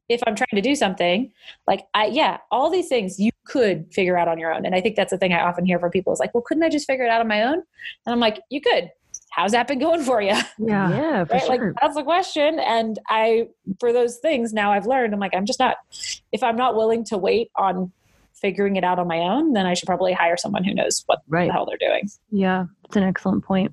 if 0.09 0.23
I'm 0.27 0.37
trying 0.37 0.55
to 0.55 0.61
do 0.61 0.75
something, 0.75 1.33
like 1.67 1.87
I 1.95 2.07
yeah, 2.07 2.39
all 2.51 2.71
these 2.71 2.89
things 2.89 3.19
you 3.19 3.31
could 3.45 3.93
figure 3.93 4.17
out 4.17 4.29
on 4.29 4.39
your 4.39 4.53
own. 4.53 4.65
And 4.65 4.75
I 4.75 4.81
think 4.81 4.97
that's 4.97 5.11
the 5.11 5.19
thing 5.19 5.33
I 5.33 5.41
often 5.41 5.65
hear 5.65 5.79
from 5.79 5.91
people 5.91 6.13
is 6.13 6.21
like, 6.21 6.35
well, 6.35 6.43
couldn't 6.43 6.63
I 6.63 6.69
just 6.69 6.87
figure 6.87 7.05
it 7.05 7.11
out 7.11 7.21
on 7.21 7.29
my 7.29 7.43
own? 7.43 7.55
And 7.55 8.13
I'm 8.13 8.21
like, 8.21 8.41
you 8.51 8.61
could. 8.61 8.91
How's 9.31 9.53
that 9.53 9.69
been 9.69 9.79
going 9.79 10.03
for 10.03 10.23
you? 10.23 10.29
Yeah. 10.29 10.45
yeah, 10.59 11.25
for 11.25 11.35
Right? 11.35 11.43
sure. 11.43 11.67
Like 11.67 11.81
that's 11.81 11.95
the 11.95 12.03
question. 12.03 12.59
And 12.59 12.99
I 13.09 13.49
for 13.81 13.93
those 13.93 14.19
things 14.19 14.53
now 14.53 14.73
I've 14.73 14.87
learned, 14.87 15.13
I'm 15.13 15.21
like, 15.21 15.35
I'm 15.35 15.47
just 15.47 15.59
not 15.59 15.77
if 16.33 16.43
I'm 16.43 16.57
not 16.57 16.77
willing 16.77 17.05
to 17.07 17.19
wait 17.19 17.51
on 17.57 17.93
figuring 18.35 18.77
it 18.77 18.85
out 18.85 18.99
on 18.99 19.09
my 19.09 19.19
own, 19.19 19.55
then 19.55 19.67
I 19.67 19.75
should 19.75 19.87
probably 19.87 20.13
hire 20.13 20.37
someone 20.37 20.63
who 20.63 20.75
knows 20.75 21.03
what 21.07 21.21
right. 21.27 21.47
the 21.47 21.53
hell 21.53 21.67
they're 21.67 21.79
doing. 21.79 22.09
Yeah, 22.31 22.67
it's 22.85 22.97
an 22.97 23.03
excellent 23.03 23.45
point. 23.45 23.73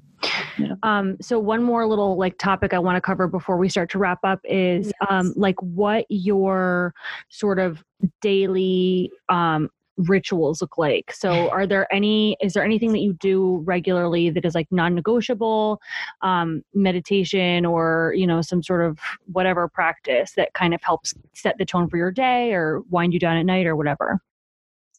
Yeah. 0.58 0.76
Um, 0.84 1.18
so 1.22 1.40
one 1.40 1.64
more 1.64 1.88
little 1.88 2.18
like 2.18 2.38
topic 2.38 2.74
I 2.74 2.80
want 2.80 2.98
to 2.98 3.02
cover 3.02 3.28
before 3.28 3.58
we 3.58 3.70
start 3.70 3.90
to 3.92 4.00
wrap 4.00 4.20
up 4.24 4.40
is 4.44 4.92
um, 5.10 5.34
like 5.36 5.60
what 5.62 6.06
your 6.10 6.94
sort 7.30 7.60
of 7.60 7.84
daily 8.22 9.12
um, 9.30 9.70
rituals 9.98 10.62
look 10.62 10.78
like. 10.78 11.12
So 11.14 11.50
are 11.52 11.68
there 11.68 11.92
any? 11.94 12.38
Is 12.42 12.54
there 12.54 12.64
anything 12.64 12.92
that 12.94 13.00
you 13.00 13.14
do 13.14 13.64
regularly 13.66 14.30
that 14.30 14.46
is 14.46 14.56
like 14.56 14.68
non-negotiable, 14.72 15.82
um, 16.22 16.64
meditation 16.74 17.66
or 17.66 18.14
you 18.16 18.28
know 18.28 18.42
some 18.42 18.64
sort 18.64 18.86
of 18.86 19.00
whatever 19.32 19.68
practice 19.68 20.34
that 20.34 20.54
kind 20.54 20.74
of 20.74 20.82
helps 20.84 21.14
set 21.34 21.58
the 21.58 21.66
tone 21.66 21.90
for 21.90 21.98
your 21.98 22.12
day 22.12 22.54
or 22.54 22.82
wind 22.90 23.14
you 23.14 23.20
down 23.20 23.38
at 23.38 23.46
night 23.46 23.66
or 23.66 23.76
whatever? 23.76 24.20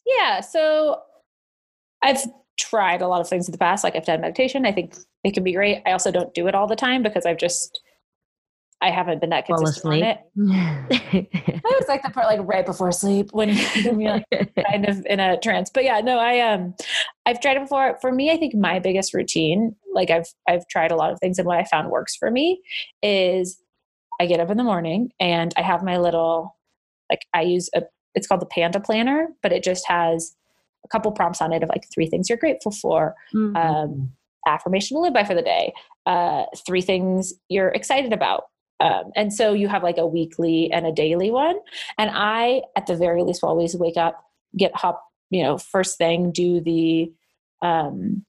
Yeah. 0.05 0.41
So 0.41 1.01
I've 2.01 2.23
tried 2.57 3.01
a 3.01 3.07
lot 3.07 3.21
of 3.21 3.27
things 3.27 3.47
in 3.47 3.51
the 3.51 3.57
past. 3.57 3.83
Like 3.83 3.95
I've 3.95 4.05
done 4.05 4.21
meditation. 4.21 4.65
I 4.65 4.71
think 4.71 4.95
it 5.23 5.33
can 5.33 5.43
be 5.43 5.53
great. 5.53 5.81
I 5.85 5.91
also 5.91 6.11
don't 6.11 6.33
do 6.33 6.47
it 6.47 6.55
all 6.55 6.67
the 6.67 6.75
time 6.75 7.03
because 7.03 7.25
I've 7.25 7.37
just 7.37 7.81
I 8.81 8.91
haven't 8.91 9.21
been 9.21 9.29
that 9.29 9.45
consistent 9.45 9.93
on 9.93 10.03
it. 10.03 10.19
I 11.65 11.79
was 11.79 11.87
like 11.87 12.03
the 12.03 12.09
part 12.09 12.27
like 12.27 12.41
right 12.43 12.65
before 12.65 12.91
sleep 12.91 13.29
when 13.31 13.49
you're 13.75 14.21
like, 14.31 14.53
kind 14.69 14.87
of 14.87 15.05
in 15.05 15.19
a 15.19 15.39
trance. 15.39 15.71
But 15.73 15.85
yeah, 15.85 16.01
no, 16.01 16.19
I 16.19 16.41
um 16.41 16.75
I've 17.25 17.41
tried 17.41 17.57
it 17.57 17.63
before. 17.63 17.97
For 18.01 18.11
me, 18.11 18.31
I 18.31 18.37
think 18.37 18.53
my 18.53 18.79
biggest 18.79 19.13
routine, 19.13 19.75
like 19.93 20.09
I've 20.09 20.27
I've 20.47 20.67
tried 20.67 20.91
a 20.91 20.95
lot 20.95 21.11
of 21.11 21.19
things 21.19 21.39
and 21.39 21.47
what 21.47 21.57
I 21.57 21.63
found 21.63 21.89
works 21.89 22.15
for 22.15 22.29
me 22.29 22.61
is 23.01 23.57
I 24.19 24.25
get 24.25 24.39
up 24.39 24.49
in 24.49 24.57
the 24.57 24.63
morning 24.63 25.11
and 25.19 25.53
I 25.57 25.61
have 25.61 25.83
my 25.83 25.97
little 25.97 26.55
like 27.09 27.21
I 27.33 27.41
use 27.41 27.69
a 27.73 27.83
it's 28.13 28.27
called 28.27 28.41
the 28.41 28.45
Panda 28.45 28.79
Planner, 28.79 29.29
but 29.41 29.51
it 29.51 29.63
just 29.63 29.87
has 29.87 30.35
a 30.85 30.87
couple 30.87 31.11
prompts 31.11 31.41
on 31.41 31.51
it 31.51 31.63
of 31.63 31.69
like 31.69 31.83
three 31.93 32.07
things 32.07 32.29
you're 32.29 32.37
grateful 32.37 32.71
for, 32.71 33.15
Mm. 33.33 33.55
um, 33.57 34.11
affirmation 34.47 34.95
to 34.95 35.01
live 35.01 35.13
by 35.13 35.23
for 35.23 35.33
the 35.33 35.41
day, 35.41 35.73
uh, 36.05 36.45
three 36.65 36.81
things 36.81 37.33
you're 37.49 37.69
excited 37.69 38.13
about. 38.13 38.43
Um, 38.79 39.11
and 39.15 39.33
so 39.33 39.53
you 39.53 39.67
have 39.67 39.81
like 39.83 39.97
a 39.97 40.05
weekly 40.05 40.71
and 40.71 40.85
a 40.85 40.91
daily 40.91 41.31
one. 41.31 41.55
And 41.97 42.11
I, 42.13 42.61
at 42.75 42.85
the 42.85 42.95
very 42.95 43.23
least, 43.23 43.41
will 43.41 43.49
always 43.49 43.75
wake 43.75 43.97
up, 43.97 44.23
get 44.55 44.75
hop, 44.75 45.03
you 45.31 45.41
know, 45.41 45.57
first 45.57 45.97
thing, 45.97 46.31
do 46.31 46.61
the 46.61 47.11
um, 47.61 48.23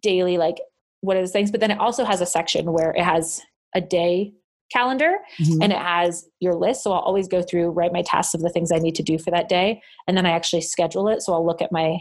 daily, 0.00 0.36
like 0.36 0.58
what 1.00 1.16
are 1.16 1.22
the 1.22 1.28
things. 1.28 1.50
But 1.50 1.60
then 1.60 1.70
it 1.70 1.78
also 1.78 2.04
has 2.04 2.20
a 2.20 2.26
section 2.26 2.72
where 2.72 2.90
it 2.90 3.04
has 3.04 3.40
a 3.74 3.80
day 3.80 4.34
calendar 4.72 5.18
Mhm. 5.40 5.58
and 5.62 5.72
it 5.72 5.78
has 5.78 6.26
your 6.40 6.54
list. 6.54 6.82
So 6.82 6.92
I'll 6.92 7.00
always 7.00 7.28
go 7.28 7.42
through, 7.42 7.70
write 7.70 7.92
my 7.92 8.02
tasks 8.02 8.34
of 8.34 8.40
the 8.40 8.48
things 8.50 8.72
I 8.72 8.78
need 8.78 8.94
to 8.96 9.02
do 9.02 9.18
for 9.18 9.30
that 9.30 9.48
day. 9.48 9.82
And 10.06 10.16
then 10.16 10.26
I 10.26 10.30
actually 10.30 10.62
schedule 10.62 11.08
it. 11.08 11.22
So 11.22 11.32
I'll 11.32 11.44
look 11.46 11.60
at 11.62 11.72
my 11.72 11.98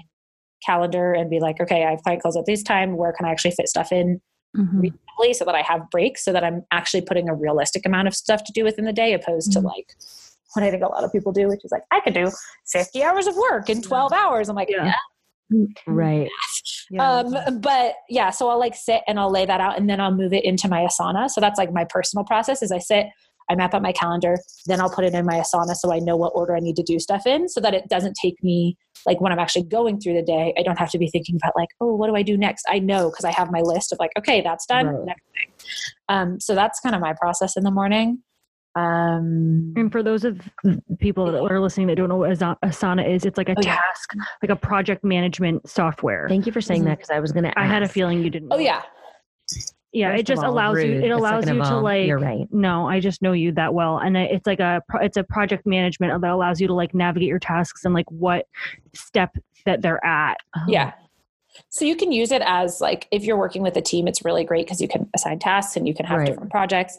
calendar 0.65 1.13
and 1.13 1.29
be 1.29 1.39
like, 1.39 1.59
okay, 1.59 1.83
I 1.85 1.91
have 1.91 2.01
client 2.03 2.21
calls 2.21 2.37
at 2.37 2.45
this 2.45 2.63
time. 2.63 2.95
Where 2.97 3.11
can 3.13 3.25
I 3.25 3.31
actually 3.31 3.51
fit 3.51 3.67
stuff 3.67 3.91
in 3.91 4.21
Mhm. 4.57 4.81
reasonably 4.81 5.33
so 5.33 5.45
that 5.45 5.55
I 5.55 5.61
have 5.61 5.89
breaks 5.89 6.23
so 6.25 6.31
that 6.33 6.43
I'm 6.43 6.63
actually 6.71 7.01
putting 7.01 7.29
a 7.29 7.33
realistic 7.33 7.85
amount 7.85 8.07
of 8.07 8.13
stuff 8.15 8.43
to 8.43 8.51
do 8.53 8.63
within 8.63 8.85
the 8.85 8.93
day 8.93 9.13
opposed 9.13 9.49
Mhm. 9.51 9.53
to 9.53 9.59
like 9.61 9.95
what 10.53 10.63
I 10.63 10.69
think 10.69 10.83
a 10.83 10.87
lot 10.87 11.03
of 11.05 11.11
people 11.13 11.31
do, 11.31 11.47
which 11.47 11.63
is 11.63 11.71
like, 11.71 11.83
I 11.91 12.01
could 12.01 12.13
do 12.13 12.29
50 12.69 13.01
hours 13.03 13.25
of 13.25 13.37
work 13.37 13.69
in 13.69 13.81
12 13.81 14.11
hours. 14.11 14.49
I'm 14.49 14.55
like, 14.57 14.69
Yeah. 14.69 14.93
yeah. 15.49 15.65
right. 15.87 16.29
Yeah. 16.91 17.09
Um, 17.09 17.59
but 17.61 17.95
yeah, 18.09 18.31
so 18.31 18.49
I'll 18.49 18.59
like 18.59 18.75
sit 18.75 19.01
and 19.07 19.17
I'll 19.19 19.31
lay 19.31 19.45
that 19.45 19.61
out 19.61 19.77
and 19.77 19.89
then 19.89 20.01
I'll 20.01 20.13
move 20.13 20.33
it 20.33 20.43
into 20.43 20.67
my 20.67 20.81
Asana. 20.81 21.29
So 21.29 21.39
that's 21.39 21.57
like 21.57 21.71
my 21.71 21.85
personal 21.85 22.25
process 22.25 22.61
is 22.61 22.71
I 22.71 22.79
sit, 22.79 23.07
I 23.49 23.55
map 23.55 23.73
out 23.73 23.81
my 23.81 23.93
calendar, 23.93 24.37
then 24.65 24.81
I'll 24.81 24.89
put 24.89 25.05
it 25.05 25.13
in 25.13 25.25
my 25.25 25.35
Asana 25.35 25.73
so 25.75 25.93
I 25.93 25.99
know 25.99 26.17
what 26.17 26.33
order 26.35 26.55
I 26.55 26.59
need 26.59 26.75
to 26.75 26.83
do 26.83 26.99
stuff 26.99 27.25
in 27.25 27.47
so 27.47 27.61
that 27.61 27.73
it 27.73 27.87
doesn't 27.87 28.17
take 28.21 28.43
me 28.43 28.77
like 29.05 29.21
when 29.21 29.31
I'm 29.31 29.39
actually 29.39 29.63
going 29.63 29.99
through 29.99 30.15
the 30.15 30.21
day, 30.21 30.53
I 30.57 30.63
don't 30.63 30.77
have 30.77 30.91
to 30.91 30.97
be 30.97 31.07
thinking 31.07 31.35
about 31.35 31.53
like, 31.55 31.69
oh, 31.79 31.95
what 31.95 32.07
do 32.07 32.15
I 32.15 32.23
do 32.23 32.37
next? 32.37 32.65
I 32.69 32.79
know 32.79 33.09
because 33.09 33.25
I 33.25 33.31
have 33.31 33.51
my 33.51 33.61
list 33.61 33.91
of 33.91 33.99
like, 33.99 34.11
okay, 34.17 34.41
that's 34.41 34.65
done. 34.65 34.87
Right. 34.87 35.05
Next 35.05 35.23
thing. 35.33 35.69
Um, 36.09 36.39
so 36.39 36.55
that's 36.55 36.79
kind 36.81 36.93
of 36.93 37.01
my 37.01 37.13
process 37.13 37.57
in 37.57 37.63
the 37.63 37.71
morning. 37.71 38.21
Um, 38.75 39.73
And 39.75 39.91
for 39.91 40.01
those 40.01 40.23
of 40.23 40.39
people 40.99 41.25
that 41.31 41.41
are 41.41 41.59
listening 41.59 41.87
that 41.87 41.95
don't 41.95 42.09
know 42.09 42.17
what 42.17 42.29
Asana 42.31 43.07
is, 43.09 43.25
it's 43.25 43.37
like 43.37 43.49
a 43.49 43.53
Oh, 43.57 43.61
yeah. 43.63 43.75
task, 43.75 44.13
like 44.41 44.49
a 44.49 44.55
project 44.55 45.03
management 45.03 45.67
software. 45.69 46.27
Thank 46.29 46.45
you 46.45 46.51
for 46.51 46.61
saying 46.61 46.83
Mhm. 46.83 46.85
that 46.85 46.97
because 46.99 47.09
I 47.09 47.19
was 47.19 47.31
going 47.31 47.43
to. 47.43 47.59
I 47.59 47.65
had 47.65 47.83
a 47.83 47.87
feeling 47.87 48.23
you 48.23 48.29
didn't. 48.29 48.49
oh 48.51 48.55
know. 48.55 48.61
yeah. 48.61 48.81
yeah. 49.91 50.11
First 50.11 50.19
It 50.21 50.25
just 50.27 50.43
all, 50.43 50.51
allows 50.51 50.81
you. 50.83 50.93
It 51.01 51.09
allows 51.09 51.49
you 51.49 51.59
of 51.59 51.67
to 51.67 51.73
all, 51.75 51.81
like. 51.81 52.07
You're 52.07 52.19
right. 52.19 52.47
No, 52.51 52.87
I 52.87 52.99
just 53.01 53.21
know 53.21 53.33
you 53.33 53.51
that 53.53 53.73
well, 53.73 53.97
and 53.97 54.15
it's 54.15 54.47
like 54.47 54.61
a. 54.61 54.81
It's 55.01 55.17
a 55.17 55.23
project 55.23 55.65
management 55.65 56.21
that 56.21 56.31
allows 56.31 56.61
you 56.61 56.67
to 56.67 56.73
like 56.73 56.93
navigate 56.93 57.27
your 57.27 57.39
tasks 57.39 57.83
and 57.83 57.93
like 57.93 58.09
what 58.09 58.47
step 58.93 59.35
that 59.65 59.81
they're 59.81 60.03
at. 60.05 60.37
Oh, 60.55 60.61
Yeah. 60.67 60.93
So 61.67 61.83
you 61.83 61.97
can 61.97 62.13
use 62.13 62.31
it 62.31 62.41
as 62.45 62.79
like 62.79 63.09
if 63.11 63.23
you're 63.25 63.37
working 63.37 63.61
with 63.61 63.75
a 63.75 63.81
team, 63.81 64.07
it's 64.07 64.23
really 64.23 64.45
great 64.45 64.65
because 64.65 64.79
you 64.79 64.87
can 64.87 65.09
assign 65.13 65.37
tasks 65.39 65.75
and 65.75 65.85
you 65.85 65.93
can 65.93 66.05
have 66.05 66.19
Right. 66.19 66.27
different 66.27 66.49
projects. 66.49 66.97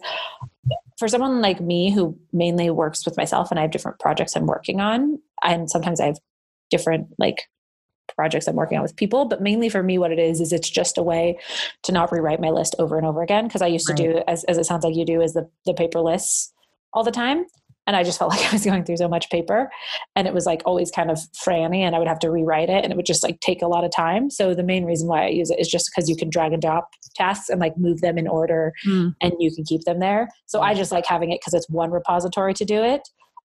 For 1.03 1.09
someone 1.09 1.41
like 1.41 1.61
me 1.61 1.91
who 1.91 2.17
mainly 2.33 2.71
works 2.71 3.05
with 3.05 3.17
myself 3.17 3.51
and 3.51 3.59
I 3.59 3.63
have 3.63 3.73
different 3.73 3.99
projects 3.99 4.37
I'm 4.37 4.47
working 4.47 4.81
on, 4.81 5.19
and 5.43 5.69
sometimes 5.69 5.99
I 5.99 6.07
have 6.07 6.19
different 6.71 7.09
like 7.19 7.49
projects 8.15 8.47
I'm 8.47 8.55
working 8.55 8.79
on 8.79 8.85
with 8.85 8.95
people, 8.95 9.25
but 9.25 9.43
mainly 9.43 9.69
for 9.69 9.83
me, 9.83 9.99
what 9.99 10.13
it 10.13 10.21
is 10.21 10.41
is 10.41 10.53
it's 10.53 10.71
just 10.71 10.99
a 10.99 11.03
way 11.03 11.41
to 11.83 11.91
not 11.91 12.13
rewrite 12.13 12.41
my 12.41 12.51
list 12.51 12.77
over 12.79 12.99
and 12.99 13.05
over 13.05 13.21
again 13.21 13.49
because 13.49 13.63
I 13.63 13.67
used 13.67 13.89
to 13.89 13.95
do 13.95 14.23
as 14.29 14.45
as 14.45 14.59
it 14.59 14.65
sounds 14.65 14.85
like 14.85 14.95
you 14.95 15.05
do 15.05 15.21
is 15.21 15.35
the 15.35 15.51
the 15.67 15.75
paper 15.75 15.99
lists 15.99 16.53
all 16.93 17.03
the 17.03 17.11
time. 17.11 17.47
And 17.93 17.99
I 17.99 18.05
just 18.05 18.19
felt 18.19 18.31
like 18.35 18.47
I 18.49 18.53
was 18.53 18.65
going 18.65 18.85
through 18.85 18.97
so 18.97 19.09
much 19.09 19.29
paper 19.29 19.71
and 20.17 20.27
it 20.27 20.33
was 20.33 20.47
like 20.47 20.63
always 20.65 20.91
kind 20.91 21.11
of 21.11 21.19
franny 21.47 21.81
and 21.81 21.95
I 21.95 21.99
would 21.99 22.09
have 22.09 22.19
to 22.21 22.31
rewrite 22.31 22.71
it 22.71 22.83
and 22.85 22.91
it 22.91 22.97
would 22.97 23.05
just 23.05 23.23
like 23.23 23.39
take 23.41 23.61
a 23.61 23.67
lot 23.67 23.85
of 23.85 23.91
time. 23.95 24.31
So 24.31 24.55
the 24.55 24.63
main 24.63 24.85
reason 24.87 25.09
why 25.09 25.25
I 25.25 25.29
use 25.29 25.51
it 25.51 25.59
is 25.61 25.69
just 25.69 25.91
because 25.95 26.09
you 26.09 26.17
can 26.17 26.31
drag 26.31 26.53
and 26.55 26.63
drop 26.63 26.89
tasks 27.15 27.51
and 27.51 27.61
like 27.61 27.77
move 27.77 28.01
them 28.01 28.17
in 28.17 28.27
order 28.27 28.73
Mm. 28.87 29.15
and 29.21 29.33
you 29.39 29.55
can 29.55 29.65
keep 29.65 29.83
them 29.83 30.01
there. 30.01 30.29
So 30.47 30.63
I 30.63 30.73
just 30.75 30.91
like 30.91 31.05
having 31.07 31.31
it 31.31 31.41
because 31.41 31.53
it's 31.55 31.69
one 31.69 31.91
repository 31.91 32.55
to 32.55 32.65
do 32.65 32.83
it. 32.83 33.03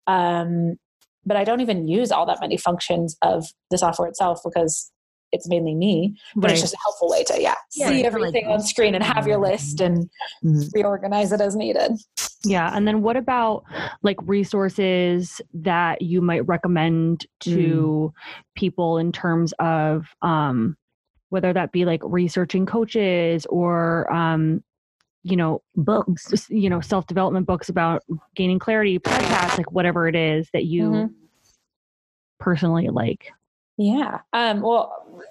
Um, 0.07 0.77
but 1.25 1.35
I 1.35 1.43
don't 1.43 1.59
even 1.59 1.87
use 1.89 2.11
all 2.11 2.25
that 2.27 2.37
many 2.39 2.55
functions 2.55 3.17
of 3.21 3.45
the 3.69 3.77
software 3.77 4.07
itself 4.07 4.39
because 4.45 4.89
it's 5.33 5.49
mainly 5.49 5.75
me. 5.75 6.17
But 6.37 6.45
Right. 6.45 6.51
it's 6.53 6.61
just 6.61 6.73
a 6.73 6.77
helpful 6.85 7.09
way 7.09 7.23
to 7.25 7.41
yeah, 7.41 7.55
Yeah, 7.75 7.89
see 7.89 7.95
it's 7.95 8.03
like- 8.03 8.05
everything 8.05 8.47
on 8.47 8.61
screen 8.61 8.95
and 8.95 9.03
have 9.03 9.27
your 9.27 9.37
list 9.39 9.81
and 9.81 10.09
Mhm. 10.45 10.69
reorganize 10.73 11.33
it 11.33 11.41
as 11.41 11.53
needed. 11.55 11.91
Yeah. 12.43 12.71
And 12.73 12.87
then 12.87 13.01
what 13.01 13.17
about 13.17 13.63
like 14.03 14.17
resources 14.23 15.41
that 15.53 16.01
you 16.01 16.21
might 16.21 16.45
recommend 16.47 17.25
to 17.41 18.13
people 18.55 18.97
in 18.97 19.11
terms 19.11 19.53
of 19.59 20.05
um, 20.21 20.77
whether 21.29 21.51
that 21.53 21.71
be 21.71 21.83
like 21.85 22.01
researching 22.03 22.65
coaches 22.65 23.45
or, 23.47 24.11
um, 24.13 24.63
you 25.23 25.35
know, 25.35 25.61
Books. 25.75 26.47
you 26.49 26.69
know, 26.69 26.79
self 26.79 27.05
development 27.07 27.47
books 27.47 27.67
about 27.69 28.01
gaining 28.35 28.59
clarity, 28.59 28.97
podcasts, 28.99 29.57
like 29.57 29.71
whatever 29.71 30.07
it 30.07 30.15
is 30.15 30.47
that 30.53 30.65
you 30.65 30.89
Mhm. 30.89 31.13
personally 32.39 32.87
like. 32.89 33.31
Yeah. 33.77 34.21
Um, 34.31 34.61
well, 34.61 35.21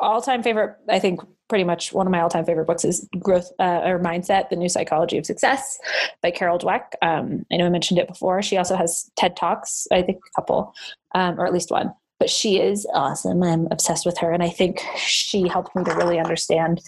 all 0.00 0.20
time 0.20 0.42
favorite, 0.42 0.76
I 0.88 0.98
think 0.98 1.20
pretty 1.48 1.64
much 1.64 1.92
one 1.92 2.06
of 2.06 2.10
my 2.10 2.20
all 2.20 2.28
time 2.28 2.44
favorite 2.44 2.66
books 2.66 2.84
is 2.84 3.08
Growth 3.20 3.50
uh, 3.60 3.82
or 3.84 4.00
Mindset, 4.00 4.48
The 4.48 4.56
New 4.56 4.68
Psychology 4.68 5.16
of 5.18 5.26
Success 5.26 5.78
by 6.22 6.30
Carol 6.30 6.58
Dweck. 6.58 6.92
Um, 7.02 7.44
I 7.52 7.56
know 7.56 7.66
I 7.66 7.70
mentioned 7.70 8.00
it 8.00 8.08
before. 8.08 8.42
She 8.42 8.56
also 8.56 8.76
has 8.76 9.10
TED 9.16 9.36
Talks, 9.36 9.86
I 9.92 10.02
think 10.02 10.18
a 10.18 10.40
couple, 10.40 10.74
um, 11.14 11.38
or 11.38 11.46
at 11.46 11.52
least 11.52 11.70
one. 11.70 11.92
but 12.18 12.30
she 12.30 12.60
is 12.60 12.86
awesome. 12.94 13.42
I'm 13.42 13.68
obsessed 13.70 14.06
with 14.06 14.18
her. 14.18 14.32
And 14.32 14.42
I 14.42 14.48
think 14.48 14.80
she 14.96 15.48
helped 15.48 15.74
me 15.76 15.84
to 15.84 15.94
really 15.94 16.18
understand 16.18 16.80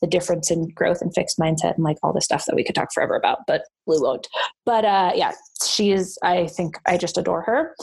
the 0.00 0.06
difference 0.06 0.50
in 0.50 0.68
growth 0.68 1.02
and 1.02 1.14
fixed 1.14 1.38
mindset 1.38 1.74
and 1.74 1.84
like 1.84 1.98
all 2.02 2.12
the 2.12 2.20
stuff 2.20 2.44
that 2.46 2.54
we 2.54 2.64
could 2.64 2.74
talk 2.74 2.92
forever 2.92 3.16
about, 3.16 3.40
but 3.46 3.62
we 3.86 3.96
won't. 3.98 4.28
But 4.64 4.84
uh, 4.84 5.12
yeah, 5.14 5.32
she 5.64 5.90
is, 5.90 6.18
I 6.22 6.46
think 6.46 6.78
I 6.86 6.96
just 6.96 7.18
adore 7.18 7.42
her. 7.42 7.74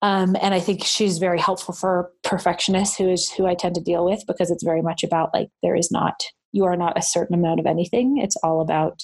Um, 0.00 0.36
and 0.40 0.54
I 0.54 0.60
think 0.60 0.84
she's 0.84 1.18
very 1.18 1.40
helpful 1.40 1.74
for 1.74 2.10
perfectionists, 2.22 2.96
who 2.96 3.08
is 3.08 3.30
who 3.30 3.46
I 3.46 3.54
tend 3.54 3.74
to 3.74 3.80
deal 3.80 4.04
with, 4.04 4.24
because 4.26 4.50
it's 4.50 4.62
very 4.62 4.82
much 4.82 5.02
about 5.02 5.30
like 5.34 5.48
there 5.62 5.74
is 5.74 5.90
not 5.90 6.22
you 6.52 6.64
are 6.64 6.76
not 6.76 6.96
a 6.96 7.02
certain 7.02 7.34
amount 7.34 7.60
of 7.60 7.66
anything. 7.66 8.18
It's 8.18 8.36
all 8.36 8.60
about 8.60 9.02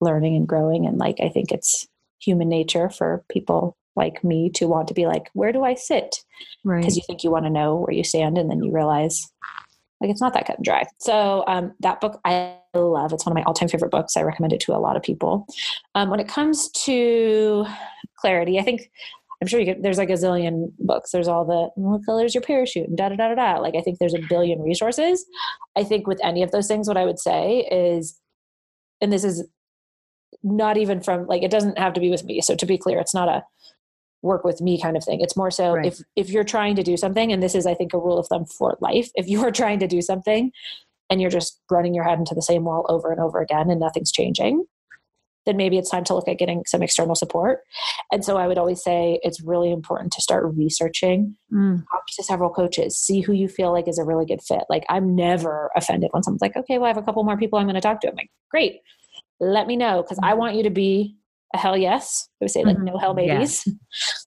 learning 0.00 0.36
and 0.36 0.48
growing, 0.48 0.86
and 0.86 0.98
like 0.98 1.16
I 1.22 1.28
think 1.28 1.52
it's 1.52 1.86
human 2.18 2.48
nature 2.48 2.90
for 2.90 3.24
people 3.30 3.76
like 3.94 4.24
me 4.24 4.50
to 4.50 4.66
want 4.66 4.88
to 4.88 4.94
be 4.94 5.06
like, 5.06 5.28
where 5.34 5.52
do 5.52 5.64
I 5.64 5.74
sit? 5.74 6.16
Right. 6.64 6.80
Because 6.80 6.96
you 6.96 7.02
think 7.06 7.22
you 7.22 7.30
want 7.30 7.44
to 7.44 7.50
know 7.50 7.76
where 7.76 7.94
you 7.94 8.04
stand, 8.04 8.38
and 8.38 8.50
then 8.50 8.62
you 8.62 8.72
realize 8.72 9.30
like 10.00 10.10
it's 10.10 10.20
not 10.20 10.34
that 10.34 10.46
cut 10.46 10.56
and 10.56 10.64
dry. 10.64 10.84
So 10.98 11.44
um, 11.46 11.74
that 11.78 12.00
book 12.00 12.20
I 12.24 12.56
love. 12.74 13.12
It's 13.12 13.24
one 13.24 13.32
of 13.32 13.36
my 13.36 13.44
all-time 13.44 13.68
favorite 13.68 13.92
books. 13.92 14.16
I 14.16 14.22
recommend 14.22 14.52
it 14.52 14.60
to 14.60 14.74
a 14.74 14.80
lot 14.80 14.96
of 14.96 15.02
people. 15.02 15.46
Um, 15.94 16.10
when 16.10 16.18
it 16.18 16.26
comes 16.26 16.70
to 16.70 17.66
clarity, 18.16 18.58
I 18.58 18.62
think 18.62 18.90
I'm 19.42 19.48
sure 19.48 19.58
you 19.58 19.66
get 19.66 19.82
there's 19.82 19.98
like 19.98 20.08
a 20.08 20.12
zillion 20.12 20.72
books. 20.78 21.10
There's 21.10 21.26
all 21.26 21.44
the 21.44 21.68
what 21.80 22.06
color 22.06 22.24
is 22.24 22.32
your 22.32 22.42
parachute 22.42 22.86
and 22.86 22.96
da 22.96 23.08
da 23.08 23.16
da 23.16 23.34
da 23.34 23.34
da. 23.34 23.60
Like 23.60 23.74
I 23.74 23.80
think 23.80 23.98
there's 23.98 24.14
a 24.14 24.22
billion 24.28 24.60
resources. 24.62 25.26
I 25.74 25.82
think 25.82 26.06
with 26.06 26.20
any 26.22 26.44
of 26.44 26.52
those 26.52 26.68
things, 26.68 26.86
what 26.86 26.96
I 26.96 27.04
would 27.04 27.18
say 27.18 27.66
is, 27.70 28.16
and 29.00 29.12
this 29.12 29.24
is 29.24 29.44
not 30.44 30.76
even 30.76 31.00
from 31.00 31.26
like 31.26 31.42
it 31.42 31.50
doesn't 31.50 31.76
have 31.76 31.92
to 31.94 32.00
be 32.00 32.08
with 32.08 32.22
me. 32.22 32.40
So 32.40 32.54
to 32.54 32.64
be 32.64 32.78
clear, 32.78 33.00
it's 33.00 33.14
not 33.14 33.28
a 33.28 33.42
work 34.22 34.44
with 34.44 34.60
me 34.60 34.80
kind 34.80 34.96
of 34.96 35.02
thing. 35.04 35.20
It's 35.20 35.36
more 35.36 35.50
so 35.50 35.72
Right. 35.72 35.86
if 35.86 35.98
if 36.14 36.30
you're 36.30 36.44
trying 36.44 36.76
to 36.76 36.84
do 36.84 36.96
something, 36.96 37.32
and 37.32 37.42
this 37.42 37.56
is 37.56 37.66
I 37.66 37.74
think 37.74 37.92
a 37.94 37.98
rule 37.98 38.18
of 38.18 38.28
thumb 38.28 38.46
for 38.46 38.78
life. 38.80 39.10
If 39.16 39.28
you 39.28 39.42
are 39.44 39.50
trying 39.50 39.80
to 39.80 39.88
do 39.88 40.00
something 40.00 40.52
and 41.10 41.20
you're 41.20 41.30
just 41.30 41.60
running 41.68 41.94
your 41.94 42.04
head 42.04 42.20
into 42.20 42.36
the 42.36 42.42
same 42.42 42.62
wall 42.62 42.86
over 42.88 43.10
and 43.10 43.20
over 43.20 43.40
again 43.40 43.70
and 43.70 43.80
nothing's 43.80 44.12
changing, 44.12 44.64
then 45.46 45.56
maybe 45.56 45.76
it's 45.78 45.90
time 45.90 46.04
to 46.04 46.14
look 46.14 46.28
at 46.28 46.38
getting 46.38 46.62
some 46.66 46.82
external 46.82 47.14
support. 47.14 47.60
And 48.12 48.24
so 48.24 48.36
I 48.36 48.46
would 48.46 48.58
always 48.58 48.82
say 48.82 49.18
it's 49.22 49.40
really 49.42 49.72
important 49.72 50.12
to 50.12 50.22
start 50.22 50.44
researching, 50.56 51.36
Mm. 51.52 51.82
talk 51.90 52.02
to 52.16 52.22
several 52.22 52.50
coaches, 52.50 52.96
see 52.98 53.20
who 53.20 53.32
you 53.32 53.48
feel 53.48 53.72
like 53.72 53.88
is 53.88 53.98
a 53.98 54.04
really 54.04 54.24
good 54.26 54.40
fit. 54.42 54.64
Like 54.70 54.84
I'm 54.88 55.14
never 55.14 55.70
offended 55.76 56.10
when 56.12 56.22
someone's 56.22 56.42
like, 56.42 56.56
okay, 56.56 56.78
well, 56.78 56.84
I 56.86 56.88
have 56.88 56.96
a 56.96 57.02
couple 57.02 57.24
more 57.24 57.36
people 57.36 57.58
I'm 57.58 57.66
going 57.66 57.74
to 57.74 57.80
talk 57.80 58.00
to. 58.02 58.08
I'm 58.08 58.14
like, 58.16 58.30
great, 58.50 58.80
let 59.40 59.66
me 59.66 59.76
know 59.76 60.02
because 60.02 60.18
I 60.22 60.34
want 60.34 60.54
you 60.56 60.62
to 60.62 60.70
be 60.70 61.16
a 61.54 61.58
hell 61.58 61.76
yes. 61.76 62.28
I 62.40 62.44
would 62.44 62.50
say 62.50 62.64
like 62.64 62.78
Mhm. 62.78 62.84
no 62.84 62.96
hell 62.96 63.14
Yeah. 63.18 63.34
babies. 63.34 63.68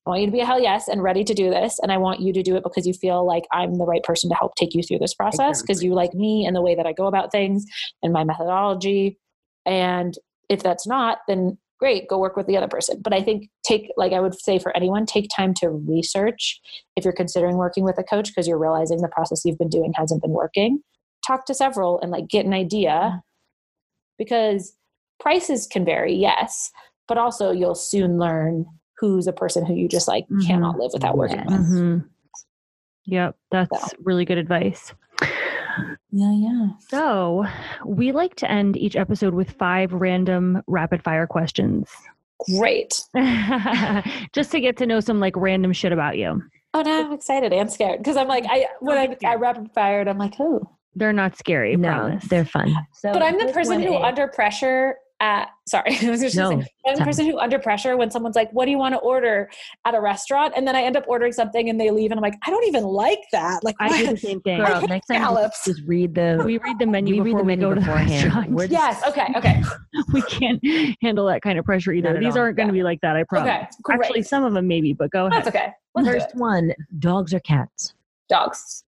I 0.06 0.10
want 0.10 0.22
you 0.22 0.28
to 0.28 0.32
be 0.32 0.42
a 0.42 0.46
hell 0.46 0.62
yes 0.62 0.88
and 0.88 1.02
ready 1.02 1.24
to 1.24 1.34
do 1.34 1.50
this. 1.50 1.80
And 1.80 1.92
I 1.92 1.98
want 1.98 2.20
you 2.20 2.32
to 2.34 2.44
do 2.44 2.56
it 2.56 2.62
because 2.64 2.86
you 2.86 2.94
feel 2.94 3.26
like 3.26 3.46
I'm 3.52 3.76
the 3.80 3.86
right 3.86 4.04
person 4.04 4.30
to 4.30 4.36
help 4.36 4.54
take 4.56 4.76
you 4.76 4.84
through 4.84 5.00
this 5.00 5.16
process 5.16 5.62
because 5.62 5.78
Exactly. 5.78 5.88
you 5.88 5.94
like 5.96 6.14
me 6.14 6.46
and 6.46 6.56
the 6.56 6.62
way 6.62 6.76
that 6.76 6.86
I 6.86 6.94
go 6.94 7.08
about 7.08 7.32
things 7.32 7.66
and 8.04 8.14
my 8.14 8.24
methodology. 8.24 9.18
And 9.66 10.16
if 10.50 10.64
that's 10.64 10.88
not, 10.88 11.20
then 11.28 11.58
great, 11.80 12.08
go 12.08 12.18
work 12.18 12.36
with 12.38 12.48
the 12.48 12.58
other 12.58 12.68
person. 12.68 13.02
But 13.04 13.14
I 13.14 13.22
think 13.22 13.50
take, 13.64 13.90
like 13.98 14.14
I 14.14 14.20
would 14.20 14.40
say 14.40 14.60
for 14.60 14.76
anyone, 14.76 15.06
take 15.06 15.30
time 15.36 15.54
to 15.56 15.70
research 15.70 16.60
if 16.96 17.04
you're 17.04 17.14
considering 17.14 17.58
working 17.58 17.84
with 17.84 17.98
a 17.98 18.04
coach 18.04 18.30
because 18.30 18.48
you're 18.48 18.58
realizing 18.58 19.02
the 19.02 19.10
process 19.10 19.44
you've 19.44 19.58
been 19.58 19.70
doing 19.70 19.94
hasn't 19.96 20.22
been 20.22 20.32
working. 20.32 20.80
Talk 21.28 21.46
to 21.46 21.54
several 21.54 22.00
and 22.00 22.12
like 22.12 22.28
get 22.28 22.46
an 22.46 22.54
idea 22.54 23.22
because 24.18 24.76
prices 25.20 25.68
can 25.68 25.84
vary, 25.86 26.14
yes, 26.14 26.72
but 27.08 27.18
also 27.18 27.52
you'll 27.52 27.76
soon 27.76 28.18
learn 28.18 28.66
who's 28.98 29.28
a 29.28 29.34
person 29.34 29.66
who 29.66 29.74
you 29.74 29.90
just 29.90 30.08
like 30.08 30.26
Mhm. 30.30 30.48
cannot 30.48 30.78
live 30.80 30.92
without 30.94 31.18
working 31.18 31.44
with. 31.46 31.68
hmm 31.68 31.98
Yep, 33.08 33.36
that's 33.52 33.94
really 34.04 34.26
good 34.26 34.40
advice. 34.40 34.94
Yeah, 36.12 36.32
yeah. 36.34 36.68
So, 36.90 37.46
we 37.86 38.12
like 38.12 38.36
to 38.36 38.50
end 38.50 38.78
each 38.78 38.96
episode 38.96 39.34
with 39.34 39.52
five 39.52 39.92
random 39.94 40.62
rapid 40.68 41.04
fire 41.04 41.28
questions. 41.28 41.90
Great. 42.58 43.02
Just 44.34 44.52
to 44.52 44.60
get 44.60 44.78
to 44.78 44.86
know 44.86 45.00
some 45.00 45.20
like 45.20 45.36
random 45.36 45.74
shit 45.74 45.92
about 45.92 46.18
you. 46.18 46.42
Oh, 46.74 46.82
no, 46.82 47.06
I'm 47.06 47.14
excited 47.14 47.54
and 47.54 47.72
scared 47.72 48.00
because 48.00 48.18
I'm 48.18 48.28
like, 48.28 48.46
I 48.50 48.66
when 48.80 48.98
I, 48.98 49.16
I 49.26 49.36
rapid 49.36 49.72
fired, 49.74 50.08
I'm 50.08 50.18
like, 50.18 50.34
oh. 50.40 50.70
They're 50.98 51.14
not 51.14 51.38
scary. 51.38 51.76
No, 51.76 51.90
promise. 51.90 52.26
they're 52.26 52.46
fun. 52.46 52.74
So 52.94 53.12
But 53.12 53.22
I'm 53.22 53.38
the 53.38 53.52
person 53.52 53.76
one 53.80 53.88
who, 53.88 53.98
is- 53.98 54.04
under 54.04 54.28
pressure, 54.28 54.96
at 55.22 55.48
sorry, 55.66 55.98
I 56.02 56.10
was 56.10 56.20
just 56.20 56.36
No, 56.36 56.50
gonna 56.52 56.64
say, 56.64 56.70
I'm 56.88 56.96
the 56.98 57.04
person 57.06 57.26
who, 57.26 57.40
under 57.40 57.58
pressure, 57.58 57.96
when 57.96 58.12
someone's 58.12 58.36
like, 58.36 58.52
"What 58.52 58.66
do 58.66 58.72
you 58.72 58.78
want 58.78 58.94
to 58.96 59.00
order 59.00 59.50
at 59.86 59.96
a 59.96 60.02
restaurant?" 60.02 60.54
and 60.58 60.68
then 60.68 60.76
I 60.76 60.82
end 60.82 60.98
up 60.98 61.06
ordering 61.08 61.32
something, 61.32 61.70
and 61.70 61.80
they 61.80 61.90
leave, 61.90 62.12
and 62.12 62.20
I'm 62.20 62.22
like, 62.22 62.36
I 62.46 62.50
don't 62.50 62.66
even 62.66 62.84
like 62.84 63.22
that. 63.32 63.64
Like, 63.64 63.76
I 63.80 63.88
do 63.98 64.12
the 64.12 64.18
same 64.18 64.42
thing. 64.44 64.58
Girl, 64.58 64.82
next 64.88 65.08
time 65.08 65.18
scallops. 65.22 65.64
just, 65.64 65.78
just 65.78 65.88
read 65.88 66.14
the 66.16 66.42
We 66.46 66.58
read 66.58 66.80
the 66.80 66.86
menu 66.86 67.14
we 67.16 67.20
read 67.22 67.26
before 67.26 67.40
the 67.40 67.46
we 67.46 67.56
menu 67.56 67.66
go 67.70 67.70
to 67.76 67.80
the 67.80 67.86
beforehand. 67.86 68.24
restaurant. 68.34 68.58
Just- 68.60 68.72
yes. 68.72 69.08
Okay. 69.08 69.28
Okay. 69.38 69.64
we 70.14 70.22
can't 70.24 70.62
handle 71.02 71.26
that 71.28 71.42
kind 71.42 71.58
of 71.58 71.64
pressure 71.66 71.94
either. 71.94 72.20
These 72.20 72.36
all. 72.36 72.42
aren't 72.44 72.58
going 72.58 72.68
to 72.68 72.74
be 72.74 72.84
like 72.84 73.00
that. 73.02 73.16
I 73.16 73.24
promise. 73.24 73.50
Okay. 73.50 73.68
Great. 73.84 74.00
Actually, 74.02 74.22
some 74.24 74.44
of 74.44 74.54
them 74.54 74.68
maybe, 74.68 74.92
but 74.94 75.12
go 75.12 75.28
ahead. 75.28 75.38
That's 75.46 75.48
okay. 75.56 75.70
Let's 75.96 76.10
first 76.10 76.30
it. 76.32 76.36
one. 76.36 76.74
Dogs 77.00 77.34
or 77.34 77.40
cats? 77.40 77.94
Dogs, 78.28 78.84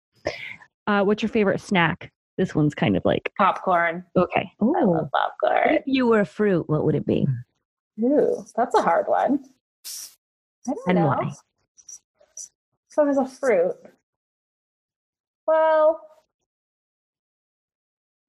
Uh, 0.86 1.02
what's 1.02 1.22
your 1.22 1.28
favorite 1.28 1.60
snack? 1.60 2.10
This 2.36 2.54
one's 2.54 2.74
kind 2.74 2.96
of 2.96 3.04
like 3.04 3.32
popcorn. 3.38 4.04
okay. 4.16 4.50
I 4.60 4.82
love 4.84 5.08
popcorn. 5.12 5.74
If 5.76 5.82
you 5.86 6.06
were 6.06 6.20
a 6.20 6.26
fruit, 6.26 6.68
what 6.68 6.84
would 6.84 6.94
it 6.94 7.06
be? 7.06 7.26
Ooh, 8.02 8.44
that's 8.56 8.74
a 8.74 8.82
hard 8.82 9.06
one. 9.06 9.44
I 10.66 10.72
don't 10.72 10.88
And 10.88 10.98
know. 10.98 11.06
why? 11.06 11.32
So 12.88 13.08
as 13.08 13.18
a 13.18 13.26
fruit. 13.26 13.74
Well, 15.46 16.00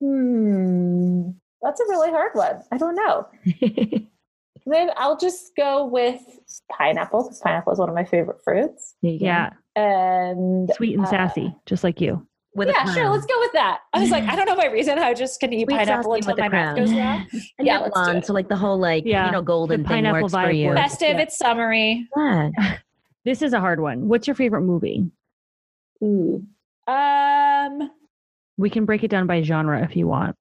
hmm, 0.02 1.30
that's 1.62 1.80
a 1.80 1.86
really 1.90 2.10
hard 2.12 2.32
one. 2.36 2.62
I 2.72 2.78
don't 2.78 2.96
know. 2.96 3.28
Maybe 4.68 4.90
I'll 4.98 5.18
just 5.18 5.56
go 5.56 5.86
with 5.86 6.22
pineapple 6.72 7.24
because 7.24 7.40
pineapple 7.40 7.74
is 7.74 7.80
one 7.80 7.90
of 7.90 7.96
my 7.96 8.04
favorite 8.06 8.44
fruits. 8.44 8.96
There 9.02 9.12
you 9.12 9.20
go. 9.20 9.26
Yeah, 9.26 9.50
And 9.76 10.72
sweet 10.76 10.98
and 10.98 11.06
uh, 11.06 11.10
sassy, 11.10 11.56
just 11.66 11.84
like 11.84 12.02
you. 12.02 12.26
With 12.56 12.70
a 12.70 12.72
yeah, 12.72 12.94
sure. 12.94 13.10
Let's 13.10 13.26
go 13.26 13.38
with 13.40 13.52
that. 13.54 13.82
I 13.94 14.00
was 14.00 14.10
like, 14.12 14.24
I 14.24 14.36
don't 14.36 14.46
know 14.46 14.56
my 14.56 14.68
reason. 14.68 14.98
I 14.98 15.14
just 15.14 15.40
can 15.42 15.52
eat 15.54 15.68
Sweet 15.68 15.78
pineapple 15.78 16.14
until 16.14 16.32
with 16.34 16.40
a 16.40 16.42
my 16.44 16.48
mouth 16.50 16.78
goes 16.78 16.90
dry. 16.90 17.28
And 17.60 17.68
Yeah, 17.68 17.80
let's 17.80 17.88
do 17.96 18.02
blonde, 18.04 18.18
it. 18.20 18.26
so 18.26 18.34
like 18.34 18.48
the 18.48 18.56
whole 18.56 18.78
like 18.78 19.04
Yeah, 19.06 19.26
you 19.26 19.32
know 19.34 19.42
golden 19.42 19.84
the 19.84 19.88
thing 19.90 19.98
pineapple 20.04 20.22
works 20.24 20.34
for 20.34 20.40
vibe 20.40 20.58
you. 20.58 20.74
Festive. 20.74 21.10
Yeah. 21.18 21.22
It's 21.22 21.38
summery. 21.38 22.08
Yeah. 22.18 22.50
This 23.26 23.42
is 23.42 23.54
a 23.54 23.60
hard 23.60 23.80
one. 23.80 24.08
What's 24.08 24.28
your 24.28 24.36
favorite 24.36 24.62
movie? 24.62 25.10
Ooh. 26.04 26.46
Um. 26.88 27.90
We 28.58 28.70
can 28.70 28.86
break 28.86 29.04
it 29.04 29.10
down 29.10 29.26
by 29.28 29.42
genre 29.42 29.84
if 29.84 29.96
you 29.96 30.08
want. 30.08 30.36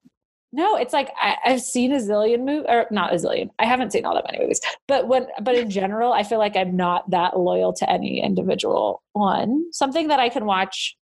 No, 0.53 0.77
it's 0.77 0.93
like 0.93 1.09
I, 1.19 1.35
I've 1.43 1.61
seen 1.61 1.91
a 1.91 1.97
zillion 1.97 2.45
movies, 2.45 2.67
or 2.69 2.85
not 2.91 3.11
a 3.11 3.15
zillion. 3.17 3.49
I 3.59 3.65
haven't 3.65 3.91
seen 3.91 4.05
all 4.05 4.13
that 4.13 4.23
many 4.25 4.39
movies, 4.41 4.61
but 4.87 5.07
when, 5.07 5.25
but 5.41 5.55
in 5.55 5.69
general, 5.71 6.13
I 6.13 6.21
feel 6.23 6.37
like 6.37 6.55
I'm 6.55 6.77
not 6.77 7.09
that 7.09 7.37
loyal 7.39 7.73
to 7.73 7.89
any 7.89 8.21
individual 8.23 9.01
one. 9.13 9.65
Something 9.73 10.07
that 10.09 10.19
I 10.19 10.29
can 10.29 10.45
watch 10.45 10.95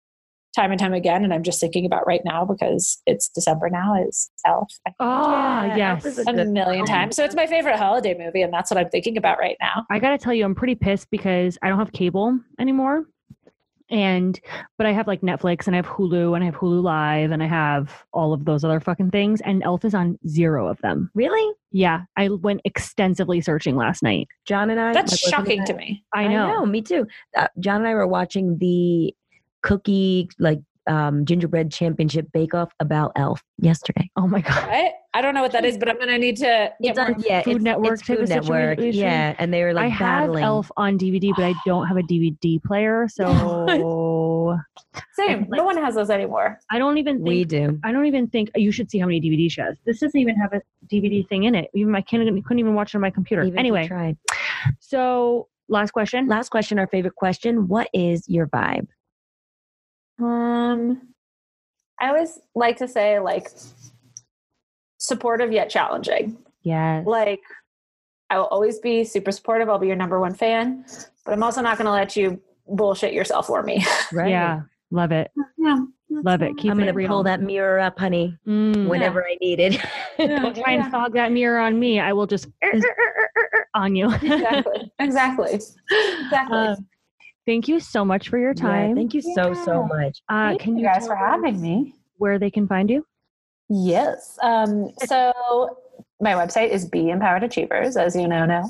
time 0.55 0.71
and 0.71 0.79
time 0.79 0.93
again, 0.93 1.23
and 1.23 1.33
I'm 1.33 1.43
just 1.43 1.59
thinking 1.59 1.85
about 1.85 2.05
right 2.07 2.21
now 2.23 2.45
because 2.45 3.01
it's 3.05 3.27
December 3.29 3.69
now 3.69 3.95
is 4.07 4.29
Elf. 4.45 4.71
Oh, 4.99 5.31
Yeah, 5.31 5.75
yes. 5.75 6.05
Elf 6.05 6.19
is 6.19 6.19
a 6.19 6.25
million 6.33 6.53
million 6.53 6.79
one. 6.79 6.87
times. 6.87 7.15
So 7.15 7.23
it's 7.23 7.35
my 7.35 7.47
favorite 7.47 7.77
holiday 7.77 8.15
movie, 8.17 8.41
and 8.41 8.53
that's 8.53 8.69
what 8.71 8.77
I'm 8.77 8.89
thinking 8.89 9.17
about 9.17 9.39
right 9.39 9.57
now. 9.61 9.85
I 9.89 9.99
gotta 9.99 10.17
tell 10.17 10.33
you, 10.33 10.45
I'm 10.45 10.55
pretty 10.55 10.75
pissed 10.75 11.09
because 11.09 11.57
I 11.63 11.69
don't 11.69 11.79
have 11.79 11.91
cable 11.91 12.39
anymore. 12.59 13.05
And 13.89 14.39
but 14.77 14.87
I 14.87 14.91
have 14.91 15.07
like 15.07 15.21
Netflix 15.21 15.67
and 15.67 15.75
I 15.75 15.77
have 15.77 15.85
Hulu 15.85 16.33
and 16.33 16.43
I 16.43 16.45
have 16.45 16.55
Hulu 16.55 16.81
Live 16.81 17.31
and 17.31 17.43
I 17.43 17.47
have 17.47 18.03
all 18.11 18.33
of 18.33 18.45
those 18.45 18.63
other 18.63 18.79
fucking 18.79 19.11
things. 19.11 19.39
And 19.41 19.61
Elf 19.61 19.85
is 19.85 19.93
on 19.93 20.17
zero 20.27 20.67
of 20.67 20.79
them. 20.81 21.11
Really? 21.13 21.53
Yeah. 21.71 22.03
I 22.17 22.29
went 22.29 22.61
extensively 22.65 23.39
searching 23.41 23.75
last 23.75 24.01
night. 24.01 24.29
John 24.45 24.71
and 24.71 24.79
I. 24.79 24.93
That's 24.93 25.11
my 25.31 25.37
boyfriend 25.37 25.47
and 25.49 25.57
shocking 25.57 25.61
I- 25.61 25.65
to 25.65 25.73
me. 25.75 26.03
I 26.13 26.27
know. 26.27 26.65
Me 26.65 26.81
too. 26.81 27.05
Uh, 27.37 27.47
John 27.59 27.81
and 27.81 27.87
I 27.87 27.93
were 27.93 28.07
watching 28.07 28.57
the 28.57 29.13
cookie 29.63 30.29
like 30.39 30.59
um, 30.87 31.25
gingerbread 31.25 31.71
championship 31.71 32.27
bake 32.33 32.53
off 32.53 32.71
about 32.79 33.11
Elf 33.15 33.41
yesterday. 33.57 34.09
Oh 34.15 34.27
my 34.27 34.41
god. 34.41 34.67
What? 34.67 34.93
I 35.15 35.21
don't 35.21 35.35
know 35.35 35.41
what 35.43 35.51
that 35.51 35.63
is, 35.63 35.77
but 35.77 35.89
I'm 35.89 35.99
gonna 35.99 36.17
need 36.17 36.37
to 36.37 36.73
get 36.81 36.97
It's 36.97 36.99
on, 36.99 37.15
yeah, 37.19 37.43
Food 37.43 37.57
it's, 37.57 37.63
Network 37.63 37.93
it's 37.93 38.01
Food 38.01 38.29
Network. 38.29 38.79
situation? 38.79 38.99
Yeah, 38.99 39.35
and 39.37 39.53
they 39.53 39.63
were 39.63 39.73
like 39.73 39.85
I 39.85 39.89
have 39.89 40.21
battling. 40.21 40.43
Elf 40.43 40.71
on 40.75 40.97
DVD, 40.97 41.31
but 41.35 41.45
I 41.45 41.53
don't 41.65 41.87
have 41.87 41.97
a 41.97 42.01
DVD 42.01 42.61
player, 42.63 43.07
so 43.11 44.59
Same. 45.13 45.47
No 45.49 45.63
one 45.63 45.77
has 45.77 45.95
those 45.95 46.09
anymore. 46.09 46.59
I 46.71 46.79
don't 46.79 46.97
even 46.97 47.17
think 47.17 47.27
We 47.27 47.45
do. 47.45 47.79
I 47.83 47.91
don't 47.91 48.05
even 48.07 48.27
think 48.27 48.49
you 48.55 48.71
should 48.71 48.89
see 48.89 48.97
how 48.97 49.05
many 49.05 49.21
DVD 49.21 49.49
she 49.51 49.61
has. 49.61 49.77
This 49.85 49.99
doesn't 49.99 50.19
even 50.19 50.35
have 50.35 50.53
a 50.53 50.61
DVD 50.87 51.27
thing 51.29 51.43
in 51.43 51.53
it. 51.55 51.69
Even 51.75 51.91
my 51.91 52.01
kid 52.01 52.25
couldn't 52.43 52.59
even 52.59 52.73
watch 52.73 52.93
it 52.93 52.97
on 52.97 53.01
my 53.01 53.11
computer. 53.11 53.43
Even 53.43 53.59
anyway, 53.59 53.87
tried. 53.87 54.17
so 54.79 55.47
last 55.69 55.91
question. 55.91 56.27
Last 56.27 56.49
question, 56.49 56.79
our 56.79 56.87
favorite 56.87 57.15
question. 57.15 57.67
What 57.67 57.87
is 57.93 58.27
your 58.27 58.47
vibe? 58.47 58.87
Um, 60.21 61.01
I 61.99 62.09
always 62.09 62.39
like 62.55 62.77
to 62.77 62.87
say 62.87 63.19
like 63.19 63.49
supportive 64.97 65.51
yet 65.51 65.69
challenging. 65.69 66.37
Yes. 66.63 67.05
Like 67.05 67.41
I 68.29 68.37
will 68.37 68.45
always 68.47 68.79
be 68.79 69.03
super 69.03 69.31
supportive. 69.31 69.69
I'll 69.69 69.79
be 69.79 69.87
your 69.87 69.95
number 69.95 70.19
one 70.19 70.33
fan, 70.33 70.85
but 71.25 71.33
I'm 71.33 71.43
also 71.43 71.61
not 71.61 71.77
going 71.77 71.85
to 71.85 71.91
let 71.91 72.15
you 72.15 72.41
bullshit 72.67 73.13
yourself 73.13 73.47
for 73.47 73.61
me. 73.63 73.85
Right. 74.11 74.29
Yeah. 74.29 74.61
Love 74.91 75.11
it. 75.11 75.31
Yeah. 75.57 75.85
Love 76.09 76.43
it. 76.43 76.55
Keep 76.57 76.71
I'm 76.71 76.77
gonna 76.77 77.07
pull 77.07 77.23
that 77.23 77.41
mirror 77.41 77.79
up, 77.79 77.97
honey, 77.97 78.37
Mm. 78.47 78.87
whenever 78.87 79.25
I 79.25 79.35
need 79.41 79.59
it. 79.59 79.83
Don't 80.19 80.55
try 80.55 80.73
and 80.73 80.91
fog 80.91 81.13
that 81.13 81.31
mirror 81.31 81.57
on 81.59 81.79
me. 81.79 81.99
I 81.99 82.13
will 82.13 82.27
just 82.27 82.47
on 83.73 83.95
you. 83.95 84.13
exactly. 84.13 84.91
Exactly. 84.99 85.53
Exactly. 85.55 86.57
Um, 86.57 86.87
thank 87.45 87.67
you 87.67 87.79
so 87.79 88.03
much 88.05 88.29
for 88.29 88.37
your 88.37 88.53
Yeah, 88.55 88.61
time. 88.61 88.95
thank 88.95 89.13
you 89.13 89.21
so 89.21 89.53
so 89.53 89.83
much. 89.83 90.21
uh, 90.29 90.49
Thank 90.49 90.61
can 90.61 90.77
you 90.77 90.83
you 90.83 90.87
guys 90.89 91.05
for 91.07 91.15
having 91.15 91.61
me. 91.61 91.93
where 92.17 92.39
they 92.39 92.49
can 92.51 92.67
find 92.67 92.89
you? 92.89 93.05
Yes. 93.69 94.37
Um, 94.41 94.89
so 95.05 95.77
my 96.21 96.33
website 96.33 96.69
is 96.69 96.85
Be 96.85 97.09
Empowered 97.09 97.43
Achievers, 97.43 97.97
as 97.97 98.15
you 98.15 98.27
know 98.27 98.45
now, 98.45 98.63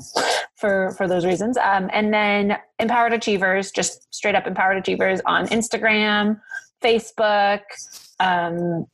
for 0.56 0.92
for 0.92 1.06
those 1.06 1.24
reasons. 1.24 1.56
Um, 1.58 1.90
and 1.92 2.12
then 2.12 2.56
Empowered 2.78 3.12
Achievers, 3.12 3.70
just 3.70 4.12
straight 4.14 4.34
up 4.34 4.46
Empowered 4.46 4.76
Achievers 4.78 5.20
on 5.26 5.46
Instagram, 5.48 6.40
Facebook. 6.82 7.60
Um, 8.20 8.86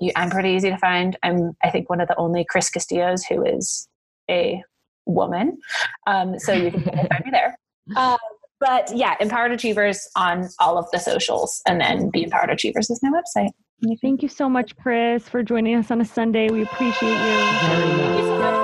you, 0.00 0.10
I'm 0.16 0.30
pretty 0.30 0.50
easy 0.50 0.70
to 0.70 0.78
find. 0.78 1.16
I'm 1.22 1.56
I 1.62 1.70
think 1.70 1.88
one 1.88 2.00
of 2.00 2.08
the 2.08 2.16
only 2.16 2.44
Chris 2.48 2.68
Castillos 2.70 3.24
who 3.24 3.44
is 3.44 3.88
a 4.30 4.62
woman. 5.06 5.58
Um, 6.06 6.38
so 6.38 6.52
you 6.52 6.70
can 6.72 6.82
find 6.84 7.24
me 7.24 7.30
there. 7.30 7.56
Uh, 7.94 8.16
but 8.64 8.96
yeah, 8.96 9.14
Empowered 9.20 9.52
Achievers 9.52 10.08
on 10.16 10.48
all 10.58 10.78
of 10.78 10.90
the 10.90 10.98
socials, 10.98 11.60
and 11.68 11.80
then 11.80 12.08
Be 12.08 12.24
Empowered 12.24 12.48
Achievers 12.48 12.88
is 12.88 12.98
my 13.02 13.10
website. 13.10 13.50
Thank 14.00 14.22
you 14.22 14.28
so 14.28 14.48
much, 14.48 14.74
Chris, 14.76 15.28
for 15.28 15.42
joining 15.42 15.76
us 15.76 15.90
on 15.90 16.00
a 16.00 16.04
Sunday. 16.04 16.48
We 16.48 16.62
appreciate 16.62 17.10
you. 17.10 18.63